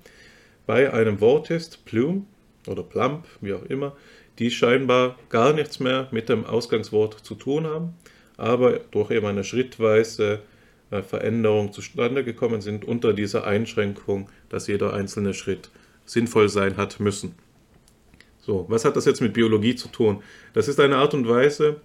bei 0.66 0.92
einem 0.92 1.22
Wort 1.22 1.50
ist, 1.52 1.86
Plume 1.86 2.24
oder 2.68 2.84
Plump, 2.84 3.26
wie 3.40 3.54
auch 3.54 3.64
immer, 3.64 3.96
die 4.40 4.52
scheinbar 4.52 5.18
gar 5.30 5.54
nichts 5.54 5.80
mehr 5.80 6.10
mit 6.12 6.28
dem 6.28 6.46
Ausgangswort 6.46 7.26
zu 7.26 7.36
tun 7.36 7.66
haben, 7.66 7.94
aber 8.36 8.80
durch 8.92 9.10
eben 9.12 9.26
eine 9.26 9.46
schrittweise 9.46 10.42
äh, 10.92 11.02
Veränderung 11.02 11.72
zustande 11.72 12.26
gekommen 12.26 12.60
sind 12.60 12.84
unter 12.84 13.14
dieser 13.14 13.46
Einschränkung, 13.46 14.30
dass 14.50 14.68
jeder 14.68 14.94
einzelne 14.94 15.34
Schritt 15.34 15.70
sinnvoll 16.06 16.50
sein 16.50 16.76
hat 16.76 17.00
müssen. 17.00 17.36
So, 18.46 18.66
was 18.68 18.84
hat 18.84 18.98
das 18.98 19.06
jetzt 19.06 19.22
mit 19.22 19.32
Biologie 19.34 19.76
zu 19.76 19.88
tun? 19.88 20.22
Das 20.54 20.68
ist 20.68 20.78
eine 20.80 20.98
Art 20.98 21.14
und 21.14 21.28
Weise, 21.30 21.78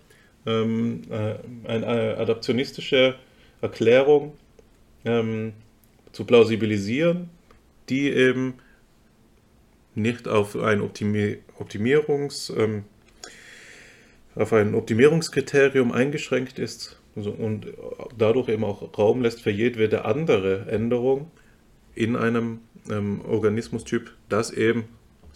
ähm, 0.44 1.02
äh, 1.08 1.36
eine 1.68 2.16
adaptionistische 2.16 3.14
Erklärung 3.60 4.36
ähm, 5.04 5.52
zu 6.10 6.24
plausibilisieren, 6.24 7.30
die 7.88 8.10
eben 8.10 8.54
nicht 9.94 10.26
auf 10.26 10.56
ein 10.56 10.80
Optimi 10.80 11.38
Optimierungs, 11.58 12.50
ähm, 12.50 12.84
auf 14.34 14.52
ein 14.52 14.74
Optimierungskriterium 14.74 15.92
eingeschränkt 15.92 16.58
ist 16.58 16.98
also, 17.14 17.30
und 17.30 17.66
dadurch 18.16 18.48
eben 18.48 18.64
auch 18.64 18.96
Raum 18.98 19.22
lässt 19.22 19.42
für 19.42 19.50
jedwede 19.50 20.04
andere 20.04 20.66
Änderung 20.68 21.30
in 21.94 22.16
einem 22.16 22.60
ähm, 22.90 23.20
Organismustyp, 23.24 24.12
das 24.28 24.50
eben 24.50 24.88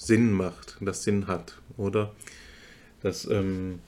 Sinn 0.06 0.32
macht, 0.32 0.76
das 0.80 1.02
Sinn 1.04 1.26
hat, 1.26 1.58
oder 1.76 2.12
das 3.02 3.24
ähm, 3.26 3.78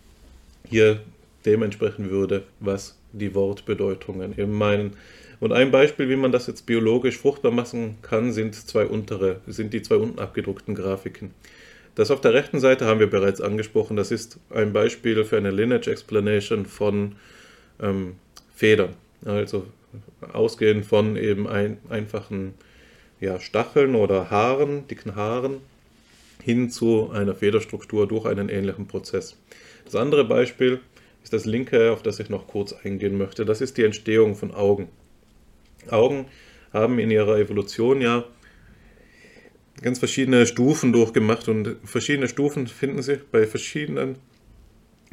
hier 0.69 1.01
dementsprechend 1.45 2.11
würde, 2.11 2.45
was 2.61 2.97
die 3.13 3.35
Wortbedeutungen 3.35 4.39
eben 4.39 4.53
meinen. 4.53 4.97
Und 5.41 5.53
ein 5.53 5.71
Beispiel, 5.71 6.09
wie 6.09 6.17
man 6.17 6.33
das 6.33 6.47
jetzt 6.47 6.67
biologisch 6.67 7.19
fruchtbar 7.19 7.53
machen 7.53 7.99
kann, 8.03 8.33
sind 8.33 8.55
zwei 8.55 8.87
untere, 8.87 9.41
sind 9.47 9.75
die 9.75 9.83
zwei 9.83 9.97
unten 9.97 10.19
abgedruckten 10.19 10.75
Grafiken. 10.75 11.33
Das 11.95 12.11
auf 12.11 12.21
der 12.21 12.33
rechten 12.33 12.61
Seite 12.61 12.87
haben 12.87 12.99
wir 12.99 13.11
bereits 13.11 13.41
angesprochen. 13.41 13.97
Das 13.97 14.11
ist 14.11 14.39
ein 14.51 14.73
Beispiel 14.73 15.25
für 15.25 15.37
eine 15.37 15.51
Lineage 15.51 15.89
Explanation 15.89 16.67
von 16.67 17.17
ähm, 17.81 18.17
Federn. 18.55 18.95
Also 19.25 19.67
ausgehend 20.33 20.87
von 20.87 21.17
eben 21.17 21.47
ein, 21.47 21.79
einfachen 21.89 22.55
ja, 23.21 23.39
Stacheln 23.39 23.95
oder 23.95 24.31
Haaren, 24.31 24.89
dicken 24.89 25.15
Haaren, 25.15 25.59
hin 26.43 26.71
zu 26.71 27.11
einer 27.11 27.35
Federstruktur 27.35 28.07
durch 28.07 28.27
einen 28.27 28.49
ähnlichen 28.49 28.87
Prozess. 28.87 29.37
Das 29.85 29.95
andere 29.95 30.25
Beispiel 30.25 30.81
ist 31.23 31.33
das 31.33 31.45
linke, 31.45 31.93
auf 31.93 32.03
das 32.03 32.21
ich 32.21 32.29
noch 32.29 32.47
kurz 32.47 32.73
eingehen 32.73 33.17
möchte. 33.17 33.45
Das 33.45 33.61
ist 33.61 33.77
die 33.79 33.85
Entstehung 33.85 34.35
von 34.35 34.53
Augen. 34.53 34.89
Augen 35.91 36.27
haben 36.73 36.99
in 36.99 37.11
ihrer 37.11 37.39
Evolution 37.39 38.01
ja 38.01 38.25
ganz 39.83 39.99
verschiedene 39.99 40.47
Stufen 40.47 40.93
durchgemacht 40.93 41.49
und 41.49 41.77
verschiedene 41.85 42.29
Stufen 42.29 42.67
finden 42.67 43.03
sich 43.03 43.21
bei 43.31 43.47
verschiedenen 43.47 44.17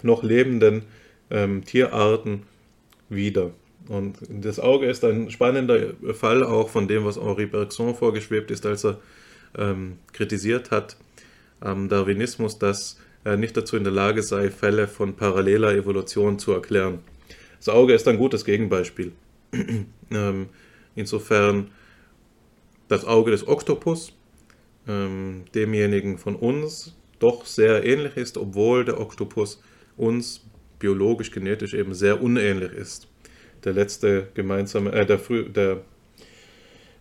noch 0.03 0.23
lebenden 0.23 0.83
ähm, 1.29 1.63
Tierarten 1.65 2.43
wieder. 3.09 3.51
Und 3.87 4.17
das 4.29 4.59
Auge 4.59 4.87
ist 4.87 5.03
ein 5.03 5.31
spannender 5.31 5.93
Fall 6.13 6.43
auch 6.43 6.69
von 6.69 6.87
dem, 6.87 7.05
was 7.05 7.19
Henri 7.19 7.45
Bergson 7.45 7.95
vorgeschwebt 7.95 8.51
ist, 8.51 8.65
als 8.65 8.85
er 8.85 8.99
ähm, 9.57 9.97
kritisiert 10.13 10.71
hat, 10.71 10.95
am 11.61 11.87
Darwinismus, 11.87 12.59
dass 12.59 12.97
er 13.23 13.37
nicht 13.37 13.55
dazu 13.55 13.77
in 13.77 13.83
der 13.83 13.93
Lage 13.93 14.23
sei, 14.23 14.49
Fälle 14.49 14.87
von 14.87 15.15
paralleler 15.15 15.73
Evolution 15.73 16.39
zu 16.39 16.51
erklären. 16.51 16.99
Das 17.57 17.69
Auge 17.69 17.93
ist 17.93 18.07
ein 18.07 18.17
gutes 18.17 18.43
Gegenbeispiel. 18.43 19.13
ähm, 20.11 20.49
insofern 20.95 21.71
das 22.87 23.05
Auge 23.05 23.31
des 23.31 23.47
Oktopus 23.47 24.13
ähm, 24.87 25.45
demjenigen 25.53 26.17
von 26.17 26.35
uns 26.35 26.95
doch 27.19 27.45
sehr 27.45 27.85
ähnlich 27.85 28.17
ist, 28.17 28.37
obwohl 28.37 28.83
der 28.83 28.99
Oktopus 28.99 29.61
uns 29.95 30.43
biologisch, 30.79 31.31
genetisch 31.31 31.75
eben 31.75 31.93
sehr 31.93 32.21
unähnlich 32.21 32.71
ist. 32.71 33.07
Der 33.63 33.73
letzte 33.73 34.27
gemeinsame, 34.33 34.91
äh, 34.91 35.05
der, 35.05 35.19
der, 35.49 35.81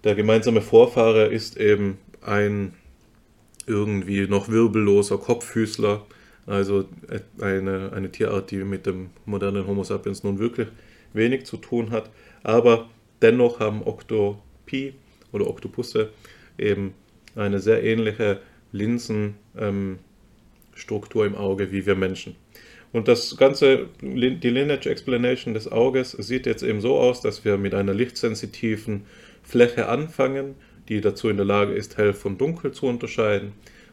der 0.05 0.15
gemeinsame 0.15 0.61
Vorfahre 0.61 1.27
ist 1.29 1.57
eben 1.57 1.97
ein 2.21 2.75
irgendwie 3.71 4.27
noch 4.27 4.49
wirbelloser 4.49 5.19
Kopffüßler, 5.19 6.05
also 6.47 6.85
eine, 7.41 7.93
eine 7.95 8.11
Tierart, 8.11 8.51
die 8.51 8.57
mit 8.59 8.85
dem 8.87 9.11
modernen 9.25 9.67
Homo 9.67 9.85
sapiens 9.85 10.25
nun 10.25 10.39
wirklich 10.39 10.69
wenig 11.13 11.47
zu 11.47 11.57
tun 11.57 11.91
hat. 11.91 12.11
Aber 12.43 12.91
dennoch 13.23 13.61
haben 13.61 13.83
Octopi 13.85 14.95
oder 15.33 15.47
Oktopusse 15.47 16.11
eben 16.59 16.95
eine 17.37 17.61
sehr 17.61 17.83
ähnliche 17.85 18.41
Linsenstruktur 18.73 19.39
ähm, 21.27 21.33
im 21.33 21.35
Auge 21.37 21.73
wie 21.73 21.87
wir 21.87 21.95
Menschen. 21.95 22.35
Und 22.93 23.07
das 23.07 23.37
ganze, 23.37 23.87
die 24.03 24.51
Lineage 24.51 24.91
Explanation 24.91 25.55
des 25.55 25.71
Auges 25.71 26.11
sieht 26.11 26.47
jetzt 26.47 26.65
eben 26.65 26.81
so 26.81 26.99
aus, 26.99 27.21
dass 27.21 27.45
wir 27.45 27.57
mit 27.57 27.73
einer 27.73 27.95
lichtsensitiven 27.95 29.05
Fläche 29.45 29.89
anfangen, 29.89 30.57
die 30.91 31.01
dazu 31.01 31.29
in 31.29 31.37
der 31.37 31.47
Lage 31.47 31.73
ist, 31.73 31.97
hell 31.97 32.13
von 32.13 32.37
dunkel 32.37 32.73
zu 32.73 32.87
unterscheiden, 32.87 33.53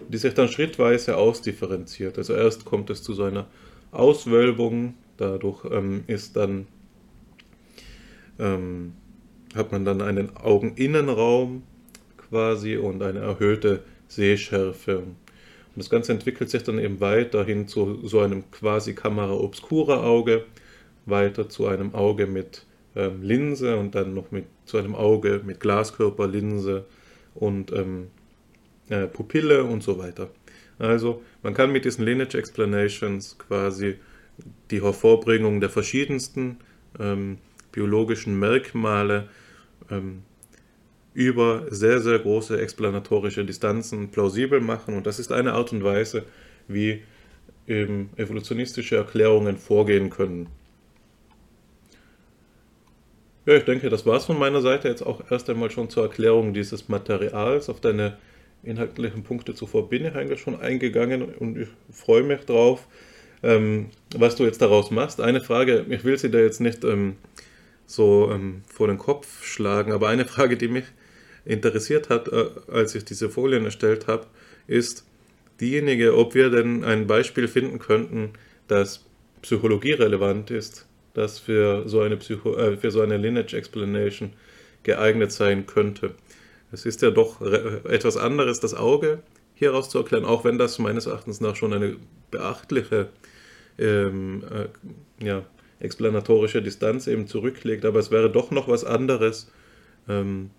die 0.10 0.18
sich 0.18 0.34
dann 0.34 0.49
schrittweise 0.49 1.15
ausdifferenziert. 1.15 2.18
Also 2.18 2.34
erst 2.34 2.65
kommt 2.65 2.90
es 2.90 3.03
zu 3.03 3.14
so 3.14 3.24
einer 3.24 3.45
Auswölbung, 3.91 4.95
dadurch 5.15 5.64
ähm, 5.72 6.03
ist 6.07 6.36
dann, 6.36 6.65
ähm, 8.40 8.94
hat 9.56 9.72
man 9.72 9.86
dann 9.86 10.02
einen 10.02 10.36
Augeninnenraum 10.36 11.61
quasi 12.18 12.78
und 12.78 13.03
eine 13.03 13.19
erhöhte 13.19 13.84
Sehschärfe. 14.07 14.98
Und 14.98 15.15
das 15.76 15.91
Ganze 15.91 16.14
entwickelt 16.14 16.49
sich 16.49 16.64
dann 16.64 16.80
eben 16.80 16.99
weiter 16.99 17.45
hin 17.45 17.68
zu 17.68 18.07
so 18.07 18.22
einem 18.22 18.49
quasi 18.49 18.95
Camera 18.95 19.34
Obscura 19.34 20.03
Auge, 20.03 20.45
weiter 21.06 21.48
zu 21.48 21.68
einem 21.68 21.94
Auge 21.94 22.26
mit 22.26 22.65
ähm, 22.95 23.22
Linse 23.22 23.78
und 23.78 23.94
dann 23.94 24.15
noch 24.15 24.32
mit 24.32 24.45
zu 24.68 24.77
einem 24.77 24.95
Auge 24.95 25.41
mit 25.45 25.60
Glaskörper, 25.60 26.27
Linse 26.27 26.85
und 27.35 27.72
ähm, 27.72 28.07
äh, 28.89 29.07
Pupille 29.07 29.64
und 29.64 29.84
so 29.84 29.98
weiter. 29.98 30.30
Also 30.80 31.23
man 31.44 31.53
kann 31.53 31.72
mit 31.72 31.85
diesen 31.85 32.06
Lineage 32.06 32.35
Explanations 32.35 33.38
quasi 33.38 33.95
die 34.69 34.81
Hervorbringung 34.84 35.60
der 35.60 35.69
verschiedensten 35.69 36.57
ähm, 36.99 37.39
biologischen 37.72 38.38
Merkmale 38.39 39.30
ähm, 39.89 40.23
über 41.14 41.65
sehr, 41.69 41.99
sehr 41.99 42.19
große 42.19 42.61
explanatorische 42.61 43.44
Distanzen 43.44 44.10
plausibel 44.10 44.61
machen. 44.61 44.95
Und 44.95 45.07
das 45.07 45.18
ist 45.18 45.31
eine 45.31 45.53
Art 45.53 45.72
und 45.73 45.84
Weise, 45.84 46.26
wie 46.68 47.02
eben 47.68 48.11
evolutionistische 48.18 48.98
Erklärungen 48.98 49.57
vorgehen 49.57 50.10
können. 50.11 50.48
Ja, 53.48 53.56
ich 53.56 53.64
denke, 53.64 53.90
das 53.90 54.06
war 54.06 54.18
es 54.18 54.26
von 54.26 54.38
meiner 54.38 54.60
Seite 54.60 54.90
jetzt 54.90 55.02
auch 55.02 55.32
erst 55.32 55.49
einmal 55.49 55.72
schon 55.72 55.90
zur 55.90 56.03
Erklärung 56.03 56.53
dieses 56.53 56.90
Materials. 56.90 57.69
Auf 57.69 57.80
deine 57.80 58.18
inhaltlichen 58.61 59.24
Punkte 59.24 59.56
zuvor 59.56 59.88
bin 59.90 60.03
ich 60.03 60.15
eigentlich 60.15 60.41
schon 60.41 60.60
eingegangen 60.60 61.24
und 61.24 61.57
ich 61.57 61.69
freue 61.90 62.24
mich 62.24 62.41
drauf, 62.41 62.90
ähm, 63.44 63.86
was 64.18 64.36
du 64.36 64.44
jetzt 64.44 64.61
daraus 64.61 64.91
machst. 64.91 65.22
Eine 65.22 65.40
Frage, 65.40 65.86
ich 65.88 66.03
will 66.03 66.18
sie 66.18 66.30
dir 66.30 66.44
jetzt 66.44 66.60
nicht 66.60 66.84
ähm, 66.84 67.15
so 67.86 68.30
ähm, 68.34 68.64
vor 68.68 68.88
den 68.88 68.98
Kopf 68.98 69.45
schlagen, 69.45 69.94
aber 69.94 70.10
eine 70.10 70.26
Frage, 70.26 70.57
die 70.57 70.68
mich 70.68 70.86
interessiert 71.45 72.10
hat, 72.10 72.28
äh, 72.28 72.48
als 72.69 72.95
ich 72.95 73.06
diese 73.06 73.30
Folien 73.30 73.64
erstellt 73.64 74.07
habe, 74.07 74.28
ist 74.68 75.06
diejenige, 75.61 76.18
ob 76.18 76.36
wir 76.36 76.49
denn 76.49 76.84
ein 76.84 77.07
Beispiel 77.07 77.48
finden 77.48 77.80
könnten, 77.80 78.32
das 78.68 79.06
psychologierelevant 79.41 80.52
ist, 80.52 80.86
das 81.18 81.39
für 81.39 81.88
so 81.88 82.02
eine, 82.02 82.18
Psycho 82.18 82.56
äh, 82.56 82.77
für 82.77 82.91
so 82.91 83.02
eine 83.02 83.18
Lineage 83.18 83.53
Explanation 83.56 84.34
geeignet 84.84 85.31
sein 85.31 85.65
könnte. 85.65 86.11
Es 86.72 86.85
ist 86.85 87.02
ja 87.02 87.11
doch 87.11 87.41
etwas 87.41 88.18
anderes, 88.18 88.60
das 88.60 88.73
Auge 88.73 89.19
hieraus 89.56 89.89
zu 89.89 89.98
erklären, 89.98 90.26
auch 90.26 90.44
wenn 90.44 90.57
das 90.57 90.80
meines 90.80 91.07
Erachtens 91.07 91.41
nach 91.41 91.56
schon 91.56 91.73
eine 91.73 91.95
beachtliche 92.30 93.10
ähm, 93.80 94.44
äh, 94.52 95.26
ja, 95.26 95.44
explanatorische 95.80 96.61
Distanz 96.61 97.07
eben 97.07 97.27
zurücklegt, 97.27 97.85
aber 97.85 97.99
es 97.99 98.11
wäre 98.11 98.30
doch 98.30 98.52
noch 98.52 98.68
was 98.68 98.84
anderes, 98.84 99.52
ähm, 100.07 100.52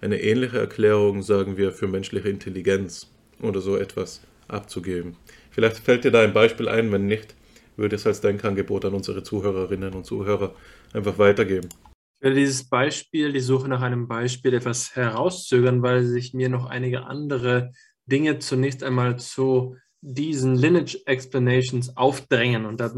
eine 0.00 0.20
ähnliche 0.20 0.58
Erklärung, 0.58 1.22
sagen 1.22 1.56
wir, 1.56 1.72
für 1.72 1.88
menschliche 1.88 2.28
Intelligenz 2.28 3.10
oder 3.40 3.60
so 3.60 3.76
etwas 3.76 4.20
abzugeben. 4.48 5.16
Vielleicht 5.50 5.78
fällt 5.78 6.04
dir 6.04 6.10
da 6.10 6.20
ein 6.20 6.32
Beispiel 6.34 6.68
ein, 6.68 6.92
wenn 6.92 7.06
nicht, 7.06 7.34
würde 7.76 7.96
es 7.96 8.06
als 8.06 8.20
Denkangebot 8.20 8.84
an 8.84 8.94
unsere 8.94 9.22
Zuhörerinnen 9.22 9.94
und 9.94 10.04
Zuhörer 10.04 10.54
einfach 10.92 11.18
weitergeben. 11.18 11.68
Ich 12.16 12.22
werde 12.22 12.36
dieses 12.36 12.68
Beispiel, 12.68 13.32
die 13.32 13.40
Suche 13.40 13.68
nach 13.68 13.82
einem 13.82 14.08
Beispiel 14.08 14.54
etwas 14.54 14.96
herauszögern, 14.96 15.82
weil 15.82 16.04
sich 16.04 16.32
mir 16.32 16.48
noch 16.48 16.66
einige 16.66 17.04
andere 17.04 17.72
Dinge 18.06 18.38
zunächst 18.38 18.82
einmal 18.82 19.18
zu 19.18 19.76
diesen 20.00 20.54
Lineage 20.54 20.98
Explanations 21.06 21.96
aufdrängen. 21.96 22.66
Und 22.66 22.80
da 22.80 22.92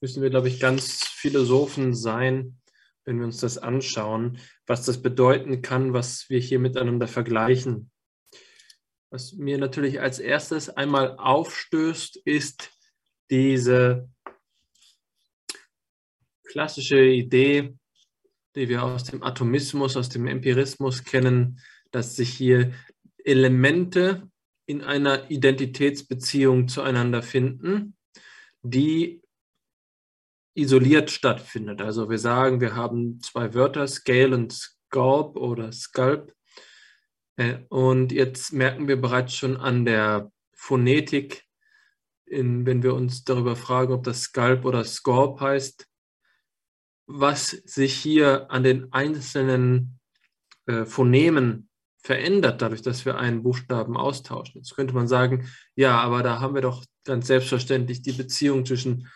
müssen 0.00 0.22
wir, 0.22 0.30
glaube 0.30 0.48
ich, 0.48 0.60
ganz 0.60 1.04
Philosophen 1.04 1.94
sein, 1.94 2.58
wenn 3.04 3.18
wir 3.18 3.26
uns 3.26 3.38
das 3.38 3.58
anschauen, 3.58 4.38
was 4.66 4.84
das 4.84 5.00
bedeuten 5.00 5.62
kann, 5.62 5.92
was 5.92 6.28
wir 6.28 6.40
hier 6.40 6.58
miteinander 6.58 7.06
vergleichen. 7.06 7.90
Was 9.10 9.34
mir 9.34 9.58
natürlich 9.58 10.00
als 10.00 10.18
erstes 10.18 10.68
einmal 10.68 11.16
aufstößt, 11.16 12.16
ist 12.24 12.70
diese 13.30 14.08
klassische 16.46 17.04
Idee, 17.04 17.74
die 18.54 18.68
wir 18.68 18.82
aus 18.82 19.04
dem 19.04 19.22
Atomismus, 19.22 19.96
aus 19.96 20.08
dem 20.08 20.26
Empirismus 20.26 21.04
kennen, 21.04 21.60
dass 21.90 22.16
sich 22.16 22.30
hier 22.30 22.72
Elemente 23.24 24.28
in 24.66 24.82
einer 24.82 25.30
Identitätsbeziehung 25.30 26.68
zueinander 26.68 27.22
finden, 27.22 27.96
die 28.62 29.22
isoliert 30.54 31.10
stattfindet. 31.10 31.82
Also 31.82 32.08
wir 32.08 32.18
sagen, 32.18 32.60
wir 32.60 32.74
haben 32.74 33.20
zwei 33.20 33.52
Wörter, 33.54 33.86
Scale 33.86 34.34
und 34.34 34.52
Scalp 34.52 35.36
oder 35.36 35.70
Scalp. 35.70 36.34
Äh, 37.36 37.58
und 37.68 38.10
jetzt 38.10 38.52
merken 38.52 38.88
wir 38.88 39.00
bereits 39.00 39.34
schon 39.34 39.56
an 39.58 39.84
der 39.84 40.32
Phonetik, 40.54 41.44
in, 42.24 42.66
wenn 42.66 42.82
wir 42.82 42.94
uns 42.94 43.24
darüber 43.24 43.54
fragen, 43.54 43.92
ob 43.92 44.02
das 44.02 44.22
Scalp 44.22 44.64
oder 44.64 44.82
Scalp 44.84 45.40
heißt, 45.40 45.86
was 47.06 47.50
sich 47.50 47.94
hier 47.94 48.50
an 48.50 48.62
den 48.62 48.92
einzelnen 48.92 49.98
äh, 50.66 50.84
Phonemen 50.84 51.68
verändert, 51.98 52.62
dadurch, 52.62 52.82
dass 52.82 53.04
wir 53.04 53.18
einen 53.18 53.42
Buchstaben 53.42 53.96
austauschen. 53.96 54.60
Jetzt 54.60 54.74
könnte 54.74 54.94
man 54.94 55.08
sagen, 55.08 55.48
ja, 55.74 55.98
aber 56.00 56.22
da 56.22 56.40
haben 56.40 56.54
wir 56.54 56.62
doch 56.62 56.84
ganz 57.04 57.26
selbstverständlich 57.26 58.02
die 58.02 58.12
Beziehung 58.12 58.64
zwischen 58.64 59.08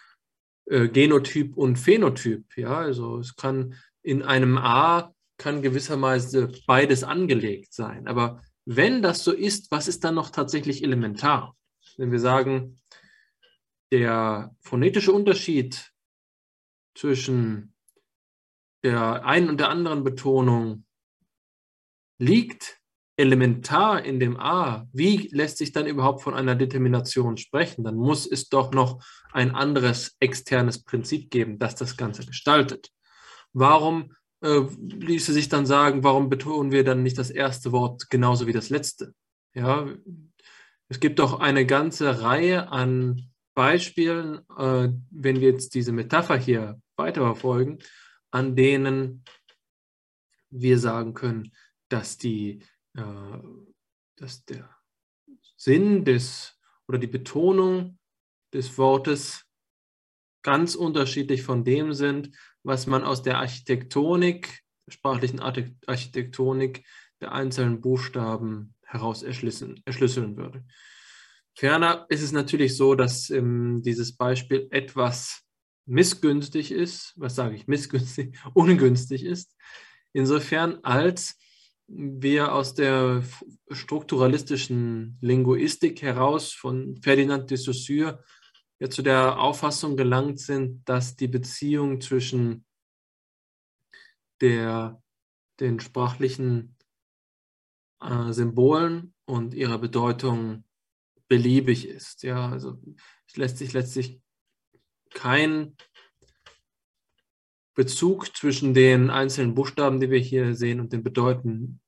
äh, 0.66 0.88
Genotyp 0.88 1.56
und 1.56 1.76
Phänotyp. 1.76 2.56
Ja, 2.56 2.78
also 2.78 3.18
es 3.18 3.36
kann 3.36 3.74
in 4.02 4.22
einem 4.22 4.58
A 4.58 5.14
kann 5.38 5.62
gewissermaßen 5.62 6.54
beides 6.66 7.02
angelegt 7.02 7.72
sein. 7.72 8.06
Aber 8.06 8.42
wenn 8.66 9.02
das 9.02 9.24
so 9.24 9.32
ist, 9.32 9.70
was 9.70 9.88
ist 9.88 10.04
dann 10.04 10.14
noch 10.14 10.30
tatsächlich 10.30 10.84
elementar? 10.84 11.56
Wenn 11.96 12.12
wir 12.12 12.20
sagen, 12.20 12.78
der 13.92 14.54
phonetische 14.60 15.12
Unterschied 15.12 15.92
zwischen 16.94 17.72
der 18.82 19.24
einen 19.24 19.48
und 19.48 19.60
der 19.60 19.68
anderen 19.68 20.04
Betonung 20.04 20.84
liegt 22.18 22.80
elementar 23.16 24.02
in 24.04 24.18
dem 24.18 24.38
A, 24.38 24.86
wie 24.92 25.28
lässt 25.32 25.58
sich 25.58 25.72
dann 25.72 25.86
überhaupt 25.86 26.22
von 26.22 26.34
einer 26.34 26.54
Determination 26.54 27.36
sprechen? 27.36 27.84
Dann 27.84 27.96
muss 27.96 28.26
es 28.26 28.48
doch 28.48 28.72
noch 28.72 29.04
ein 29.32 29.54
anderes 29.54 30.16
externes 30.20 30.82
Prinzip 30.82 31.30
geben, 31.30 31.58
das 31.58 31.74
das 31.74 31.96
Ganze 31.96 32.24
gestaltet. 32.24 32.90
Warum 33.52 34.14
äh, 34.42 34.62
ließe 34.80 35.32
sich 35.32 35.50
dann 35.50 35.66
sagen, 35.66 36.02
warum 36.02 36.30
betonen 36.30 36.72
wir 36.72 36.82
dann 36.82 37.02
nicht 37.02 37.18
das 37.18 37.30
erste 37.30 37.72
Wort 37.72 38.08
genauso 38.08 38.46
wie 38.46 38.52
das 38.52 38.70
letzte? 38.70 39.12
Ja, 39.54 39.86
es 40.88 40.98
gibt 40.98 41.18
doch 41.18 41.40
eine 41.40 41.66
ganze 41.66 42.22
Reihe 42.22 42.68
an 42.68 43.30
Beispielen, 43.54 44.40
äh, 44.56 44.88
wenn 45.10 45.40
wir 45.40 45.50
jetzt 45.50 45.74
diese 45.74 45.92
Metapher 45.92 46.36
hier 46.36 46.80
weiterverfolgen, 46.96 47.78
an 48.30 48.56
denen 48.56 49.24
wir 50.50 50.78
sagen 50.78 51.14
können, 51.14 51.52
dass 51.88 52.18
die 52.18 52.62
äh, 52.94 53.38
dass 54.20 54.44
der 54.44 54.68
Sinn 55.56 56.04
des 56.04 56.56
oder 56.86 56.98
die 56.98 57.06
Betonung 57.06 57.98
des 58.52 58.76
Wortes 58.78 59.44
ganz 60.42 60.74
unterschiedlich 60.74 61.42
von 61.42 61.64
dem 61.64 61.92
sind, 61.92 62.36
was 62.62 62.86
man 62.86 63.04
aus 63.04 63.22
der 63.22 63.38
Architektonik, 63.38 64.62
sprachlichen 64.88 65.40
Architektonik 65.40 66.84
der 67.20 67.32
einzelnen 67.32 67.80
Buchstaben 67.80 68.74
heraus 68.82 69.22
erschlüsseln, 69.22 69.80
erschlüsseln 69.84 70.36
würde. 70.36 70.64
Ferner 71.54 72.06
ist 72.08 72.22
es 72.22 72.32
natürlich 72.32 72.76
so, 72.76 72.94
dass 72.94 73.30
ähm, 73.30 73.82
dieses 73.82 74.16
Beispiel 74.16 74.66
etwas 74.70 75.42
missgünstig 75.90 76.70
ist. 76.70 77.14
Was 77.16 77.34
sage 77.34 77.56
ich? 77.56 77.66
Missgünstig, 77.66 78.38
ungünstig 78.54 79.24
ist. 79.24 79.56
Insofern 80.12 80.78
als 80.82 81.36
wir 81.88 82.54
aus 82.54 82.74
der 82.74 83.24
strukturalistischen 83.70 85.18
Linguistik 85.20 86.02
heraus 86.02 86.52
von 86.52 86.96
Ferdinand 87.02 87.50
de 87.50 87.56
Saussure 87.56 88.22
ja 88.78 88.88
zu 88.88 89.02
der 89.02 89.40
Auffassung 89.40 89.96
gelangt 89.96 90.38
sind, 90.38 90.88
dass 90.88 91.16
die 91.16 91.26
Beziehung 91.26 92.00
zwischen 92.00 92.64
der, 94.40 95.02
den 95.58 95.80
sprachlichen 95.80 96.76
äh, 98.00 98.32
Symbolen 98.32 99.12
und 99.24 99.54
ihrer 99.54 99.78
Bedeutung 99.78 100.64
beliebig 101.26 101.88
ist. 101.88 102.22
Ja, 102.22 102.48
also 102.48 102.80
es 103.26 103.36
lässt 103.36 103.58
sich 103.58 103.72
letztlich 103.72 104.20
kein 105.14 105.76
Bezug 107.74 108.36
zwischen 108.36 108.74
den 108.74 109.10
einzelnen 109.10 109.54
Buchstaben, 109.54 110.00
die 110.00 110.10
wir 110.10 110.18
hier 110.18 110.54
sehen, 110.54 110.80
und 110.80 110.92
den 110.92 111.02
Bedeuten, 111.02 111.80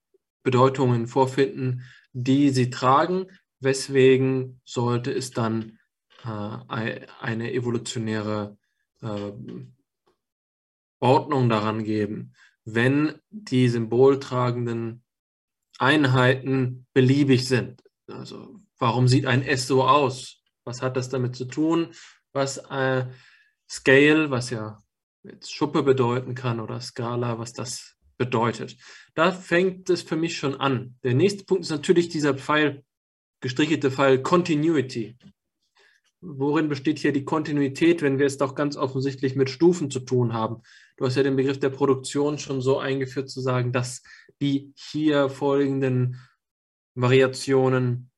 Bedeutungen 0.43 1.07
vorfinden, 1.07 1.82
die 2.12 2.51
sie 2.51 2.70
tragen. 2.70 3.27
Weswegen 3.61 4.61
sollte 4.65 5.12
es 5.12 5.31
dann 5.32 5.78
äh, 6.24 7.01
eine 7.20 7.53
evolutionäre 7.53 8.57
äh, 9.03 9.32
Ordnung 11.01 11.49
daran 11.49 11.85
geben, 11.85 12.32
wenn 12.65 13.19
die 13.31 13.69
symboltragenden 13.69 15.03
Einheiten 15.78 16.86
beliebig 16.93 17.47
sind? 17.47 17.82
Also 18.07 18.61
warum 18.78 19.09
sieht 19.09 19.27
ein 19.27 19.43
S 19.43 19.66
so 19.66 19.85
aus? 19.85 20.43
Was 20.65 20.81
hat 20.81 20.97
das 20.97 21.09
damit 21.09 21.36
zu 21.36 21.44
tun? 21.44 21.93
Was 22.32 22.59
äh, 22.59 23.06
Scale, 23.68 24.30
was 24.30 24.50
ja 24.50 24.82
jetzt 25.22 25.52
Schuppe 25.52 25.82
bedeuten 25.82 26.34
kann 26.34 26.60
oder 26.60 26.80
Skala, 26.80 27.38
was 27.38 27.52
das 27.52 27.96
bedeutet. 28.18 28.76
Da 29.14 29.32
fängt 29.32 29.90
es 29.90 30.02
für 30.02 30.16
mich 30.16 30.36
schon 30.36 30.60
an. 30.60 30.96
Der 31.02 31.14
nächste 31.14 31.44
Punkt 31.44 31.64
ist 31.64 31.70
natürlich 31.70 32.09
dieser 32.09 32.34
Pfeil, 32.34 32.84
gestrichelte 33.40 33.90
Pfeil 33.90 34.22
Continuity. 34.22 35.16
worin 36.24 36.68
besteht 36.68 37.00
hier 37.00 37.12
die 37.12 37.24
Kontinuität, 37.24 38.00
wenn 38.00 38.20
wir 38.20 38.26
es 38.26 38.38
doch 38.38 38.54
ganz 38.54 38.76
offensichtlich 38.76 39.34
mit 39.34 39.50
Stufen 39.50 39.90
zu 39.90 40.00
tun 40.00 40.32
haben? 40.32 40.62
Du 40.96 41.04
hast 41.04 41.16
ja 41.16 41.24
den 41.24 41.34
Begriff 41.34 41.59
der 41.59 41.70
Produktion 41.70 42.38
schon 42.38 42.60
so 42.60 42.78
eingeführt, 42.78 43.28
zu 43.28 43.40
sagen, 43.40 43.72
dass 43.72 44.04
die 44.40 44.72
hier 44.76 45.28
folgenden 45.28 46.20
Variationen 46.94 48.10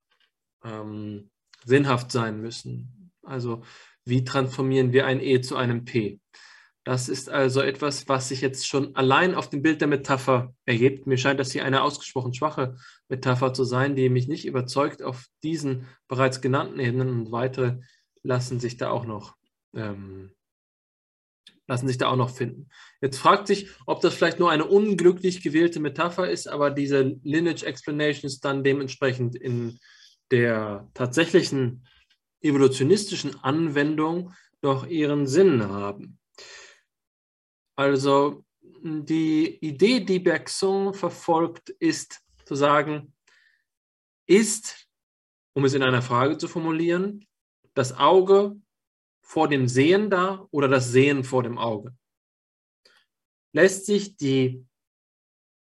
ähm, 0.62 1.30
sinnhaft 1.64 2.12
sein 2.12 2.42
müssen. 2.42 3.10
Also 3.22 3.62
wie 4.04 4.24
transformieren 4.24 4.92
wir 4.92 5.06
ein 5.06 5.20
E 5.20 5.40
zu 5.40 5.56
einem 5.56 5.84
P? 5.84 6.20
Das 6.84 7.08
ist 7.08 7.30
also 7.30 7.62
etwas, 7.62 8.08
was 8.08 8.28
sich 8.28 8.42
jetzt 8.42 8.66
schon 8.66 8.94
allein 8.94 9.34
auf 9.34 9.48
dem 9.48 9.62
Bild 9.62 9.80
der 9.80 9.88
Metapher 9.88 10.54
ergibt. 10.66 11.06
Mir 11.06 11.16
scheint 11.16 11.40
das 11.40 11.52
hier 11.52 11.64
eine 11.64 11.82
ausgesprochen 11.82 12.34
schwache 12.34 12.76
Metapher 13.08 13.54
zu 13.54 13.64
sein, 13.64 13.96
die 13.96 14.10
mich 14.10 14.28
nicht 14.28 14.44
überzeugt 14.44 15.02
auf 15.02 15.24
diesen 15.42 15.86
bereits 16.08 16.42
genannten 16.42 16.78
Ebenen 16.80 17.08
und 17.08 17.32
weitere 17.32 17.78
lassen 18.22 18.60
sich 18.60 18.76
da 18.76 18.90
auch 18.90 19.06
noch 19.06 19.34
ähm, 19.74 20.32
lassen 21.66 21.88
sich 21.88 21.98
da 21.98 22.08
auch 22.08 22.16
noch 22.16 22.30
finden. 22.30 22.68
Jetzt 23.00 23.18
fragt 23.18 23.46
sich, 23.46 23.70
ob 23.86 24.00
das 24.00 24.14
vielleicht 24.14 24.38
nur 24.38 24.50
eine 24.50 24.66
unglücklich 24.66 25.42
gewählte 25.42 25.80
Metapher 25.80 26.28
ist, 26.28 26.46
aber 26.46 26.70
diese 26.70 27.18
Lineage 27.22 27.64
Explanation 27.64 28.26
ist 28.26 28.44
dann 28.44 28.64
dementsprechend 28.64 29.34
in 29.34 29.78
der 30.30 30.88
tatsächlichen 30.94 31.86
evolutionistischen 32.44 33.42
Anwendung 33.42 34.32
doch 34.60 34.86
ihren 34.86 35.26
Sinn 35.26 35.68
haben. 35.68 36.18
Also 37.76 38.44
die 38.82 39.58
Idee, 39.60 40.00
die 40.00 40.18
Bergson 40.18 40.94
verfolgt, 40.94 41.70
ist 41.70 42.20
zu 42.44 42.54
sagen, 42.54 43.14
ist, 44.26 44.88
um 45.54 45.64
es 45.64 45.74
in 45.74 45.82
einer 45.82 46.02
Frage 46.02 46.38
zu 46.38 46.48
formulieren, 46.48 47.26
das 47.74 47.96
Auge 47.96 48.56
vor 49.22 49.48
dem 49.48 49.66
Sehen 49.66 50.10
da 50.10 50.46
oder 50.50 50.68
das 50.68 50.92
Sehen 50.92 51.24
vor 51.24 51.42
dem 51.42 51.58
Auge? 51.58 51.96
Lässt 53.52 53.86
sich 53.86 54.16
die 54.16 54.66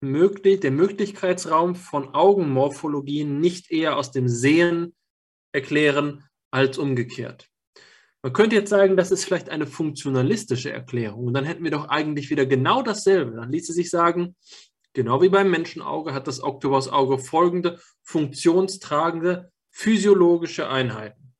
möglich, 0.02 0.60
der 0.60 0.72
Möglichkeitsraum 0.72 1.76
von 1.76 2.14
Augenmorphologien 2.14 3.40
nicht 3.40 3.72
eher 3.72 3.98
aus 3.98 4.12
dem 4.12 4.28
Sehen 4.28 4.96
erklären 5.54 6.28
als 6.54 6.78
umgekehrt? 6.78 7.50
Man 8.22 8.32
könnte 8.32 8.56
jetzt 8.56 8.70
sagen, 8.70 8.96
das 8.96 9.12
ist 9.12 9.26
vielleicht 9.26 9.50
eine 9.50 9.68
funktionalistische 9.68 10.72
Erklärung. 10.72 11.26
Und 11.26 11.34
dann 11.34 11.44
hätten 11.44 11.64
wir 11.64 11.72
doch 11.72 11.90
eigentlich 11.90 12.30
wieder 12.30 12.46
genau 12.46 12.82
dasselbe. 12.82 13.36
Dann 13.36 13.52
ließe 13.52 13.74
sich 13.74 13.90
sagen, 13.90 14.36
genau 14.94 15.22
wie 15.22 15.30
beim 15.30 15.50
Menschenauge 15.50 16.14
hat 16.14 16.28
das 16.28 16.42
Oktopusauge 16.42 17.18
folgende 17.18 17.82
funktionstragende 18.04 19.52
physiologische 19.72 20.70
Einheiten. 20.70 21.34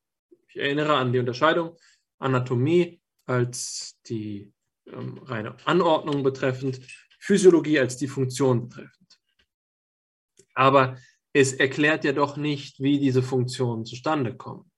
Ich 0.48 0.56
erinnere 0.56 0.96
an 0.96 1.12
die 1.12 1.20
Unterscheidung 1.20 1.76
Anatomie 2.18 3.00
als 3.26 3.98
die 4.06 4.52
ähm, 4.86 5.18
reine 5.18 5.56
Anordnung 5.64 6.22
betreffend, 6.22 6.80
Physiologie 7.18 7.78
als 7.78 7.96
die 7.96 8.08
Funktion 8.08 8.68
betreffend. 8.68 9.18
Aber 10.54 10.98
es 11.32 11.54
erklärt 11.54 12.04
ja 12.04 12.12
doch 12.12 12.36
nicht, 12.36 12.80
wie 12.80 12.98
diese 12.98 13.22
Funktionen 13.22 13.86
zustande 13.86 14.36
kommen. 14.36 14.70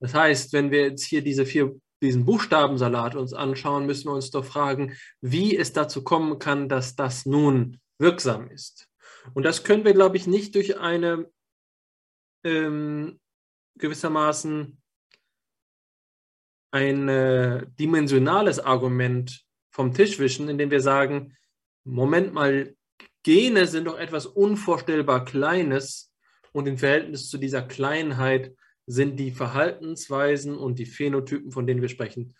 Das 0.00 0.14
heißt, 0.14 0.52
wenn 0.52 0.70
wir 0.70 0.82
jetzt 0.82 1.04
hier 1.04 1.22
diese 1.22 1.46
vier, 1.46 1.78
diesen 2.02 2.24
Buchstabensalat 2.24 3.14
uns 3.14 3.32
anschauen, 3.32 3.86
müssen 3.86 4.08
wir 4.08 4.14
uns 4.14 4.30
doch 4.30 4.44
fragen, 4.44 4.96
wie 5.20 5.56
es 5.56 5.72
dazu 5.72 6.02
kommen 6.02 6.38
kann, 6.38 6.68
dass 6.68 6.96
das 6.96 7.26
nun 7.26 7.78
wirksam 7.98 8.50
ist. 8.50 8.88
Und 9.34 9.42
das 9.44 9.64
können 9.64 9.84
wir, 9.84 9.92
glaube 9.92 10.16
ich, 10.16 10.26
nicht 10.26 10.54
durch 10.54 10.78
eine 10.78 11.30
ähm, 12.44 13.20
gewissermaßen 13.76 14.80
ein 16.72 17.08
äh, 17.08 17.66
dimensionales 17.78 18.60
Argument 18.60 19.44
vom 19.70 19.92
Tisch 19.92 20.18
wischen, 20.18 20.48
indem 20.48 20.70
wir 20.70 20.80
sagen, 20.80 21.36
Moment 21.84 22.32
mal, 22.32 22.74
Gene 23.22 23.66
sind 23.66 23.84
doch 23.84 23.98
etwas 23.98 24.26
unvorstellbar 24.26 25.24
Kleines 25.24 26.12
und 26.52 26.66
im 26.66 26.78
Verhältnis 26.78 27.28
zu 27.28 27.38
dieser 27.38 27.62
Kleinheit 27.62 28.54
sind 28.90 29.20
die 29.20 29.30
Verhaltensweisen 29.30 30.58
und 30.58 30.78
die 30.78 30.86
Phänotypen, 30.86 31.52
von 31.52 31.66
denen 31.66 31.80
wir 31.80 31.88
sprechen, 31.88 32.34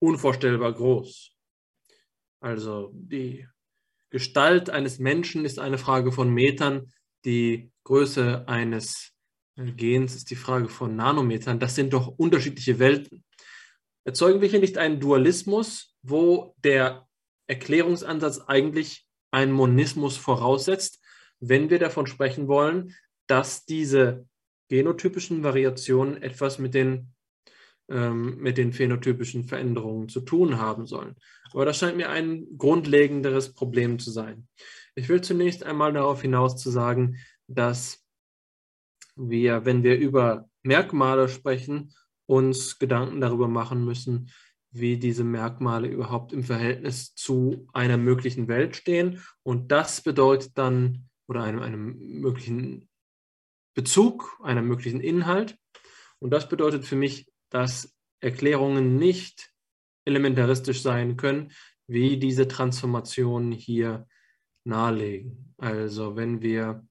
unvorstellbar 0.00 0.72
groß. 0.74 1.32
Also 2.40 2.90
die 2.94 3.46
Gestalt 4.10 4.68
eines 4.68 4.98
Menschen 4.98 5.46
ist 5.46 5.58
eine 5.58 5.78
Frage 5.78 6.12
von 6.12 6.32
Metern, 6.32 6.92
die 7.24 7.72
Größe 7.84 8.46
eines 8.48 9.12
Gens 9.56 10.14
ist 10.14 10.30
die 10.30 10.36
Frage 10.36 10.68
von 10.68 10.96
Nanometern. 10.96 11.58
Das 11.58 11.74
sind 11.74 11.92
doch 11.92 12.08
unterschiedliche 12.08 12.78
Welten. 12.78 13.24
Erzeugen 14.04 14.40
wir 14.40 14.48
hier 14.48 14.60
nicht 14.60 14.76
einen 14.78 15.00
Dualismus, 15.00 15.94
wo 16.02 16.54
der 16.58 17.06
Erklärungsansatz 17.46 18.40
eigentlich 18.40 19.06
einen 19.30 19.52
Monismus 19.52 20.16
voraussetzt, 20.16 21.02
wenn 21.40 21.70
wir 21.70 21.78
davon 21.78 22.06
sprechen 22.06 22.48
wollen, 22.48 22.94
dass 23.26 23.64
diese 23.64 24.26
genotypischen 24.72 25.42
Variationen 25.44 26.22
etwas 26.22 26.58
mit 26.58 26.72
den, 26.72 27.12
ähm, 27.90 28.38
mit 28.38 28.56
den 28.56 28.72
phänotypischen 28.72 29.44
Veränderungen 29.44 30.08
zu 30.08 30.22
tun 30.22 30.58
haben 30.58 30.86
sollen. 30.86 31.16
Aber 31.52 31.66
das 31.66 31.76
scheint 31.76 31.98
mir 31.98 32.08
ein 32.08 32.46
grundlegenderes 32.56 33.52
Problem 33.52 33.98
zu 33.98 34.10
sein. 34.10 34.48
Ich 34.94 35.10
will 35.10 35.20
zunächst 35.20 35.62
einmal 35.62 35.92
darauf 35.92 36.22
hinaus 36.22 36.56
zu 36.56 36.70
sagen, 36.70 37.18
dass 37.48 38.02
wir, 39.14 39.66
wenn 39.66 39.82
wir 39.82 39.98
über 39.98 40.48
Merkmale 40.62 41.28
sprechen, 41.28 41.92
uns 42.24 42.78
Gedanken 42.78 43.20
darüber 43.20 43.48
machen 43.48 43.84
müssen, 43.84 44.30
wie 44.70 44.96
diese 44.96 45.22
Merkmale 45.22 45.86
überhaupt 45.88 46.32
im 46.32 46.44
Verhältnis 46.44 47.14
zu 47.14 47.68
einer 47.74 47.98
möglichen 47.98 48.48
Welt 48.48 48.74
stehen. 48.74 49.22
Und 49.42 49.70
das 49.70 50.00
bedeutet 50.00 50.52
dann, 50.56 51.10
oder 51.28 51.42
einem, 51.42 51.60
einem 51.60 52.20
möglichen 52.20 52.88
Bezug, 53.74 54.38
einem 54.42 54.66
möglichen 54.66 55.00
Inhalt. 55.00 55.56
Und 56.18 56.30
das 56.30 56.48
bedeutet 56.48 56.84
für 56.84 56.96
mich, 56.96 57.26
dass 57.50 57.94
Erklärungen 58.20 58.96
nicht 58.96 59.52
elementaristisch 60.04 60.82
sein 60.82 61.16
können, 61.16 61.52
wie 61.86 62.18
diese 62.18 62.48
Transformationen 62.48 63.52
hier 63.52 64.06
nahelegen. 64.64 65.54
Also 65.58 66.16
wenn 66.16 66.40
wir 66.42 66.86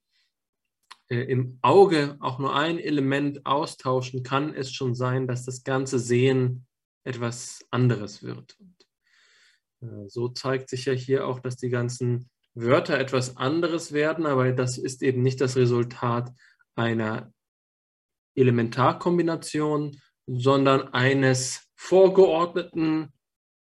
äh, 1.09 1.23
im 1.23 1.59
Auge 1.61 2.17
auch 2.19 2.39
nur 2.39 2.55
ein 2.55 2.79
Element 2.79 3.45
austauschen, 3.45 4.23
kann 4.23 4.53
es 4.53 4.73
schon 4.73 4.95
sein, 4.95 5.27
dass 5.27 5.45
das 5.45 5.63
ganze 5.63 5.99
Sehen 5.99 6.67
etwas 7.03 7.65
anderes 7.71 8.23
wird. 8.23 8.57
Und, 8.59 8.87
äh, 9.81 10.07
so 10.07 10.29
zeigt 10.29 10.69
sich 10.69 10.85
ja 10.85 10.93
hier 10.93 11.27
auch, 11.27 11.39
dass 11.39 11.57
die 11.57 11.69
ganzen 11.69 12.29
Wörter 12.53 12.99
etwas 12.99 13.37
anderes 13.37 13.93
werden, 13.93 14.25
aber 14.25 14.51
das 14.51 14.77
ist 14.77 15.03
eben 15.03 15.21
nicht 15.21 15.39
das 15.39 15.55
Resultat 15.55 16.31
einer 16.81 17.31
Elementarkombination, 18.35 19.99
sondern 20.27 20.93
eines 20.93 21.67
vorgeordneten 21.75 23.11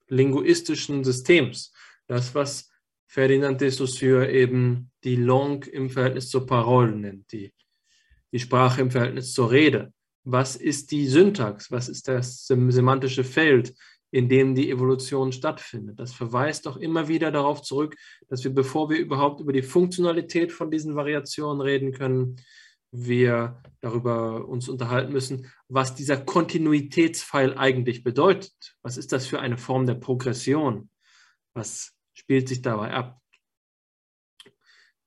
linguistischen 0.09 1.05
Systems. 1.05 1.73
Das, 2.07 2.35
was 2.35 2.71
Ferdinand 3.07 3.61
de 3.61 3.71
Saussure 3.71 4.31
eben 4.31 4.91
die 5.05 5.17
Langue 5.17 5.71
im 5.71 5.91
Verhältnis 5.91 6.29
zur 6.29 6.47
Parole 6.47 6.95
nennt, 6.95 7.33
die, 7.33 7.53
die 8.33 8.39
Sprache 8.39 8.83
im 8.83 8.91
Verhältnis 8.91 9.33
zur 9.33 9.51
Rede. 9.51 9.93
Was 10.25 10.57
ist 10.57 10.91
die 10.91 11.07
Syntax? 11.07 11.71
Was 11.71 11.89
ist 11.89 12.07
das 12.07 12.47
semantische 12.47 13.25
Feld, 13.25 13.75
in 14.11 14.29
dem 14.29 14.55
die 14.55 14.71
Evolution 14.71 15.33
stattfindet? 15.33 15.99
Das 15.99 16.13
verweist 16.13 16.67
doch 16.67 16.77
immer 16.77 17.09
wieder 17.09 17.31
darauf 17.31 17.63
zurück, 17.63 17.97
dass 18.29 18.45
wir, 18.45 18.53
bevor 18.53 18.91
wir 18.91 18.99
überhaupt 18.99 19.41
über 19.41 19.55
die 19.55 19.63
Funktionalität 19.63 20.53
von 20.53 20.71
diesen 20.71 20.95
Variationen 20.95 21.63
reden 21.63 21.93
können, 21.93 22.37
wir 22.91 23.63
darüber 23.81 24.49
uns 24.49 24.69
unterhalten 24.69 25.13
müssen, 25.13 25.51
was 25.69 25.95
dieser 25.95 26.17
Kontinuitätspfeil 26.17 27.57
eigentlich 27.57 28.03
bedeutet. 28.03 28.77
Was 28.83 28.97
ist 28.97 29.13
das 29.13 29.27
für 29.27 29.41
eine 29.41 29.59
Form 29.59 29.87
der 29.87 29.95
Progression? 29.95 30.91
Was 31.55 31.95
spielt 32.15 32.49
sich 32.49 32.63
dabei 32.63 32.93
ab? 32.93 33.21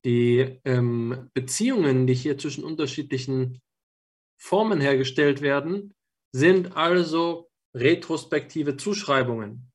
Die 0.05 0.59
ähm, 0.65 1.29
Beziehungen, 1.33 2.07
die 2.07 2.13
hier 2.13 2.37
zwischen 2.37 2.63
unterschiedlichen 2.63 3.61
Formen 4.37 4.81
hergestellt 4.81 5.41
werden, 5.41 5.93
sind 6.31 6.75
also 6.75 7.51
retrospektive 7.75 8.77
Zuschreibungen, 8.77 9.71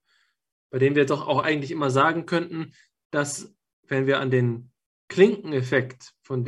bei 0.71 0.79
denen 0.79 0.97
wir 0.97 1.07
doch 1.07 1.29
auch 1.29 1.43
eigentlich 1.43 1.71
immer 1.71 1.91
sagen 1.91 2.27
könnten, 2.27 2.73
dass 3.11 3.55
wenn 3.83 4.07
wir 4.07 4.19
an 4.21 4.31
den 4.31 4.73
Klinkeneffekt, 5.09 6.15
von 6.23 6.45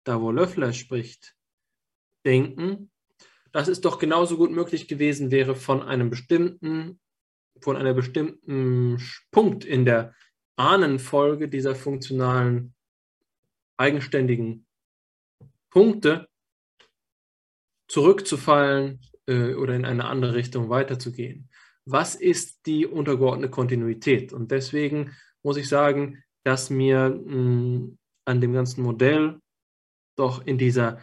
dem 0.00 0.04
Davor 0.04 0.34
Löffler 0.34 0.72
spricht, 0.72 1.34
denken, 2.24 2.90
dass 3.52 3.68
es 3.68 3.80
doch 3.80 3.98
genauso 3.98 4.36
gut 4.36 4.50
möglich 4.50 4.88
gewesen 4.88 5.30
wäre, 5.30 5.54
von 5.54 5.82
einem 5.82 6.10
bestimmten, 6.10 7.00
von 7.60 7.76
einem 7.76 7.96
bestimmten 7.96 8.98
Punkt 9.30 9.64
in 9.64 9.84
der 9.84 10.14
Ahnenfolge 10.56 11.48
dieser 11.48 11.74
funktionalen, 11.74 12.74
eigenständigen 13.76 14.66
Punkte 15.70 16.28
zurückzufallen 17.88 19.00
äh, 19.26 19.54
oder 19.54 19.74
in 19.74 19.84
eine 19.84 20.04
andere 20.04 20.34
Richtung 20.34 20.68
weiterzugehen. 20.68 21.48
Was 21.86 22.14
ist 22.14 22.66
die 22.66 22.86
untergeordnete 22.86 23.50
Kontinuität? 23.50 24.32
Und 24.32 24.50
deswegen 24.50 25.16
muss 25.42 25.56
ich 25.56 25.68
sagen, 25.68 26.22
dass 26.44 26.70
mir 26.70 27.08
mh, 27.08 27.32
hm, 27.32 27.98
an 28.26 28.40
dem 28.40 28.52
ganzen 28.52 28.82
Modell 28.82 29.40
doch 30.20 30.46
in 30.46 30.58
dieser 30.58 31.00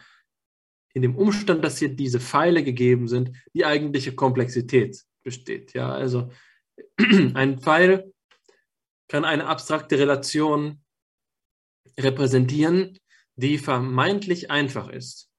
in 0.93 1.03
dem 1.03 1.15
Umstand, 1.15 1.63
dass 1.63 1.77
hier 1.77 1.89
diese 1.89 2.19
Pfeile 2.19 2.63
gegeben 2.63 3.07
sind, 3.07 3.31
die 3.53 3.65
eigentliche 3.65 4.15
Komplexität 4.15 5.03
besteht. 5.23 5.73
Ja, 5.73 5.91
also 5.91 6.31
ein 7.35 7.59
Pfeil 7.59 8.11
kann 9.07 9.23
eine 9.23 9.45
abstrakte 9.45 9.99
Relation 9.99 10.81
repräsentieren, 11.99 12.97
die 13.35 13.59
vermeintlich 13.59 14.49
einfach 14.49 14.89
ist, 14.89 15.29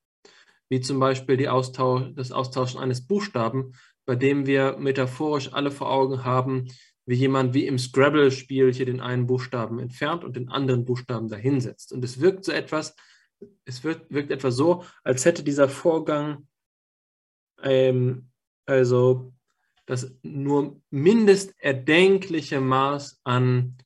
wie 0.68 0.80
zum 0.80 1.00
Beispiel 1.00 1.48
Austausch, 1.48 2.12
das 2.14 2.30
Austauschen 2.30 2.78
eines 2.80 3.06
Buchstaben, 3.06 3.72
bei 4.06 4.14
dem 4.14 4.46
wir 4.46 4.76
metaphorisch 4.78 5.52
alle 5.52 5.72
vor 5.72 5.90
Augen 5.90 6.24
haben, 6.24 6.68
wie 7.04 7.16
jemand 7.16 7.54
wie 7.54 7.66
im 7.66 7.78
Scrabble-Spiel 7.78 8.72
hier 8.72 8.86
den 8.86 9.00
einen 9.00 9.26
Buchstaben 9.26 9.80
entfernt 9.80 10.24
und 10.24 10.36
den 10.36 10.50
anderen 10.50 10.84
Buchstaben 10.84 11.28
dahinsetzt. 11.28 11.92
Und 11.92 12.04
es 12.04 12.20
wirkt 12.20 12.44
so 12.44 12.52
etwas, 12.52 12.94
es 13.64 13.84
wirkt, 13.84 14.12
wirkt 14.12 14.30
etwa 14.30 14.50
so, 14.50 14.84
als 15.04 15.24
hätte 15.24 15.42
dieser 15.42 15.68
Vorgang 15.68 16.48
ähm, 17.62 18.30
also 18.66 19.32
das 19.86 20.12
nur 20.22 20.80
mindest 20.90 21.54
erdenkliche 21.58 22.60
Maß 22.60 23.20
an 23.24 23.78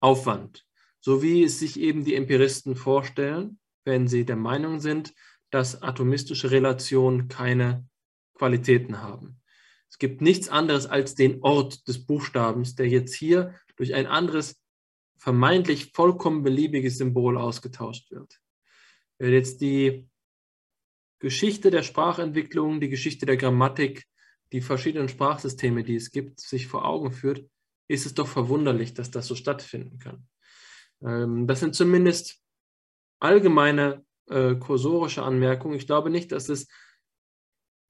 Aufwand, 0.00 0.64
so 1.00 1.22
wie 1.22 1.42
es 1.42 1.58
sich 1.58 1.80
eben 1.80 2.04
die 2.04 2.14
Empiristen 2.14 2.76
vorstellen, 2.76 3.58
wenn 3.84 4.06
sie 4.06 4.24
der 4.24 4.36
Meinung 4.36 4.78
sind, 4.78 5.14
dass 5.50 5.82
atomistische 5.82 6.50
Relationen 6.50 7.28
keine 7.28 7.88
Qualitäten 8.34 9.02
haben. 9.02 9.40
Es 9.88 9.98
gibt 9.98 10.20
nichts 10.20 10.48
anderes 10.48 10.86
als 10.86 11.14
den 11.14 11.42
Ort 11.42 11.88
des 11.88 12.04
Buchstabens, 12.04 12.74
der 12.76 12.88
jetzt 12.88 13.14
hier 13.14 13.54
durch 13.76 13.94
ein 13.94 14.06
anderes, 14.06 14.60
vermeintlich 15.16 15.92
vollkommen 15.92 16.42
beliebiges 16.42 16.98
Symbol 16.98 17.38
ausgetauscht 17.38 18.10
wird. 18.10 18.40
Wer 19.18 19.30
jetzt 19.30 19.60
die 19.60 20.08
Geschichte 21.18 21.70
der 21.70 21.82
Sprachentwicklung, 21.82 22.80
die 22.80 22.90
Geschichte 22.90 23.26
der 23.26 23.36
Grammatik, 23.36 24.06
die 24.52 24.60
verschiedenen 24.60 25.08
Sprachsysteme, 25.08 25.82
die 25.82 25.96
es 25.96 26.10
gibt, 26.10 26.40
sich 26.40 26.66
vor 26.66 26.84
Augen 26.84 27.10
führt, 27.12 27.48
ist 27.88 28.06
es 28.06 28.14
doch 28.14 28.28
verwunderlich, 28.28 28.94
dass 28.94 29.10
das 29.10 29.26
so 29.26 29.34
stattfinden 29.34 29.98
kann. 29.98 30.26
Ähm, 31.02 31.46
das 31.46 31.60
sind 31.60 31.74
zumindest 31.74 32.40
allgemeine 33.18 34.04
äh, 34.28 34.54
kursorische 34.56 35.22
Anmerkungen. 35.22 35.76
Ich 35.76 35.86
glaube 35.86 36.10
nicht, 36.10 36.32
dass 36.32 36.48
es 36.48 36.68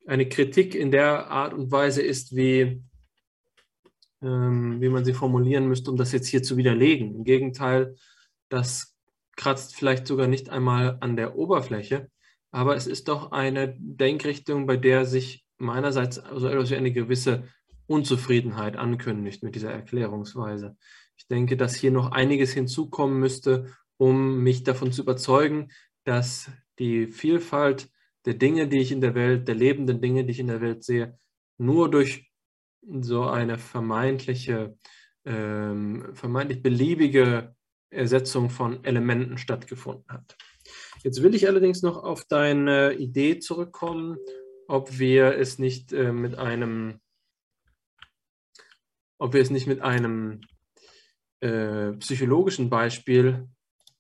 eine 0.07 0.29
Kritik 0.29 0.75
in 0.75 0.91
der 0.91 1.31
Art 1.31 1.53
und 1.53 1.71
Weise 1.73 2.03
ist, 2.03 2.37
wie, 2.37 2.83
ähm, 4.23 4.81
wie 4.81 4.89
man 4.89 5.05
sie 5.05 5.15
formulieren 5.15 5.67
müsste, 5.67 5.91
um 5.91 5.97
das 5.97 6.13
jetzt 6.13 6.29
hier 6.29 6.43
zu 6.43 6.57
widerlegen. 6.57 7.15
Im 7.17 7.25
Gegenteil, 7.25 7.97
das 8.49 8.96
kratzt 9.37 9.77
vielleicht 9.77 10.07
sogar 10.07 10.27
nicht 10.27 10.49
einmal 10.49 10.99
an 11.01 11.17
der 11.17 11.37
Oberfläche, 11.37 12.11
aber 12.51 12.77
es 12.77 12.87
ist 12.87 13.09
doch 13.09 13.33
eine 13.33 13.77
Denkrichtung, 13.79 14.67
bei 14.67 14.77
der 14.77 15.05
sich 15.05 15.45
meinerseits 15.59 16.19
also 16.19 16.49
etwas 16.49 16.71
wie 16.71 16.77
eine 16.77 16.93
gewisse 16.93 17.45
Unzufriedenheit 17.87 18.77
ankündigt 18.77 19.43
mit 19.43 19.55
dieser 19.55 19.73
Erklärungsweise. 19.73 20.77
Ich 21.17 21.27
denke, 21.29 21.57
dass 21.57 21.77
hier 21.77 21.91
noch 21.91 22.13
einiges 22.13 22.53
hinzukommen 22.53 23.19
müsste, 23.19 23.73
um 23.97 24.43
mich 24.43 24.65
davon 24.65 24.93
zu 24.93 25.03
überzeugen, 25.03 25.71
dass 26.05 26.51
die 26.79 27.07
Vielfalt 27.07 27.91
der 28.27 28.35
Dinge, 28.35 28.69
die 28.69 28.81
ich 28.81 28.93
in 28.93 29.01
der 29.01 29.15
Welt, 29.15 29.49
der 29.49 29.55
lebenden 29.55 30.01
Dinge, 30.01 30.25
die 30.25 30.33
ich 30.33 30.41
in 30.41 30.49
der 30.49 30.61
Welt 30.61 30.85
sehe, 30.85 31.19
nur 31.59 31.91
durch 31.91 32.31
so 33.01 33.25
eine 33.25 33.59
vermeintliche, 33.59 34.79
ähm, 35.25 36.15
vermeintlich 36.15 36.63
beliebige 36.63 37.56
Ersetzung 37.91 38.51
von 38.51 38.85
Elementen 38.85 39.39
stattgefunden 39.39 40.07
hat. 40.09 40.37
Jetzt 41.03 41.23
will 41.23 41.35
ich 41.35 41.47
allerdings 41.47 41.83
noch 41.83 42.03
auf 42.03 42.25
deine 42.25 42.95
Idee 42.95 43.39
zurückkommen, 43.39 44.19
ob 44.69 44.99
wir 44.99 45.37
es 45.37 45.59
nicht 45.59 45.93
äh, 45.93 46.13
mit 46.13 46.37
einem, 46.37 47.01
ob 49.19 49.33
wir 49.33 49.41
es 49.41 49.51
nicht 49.51 49.67
mit 49.67 49.81
einem 49.83 50.41
äh, 51.41 51.93
psychologischen 51.93 52.71
Beispiel 52.71 53.49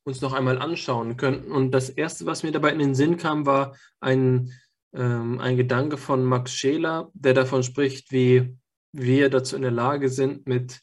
uns 0.04 0.20
noch 0.20 0.32
einmal 0.32 0.58
anschauen 0.58 1.16
könnten. 1.16 1.50
Und 1.50 1.72
das 1.72 1.90
erste, 1.90 2.26
was 2.26 2.42
mir 2.42 2.52
dabei 2.52 2.72
in 2.72 2.78
den 2.78 2.94
Sinn 2.94 3.16
kam, 3.16 3.44
war 3.44 3.76
ein, 4.00 4.52
ähm, 4.94 5.40
ein 5.40 5.56
Gedanke 5.56 5.96
von 5.96 6.24
Max 6.24 6.52
Scheler, 6.52 7.10
der 7.14 7.34
davon 7.34 7.62
spricht, 7.62 8.12
wie 8.12 8.56
wir 8.92 9.28
dazu 9.30 9.56
in 9.56 9.62
der 9.62 9.70
Lage 9.70 10.08
sind, 10.08 10.46
mit 10.46 10.80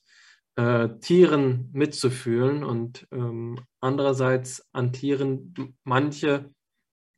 äh, 0.55 0.89
Tieren 0.99 1.69
mitzufühlen 1.73 2.63
und 2.63 3.07
ähm, 3.11 3.59
andererseits 3.79 4.67
an 4.71 4.93
Tieren 4.93 5.75
manche 5.83 6.53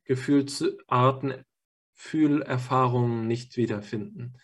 Gefühlsarten, 0.04 1.44
Fühlerfahrungen 1.94 3.26
nicht 3.26 3.56
wiederfinden. 3.56 4.34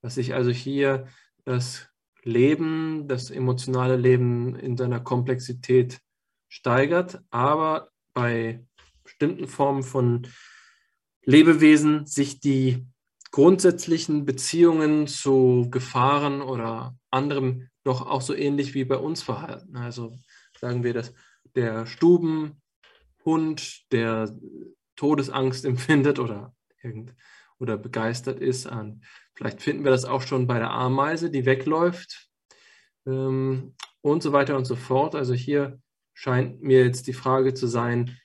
Dass 0.00 0.14
sich 0.14 0.34
also 0.34 0.50
hier 0.50 1.06
das 1.44 1.88
Leben, 2.22 3.08
das 3.08 3.30
emotionale 3.30 3.96
Leben 3.96 4.54
in 4.54 4.76
seiner 4.76 5.00
Komplexität 5.00 6.00
steigert, 6.48 7.20
aber 7.30 7.90
bei 8.12 8.64
bestimmten 9.02 9.48
Formen 9.48 9.82
von 9.82 10.26
Lebewesen 11.22 12.06
sich 12.06 12.40
die 12.40 12.86
grundsätzlichen 13.30 14.24
Beziehungen 14.24 15.06
zu 15.06 15.68
Gefahren 15.70 16.40
oder 16.42 16.96
anderem 17.10 17.68
doch 17.84 18.06
auch 18.06 18.22
so 18.22 18.34
ähnlich 18.34 18.74
wie 18.74 18.84
bei 18.84 18.96
uns 18.96 19.22
verhalten. 19.22 19.76
Also 19.76 20.12
sagen 20.58 20.82
wir, 20.84 20.94
dass 20.94 21.14
der 21.54 21.86
Stubenhund, 21.86 22.60
der 23.92 24.34
Todesangst 24.96 25.64
empfindet 25.64 26.18
oder, 26.18 26.54
irgend, 26.82 27.14
oder 27.58 27.76
begeistert 27.76 28.40
ist, 28.40 28.66
an, 28.66 29.02
vielleicht 29.34 29.62
finden 29.62 29.84
wir 29.84 29.90
das 29.90 30.04
auch 30.04 30.22
schon 30.22 30.46
bei 30.46 30.58
der 30.58 30.70
Ameise, 30.70 31.30
die 31.30 31.46
wegläuft 31.46 32.28
ähm, 33.06 33.74
und 34.00 34.22
so 34.22 34.32
weiter 34.32 34.56
und 34.56 34.64
so 34.64 34.76
fort. 34.76 35.14
Also 35.14 35.34
hier 35.34 35.80
scheint 36.14 36.62
mir 36.62 36.84
jetzt 36.84 37.06
die 37.06 37.12
Frage 37.12 37.54
zu 37.54 37.66
sein, 37.66 38.18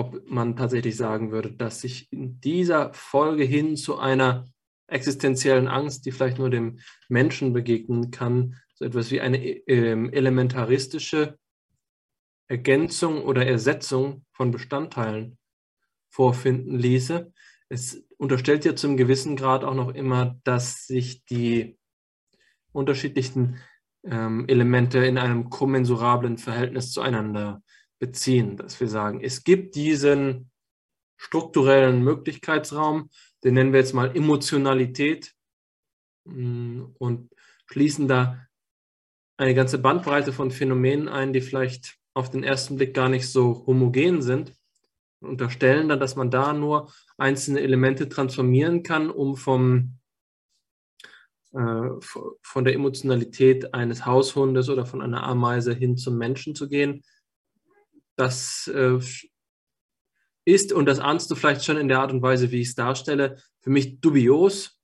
ob 0.00 0.30
man 0.30 0.56
tatsächlich 0.56 0.96
sagen 0.96 1.30
würde, 1.30 1.52
dass 1.52 1.82
sich 1.82 2.10
in 2.10 2.40
dieser 2.40 2.94
Folge 2.94 3.44
hin 3.44 3.76
zu 3.76 3.98
einer 3.98 4.46
existenziellen 4.86 5.68
Angst, 5.68 6.06
die 6.06 6.10
vielleicht 6.10 6.38
nur 6.38 6.48
dem 6.48 6.80
Menschen 7.10 7.52
begegnen 7.52 8.10
kann, 8.10 8.56
so 8.74 8.86
etwas 8.86 9.10
wie 9.10 9.20
eine 9.20 9.38
äh, 9.38 9.92
elementaristische 10.10 11.38
Ergänzung 12.48 13.22
oder 13.22 13.46
Ersetzung 13.46 14.24
von 14.32 14.50
Bestandteilen 14.50 15.36
vorfinden 16.08 16.78
ließe. 16.78 17.30
Es 17.68 18.02
unterstellt 18.16 18.64
ja 18.64 18.74
zum 18.74 18.96
gewissen 18.96 19.36
Grad 19.36 19.64
auch 19.64 19.74
noch 19.74 19.94
immer, 19.94 20.40
dass 20.44 20.86
sich 20.86 21.26
die 21.26 21.78
unterschiedlichen 22.72 23.58
ähm, 24.04 24.48
Elemente 24.48 25.04
in 25.04 25.18
einem 25.18 25.50
kommensurablen 25.50 26.38
Verhältnis 26.38 26.90
zueinander 26.90 27.62
beziehen, 28.00 28.56
dass 28.56 28.80
wir 28.80 28.88
sagen, 28.88 29.20
es 29.22 29.44
gibt 29.44 29.76
diesen 29.76 30.50
strukturellen 31.16 32.02
Möglichkeitsraum, 32.02 33.10
den 33.44 33.54
nennen 33.54 33.72
wir 33.72 33.80
jetzt 33.80 33.94
mal 33.94 34.16
Emotionalität 34.16 35.34
mm, 36.24 36.82
und 36.98 37.30
schließen 37.66 38.08
da 38.08 38.46
eine 39.36 39.54
ganze 39.54 39.78
Bandbreite 39.78 40.32
von 40.32 40.50
Phänomenen 40.50 41.08
ein, 41.08 41.32
die 41.32 41.40
vielleicht 41.40 41.98
auf 42.14 42.30
den 42.30 42.42
ersten 42.42 42.76
Blick 42.76 42.94
gar 42.94 43.08
nicht 43.08 43.28
so 43.28 43.64
homogen 43.66 44.22
sind. 44.22 44.52
Und 45.20 45.30
unterstellen 45.30 45.88
dann, 45.88 46.00
dass 46.00 46.16
man 46.16 46.30
da 46.30 46.52
nur 46.52 46.92
einzelne 47.18 47.60
Elemente 47.60 48.08
transformieren 48.08 48.82
kann, 48.82 49.10
um 49.10 49.36
vom, 49.36 49.98
äh, 51.52 51.90
von 52.42 52.64
der 52.64 52.74
Emotionalität 52.74 53.74
eines 53.74 54.06
Haushundes 54.06 54.68
oder 54.70 54.86
von 54.86 55.02
einer 55.02 55.22
Ameise 55.22 55.74
hin 55.74 55.96
zum 55.96 56.16
Menschen 56.16 56.54
zu 56.54 56.68
gehen. 56.68 57.02
Das 58.16 58.70
äh, 58.74 58.98
ist, 60.44 60.72
und 60.72 60.86
das 60.86 60.98
ahnst 60.98 61.30
du 61.30 61.34
vielleicht 61.34 61.64
schon 61.64 61.76
in 61.76 61.88
der 61.88 62.00
Art 62.00 62.12
und 62.12 62.22
Weise, 62.22 62.50
wie 62.50 62.60
ich 62.60 62.68
es 62.68 62.74
darstelle, 62.74 63.36
für 63.60 63.70
mich 63.70 64.00
dubios. 64.00 64.78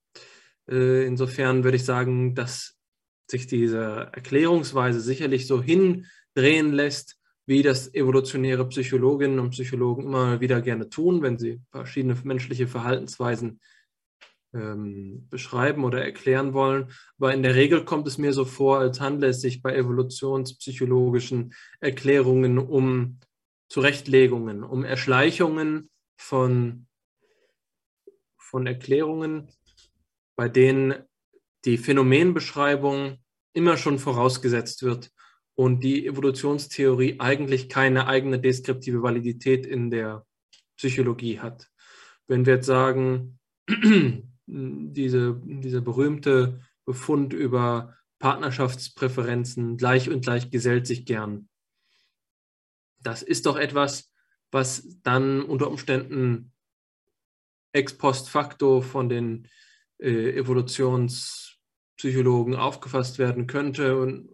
Äh, 0.69 1.07
insofern 1.07 1.65
würde 1.65 1.77
ich 1.77 1.85
sagen, 1.85 2.35
dass 2.35 2.77
sich 3.29 3.47
diese 3.47 4.11
Erklärungsweise 4.13 5.01
sicherlich 5.01 5.47
so 5.47 5.63
hindrehen 5.63 6.73
lässt, 6.73 7.19
wie 7.47 7.63
das 7.63 7.93
evolutionäre 7.95 8.69
Psychologinnen 8.69 9.39
und 9.39 9.51
Psychologen 9.51 10.05
immer 10.05 10.41
wieder 10.41 10.61
gerne 10.61 10.89
tun, 10.89 11.23
wenn 11.23 11.39
sie 11.39 11.61
verschiedene 11.71 12.17
menschliche 12.25 12.67
Verhaltensweisen 12.67 13.61
ähm, 14.57 15.27
beschreiben 15.29 15.85
oder 15.85 16.03
erklären 16.03 16.55
wollen. 16.55 16.91
Aber 17.19 17.35
in 17.35 17.43
der 17.43 17.55
Regel 17.55 17.85
kommt 17.85 18.07
es 18.07 18.19
mir 18.19 18.33
so 18.33 18.45
vor, 18.45 18.79
als 18.79 19.01
handle 19.01 19.29
es 19.29 19.41
sich 19.41 19.63
bei 19.63 19.75
evolutionspsychologischen 19.75 21.55
Erklärungen 21.81 22.59
um 22.59 23.21
Zurechtlegungen, 23.69 24.63
um 24.63 24.85
Erschleichungen 24.85 25.91
von, 26.17 26.87
von 28.39 28.67
Erklärungen, 28.67 29.49
bei 30.37 30.49
denen 30.49 30.95
die 31.65 31.79
Phänomenbeschreibung 31.79 33.19
immer 33.53 33.77
schon 33.77 33.99
vorausgesetzt 33.99 34.83
wird 34.83 35.11
und 35.55 35.83
die 35.83 36.07
Evolutionstheorie 36.07 37.19
eigentlich 37.19 37.69
keine 37.69 38.07
eigene 38.07 38.39
deskriptive 38.39 39.03
Validität 39.03 39.67
in 39.67 39.91
der 39.91 40.25
Psychologie 40.77 41.41
hat. 41.41 41.69
Wenn 42.29 42.47
wir 42.47 42.57
jetzt 42.57 42.67
sagen, 42.67 43.39
diese, 44.47 45.41
dieser 45.45 45.81
berühmte 45.81 46.61
Befund 46.85 47.33
über 47.33 47.97
Partnerschaftspräferenzen, 48.19 49.77
gleich 49.77 50.09
und 50.09 50.23
gleich 50.23 50.51
gesellt 50.51 50.87
sich 50.87 51.05
gern. 51.05 51.49
Das 53.03 53.23
ist 53.23 53.47
doch 53.47 53.57
etwas, 53.57 54.13
was 54.51 54.87
dann 55.03 55.43
unter 55.43 55.71
Umständen 55.71 56.53
ex 57.73 57.99
post 57.99 58.31
facto 58.31 58.81
von 58.81 59.09
den 59.09 59.49
äh, 59.99 60.39
Evolutionspsychologen 60.39 62.55
aufgefasst 62.55 63.19
werden 63.19 63.47
könnte 63.47 63.99
und 63.99 64.31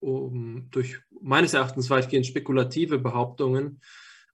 um, 0.00 0.70
durch 0.70 1.00
meines 1.20 1.54
Erachtens 1.54 1.90
weitgehend 1.90 2.26
spekulative 2.26 2.98
Behauptungen. 2.98 3.80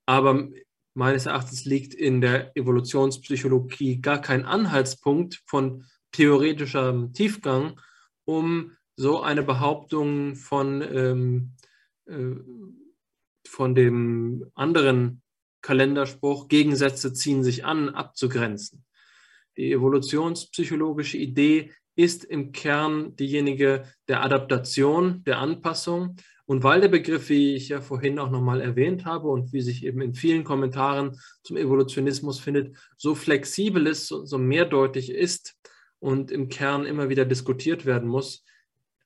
Aber 0.07 0.49
meines 0.95 1.27
Erachtens 1.27 1.65
liegt 1.65 1.93
in 1.93 2.21
der 2.21 2.57
Evolutionspsychologie 2.57 4.01
gar 4.01 4.21
kein 4.21 4.45
Anhaltspunkt 4.45 5.43
von 5.47 5.85
theoretischem 6.13 7.13
Tiefgang, 7.13 7.81
um 8.25 8.73
so 8.97 9.21
eine 9.21 9.43
Behauptung 9.43 10.37
von, 10.37 10.81
ähm, 10.83 11.53
äh, 12.07 12.37
von 13.47 13.75
dem 13.75 14.47
anderen 14.55 15.23
Kalenderspruch, 15.63 16.49
Gegensätze 16.49 17.13
ziehen 17.13 17.43
sich 17.43 17.65
an, 17.65 17.89
abzugrenzen. 17.89 18.85
Die 19.57 19.73
evolutionspsychologische 19.73 21.17
Idee 21.19 21.73
ist 21.97 22.25
im 22.25 22.53
Kern 22.53 23.17
diejenige 23.17 23.85
der 24.09 24.23
Adaptation, 24.23 25.23
der 25.25 25.39
Anpassung. 25.39 26.17
Und 26.47 26.63
weil 26.63 26.81
der 26.83 26.89
Begriff, 26.89 27.31
wie 27.31 27.55
ich 27.55 27.71
ja 27.71 27.81
vorhin 27.81 28.19
auch 28.19 28.31
nochmal 28.31 28.61
erwähnt 28.61 29.07
habe 29.07 29.29
und 29.29 29.53
wie 29.53 29.63
sich 29.63 29.85
eben 29.85 30.03
in 30.03 30.15
vielen 30.15 30.45
Kommentaren 30.45 31.19
zum 31.43 31.57
Evolutionismus 31.57 32.39
findet, 32.39 32.77
so 32.99 33.15
flexibel 33.15 33.87
ist, 33.87 34.09
so 34.09 34.39
mehrdeutig 34.39 35.11
ist 35.11 35.57
und 36.01 36.31
im 36.31 36.49
Kern 36.49 36.85
immer 36.85 37.09
wieder 37.09 37.25
diskutiert 37.25 37.87
werden 37.87 38.09
muss, 38.09 38.45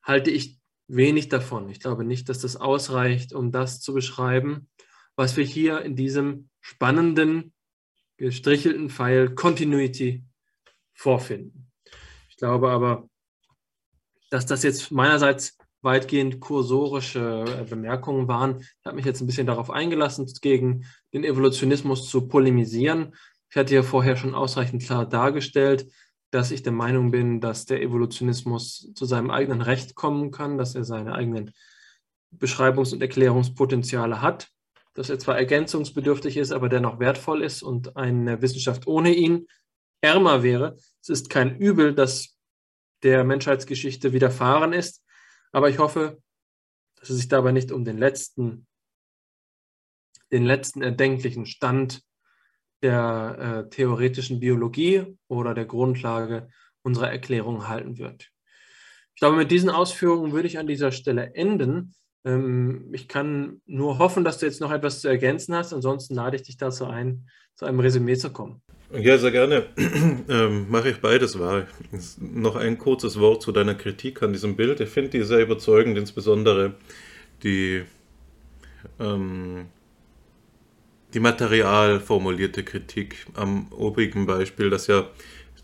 halte 0.03 0.33
ich 0.33 0.59
wenig 0.89 1.29
davon. 1.29 1.69
Ich 1.69 1.81
glaube 1.81 2.03
nicht, 2.03 2.29
dass 2.29 2.41
das 2.41 2.57
ausreicht, 2.57 3.33
um 3.33 3.53
das 3.53 3.81
zu 3.81 3.95
beschreiben, 3.95 4.69
was 5.15 5.37
wir 5.37 5.45
hier 5.45 5.83
in 5.83 5.95
diesem 5.95 6.49
spannenden, 6.61 7.53
gestrichelten 8.17 8.91
Pfeil 8.91 9.35
Continuity 9.35 10.25
vorfinden. 10.93 11.71
Ich 12.31 12.37
glaube 12.37 12.71
aber, 12.71 13.09
dass 14.31 14.47
das 14.47 14.63
jetzt 14.63 14.91
meinerseits 14.91 15.58
weitgehend 15.83 16.41
kursorische 16.41 17.67
Bemerkungen 17.69 18.29
waren. 18.29 18.61
Ich 18.61 18.85
habe 18.85 18.97
mich 18.97 19.05
jetzt 19.05 19.21
ein 19.21 19.27
bisschen 19.27 19.47
darauf 19.47 19.71
eingelassen, 19.71 20.27
gegen 20.41 20.85
den 21.13 21.25
Evolutionismus 21.25 22.09
zu 22.09 22.29
polemisieren. 22.29 23.15
Ich 23.51 23.57
hatte 23.57 23.75
ja 23.75 23.83
vorher 23.83 24.17
schon 24.17 24.35
ausreichend 24.35 24.83
klar 24.83 25.07
dargestellt, 25.09 25.87
dass 26.31 26.51
ich 26.51 26.63
der 26.63 26.73
Meinung 26.73 27.11
bin, 27.11 27.41
dass 27.41 27.65
der 27.65 27.81
Evolutionismus 27.81 28.93
zu 28.95 29.05
seinem 29.05 29.31
eigenen 29.31 29.63
Recht 29.63 29.95
kommen 29.95 30.31
kann, 30.31 30.59
dass 30.59 30.75
er 30.75 30.85
seine 30.85 31.15
eigenen 31.15 31.53
Beschreibungs- 32.37 32.93
und 32.93 33.01
Erklärungspotenziale 33.01 34.21
hat, 34.21 34.49
dass 34.95 35.09
er 35.09 35.19
zwar 35.19 35.39
ergänzungsbedürftig 35.39 36.37
ist, 36.37 36.53
aber 36.53 36.69
dennoch 36.69 36.99
wertvoll 36.99 37.43
ist 37.43 37.63
und 37.63 37.97
eine 37.97 38.43
Wissenschaft 38.43 38.87
ohne 38.87 39.15
ihn 39.15 39.47
ärmer 40.01 40.43
wäre. 40.43 40.77
Es 41.01 41.09
ist 41.09 41.31
kein 41.31 41.57
Übel, 41.57 41.95
das 41.95 42.37
der 43.03 43.25
Menschheitsgeschichte 43.25 44.13
widerfahren 44.13 44.73
ist, 44.73 45.05
aber 45.53 45.69
ich 45.69 45.79
hoffe, 45.79 46.23
dass 46.97 47.11
es 47.11 47.17
sich 47.17 47.29
dabei 47.29 47.53
nicht 47.53 47.73
um 47.73 47.85
den 47.85 47.99
letzten, 47.99 48.67
den 50.33 50.45
letzten 50.45 50.83
erdenklichen 50.83 51.47
Stand 51.47 52.03
der 52.83 53.65
äh, 53.67 53.71
theoretischen 53.71 54.41
Biologie 54.41 55.19
oder 55.29 55.55
der 55.55 55.67
Grundlage 55.67 56.49
unserer 56.83 57.11
Erklärung 57.11 57.69
halten 57.69 57.99
wird. 57.99 58.31
Ich 59.15 59.21
glaube, 59.21 59.37
mit 59.37 59.51
diesen 59.51 59.71
Ausführungen 59.71 60.33
würde 60.33 60.47
ich 60.47 60.59
an 60.59 60.69
dieser 60.69 60.93
Stelle 60.93 61.35
enden. 61.35 61.95
Ähm, 62.25 62.91
ich 62.93 63.09
kann 63.09 63.61
nur 63.67 63.99
hoffen, 63.99 64.25
dass 64.25 64.39
du 64.39 64.47
jetzt 64.47 64.61
noch 64.61 64.71
etwas 64.71 65.01
zu 65.01 65.09
ergänzen 65.09 65.55
hast. 65.57 65.73
Ansonsten 65.73 66.15
lade 66.15 66.37
ich 66.37 66.43
dich 66.43 66.57
dazu 66.57 66.87
ein, 66.87 67.29
zu 67.57 67.65
einem 67.65 67.81
Resümee 67.81 68.17
zu 68.17 68.33
kommen. 68.33 68.63
Ja, 68.91 69.19
sehr 69.19 69.31
gerne. 69.31 69.67
ähm, 70.29 70.67
mache 70.71 70.91
ich 70.91 70.99
beides 70.99 71.39
wahr. 71.39 71.67
Noch 72.19 72.57
ein 72.57 72.79
kurzes 72.79 73.19
Wort 73.21 73.43
zu 73.43 73.53
deiner 73.53 73.75
Kritik 73.75 74.23
an 74.23 74.33
diesem 74.33 74.57
Bild. 74.57 74.81
Ich 74.81 74.89
finde 74.89 75.11
die 75.11 75.23
sehr 75.23 75.41
überzeugend, 75.41 75.99
insbesondere 75.99 76.75
die 77.43 77.83
ähm, 78.99 79.67
die 81.15 81.21
material 81.21 82.01
formulierte 82.01 82.65
Kritik 82.65 83.27
am 83.35 83.71
obigen 83.73 84.27
Beispiel, 84.27 84.71
das 84.71 84.87
ja 84.87 85.09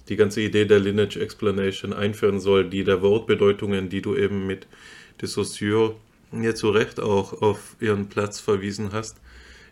die 0.09 0.17
ganze 0.17 0.41
Idee 0.41 0.65
der 0.65 0.81
Lineage 0.81 1.19
Explanation 1.19 1.93
einführen 1.93 2.41
soll, 2.41 2.69
die 2.69 2.85
der 2.85 3.03
Wortbedeutungen, 3.03 3.89
die 3.89 4.03
du 4.03 4.17
eben 4.17 4.47
mit 4.47 4.67
de 5.21 5.29
Saussure 5.29 5.97
ja 6.33 6.55
zu 6.55 6.71
Recht 6.71 7.01
auch 7.01 7.41
auf 7.41 7.77
ihren 7.81 8.09
Platz 8.09 8.41
verwiesen 8.41 8.93
hast. 8.93 9.19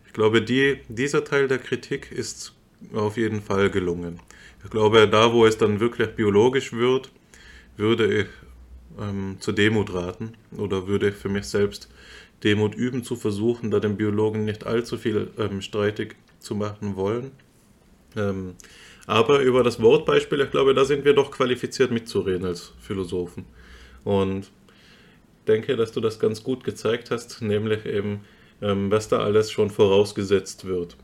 Ich 0.07 0.13
glaube, 0.13 0.43
die, 0.43 0.79
dieser 0.89 1.25
Teil 1.25 1.49
der 1.49 1.59
Kritik 1.59 2.13
ist 2.13 2.55
auf 2.95 3.17
jeden 3.17 3.43
Fall 3.43 3.71
gelungen. 3.71 4.21
Ich 4.65 4.71
glaube, 4.71 5.09
da, 5.09 5.33
wo 5.33 5.45
es 5.47 5.59
dann 5.59 5.81
wirklich 5.81 6.11
biologisch 6.11 6.73
wird, 6.73 7.11
würde 7.77 8.23
ich 8.23 8.27
ähm, 9.01 9.37
zur 9.41 9.55
Demut 9.55 9.93
raten 9.93 10.35
oder 10.57 10.87
würde 10.87 11.09
ich 11.09 11.15
für 11.15 11.29
mich 11.29 11.45
selbst 11.45 11.89
Demut 12.45 12.75
üben 12.75 13.05
zu 13.05 13.17
versuchen, 13.17 13.71
da 13.71 13.81
den 13.81 13.97
Biologen 13.97 14.45
nicht 14.45 14.67
allzu 14.67 14.99
viel 14.99 15.31
ähm, 15.39 15.63
streitig 15.63 16.17
zu 16.39 16.55
machen 16.55 16.97
wollen. 16.97 17.31
Ähm, 18.17 18.55
aber 19.07 19.41
über 19.41 19.63
das 19.63 19.81
Wortbeispiel, 19.81 20.41
ich 20.41 20.51
glaube, 20.51 20.75
da 20.75 20.85
sind 20.85 21.05
wir 21.05 21.15
doch 21.15 21.31
qualifiziert 21.31 21.91
mitzureden 21.91 22.47
als 22.47 22.73
Philosophen. 22.81 23.45
Und 24.05 24.51
denke, 25.47 25.77
dass 25.77 25.93
du 25.93 26.01
das 26.01 26.19
ganz 26.19 26.43
gut 26.43 26.65
gezeigt 26.65 27.11
hast, 27.11 27.43
nämlich 27.43 27.85
eben, 27.87 28.21
ähm, 28.61 28.91
was 28.91 29.09
da 29.09 29.19
alles 29.19 29.51
schon 29.51 29.71
vorausgesetzt 29.71 30.65
wird. 30.67 30.97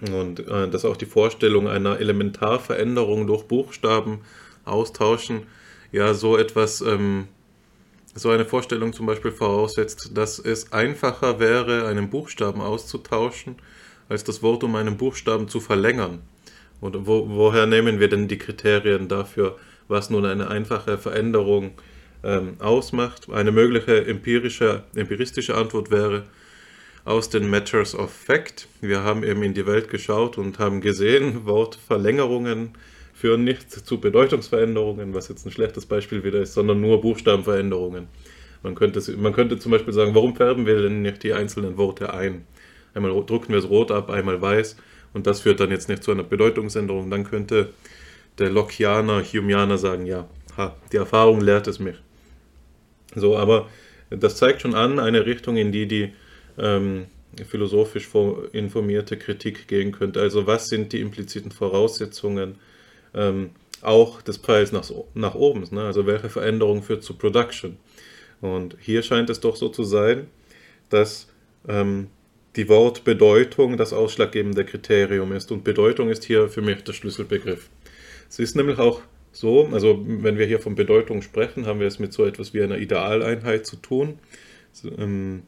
Und 0.00 0.40
äh, 0.48 0.68
dass 0.68 0.84
auch 0.84 0.96
die 0.96 1.06
Vorstellung 1.06 1.68
einer 1.68 1.98
Elementarveränderung 1.98 3.26
durch 3.26 3.44
Buchstaben 3.44 4.20
austauschen, 4.64 5.42
ja, 5.92 6.14
so 6.14 6.36
etwas 6.36 6.80
ähm, 6.80 7.28
so 8.14 8.30
eine 8.30 8.44
Vorstellung 8.44 8.92
zum 8.92 9.06
Beispiel 9.06 9.30
voraussetzt, 9.30 10.16
dass 10.16 10.38
es 10.38 10.72
einfacher 10.72 11.38
wäre, 11.38 11.86
einen 11.86 12.10
Buchstaben 12.10 12.60
auszutauschen, 12.60 13.56
als 14.08 14.24
das 14.24 14.42
Wort 14.42 14.64
um 14.64 14.74
einen 14.74 14.96
Buchstaben 14.96 15.48
zu 15.48 15.60
verlängern. 15.60 16.22
Und 16.80 17.06
wo, 17.06 17.28
woher 17.28 17.66
nehmen 17.66 18.00
wir 18.00 18.08
denn 18.08 18.26
die 18.26 18.38
Kriterien 18.38 19.08
dafür, 19.08 19.56
was 19.86 20.10
nun 20.10 20.24
eine 20.24 20.48
einfache 20.48 20.98
Veränderung 20.98 21.72
ähm, 22.24 22.56
ausmacht? 22.58 23.28
Eine 23.30 23.52
mögliche 23.52 24.06
empirische, 24.06 24.84
empiristische 24.94 25.54
Antwort 25.54 25.90
wäre 25.90 26.24
aus 27.04 27.30
den 27.30 27.48
Matters 27.48 27.94
of 27.94 28.10
Fact. 28.10 28.68
Wir 28.80 29.02
haben 29.02 29.24
eben 29.24 29.42
in 29.42 29.54
die 29.54 29.66
Welt 29.66 29.88
geschaut 29.88 30.38
und 30.38 30.58
haben 30.58 30.80
gesehen, 30.80 31.46
Wortverlängerungen 31.46 32.72
führen 33.14 33.44
nicht 33.44 33.70
zu 33.70 34.00
Bedeutungsveränderungen, 34.00 35.14
was 35.14 35.28
jetzt 35.28 35.46
ein 35.46 35.52
schlechtes 35.52 35.86
Beispiel 35.86 36.24
wieder 36.24 36.40
ist, 36.40 36.54
sondern 36.54 36.80
nur 36.80 37.00
Buchstabenveränderungen. 37.00 38.08
Man 38.62 38.74
könnte, 38.74 39.00
man 39.16 39.32
könnte 39.32 39.58
zum 39.58 39.72
Beispiel 39.72 39.92
sagen, 39.92 40.14
warum 40.14 40.36
färben 40.36 40.66
wir 40.66 40.82
denn 40.82 41.02
nicht 41.02 41.22
die 41.22 41.32
einzelnen 41.32 41.76
Worte 41.76 42.12
ein? 42.12 42.46
Einmal 42.94 43.12
drucken 43.12 43.50
wir 43.50 43.58
es 43.58 43.68
rot 43.68 43.90
ab, 43.90 44.10
einmal 44.10 44.40
weiß 44.40 44.76
und 45.12 45.26
das 45.26 45.40
führt 45.40 45.60
dann 45.60 45.70
jetzt 45.70 45.88
nicht 45.88 46.02
zu 46.02 46.10
einer 46.10 46.22
Bedeutungsänderung. 46.22 47.10
Dann 47.10 47.24
könnte 47.24 47.70
der 48.38 48.50
Lockeaner, 48.50 49.22
Humeaner 49.22 49.78
sagen, 49.78 50.06
ja, 50.06 50.28
ha, 50.56 50.76
die 50.92 50.96
Erfahrung 50.96 51.40
lehrt 51.40 51.66
es 51.66 51.78
mich. 51.78 51.96
So, 53.14 53.36
aber 53.36 53.68
das 54.10 54.36
zeigt 54.36 54.62
schon 54.62 54.74
an, 54.74 54.98
eine 54.98 55.26
Richtung, 55.26 55.56
in 55.56 55.72
die 55.72 55.86
die 55.86 56.12
ähm, 56.58 57.06
philosophisch 57.48 58.08
informierte 58.52 59.16
Kritik 59.16 59.68
gehen 59.68 59.92
könnte. 59.92 60.20
Also 60.20 60.46
was 60.46 60.66
sind 60.66 60.92
die 60.92 61.00
impliziten 61.00 61.52
Voraussetzungen 61.52 62.56
ähm, 63.14 63.50
auch 63.82 64.22
des 64.22 64.38
Preises 64.38 64.72
nach, 64.72 64.90
nach 65.14 65.34
oben. 65.34 65.64
Ne? 65.70 65.82
Also 65.82 66.06
welche 66.06 66.28
Veränderung 66.28 66.82
führt 66.82 67.02
zu 67.02 67.14
Production? 67.14 67.76
Und 68.40 68.76
hier 68.80 69.02
scheint 69.02 69.30
es 69.30 69.40
doch 69.40 69.56
so 69.56 69.68
zu 69.68 69.84
sein, 69.84 70.26
dass 70.88 71.28
ähm, 71.68 72.08
die 72.56 72.68
Wortbedeutung 72.68 73.76
das 73.76 73.92
ausschlaggebende 73.92 74.64
Kriterium 74.64 75.32
ist. 75.32 75.52
Und 75.52 75.64
Bedeutung 75.64 76.10
ist 76.10 76.24
hier 76.24 76.48
für 76.48 76.62
mich 76.62 76.82
der 76.84 76.92
Schlüsselbegriff. 76.92 77.68
Es 78.28 78.38
ist 78.38 78.56
nämlich 78.56 78.78
auch 78.78 79.02
so, 79.32 79.68
also 79.72 80.04
wenn 80.04 80.38
wir 80.38 80.46
hier 80.46 80.60
von 80.60 80.74
Bedeutung 80.74 81.22
sprechen, 81.22 81.66
haben 81.66 81.80
wir 81.80 81.86
es 81.86 81.98
mit 81.98 82.12
so 82.12 82.24
etwas 82.24 82.52
wie 82.52 82.62
einer 82.62 82.78
Idealeinheit 82.78 83.66
zu 83.66 83.76
tun. 83.76 84.18
Ähm, 84.98 85.42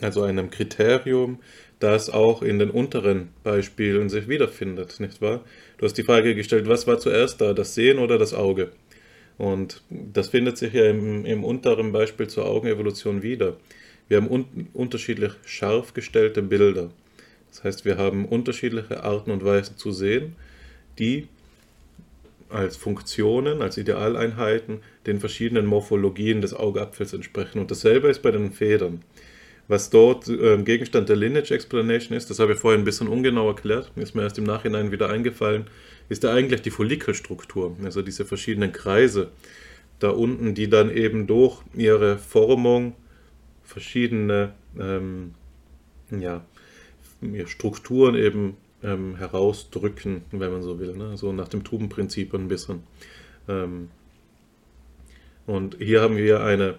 also 0.00 0.22
einem 0.22 0.50
Kriterium, 0.50 1.38
das 1.78 2.10
auch 2.10 2.42
in 2.42 2.58
den 2.58 2.70
unteren 2.70 3.28
Beispielen 3.42 4.08
sich 4.08 4.28
wiederfindet, 4.28 4.98
nicht 5.00 5.20
wahr? 5.20 5.44
Du 5.78 5.84
hast 5.84 5.94
die 5.98 6.04
Frage 6.04 6.34
gestellt, 6.34 6.68
was 6.68 6.86
war 6.86 6.98
zuerst 6.98 7.40
da, 7.40 7.52
das 7.52 7.74
Sehen 7.74 7.98
oder 7.98 8.18
das 8.18 8.34
Auge? 8.34 8.70
Und 9.38 9.82
das 9.90 10.28
findet 10.28 10.56
sich 10.56 10.72
ja 10.72 10.86
im, 10.86 11.26
im 11.26 11.44
unteren 11.44 11.92
Beispiel 11.92 12.26
zur 12.28 12.46
Augenevolution 12.46 13.22
wieder. 13.22 13.56
Wir 14.08 14.18
haben 14.18 14.28
un 14.28 14.68
unterschiedlich 14.72 15.32
scharf 15.44 15.92
gestellte 15.92 16.42
Bilder. 16.42 16.90
Das 17.50 17.64
heißt, 17.64 17.84
wir 17.84 17.98
haben 17.98 18.26
unterschiedliche 18.26 19.02
Arten 19.04 19.30
und 19.30 19.44
Weisen 19.44 19.76
zu 19.76 19.90
sehen, 19.90 20.36
die 20.98 21.28
als 22.48 22.76
Funktionen, 22.76 23.62
als 23.62 23.76
Idealeinheiten 23.76 24.80
den 25.06 25.20
verschiedenen 25.20 25.66
Morphologien 25.66 26.40
des 26.40 26.54
Augapfels 26.54 27.12
entsprechen. 27.12 27.58
Und 27.58 27.70
dasselbe 27.70 28.08
ist 28.08 28.22
bei 28.22 28.30
den 28.30 28.52
Federn. 28.52 29.02
Was 29.68 29.90
dort 29.90 30.28
äh, 30.28 30.56
Gegenstand 30.58 31.08
der 31.08 31.16
Lineage 31.16 31.50
Explanation 31.50 32.16
ist, 32.16 32.30
das 32.30 32.38
habe 32.38 32.52
ich 32.52 32.58
vorhin 32.58 32.82
ein 32.82 32.84
bisschen 32.84 33.08
ungenau 33.08 33.48
erklärt, 33.48 33.90
ist 33.96 34.14
mir 34.14 34.22
erst 34.22 34.38
im 34.38 34.44
Nachhinein 34.44 34.92
wieder 34.92 35.08
eingefallen, 35.08 35.66
ist 36.08 36.22
ja 36.22 36.32
eigentlich 36.32 36.62
die 36.62 36.70
Follikelstruktur, 36.70 37.76
also 37.82 38.02
diese 38.02 38.24
verschiedenen 38.24 38.72
Kreise 38.72 39.30
da 39.98 40.10
unten, 40.10 40.54
die 40.54 40.68
dann 40.68 40.90
eben 40.90 41.26
durch 41.26 41.62
ihre 41.74 42.18
Formung 42.18 42.94
verschiedene 43.64 44.52
ähm, 44.78 45.34
ja, 46.10 46.44
Strukturen 47.46 48.14
eben 48.14 48.56
ähm, 48.82 49.16
herausdrücken, 49.16 50.22
wenn 50.32 50.52
man 50.52 50.62
so 50.62 50.78
will. 50.78 50.94
Ne? 50.96 51.16
So 51.16 51.32
nach 51.32 51.48
dem 51.48 51.64
Tubenprinzip 51.64 52.34
ein 52.34 52.48
bisschen. 52.48 52.82
Ähm, 53.48 53.88
und 55.46 55.76
hier 55.78 56.02
haben 56.02 56.16
wir 56.16 56.42
eine 56.42 56.76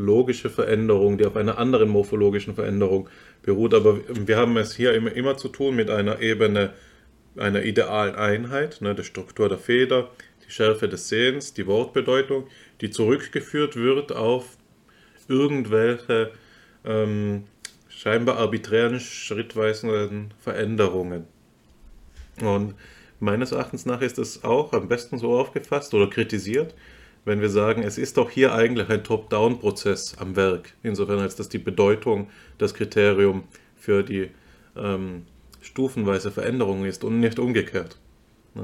morphologische 0.00 0.50
Veränderung, 0.50 1.18
die 1.18 1.26
auf 1.26 1.36
einer 1.36 1.58
anderen 1.58 1.88
morphologischen 1.90 2.54
Veränderung 2.54 3.08
beruht. 3.42 3.74
Aber 3.74 3.98
wir 4.08 4.36
haben 4.36 4.56
es 4.56 4.74
hier 4.74 4.94
immer, 4.94 5.12
immer 5.12 5.36
zu 5.36 5.48
tun 5.48 5.76
mit 5.76 5.90
einer 5.90 6.20
Ebene 6.20 6.72
einer 7.36 7.62
idealen 7.62 8.16
Einheit, 8.16 8.80
ne, 8.80 8.94
der 8.94 9.04
Struktur 9.04 9.48
der 9.48 9.58
Feder, 9.58 10.10
die 10.46 10.50
Schärfe 10.50 10.88
des 10.88 11.08
Sehens, 11.08 11.54
die 11.54 11.66
Wortbedeutung, 11.66 12.48
die 12.80 12.90
zurückgeführt 12.90 13.76
wird 13.76 14.12
auf 14.12 14.56
irgendwelche 15.28 16.32
ähm, 16.84 17.44
scheinbar 17.88 18.38
arbiträren, 18.38 18.98
schrittweisen 18.98 20.34
Veränderungen. 20.40 21.24
Und 22.40 22.74
meines 23.20 23.52
Erachtens 23.52 23.86
nach 23.86 24.00
ist 24.00 24.18
es 24.18 24.42
auch 24.42 24.72
am 24.72 24.88
besten 24.88 25.18
so 25.18 25.38
aufgefasst 25.38 25.94
oder 25.94 26.10
kritisiert, 26.10 26.74
wenn 27.24 27.40
wir 27.40 27.50
sagen, 27.50 27.82
es 27.82 27.98
ist 27.98 28.16
doch 28.16 28.30
hier 28.30 28.54
eigentlich 28.54 28.88
ein 28.88 29.04
Top-Down-Prozess 29.04 30.16
am 30.18 30.36
Werk, 30.36 30.72
insofern 30.82 31.18
als 31.18 31.36
dass 31.36 31.48
die 31.48 31.58
Bedeutung 31.58 32.28
das 32.58 32.74
Kriterium 32.74 33.44
für 33.76 34.02
die 34.02 34.30
ähm, 34.76 35.26
stufenweise 35.60 36.30
Veränderung 36.30 36.84
ist 36.84 37.04
und 37.04 37.20
nicht 37.20 37.38
umgekehrt. 37.38 37.98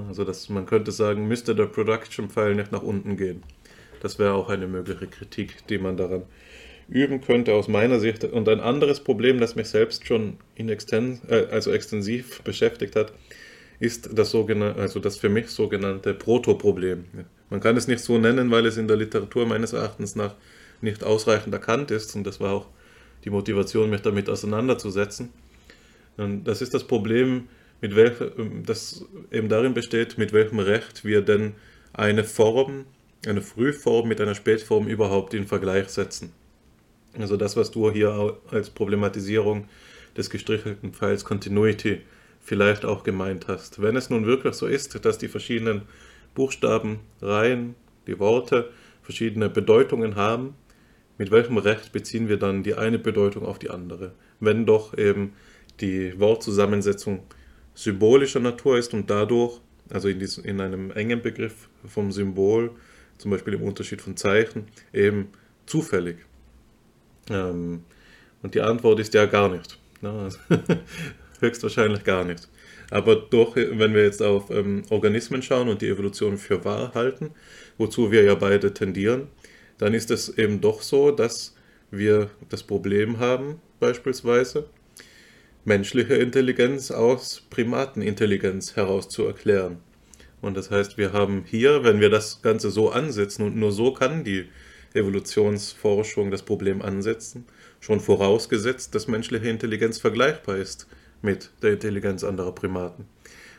Also 0.08 0.24
dass 0.24 0.48
man 0.48 0.66
könnte 0.66 0.90
sagen, 0.90 1.28
müsste 1.28 1.54
der 1.54 1.66
Production-File 1.66 2.54
nicht 2.54 2.72
nach 2.72 2.82
unten 2.82 3.16
gehen. 3.16 3.42
Das 4.00 4.18
wäre 4.18 4.34
auch 4.34 4.48
eine 4.48 4.66
mögliche 4.66 5.06
Kritik, 5.06 5.66
die 5.68 5.78
man 5.78 5.96
daran 5.96 6.24
üben 6.88 7.20
könnte 7.20 7.54
aus 7.54 7.68
meiner 7.68 7.98
Sicht. 7.98 8.24
Und 8.24 8.48
ein 8.48 8.60
anderes 8.60 9.00
Problem, 9.00 9.40
das 9.40 9.56
mich 9.56 9.68
selbst 9.68 10.06
schon 10.06 10.38
in 10.54 10.68
exten 10.68 11.20
äh, 11.28 11.46
also 11.50 11.72
extensiv 11.72 12.42
beschäftigt 12.42 12.96
hat, 12.96 13.12
ist 13.80 14.10
das 14.16 14.30
sogenannte, 14.30 14.80
also 14.80 15.00
das 15.00 15.16
für 15.16 15.28
mich 15.28 15.48
sogenannte 15.48 16.14
Proto-Problem. 16.14 17.04
Man 17.50 17.60
kann 17.60 17.76
es 17.76 17.86
nicht 17.86 18.00
so 18.00 18.18
nennen, 18.18 18.50
weil 18.50 18.66
es 18.66 18.76
in 18.76 18.88
der 18.88 18.96
Literatur 18.96 19.46
meines 19.46 19.72
Erachtens 19.72 20.16
nach 20.16 20.34
nicht 20.80 21.04
ausreichend 21.04 21.54
erkannt 21.54 21.90
ist 21.90 22.14
und 22.16 22.24
das 22.24 22.40
war 22.40 22.52
auch 22.52 22.66
die 23.24 23.30
Motivation, 23.30 23.90
mich 23.90 24.02
damit 24.02 24.28
auseinanderzusetzen. 24.28 25.30
Und 26.16 26.44
das 26.44 26.62
ist 26.62 26.74
das 26.74 26.84
Problem, 26.84 27.48
mit 27.80 27.94
welcher, 27.94 28.30
das 28.64 29.04
eben 29.30 29.48
darin 29.48 29.74
besteht, 29.74 30.18
mit 30.18 30.32
welchem 30.32 30.58
Recht 30.58 31.04
wir 31.04 31.22
denn 31.22 31.54
eine 31.92 32.24
Form, 32.24 32.86
eine 33.26 33.42
Frühform 33.42 34.08
mit 34.08 34.20
einer 34.20 34.34
Spätform 34.34 34.86
überhaupt 34.86 35.34
in 35.34 35.46
Vergleich 35.46 35.88
setzen. 35.88 36.32
Also 37.18 37.36
das, 37.36 37.56
was 37.56 37.70
du 37.70 37.90
hier 37.90 38.36
als 38.50 38.70
Problematisierung 38.70 39.68
des 40.16 40.30
gestrichelten 40.30 40.92
Pfeils 40.92 41.24
Continuity 41.24 42.00
vielleicht 42.40 42.84
auch 42.84 43.02
gemeint 43.02 43.48
hast. 43.48 43.82
Wenn 43.82 43.96
es 43.96 44.10
nun 44.10 44.26
wirklich 44.26 44.54
so 44.54 44.66
ist, 44.66 45.04
dass 45.04 45.18
die 45.18 45.28
verschiedenen 45.28 45.82
Buchstabenreihen, 46.36 47.74
die 48.06 48.20
Worte, 48.20 48.70
verschiedene 49.02 49.48
Bedeutungen 49.48 50.14
haben, 50.14 50.54
mit 51.18 51.32
welchem 51.32 51.58
Recht 51.58 51.92
beziehen 51.92 52.28
wir 52.28 52.36
dann 52.36 52.62
die 52.62 52.74
eine 52.74 52.98
Bedeutung 53.00 53.44
auf 53.44 53.58
die 53.58 53.70
andere? 53.70 54.12
Wenn 54.38 54.66
doch 54.66 54.96
eben 54.96 55.32
die 55.80 56.18
Wortzusammensetzung 56.20 57.24
symbolischer 57.74 58.40
Natur 58.40 58.78
ist 58.78 58.94
und 58.94 59.10
dadurch, 59.10 59.60
also 59.90 60.08
in, 60.08 60.18
diesem, 60.18 60.44
in 60.44 60.60
einem 60.60 60.90
engen 60.90 61.22
Begriff 61.22 61.68
vom 61.86 62.12
Symbol, 62.12 62.70
zum 63.18 63.30
Beispiel 63.30 63.54
im 63.54 63.62
Unterschied 63.62 64.02
von 64.02 64.16
Zeichen, 64.16 64.66
eben 64.92 65.28
zufällig. 65.64 66.18
Ähm, 67.30 67.82
und 68.42 68.54
die 68.54 68.60
Antwort 68.60 69.00
ist 69.00 69.14
ja 69.14 69.26
gar 69.26 69.48
nicht. 69.48 69.78
Ne? 70.02 70.28
Höchstwahrscheinlich 71.40 72.04
gar 72.04 72.24
nicht. 72.24 72.48
Aber 72.90 73.16
doch, 73.16 73.56
wenn 73.56 73.94
wir 73.94 74.04
jetzt 74.04 74.22
auf 74.22 74.50
ähm, 74.50 74.82
Organismen 74.90 75.42
schauen 75.42 75.68
und 75.68 75.82
die 75.82 75.88
Evolution 75.88 76.38
für 76.38 76.64
wahr 76.64 76.92
halten, 76.94 77.30
wozu 77.78 78.12
wir 78.12 78.22
ja 78.22 78.34
beide 78.34 78.72
tendieren, 78.72 79.28
dann 79.78 79.92
ist 79.92 80.10
es 80.10 80.38
eben 80.38 80.60
doch 80.60 80.82
so, 80.82 81.10
dass 81.10 81.54
wir 81.90 82.30
das 82.48 82.62
Problem 82.62 83.18
haben, 83.18 83.60
beispielsweise, 83.80 84.68
menschliche 85.64 86.14
Intelligenz 86.14 86.90
aus 86.90 87.42
Primatenintelligenz 87.50 88.76
herauszuerklären. 88.76 89.78
Und 90.40 90.56
das 90.56 90.70
heißt, 90.70 90.96
wir 90.96 91.12
haben 91.12 91.44
hier, 91.44 91.82
wenn 91.82 92.00
wir 92.00 92.10
das 92.10 92.40
Ganze 92.42 92.70
so 92.70 92.90
ansetzen, 92.90 93.42
und 93.42 93.56
nur 93.56 93.72
so 93.72 93.92
kann 93.92 94.22
die 94.22 94.46
Evolutionsforschung 94.94 96.30
das 96.30 96.42
Problem 96.42 96.82
ansetzen, 96.82 97.46
schon 97.80 98.00
vorausgesetzt, 98.00 98.94
dass 98.94 99.08
menschliche 99.08 99.48
Intelligenz 99.48 99.98
vergleichbar 99.98 100.56
ist 100.56 100.86
mit 101.22 101.50
der 101.62 101.72
Intelligenz 101.72 102.24
anderer 102.24 102.52
Primaten. 102.52 103.06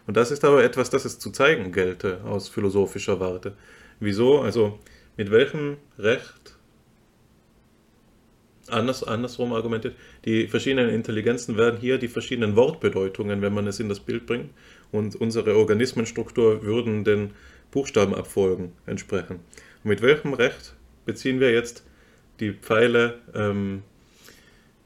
Und 0.08 0.16
das 0.16 0.32
ist 0.32 0.46
aber 0.46 0.64
etwas, 0.64 0.90
das 0.90 1.06
es 1.06 1.20
zu 1.20 1.32
zeigen 1.32 1.72
gelte 1.72 2.22
aus 2.24 2.48
philosophischer 2.48 3.20
Warte. 3.20 3.56
Wieso? 4.00 4.42
Also 4.42 4.80
mit 5.18 5.32
welchem 5.32 5.78
Recht, 6.00 6.56
anders, 8.68 9.04
andersrum 9.04 9.54
argumentiert, 9.54 9.96
die 10.26 10.48
verschiedenen 10.48 10.90
Intelligenzen 10.90 11.58
werden 11.58 11.80
hier 11.80 11.98
die 11.98 12.08
verschiedenen 12.08 12.56
Wortbedeutungen, 12.56 13.42
wenn 13.42 13.54
man 13.54 13.68
es 13.68 13.80
in 13.80 13.90
das 13.90 14.00
Bild 14.00 14.26
bringt, 14.26 14.52
und 14.92 15.16
unsere 15.16 15.58
Organismenstruktur 15.58 16.64
würden 16.64 17.04
den 17.04 17.32
Buchstabenabfolgen 17.72 18.72
entsprechen. 18.86 19.40
Und 19.84 19.90
mit 19.90 20.02
welchem 20.02 20.34
Recht 20.34 20.76
beziehen 21.06 21.40
wir 21.40 21.52
jetzt 21.52 21.84
die 22.40 22.54
Pfeile, 22.54 23.20
ähm, 23.34 23.84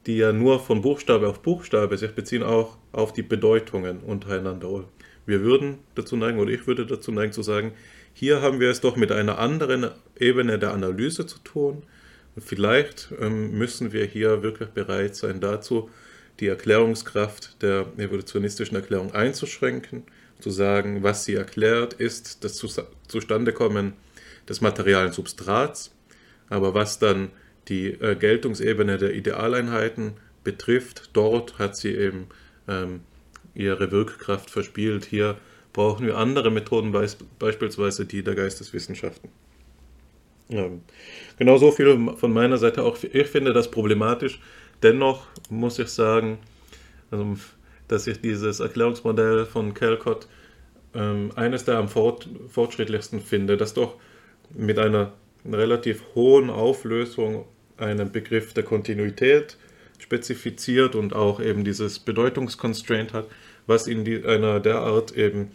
die 0.06 0.16
ja 0.16 0.32
nur 0.32 0.60
von 0.60 0.82
Buchstabe 0.82 1.28
auf 1.28 1.42
Buchstabe 1.42 1.96
sich 1.96 2.12
beziehen, 2.12 2.42
auch 2.42 2.76
auf 2.92 3.12
die 3.12 3.22
Bedeutungen 3.22 4.00
untereinander. 4.00 4.84
Wir 5.26 5.42
würden 5.42 5.78
dazu 5.94 6.16
neigen, 6.16 6.38
oder 6.38 6.50
ich 6.50 6.66
würde 6.66 6.86
dazu 6.86 7.12
neigen 7.12 7.32
zu 7.32 7.42
sagen, 7.42 7.72
hier 8.12 8.42
haben 8.42 8.60
wir 8.60 8.70
es 8.70 8.80
doch 8.80 8.96
mit 8.96 9.12
einer 9.12 9.38
anderen 9.38 9.90
Ebene 10.18 10.58
der 10.58 10.72
Analyse 10.72 11.26
zu 11.26 11.38
tun. 11.38 11.82
Und 12.34 12.42
vielleicht 12.42 13.12
ähm, 13.20 13.56
müssen 13.56 13.92
wir 13.92 14.04
hier 14.04 14.42
wirklich 14.42 14.70
bereit 14.70 15.14
sein 15.14 15.40
dazu, 15.40 15.90
die 16.40 16.48
Erklärungskraft 16.48 17.62
der 17.62 17.86
evolutionistischen 17.98 18.76
Erklärung 18.76 19.14
einzuschränken, 19.14 20.02
zu 20.40 20.50
sagen, 20.50 21.02
was 21.02 21.24
sie 21.24 21.34
erklärt, 21.34 21.94
ist 21.94 22.42
das 22.42 22.56
Zustandekommen 23.06 23.92
des 24.48 24.60
materialen 24.60 25.12
Substrats 25.12 25.92
aber 26.52 26.74
was 26.74 26.98
dann 26.98 27.30
die 27.68 27.88
äh, 27.88 28.16
Geltungsebene 28.16 28.98
der 28.98 29.14
Idealeinheiten 29.14 30.14
betrifft, 30.44 31.10
dort 31.12 31.58
hat 31.58 31.76
sie 31.76 31.94
eben 31.94 32.26
ähm, 32.68 33.00
ihre 33.54 33.90
Wirkkraft 33.90 34.50
verspielt. 34.50 35.04
Hier 35.04 35.36
brauchen 35.72 36.06
wir 36.06 36.16
andere 36.16 36.50
Methoden, 36.50 36.92
beispielsweise 37.38 38.06
die 38.06 38.22
der 38.22 38.34
Geisteswissenschaften. 38.34 39.30
Ähm, 40.50 40.82
genau 41.38 41.56
so 41.56 41.70
viel 41.70 42.14
von 42.16 42.32
meiner 42.32 42.58
Seite 42.58 42.82
auch. 42.82 42.98
Ich 43.02 43.28
finde 43.28 43.52
das 43.52 43.70
problematisch. 43.70 44.40
Dennoch 44.82 45.26
muss 45.48 45.78
ich 45.78 45.88
sagen, 45.88 46.38
also, 47.10 47.36
dass 47.88 48.06
ich 48.06 48.20
dieses 48.20 48.60
Erklärungsmodell 48.60 49.46
von 49.46 49.74
Calcott 49.74 50.26
ähm, 50.94 51.30
eines 51.36 51.64
der 51.64 51.78
am 51.78 51.88
fort, 51.88 52.28
fortschrittlichsten 52.48 53.20
finde, 53.20 53.56
das 53.56 53.74
doch 53.74 53.96
mit 54.54 54.78
einer 54.78 55.12
relativ 55.44 56.02
hohen 56.14 56.50
Auflösung 56.50 57.46
einen 57.76 58.12
Begriff 58.12 58.54
der 58.54 58.64
Kontinuität 58.64 59.56
spezifiziert 59.98 60.94
und 60.94 61.14
auch 61.14 61.40
eben 61.40 61.64
dieses 61.64 61.98
Bedeutungskonstraint 61.98 63.12
hat, 63.12 63.26
was 63.66 63.86
in 63.86 64.04
die, 64.04 64.24
einer 64.24 64.60
derart 64.60 65.16
eben 65.16 65.50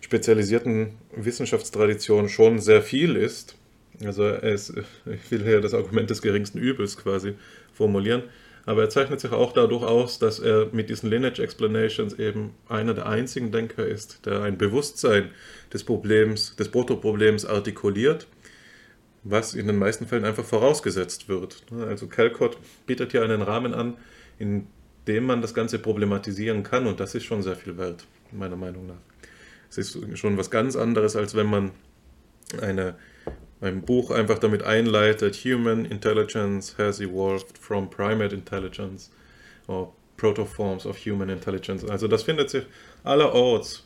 spezialisierten 0.00 0.90
Wissenschaftstradition 1.14 2.28
schon 2.28 2.58
sehr 2.58 2.82
viel 2.82 3.16
ist. 3.16 3.56
Also 4.04 4.26
es, 4.26 4.72
ich 5.06 5.30
will 5.30 5.44
hier 5.44 5.60
das 5.60 5.74
Argument 5.74 6.08
des 6.10 6.22
geringsten 6.22 6.58
Übels 6.58 6.96
quasi 6.96 7.34
formulieren. 7.72 8.22
Aber 8.64 8.82
er 8.82 8.90
zeichnet 8.90 9.18
sich 9.18 9.32
auch 9.32 9.52
dadurch 9.52 9.82
aus, 9.82 10.18
dass 10.18 10.40
er 10.40 10.68
mit 10.72 10.90
diesen 10.90 11.08
Lineage 11.08 11.40
Explanations 11.40 12.18
eben 12.18 12.50
einer 12.68 12.92
der 12.92 13.06
einzigen 13.06 13.50
Denker 13.50 13.86
ist, 13.86 14.26
der 14.26 14.42
ein 14.42 14.58
Bewusstsein 14.58 15.30
des 15.72 15.84
Problems, 15.84 16.54
des 16.56 16.68
Protoproblems 16.68 17.46
artikuliert, 17.46 18.26
was 19.30 19.54
in 19.54 19.66
den 19.66 19.76
meisten 19.76 20.06
Fällen 20.06 20.24
einfach 20.24 20.44
vorausgesetzt 20.44 21.28
wird. 21.28 21.62
Also 21.72 22.06
Calcott 22.06 22.58
bietet 22.86 23.12
hier 23.12 23.22
einen 23.22 23.42
Rahmen 23.42 23.74
an, 23.74 23.96
in 24.38 24.66
dem 25.06 25.24
man 25.24 25.42
das 25.42 25.54
Ganze 25.54 25.78
problematisieren 25.78 26.62
kann 26.62 26.86
und 26.86 27.00
das 27.00 27.14
ist 27.14 27.24
schon 27.24 27.42
sehr 27.42 27.56
viel 27.56 27.76
wert, 27.76 28.06
meiner 28.32 28.56
Meinung 28.56 28.86
nach. 28.86 29.00
Es 29.70 29.78
ist 29.78 29.98
schon 30.18 30.36
was 30.36 30.50
ganz 30.50 30.76
anderes, 30.76 31.16
als 31.16 31.34
wenn 31.34 31.46
man 31.46 31.72
eine 32.60 32.94
ein 33.60 33.82
Buch 33.82 34.10
einfach 34.10 34.38
damit 34.38 34.62
einleitet, 34.62 35.34
Human 35.44 35.84
Intelligence 35.84 36.76
has 36.78 37.00
evolved 37.00 37.58
from 37.58 37.90
primate 37.90 38.34
intelligence 38.34 39.10
or 39.66 39.92
protoforms 40.16 40.86
of 40.86 40.96
human 40.96 41.28
intelligence. 41.28 41.84
Also 41.84 42.06
das 42.06 42.22
findet 42.22 42.50
sich 42.50 42.64
allerorts. 43.04 43.84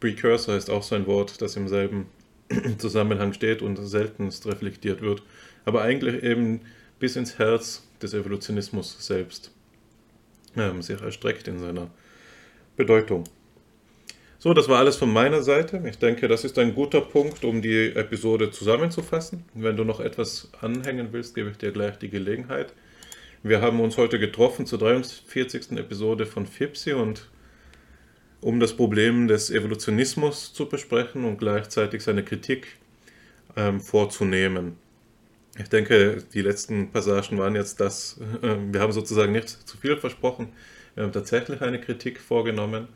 Precursor 0.00 0.56
ist 0.56 0.70
auch 0.70 0.82
so 0.82 0.96
ein 0.96 1.06
Wort, 1.06 1.40
das 1.40 1.56
im 1.56 1.68
selben 1.68 2.06
Zusammenhang 2.78 3.32
steht 3.32 3.62
und 3.62 3.76
seltenst 3.76 4.46
reflektiert 4.46 5.00
wird, 5.00 5.22
aber 5.64 5.82
eigentlich 5.82 6.22
eben 6.22 6.60
bis 6.98 7.16
ins 7.16 7.38
Herz 7.38 7.86
des 8.00 8.14
Evolutionismus 8.14 9.04
selbst 9.04 9.52
ähm, 10.56 10.82
sich 10.82 11.00
erstreckt 11.00 11.48
in 11.48 11.58
seiner 11.58 11.90
Bedeutung. 12.76 13.24
So, 14.38 14.54
das 14.54 14.68
war 14.68 14.80
alles 14.80 14.96
von 14.96 15.12
meiner 15.12 15.42
Seite. 15.42 15.82
Ich 15.88 15.98
denke, 15.98 16.26
das 16.26 16.44
ist 16.44 16.58
ein 16.58 16.74
guter 16.74 17.00
Punkt, 17.00 17.44
um 17.44 17.62
die 17.62 17.94
Episode 17.94 18.50
zusammenzufassen. 18.50 19.44
Wenn 19.54 19.76
du 19.76 19.84
noch 19.84 20.00
etwas 20.00 20.50
anhängen 20.60 21.08
willst, 21.12 21.36
gebe 21.36 21.50
ich 21.50 21.58
dir 21.58 21.70
gleich 21.70 21.96
die 21.98 22.08
Gelegenheit. 22.08 22.72
Wir 23.44 23.60
haben 23.60 23.80
uns 23.80 23.96
heute 23.98 24.18
getroffen 24.18 24.66
zur 24.66 24.80
43. 24.80 25.78
Episode 25.78 26.26
von 26.26 26.46
FIPSI 26.46 26.94
und 26.94 27.28
um 28.42 28.60
das 28.60 28.76
Problem 28.76 29.28
des 29.28 29.50
Evolutionismus 29.50 30.52
zu 30.52 30.68
besprechen 30.68 31.24
und 31.24 31.38
gleichzeitig 31.38 32.02
seine 32.02 32.24
Kritik 32.24 32.76
ähm, 33.56 33.80
vorzunehmen. 33.80 34.76
Ich 35.58 35.68
denke, 35.68 36.22
die 36.34 36.42
letzten 36.42 36.90
Passagen 36.90 37.38
waren 37.38 37.54
jetzt 37.54 37.80
das, 37.80 38.20
äh, 38.42 38.56
wir 38.70 38.80
haben 38.80 38.92
sozusagen 38.92 39.32
nicht 39.32 39.48
zu 39.48 39.76
viel 39.76 39.96
versprochen, 39.96 40.48
wir 40.94 41.04
haben 41.04 41.12
tatsächlich 41.12 41.62
eine 41.62 41.80
Kritik 41.80 42.20
vorgenommen 42.20 42.88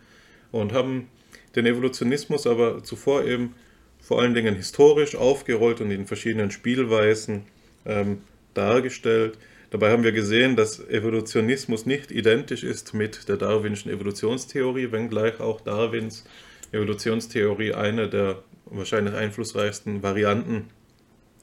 und 0.52 0.72
haben 0.72 1.08
den 1.54 1.64
Evolutionismus 1.64 2.46
aber 2.46 2.82
zuvor 2.82 3.24
eben 3.24 3.54
vor 4.00 4.20
allen 4.20 4.34
Dingen 4.34 4.54
historisch 4.56 5.14
aufgerollt 5.14 5.80
und 5.80 5.90
in 5.90 6.06
verschiedenen 6.06 6.50
Spielweisen 6.50 7.44
ähm, 7.84 8.22
dargestellt. 8.54 9.38
Dabei 9.70 9.90
haben 9.90 10.04
wir 10.04 10.12
gesehen, 10.12 10.54
dass 10.56 10.80
Evolutionismus 10.88 11.86
nicht 11.86 12.12
identisch 12.12 12.62
ist 12.62 12.94
mit 12.94 13.28
der 13.28 13.36
darwinischen 13.36 13.90
Evolutionstheorie, 13.90 14.92
wenngleich 14.92 15.40
auch 15.40 15.60
Darwins 15.60 16.24
Evolutionstheorie 16.72 17.74
eine 17.74 18.08
der 18.08 18.42
wahrscheinlich 18.66 19.14
einflussreichsten 19.14 20.02
Varianten 20.02 20.66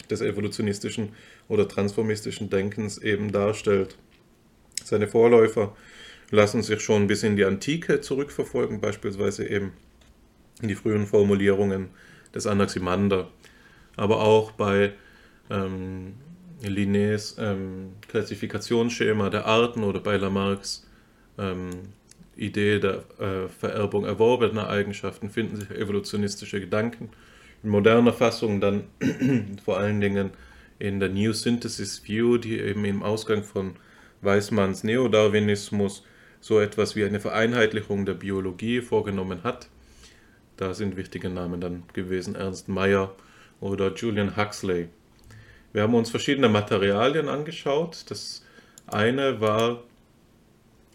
des 0.10 0.22
evolutionistischen 0.22 1.14
oder 1.48 1.68
transformistischen 1.68 2.50
Denkens 2.50 2.98
eben 2.98 3.32
darstellt. 3.32 3.98
Seine 4.84 5.08
Vorläufer 5.08 5.76
lassen 6.30 6.62
sich 6.62 6.82
schon 6.82 7.08
bis 7.08 7.24
in 7.24 7.36
die 7.36 7.46
Antike 7.46 8.02
zurückverfolgen, 8.02 8.82
beispielsweise 8.82 9.48
eben 9.48 9.74
die 10.62 10.76
frühen 10.76 11.08
Formulierungen 11.08 11.90
des 12.34 12.48
Anaximander, 12.48 13.30
aber 13.96 14.22
auch 14.22 14.52
bei 14.52 14.94
ähm, 15.50 16.14
Linnés 16.70 17.36
ähm, 17.40 17.94
Klassifikationsschema 18.08 19.30
der 19.30 19.46
Arten 19.46 19.84
oder 19.84 20.00
bei 20.00 20.18
Lamarcks 20.18 20.88
ähm, 21.38 21.70
Idee 22.36 22.80
der 22.80 23.04
äh, 23.20 23.48
Vererbung 23.48 24.06
erworbener 24.06 24.70
Eigenschaften 24.70 25.30
finden 25.30 25.58
sich 25.58 25.70
evolutionistische 25.72 26.60
Gedanken. 26.60 27.10
In 27.64 27.70
moderner 27.70 28.14
Fassung 28.14 28.60
dann 28.60 28.86
vor 29.64 29.78
allen 29.78 30.02
Dingen 30.02 30.32
in 30.80 31.00
der 31.00 31.10
New 31.10 31.34
Synthesis 31.34 32.08
View, 32.08 32.38
die 32.38 32.60
eben 32.60 32.86
im 32.86 33.04
Ausgang 33.04 33.44
von 33.44 33.76
Weismanns 34.22 34.84
Neodarwinismus 34.84 36.04
so 36.42 36.60
etwas 36.60 36.96
wie 36.96 37.06
eine 37.06 37.20
Vereinheitlichung 37.20 38.06
der 38.06 38.16
Biologie 38.16 38.82
vorgenommen 38.82 39.44
hat 39.44 39.70
da 40.58 40.74
sind 40.74 40.96
wichtige 40.98 41.30
Namen 41.30 41.62
dann 41.62 41.84
gewesen, 41.94 42.36
Ernst 42.36 42.70
Mayr 42.70 43.14
oder 43.60 43.94
Julian 43.94 44.38
Huxley. 44.38 44.90
Wir 45.74 45.82
haben 45.82 45.96
uns 45.96 46.12
verschiedene 46.12 46.50
Materialien 46.50 47.28
angeschaut. 47.28 48.06
Das 48.10 48.46
eine 48.86 49.42
war 49.42 49.84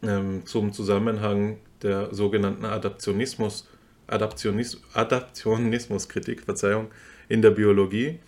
ähm, 0.02 0.46
zum 0.46 0.72
Zusammenhang 0.72 1.58
der 1.82 2.14
sogenannten 2.14 2.64
Adaptionismus, 2.64 3.68
Adaptionis, 4.06 4.80
Adaptionismuskritik, 4.94 6.42
Verzeihung, 6.42 6.88
in 7.28 7.42
der 7.42 7.50
Biologie 7.50 8.20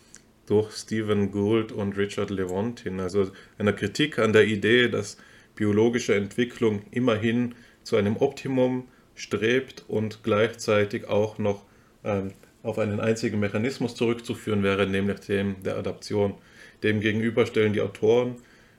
durch 0.46 0.72
Stephen 0.72 1.30
Gould 1.30 1.70
und 1.70 1.96
Richard 1.96 2.30
Lewontin. 2.30 2.98
Also 2.98 3.30
einer 3.56 3.72
Kritik 3.72 4.18
an 4.18 4.32
der 4.32 4.46
Idee, 4.46 4.88
dass 4.88 5.16
biologische 5.54 6.16
Entwicklung 6.16 6.82
immerhin 6.90 7.54
zu 7.84 7.96
einem 7.96 8.16
Optimum 8.16 8.88
strebt 9.14 9.84
und 9.86 10.24
gleichzeitig 10.24 11.06
auch 11.06 11.38
noch 11.38 11.64
ähm, 12.02 12.32
auf 12.62 12.78
einen 12.78 13.00
einzigen 13.00 13.40
Mechanismus 13.40 13.94
zurückzuführen 13.94 14.62
wäre, 14.62 14.86
nämlich 14.86 15.20
dem 15.20 15.62
der 15.62 15.76
Adaption. 15.76 16.34
Demgegenüber 16.82 17.46
stellen 17.46 17.72
die 17.72 17.80
Autoren 17.80 18.36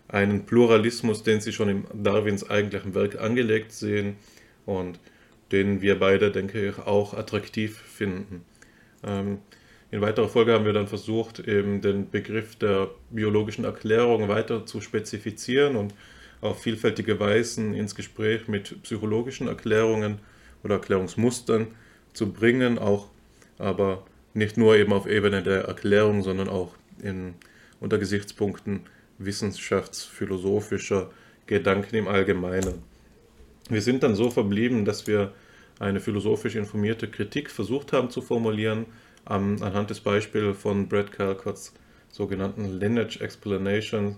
einen 0.07 0.45
Pluralismus, 0.45 1.23
den 1.23 1.41
sie 1.41 1.53
schon 1.53 1.69
in 1.69 1.85
Darwins 1.93 2.49
eigentlichem 2.49 2.93
Werk 2.93 3.19
angelegt 3.19 3.71
sehen 3.71 4.17
und 4.65 4.99
den 5.51 5.81
wir 5.81 5.99
beide, 5.99 6.31
denke 6.31 6.69
ich, 6.69 6.77
auch 6.79 7.13
attraktiv 7.13 7.77
finden. 7.77 8.43
Ähm, 9.03 9.39
in 9.89 9.99
weiterer 10.01 10.29
Folge 10.29 10.53
haben 10.53 10.65
wir 10.65 10.73
dann 10.73 10.87
versucht, 10.87 11.39
eben 11.39 11.81
den 11.81 12.09
Begriff 12.09 12.55
der 12.55 12.89
biologischen 13.09 13.65
Erklärung 13.65 14.29
weiter 14.29 14.65
zu 14.65 14.79
spezifizieren 14.79 15.75
und 15.75 15.93
auf 16.39 16.61
vielfältige 16.61 17.19
Weisen 17.19 17.73
ins 17.73 17.95
Gespräch 17.95 18.47
mit 18.47 18.81
psychologischen 18.83 19.47
Erklärungen 19.47 20.19
oder 20.63 20.75
Erklärungsmustern 20.75 21.67
zu 22.13 22.31
bringen, 22.31 22.79
auch 22.79 23.09
aber 23.61 24.03
nicht 24.33 24.57
nur 24.57 24.75
eben 24.75 24.93
auf 24.93 25.07
Ebene 25.07 25.43
der 25.43 25.65
Erklärung, 25.65 26.23
sondern 26.23 26.49
auch 26.49 26.75
in, 27.01 27.35
unter 27.79 27.97
Gesichtspunkten 27.97 28.81
wissenschaftsphilosophischer 29.17 31.11
Gedanken 31.45 31.95
im 31.95 32.07
Allgemeinen. 32.07 32.83
Wir 33.69 33.81
sind 33.81 34.03
dann 34.03 34.15
so 34.15 34.29
verblieben, 34.29 34.85
dass 34.85 35.07
wir 35.07 35.33
eine 35.79 35.99
philosophisch 35.99 36.55
informierte 36.55 37.07
Kritik 37.07 37.49
versucht 37.49 37.93
haben 37.93 38.09
zu 38.09 38.21
formulieren, 38.21 38.85
anhand 39.25 39.89
des 39.89 39.99
Beispiels 39.99 40.57
von 40.57 40.87
Brad 40.87 41.11
Calcotts 41.11 41.73
sogenannten 42.09 42.79
Lineage 42.79 43.21
Explanations, 43.21 44.17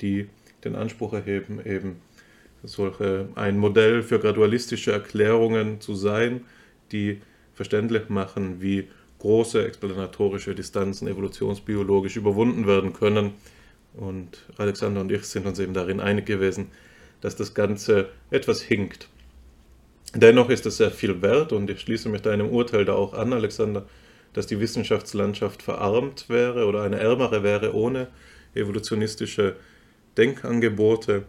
die 0.00 0.28
den 0.64 0.74
Anspruch 0.74 1.12
erheben, 1.12 1.60
eben 1.64 2.00
solche, 2.62 3.28
ein 3.34 3.58
Modell 3.58 4.02
für 4.02 4.18
gradualistische 4.18 4.92
Erklärungen 4.92 5.80
zu 5.80 5.94
sein, 5.94 6.42
die 6.92 7.20
verständlich 7.60 8.08
machen, 8.08 8.62
wie 8.62 8.88
große 9.18 9.66
explanatorische 9.66 10.54
Distanzen 10.54 11.06
evolutionsbiologisch 11.08 12.16
überwunden 12.16 12.66
werden 12.66 12.94
können. 12.94 13.34
Und 13.92 14.46
Alexander 14.56 15.02
und 15.02 15.12
ich 15.12 15.24
sind 15.24 15.44
uns 15.44 15.58
eben 15.58 15.74
darin 15.74 16.00
einig 16.00 16.24
gewesen, 16.24 16.68
dass 17.20 17.36
das 17.36 17.52
Ganze 17.52 18.08
etwas 18.30 18.62
hinkt. 18.62 19.10
Dennoch 20.14 20.48
ist 20.48 20.64
es 20.64 20.78
sehr 20.78 20.90
viel 20.90 21.20
wert 21.20 21.52
und 21.52 21.68
ich 21.68 21.82
schließe 21.82 22.08
mich 22.08 22.22
deinem 22.22 22.48
Urteil 22.48 22.86
da 22.86 22.94
auch 22.94 23.12
an, 23.12 23.34
Alexander, 23.34 23.84
dass 24.32 24.46
die 24.46 24.58
Wissenschaftslandschaft 24.58 25.62
verarmt 25.62 26.30
wäre 26.30 26.64
oder 26.64 26.80
eine 26.80 26.98
ärmere 26.98 27.42
wäre 27.42 27.74
ohne 27.74 28.08
evolutionistische 28.54 29.56
Denkangebote. 30.16 31.24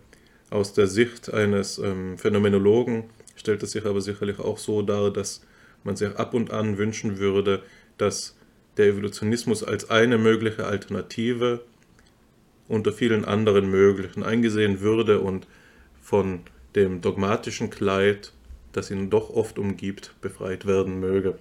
Aus 0.50 0.72
der 0.72 0.88
Sicht 0.88 1.34
eines 1.34 1.78
ähm, 1.78 2.18
Phänomenologen 2.18 3.10
stellt 3.36 3.64
es 3.64 3.72
sich 3.72 3.86
aber 3.86 4.00
sicherlich 4.00 4.40
auch 4.40 4.58
so 4.58 4.82
dar, 4.82 5.12
dass 5.12 5.42
man 5.84 5.96
sich 5.96 6.16
ab 6.18 6.34
und 6.34 6.52
an 6.52 6.78
wünschen 6.78 7.18
würde, 7.18 7.64
dass 7.98 8.38
der 8.78 8.88
Evolutionismus 8.88 9.64
als 9.64 9.90
eine 9.90 10.18
mögliche 10.18 10.66
Alternative 10.66 11.62
unter 12.68 12.94
vielen 12.94 13.26
anderen 13.26 13.70
möglichen 13.70 14.24
eingesehen 14.24 14.80
würde 14.80 15.20
und 15.20 15.48
von 16.02 16.42
dem 16.76 17.02
dogmatischen 17.02 17.70
Kleid, 17.70 18.32
das 18.72 18.92
ihn 18.92 19.10
doch 19.10 19.30
oft 19.30 19.60
umgibt, 19.60 20.16
befreit 20.22 20.66
werden 20.66 21.00
möge. 21.00 21.38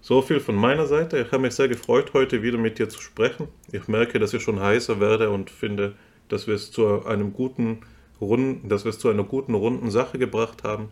So 0.00 0.22
viel 0.22 0.40
von 0.40 0.54
meiner 0.54 0.86
Seite. 0.86 1.18
Ich 1.18 1.32
habe 1.32 1.42
mich 1.42 1.54
sehr 1.54 1.68
gefreut, 1.68 2.12
heute 2.12 2.42
wieder 2.42 2.58
mit 2.58 2.78
dir 2.78 2.88
zu 2.88 3.00
sprechen. 3.00 3.48
Ich 3.72 3.88
merke, 3.88 4.18
dass 4.18 4.34
ich 4.34 4.42
schon 4.42 4.60
heißer 4.60 5.00
werde 5.00 5.30
und 5.30 5.50
finde, 5.50 5.94
dass 6.28 6.46
wir 6.46 6.54
es 6.54 6.70
zu 6.70 7.04
einem 7.06 7.32
guten 7.32 7.80
runden, 8.20 8.68
dass 8.68 8.84
wir 8.84 8.90
es 8.90 8.98
zu 8.98 9.08
einer 9.08 9.24
guten, 9.24 9.54
runden 9.54 9.90
Sache 9.90 10.18
gebracht 10.18 10.62
haben. 10.62 10.88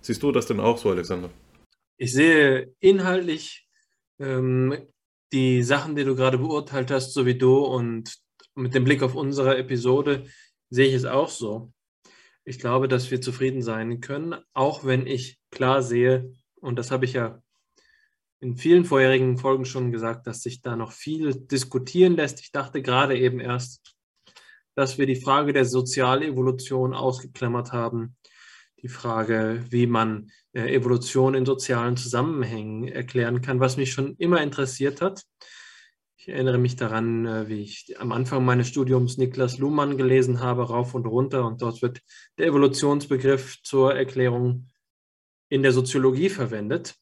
Siehst 0.00 0.22
du 0.22 0.32
das 0.32 0.46
denn 0.46 0.60
auch 0.60 0.78
so, 0.78 0.90
Alexander? 0.90 1.30
Ich 2.00 2.12
sehe 2.12 2.72
inhaltlich 2.78 3.66
ähm, 4.20 4.86
die 5.32 5.64
Sachen, 5.64 5.96
die 5.96 6.04
du 6.04 6.14
gerade 6.14 6.38
beurteilt 6.38 6.92
hast, 6.92 7.12
so 7.12 7.26
wie 7.26 7.36
du 7.36 7.58
und 7.58 8.16
mit 8.54 8.74
dem 8.74 8.84
Blick 8.84 9.02
auf 9.02 9.16
unsere 9.16 9.58
Episode 9.58 10.24
sehe 10.70 10.86
ich 10.86 10.94
es 10.94 11.04
auch 11.04 11.28
so. 11.28 11.72
Ich 12.44 12.60
glaube, 12.60 12.86
dass 12.86 13.10
wir 13.10 13.20
zufrieden 13.20 13.62
sein 13.62 14.00
können, 14.00 14.36
auch 14.54 14.84
wenn 14.84 15.08
ich 15.08 15.40
klar 15.50 15.82
sehe, 15.82 16.32
und 16.60 16.78
das 16.78 16.92
habe 16.92 17.04
ich 17.04 17.14
ja 17.14 17.42
in 18.40 18.56
vielen 18.56 18.84
vorherigen 18.84 19.36
Folgen 19.36 19.64
schon 19.64 19.90
gesagt, 19.90 20.28
dass 20.28 20.42
sich 20.42 20.62
da 20.62 20.76
noch 20.76 20.92
viel 20.92 21.34
diskutieren 21.34 22.14
lässt. 22.14 22.40
Ich 22.40 22.52
dachte 22.52 22.80
gerade 22.80 23.18
eben 23.18 23.40
erst, 23.40 23.96
dass 24.76 24.98
wir 24.98 25.06
die 25.06 25.20
Frage 25.20 25.52
der 25.52 25.64
Sozialevolution 25.64 26.94
ausgeklammert 26.94 27.72
haben. 27.72 28.16
Die 28.82 28.88
Frage, 28.88 29.64
wie 29.70 29.88
man 29.88 30.30
Evolution 30.66 31.34
in 31.34 31.46
sozialen 31.46 31.96
Zusammenhängen 31.96 32.88
erklären 32.88 33.40
kann, 33.42 33.60
was 33.60 33.76
mich 33.76 33.92
schon 33.92 34.16
immer 34.16 34.42
interessiert 34.42 35.00
hat. 35.00 35.24
Ich 36.16 36.28
erinnere 36.28 36.58
mich 36.58 36.76
daran, 36.76 37.26
äh, 37.26 37.48
wie 37.48 37.62
ich 37.62 37.94
am 37.98 38.12
Anfang 38.12 38.44
meines 38.44 38.68
Studiums 38.68 39.16
Niklas 39.18 39.58
Luhmann 39.58 39.96
gelesen 39.96 40.40
habe, 40.40 40.68
rauf 40.68 40.94
und 40.94 41.06
runter. 41.06 41.46
Und 41.46 41.62
dort 41.62 41.80
wird 41.80 42.02
der 42.38 42.46
Evolutionsbegriff 42.46 43.62
zur 43.62 43.94
Erklärung 43.94 44.68
in 45.48 45.62
der 45.62 45.72
Soziologie 45.72 46.28
verwendet. 46.28 46.96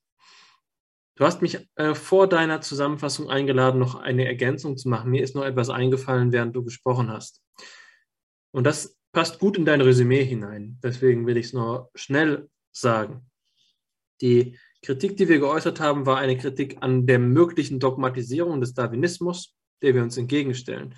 Du 1.17 1.25
hast 1.25 1.41
mich 1.41 1.59
äh, 1.77 1.95
vor 1.95 2.29
deiner 2.29 2.61
Zusammenfassung 2.61 3.31
eingeladen, 3.31 3.81
noch 3.81 3.95
eine 3.95 4.27
Ergänzung 4.27 4.77
zu 4.77 4.89
machen. 4.91 5.11
Mir 5.11 5.23
ist 5.23 5.35
noch 5.35 5.45
etwas 5.45 5.71
eingefallen, 5.71 6.31
während 6.31 6.55
du 6.55 6.63
gesprochen 6.63 7.11
hast. 7.11 7.43
Und 8.53 8.65
das 8.65 8.99
passt 9.13 9.39
gut 9.39 9.57
in 9.57 9.65
dein 9.65 9.81
Resümee 9.81 10.25
hinein. 10.25 10.79
Deswegen 10.83 11.27
will 11.27 11.39
ich 11.39 11.47
es 11.47 11.53
noch 11.55 11.91
schnell 11.95 12.51
sagen. 12.71 13.31
Die 14.21 14.59
Kritik, 14.83 15.17
die 15.17 15.29
wir 15.29 15.39
geäußert 15.39 15.81
haben, 15.81 16.07
war 16.07 16.19
eine 16.19 16.37
Kritik 16.37 16.79
an 16.81 17.07
der 17.07 17.19
möglichen 17.19 17.81
Dogmatisierung 17.81 18.61
des 18.61 18.75
Darwinismus, 18.75 19.55
der 19.83 19.95
wir 19.95 20.03
uns 20.03 20.17
entgegenstellen. 20.17 20.95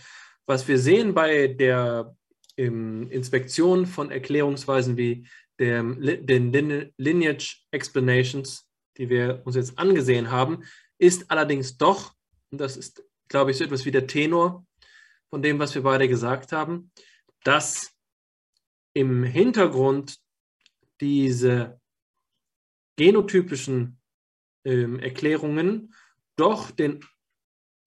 Was 0.46 0.68
wir 0.68 0.78
sehen 0.78 1.14
bei 1.14 1.48
der 1.48 2.14
ähm, 2.56 3.08
Inspektion 3.10 3.86
von 3.86 4.10
Erklärungsweisen 4.10 4.96
wie 4.96 5.26
der, 5.58 5.82
den 5.82 6.92
Lineage 6.96 7.64
Explanations 7.70 8.68
die 8.98 9.08
wir 9.08 9.42
uns 9.44 9.56
jetzt 9.56 9.78
angesehen 9.78 10.30
haben, 10.30 10.64
ist 10.98 11.30
allerdings 11.30 11.78
doch, 11.78 12.12
und 12.50 12.60
das 12.60 12.76
ist, 12.76 13.02
glaube 13.28 13.50
ich, 13.50 13.56
so 13.56 13.64
etwas 13.64 13.84
wie 13.84 13.90
der 13.90 14.06
Tenor 14.06 14.66
von 15.30 15.42
dem, 15.42 15.58
was 15.58 15.74
wir 15.74 15.82
beide 15.82 16.08
gesagt 16.08 16.52
haben, 16.52 16.90
dass 17.44 17.92
im 18.94 19.22
Hintergrund 19.22 20.18
diese 21.00 21.77
genotypischen 22.98 23.98
äh, 24.64 24.98
Erklärungen 24.98 25.94
doch 26.36 26.70
den, 26.70 27.00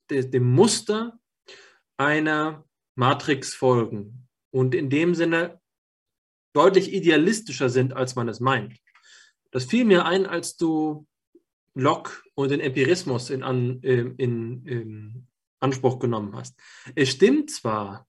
de, 0.10 0.28
dem 0.28 0.52
Muster 0.52 1.20
einer 1.98 2.66
Matrix 2.96 3.54
folgen 3.54 4.28
und 4.50 4.74
in 4.74 4.90
dem 4.90 5.14
Sinne 5.14 5.62
deutlich 6.54 6.92
idealistischer 6.92 7.70
sind, 7.70 7.94
als 7.94 8.16
man 8.16 8.28
es 8.28 8.40
meint. 8.40 8.78
Das 9.52 9.66
fiel 9.66 9.86
mir 9.86 10.06
ein, 10.06 10.26
als 10.26 10.58
du 10.58 11.08
Locke 11.74 12.12
und 12.36 12.52
den 12.52 12.60
Empirismus 12.60 13.30
in, 13.30 13.44
an, 13.44 13.82
in, 13.82 14.18
in 14.66 15.28
Anspruch 15.60 16.00
genommen 16.00 16.36
hast. 16.36 16.60
Es 16.96 17.10
stimmt 17.10 17.52
zwar, 17.52 18.08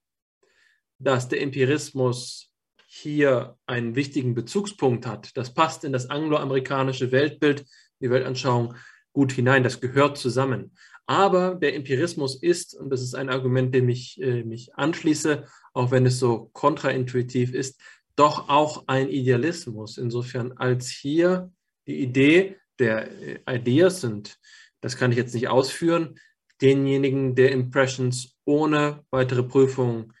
dass 0.99 1.29
der 1.29 1.41
Empirismus 1.41 2.52
hier 2.95 3.57
einen 3.65 3.95
wichtigen 3.95 4.35
Bezugspunkt 4.35 5.07
hat. 5.07 5.35
Das 5.35 5.55
passt 5.55 5.83
in 5.83 5.91
das 5.91 6.11
angloamerikanische 6.11 7.11
Weltbild, 7.11 7.65
die 7.99 8.11
Weltanschauung 8.11 8.75
gut 9.13 9.31
hinein. 9.31 9.63
Das 9.63 9.81
gehört 9.81 10.19
zusammen. 10.19 10.75
Aber 11.07 11.55
der 11.55 11.73
Empirismus 11.73 12.35
ist, 12.35 12.75
und 12.75 12.91
das 12.91 13.01
ist 13.01 13.15
ein 13.15 13.29
Argument, 13.29 13.73
dem 13.73 13.89
ich 13.89 14.21
äh, 14.21 14.43
mich 14.43 14.75
anschließe, 14.75 15.47
auch 15.73 15.89
wenn 15.89 16.05
es 16.05 16.19
so 16.19 16.51
kontraintuitiv 16.53 17.55
ist, 17.55 17.81
doch 18.15 18.47
auch 18.47 18.83
ein 18.85 19.09
Idealismus. 19.09 19.97
Insofern 19.97 20.51
als 20.53 20.87
hier 20.87 21.51
die 21.87 21.99
Idee 21.99 22.57
der 22.77 23.09
äh, 23.47 23.57
Ideas 23.57 24.03
und 24.03 24.37
das 24.81 24.97
kann 24.97 25.11
ich 25.11 25.17
jetzt 25.17 25.33
nicht 25.33 25.47
ausführen, 25.47 26.19
denjenigen 26.61 27.33
der 27.33 27.53
Impressions 27.53 28.37
ohne 28.45 29.03
weitere 29.09 29.41
Prüfung 29.41 30.13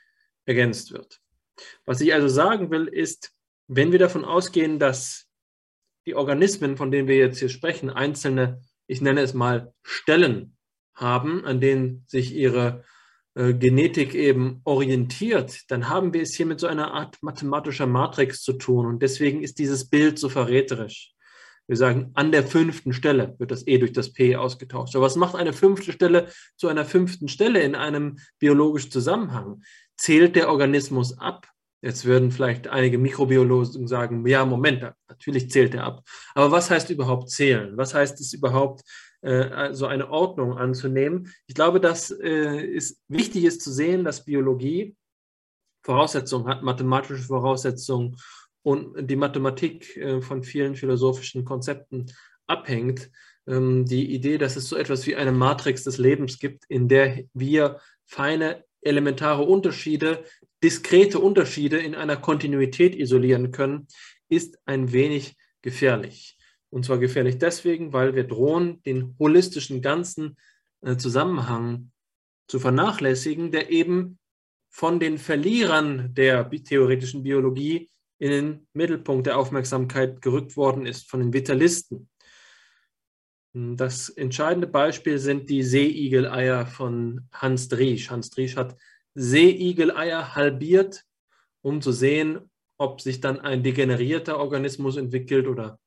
ergänzt 0.45 0.91
wird. 0.91 1.22
Was 1.85 2.01
ich 2.01 2.13
also 2.13 2.27
sagen 2.27 2.71
will, 2.71 2.87
ist, 2.87 3.31
wenn 3.67 3.91
wir 3.91 3.99
davon 3.99 4.25
ausgehen, 4.25 4.79
dass 4.79 5.27
die 6.05 6.15
Organismen, 6.15 6.77
von 6.77 6.91
denen 6.91 7.07
wir 7.07 7.17
jetzt 7.17 7.39
hier 7.39 7.49
sprechen, 7.49 7.89
einzelne, 7.89 8.61
ich 8.87 9.01
nenne 9.01 9.21
es 9.21 9.33
mal 9.33 9.73
Stellen 9.83 10.57
haben, 10.93 11.45
an 11.45 11.61
denen 11.61 12.03
sich 12.07 12.33
ihre 12.33 12.83
äh, 13.35 13.53
Genetik 13.53 14.13
eben 14.13 14.61
orientiert, 14.63 15.61
dann 15.69 15.89
haben 15.89 16.13
wir 16.13 16.21
es 16.21 16.35
hier 16.35 16.45
mit 16.45 16.59
so 16.59 16.67
einer 16.67 16.93
Art 16.93 17.17
mathematischer 17.21 17.87
Matrix 17.87 18.41
zu 18.41 18.53
tun. 18.53 18.85
Und 18.85 19.01
deswegen 19.01 19.41
ist 19.41 19.59
dieses 19.59 19.89
Bild 19.89 20.19
so 20.19 20.29
verräterisch. 20.29 21.13
Wir 21.65 21.77
sagen, 21.77 22.11
an 22.13 22.33
der 22.33 22.43
fünften 22.43 22.91
Stelle 22.91 23.35
wird 23.39 23.49
das 23.49 23.65
E 23.65 23.77
durch 23.77 23.93
das 23.93 24.11
P 24.11 24.35
ausgetauscht. 24.35 24.95
Aber 24.95 25.05
was 25.05 25.15
macht 25.15 25.35
eine 25.35 25.53
fünfte 25.53 25.93
Stelle 25.93 26.27
zu 26.57 26.67
einer 26.67 26.83
fünften 26.83 27.29
Stelle 27.29 27.61
in 27.61 27.75
einem 27.75 28.19
biologischen 28.37 28.91
Zusammenhang? 28.91 29.63
Zählt 29.95 30.35
der 30.35 30.49
Organismus 30.49 31.17
ab? 31.17 31.47
Jetzt 31.83 32.05
würden 32.05 32.31
vielleicht 32.31 32.69
einige 32.69 32.97
Mikrobiologen 32.97 33.87
sagen, 33.87 34.25
ja, 34.25 34.45
Moment, 34.45 34.93
natürlich 35.09 35.51
zählt 35.51 35.75
er 35.75 35.83
ab. 35.83 36.03
Aber 36.33 36.49
was 36.49 36.71
heißt 36.71 36.89
überhaupt 36.89 37.29
zählen? 37.29 37.75
Was 37.75 37.93
heißt 37.93 38.19
es 38.21 38.33
überhaupt, 38.33 38.83
äh, 39.23 39.73
so 39.73 39.85
eine 39.85 40.09
Ordnung 40.09 40.57
anzunehmen. 40.57 41.33
Ich 41.47 41.55
glaube, 41.55 41.79
dass 41.79 42.11
äh, 42.11 42.75
es 42.75 43.01
wichtig 43.07 43.45
ist 43.45 43.61
zu 43.61 43.71
sehen, 43.71 44.03
dass 44.03 44.25
Biologie 44.25 44.97
Voraussetzungen 45.81 46.47
hat, 46.47 46.61
mathematische 46.61 47.23
Voraussetzungen 47.23 48.17
und 48.63 49.09
die 49.09 49.15
Mathematik 49.15 49.95
äh, 49.95 50.21
von 50.21 50.43
vielen 50.43 50.75
philosophischen 50.75 51.45
Konzepten 51.45 52.07
abhängt. 52.47 53.11
Ähm, 53.47 53.85
die 53.85 54.13
Idee, 54.13 54.37
dass 54.37 54.57
es 54.57 54.67
so 54.67 54.75
etwas 54.75 55.07
wie 55.07 55.15
eine 55.15 55.31
Matrix 55.31 55.83
des 55.83 55.97
Lebens 55.97 56.37
gibt, 56.39 56.65
in 56.67 56.89
der 56.89 57.23
wir 57.33 57.79
feine 58.05 58.65
elementare 58.85 59.43
Unterschiede, 59.43 60.23
diskrete 60.63 61.19
Unterschiede 61.19 61.77
in 61.77 61.95
einer 61.95 62.17
Kontinuität 62.17 62.95
isolieren 62.95 63.51
können, 63.51 63.87
ist 64.29 64.57
ein 64.65 64.91
wenig 64.91 65.35
gefährlich. 65.61 66.37
Und 66.69 66.85
zwar 66.85 66.97
gefährlich 66.97 67.37
deswegen, 67.37 67.93
weil 67.93 68.15
wir 68.15 68.23
drohen, 68.23 68.81
den 68.83 69.15
holistischen 69.19 69.81
ganzen 69.81 70.37
äh, 70.81 70.97
Zusammenhang 70.97 71.91
zu 72.47 72.59
vernachlässigen, 72.59 73.51
der 73.51 73.69
eben 73.69 74.17
von 74.69 74.99
den 74.99 75.17
Verlierern 75.17 76.13
der 76.15 76.49
theoretischen 76.49 77.23
Biologie 77.23 77.89
in 78.17 78.29
den 78.31 78.67
Mittelpunkt 78.73 79.27
der 79.27 79.37
Aufmerksamkeit 79.37 80.21
gerückt 80.21 80.57
worden 80.57 80.85
ist, 80.85 81.09
von 81.09 81.19
den 81.19 81.33
Vitalisten. 81.33 82.09
Das 83.53 84.09
entscheidende 84.09 84.65
Beispiel 84.65 85.19
sind 85.19 85.49
die 85.49 85.61
Seeigeleier 85.61 86.65
von 86.65 87.27
Hans 87.31 87.67
Driesch. 87.67 88.09
Hans 88.09 88.31
Driesch 88.31 88.55
hat 88.55 88.75
Seeigeleier 89.13 90.35
halbiert, 90.35 91.05
um 91.61 91.79
zu 91.79 91.91
sehen, 91.91 92.49
ob 92.77 92.99
sich 92.99 93.21
dann 93.21 93.39
ein 93.39 93.61
degenerierter 93.61 94.39
Organismus 94.39 94.97
entwickelt 94.97 95.47
oder 95.47 95.79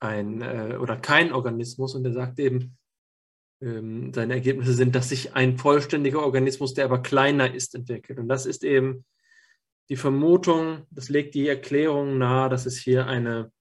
ein 0.00 0.42
äh, 0.42 0.76
oder 0.80 0.96
kein 0.96 1.32
Organismus 1.32 1.94
und 1.94 2.04
er 2.04 2.12
sagt 2.12 2.40
eben, 2.40 2.76
ähm, 3.62 4.12
seine 4.12 4.34
Ergebnisse 4.34 4.74
sind, 4.74 4.94
dass 4.94 5.08
sich 5.08 5.34
ein 5.34 5.56
vollständiger 5.56 6.22
Organismus, 6.22 6.74
der 6.74 6.84
aber 6.84 7.00
kleiner 7.00 7.54
ist, 7.54 7.76
entwickelt. 7.76 8.18
Und 8.18 8.28
das 8.28 8.44
ist 8.44 8.64
eben 8.64 9.04
die 9.88 9.96
Vermutung, 9.96 10.86
das 10.90 11.08
legt 11.08 11.34
die 11.34 11.46
Erklärung 11.46 12.18
nahe, 12.18 12.48
dass 12.48 12.66
es 12.66 12.76
hier 12.76 13.06
eine 13.06 13.52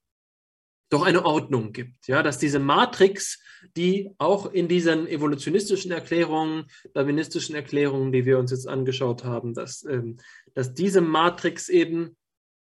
doch 0.94 1.04
eine 1.04 1.26
Ordnung 1.26 1.74
gibt, 1.74 2.08
ja, 2.08 2.24
dass 2.24 2.38
diese 2.38 2.60
Matrix, 2.60 3.42
die 3.76 4.12
auch 4.18 4.52
in 4.52 4.68
diesen 4.68 5.08
evolutionistischen 5.08 5.92
Erklärungen, 5.92 6.66
darwinistischen 6.94 7.56
Erklärungen, 7.56 8.12
die 8.12 8.26
wir 8.26 8.38
uns 8.38 8.52
jetzt 8.52 8.68
angeschaut 8.68 9.24
haben, 9.24 9.54
dass, 9.54 9.84
ähm, 9.84 10.18
dass 10.54 10.74
diese 10.74 11.02
Matrix 11.02 11.70
eben 11.70 12.16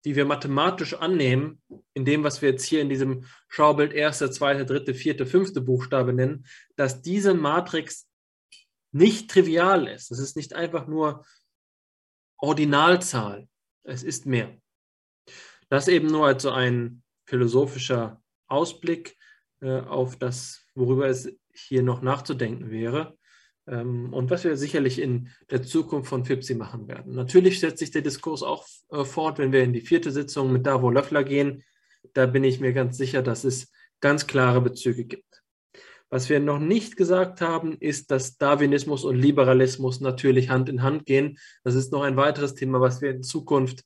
die 0.05 0.15
wir 0.15 0.23
mathematisch 0.23 0.93
annehmen, 0.93 1.61
in 1.93 2.05
dem, 2.05 2.23
was 2.23 2.41
wir 2.41 2.51
jetzt 2.51 2.63
hier 2.63 2.79
in 2.79 2.87
diesem 2.87 3.25
Schaubild 3.49 3.91
erste, 3.91 4.31
zweite, 4.31 4.65
dritte, 4.65 4.93
vierte, 4.93 5.25
fünfte 5.25 5.59
Buchstabe 5.59 6.13
nennen, 6.13 6.45
dass 6.77 7.01
diese 7.01 7.33
Matrix 7.33 8.07
nicht 8.93 9.29
trivial 9.29 9.85
ist. 9.85 10.09
Es 10.09 10.19
ist 10.19 10.37
nicht 10.37 10.53
einfach 10.53 10.87
nur 10.87 11.25
Ordinalzahl. 12.37 13.49
Es 13.83 14.01
ist 14.03 14.25
mehr. 14.25 14.55
Das 15.67 15.89
eben 15.89 16.07
nur 16.07 16.27
als 16.27 16.43
so 16.43 16.51
ein 16.51 17.03
philosophischer 17.27 18.21
Ausblick 18.47 19.15
äh, 19.61 19.81
auf 19.81 20.15
das, 20.15 20.65
worüber 20.73 21.07
es 21.07 21.29
hier 21.53 21.83
noch 21.83 22.01
nachzudenken 22.01 22.71
wäre. 22.71 23.17
Ähm, 23.67 24.13
und 24.13 24.31
was 24.31 24.43
wir 24.43 24.55
sicherlich 24.57 24.99
in 24.99 25.29
der 25.51 25.61
Zukunft 25.61 26.09
von 26.09 26.25
FIPSI 26.25 26.55
machen 26.55 26.87
werden. 26.87 27.13
Natürlich 27.13 27.59
setzt 27.59 27.79
sich 27.79 27.91
der 27.91 28.01
Diskurs 28.01 28.41
auch 28.41 28.65
äh, 28.91 29.03
fort, 29.03 29.39
wenn 29.39 29.51
wir 29.51 29.63
in 29.63 29.73
die 29.73 29.81
vierte 29.81 30.11
Sitzung 30.11 30.51
mit 30.51 30.65
Davo 30.65 30.89
Löffler 30.89 31.23
gehen. 31.23 31.63
Da 32.13 32.25
bin 32.25 32.43
ich 32.43 32.59
mir 32.59 32.73
ganz 32.73 32.97
sicher, 32.97 33.21
dass 33.21 33.43
es 33.43 33.71
ganz 33.99 34.25
klare 34.27 34.61
Bezüge 34.61 35.05
gibt. 35.05 35.25
Was 36.09 36.29
wir 36.29 36.39
noch 36.39 36.59
nicht 36.59 36.95
gesagt 36.95 37.41
haben, 37.41 37.75
ist, 37.77 38.11
dass 38.11 38.37
Darwinismus 38.37 39.03
und 39.03 39.17
Liberalismus 39.17 39.99
natürlich 39.99 40.49
Hand 40.49 40.69
in 40.69 40.81
Hand 40.81 41.05
gehen. 41.05 41.37
Das 41.65 41.75
ist 41.75 41.91
noch 41.91 42.03
ein 42.03 42.15
weiteres 42.15 42.55
Thema, 42.55 42.79
was 42.79 43.01
wir 43.01 43.11
in 43.11 43.23
Zukunft 43.23 43.83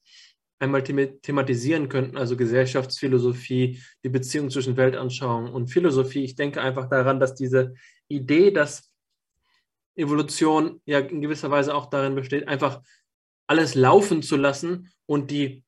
einmal 0.61 0.83
thematisieren 0.83 1.89
könnten, 1.89 2.17
also 2.17 2.37
Gesellschaftsphilosophie, 2.37 3.81
die 4.03 4.09
Beziehung 4.09 4.51
zwischen 4.51 4.77
Weltanschauung 4.77 5.51
und 5.51 5.69
Philosophie. 5.69 6.23
Ich 6.23 6.35
denke 6.35 6.61
einfach 6.61 6.87
daran, 6.87 7.19
dass 7.19 7.33
diese 7.33 7.73
Idee, 8.07 8.51
dass 8.51 8.91
Evolution 9.95 10.79
ja 10.85 10.99
in 10.99 11.21
gewisser 11.21 11.49
Weise 11.49 11.73
auch 11.73 11.89
darin 11.89 12.13
besteht, 12.13 12.47
einfach 12.47 12.81
alles 13.47 13.73
laufen 13.73 14.21
zu 14.21 14.37
lassen 14.37 14.93
und 15.07 15.31
die 15.31 15.63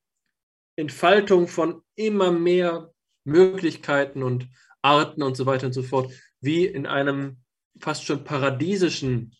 Entfaltung 0.76 1.48
von 1.48 1.82
immer 1.96 2.30
mehr 2.30 2.92
Möglichkeiten 3.24 4.22
und 4.22 4.48
Arten 4.80 5.22
und 5.24 5.36
so 5.36 5.44
weiter 5.44 5.66
und 5.66 5.72
so 5.72 5.82
fort, 5.82 6.12
wie 6.40 6.66
in 6.66 6.86
einem 6.86 7.38
fast 7.80 8.04
schon 8.04 8.22
paradiesischen 8.22 9.34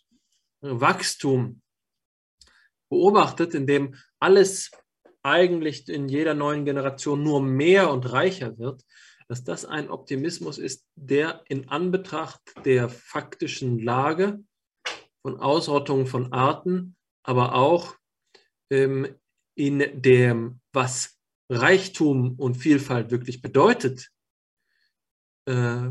Wachstum 0.60 1.62
beobachtet, 2.88 3.54
in 3.54 3.66
dem 3.66 3.94
alles 4.18 4.72
eigentlich 5.24 5.88
in 5.88 6.08
jeder 6.08 6.34
neuen 6.34 6.64
Generation 6.64 7.22
nur 7.22 7.42
mehr 7.42 7.90
und 7.90 8.12
reicher 8.12 8.58
wird, 8.58 8.84
dass 9.26 9.42
das 9.42 9.64
ein 9.64 9.90
Optimismus 9.90 10.58
ist, 10.58 10.86
der 10.94 11.42
in 11.48 11.68
Anbetracht 11.68 12.40
der 12.64 12.88
faktischen 12.88 13.78
Lage 13.78 14.44
von 15.22 15.40
Ausrottung 15.40 16.06
von 16.06 16.32
Arten, 16.32 16.96
aber 17.22 17.54
auch 17.54 17.96
ähm, 18.70 19.08
in 19.54 20.02
dem, 20.02 20.60
was 20.72 21.18
Reichtum 21.48 22.34
und 22.38 22.56
Vielfalt 22.56 23.10
wirklich 23.10 23.40
bedeutet, 23.40 24.10
äh, 25.46 25.90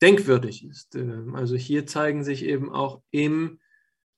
denkwürdig 0.00 0.64
ist. 0.64 0.94
Ähm, 0.94 1.34
also 1.34 1.56
hier 1.56 1.86
zeigen 1.86 2.22
sich 2.22 2.44
eben 2.44 2.72
auch 2.72 3.02
im 3.10 3.60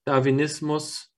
Darwinismus 0.07 1.14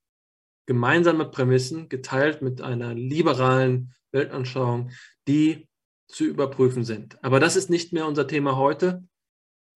gemeinsame 0.66 1.26
Prämissen, 1.26 1.88
geteilt 1.88 2.42
mit 2.42 2.60
einer 2.60 2.94
liberalen 2.94 3.94
Weltanschauung, 4.12 4.90
die 5.26 5.68
zu 6.08 6.24
überprüfen 6.24 6.84
sind. 6.84 7.22
Aber 7.24 7.40
das 7.40 7.56
ist 7.56 7.70
nicht 7.70 7.92
mehr 7.92 8.06
unser 8.06 8.26
Thema 8.26 8.56
heute. 8.56 9.04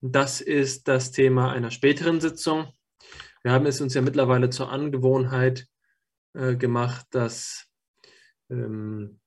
Das 0.01 0.41
ist 0.41 0.87
das 0.87 1.11
Thema 1.11 1.51
einer 1.51 1.71
späteren 1.71 2.21
Sitzung. 2.21 2.67
Wir 3.43 3.51
haben 3.51 3.65
es 3.65 3.81
uns 3.81 3.93
ja 3.93 4.01
mittlerweile 4.01 4.49
zur 4.49 4.71
Angewohnheit 4.71 5.67
äh, 6.33 6.55
gemacht, 6.55 7.05
dass 7.11 7.67
ähm, 8.49 9.19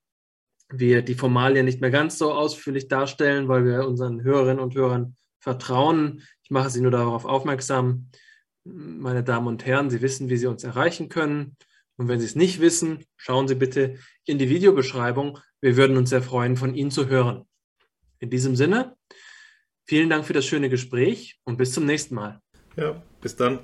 wir 0.69 1.01
die 1.01 1.15
Formalien 1.15 1.65
nicht 1.65 1.81
mehr 1.81 1.91
ganz 1.91 2.17
so 2.17 2.33
ausführlich 2.33 2.87
darstellen, 2.87 3.47
weil 3.47 3.65
wir 3.65 3.87
unseren 3.87 4.23
Hörerinnen 4.23 4.59
und 4.59 4.75
Hörern 4.75 5.15
vertrauen. 5.39 6.23
Ich 6.43 6.49
mache 6.49 6.69
Sie 6.69 6.81
nur 6.81 6.91
darauf 6.91 7.25
aufmerksam, 7.25 8.09
meine 8.65 9.23
Damen 9.23 9.47
und 9.47 9.65
Herren, 9.65 9.89
Sie 9.89 10.01
wissen, 10.01 10.29
wie 10.29 10.37
Sie 10.37 10.47
uns 10.47 10.63
erreichen 10.63 11.09
können. 11.09 11.55
Und 11.97 12.07
wenn 12.07 12.19
Sie 12.19 12.25
es 12.25 12.35
nicht 12.35 12.59
wissen, 12.59 13.05
schauen 13.15 13.47
Sie 13.47 13.55
bitte 13.55 13.97
in 14.25 14.37
die 14.37 14.49
Videobeschreibung. 14.49 15.39
Wir 15.61 15.77
würden 15.77 15.97
uns 15.97 16.09
sehr 16.09 16.21
freuen, 16.21 16.57
von 16.57 16.75
Ihnen 16.75 16.91
zu 16.91 17.07
hören. 17.07 17.45
In 18.19 18.29
diesem 18.29 18.55
Sinne, 18.55 18.97
vielen 19.85 20.09
Dank 20.09 20.25
für 20.25 20.33
das 20.33 20.45
schöne 20.45 20.69
Gespräch 20.69 21.39
und 21.43 21.57
bis 21.57 21.71
zum 21.71 21.85
nächsten 21.85 22.15
Mal. 22.15 22.41
Ja, 22.75 23.01
bis 23.21 23.35
dann. 23.35 23.59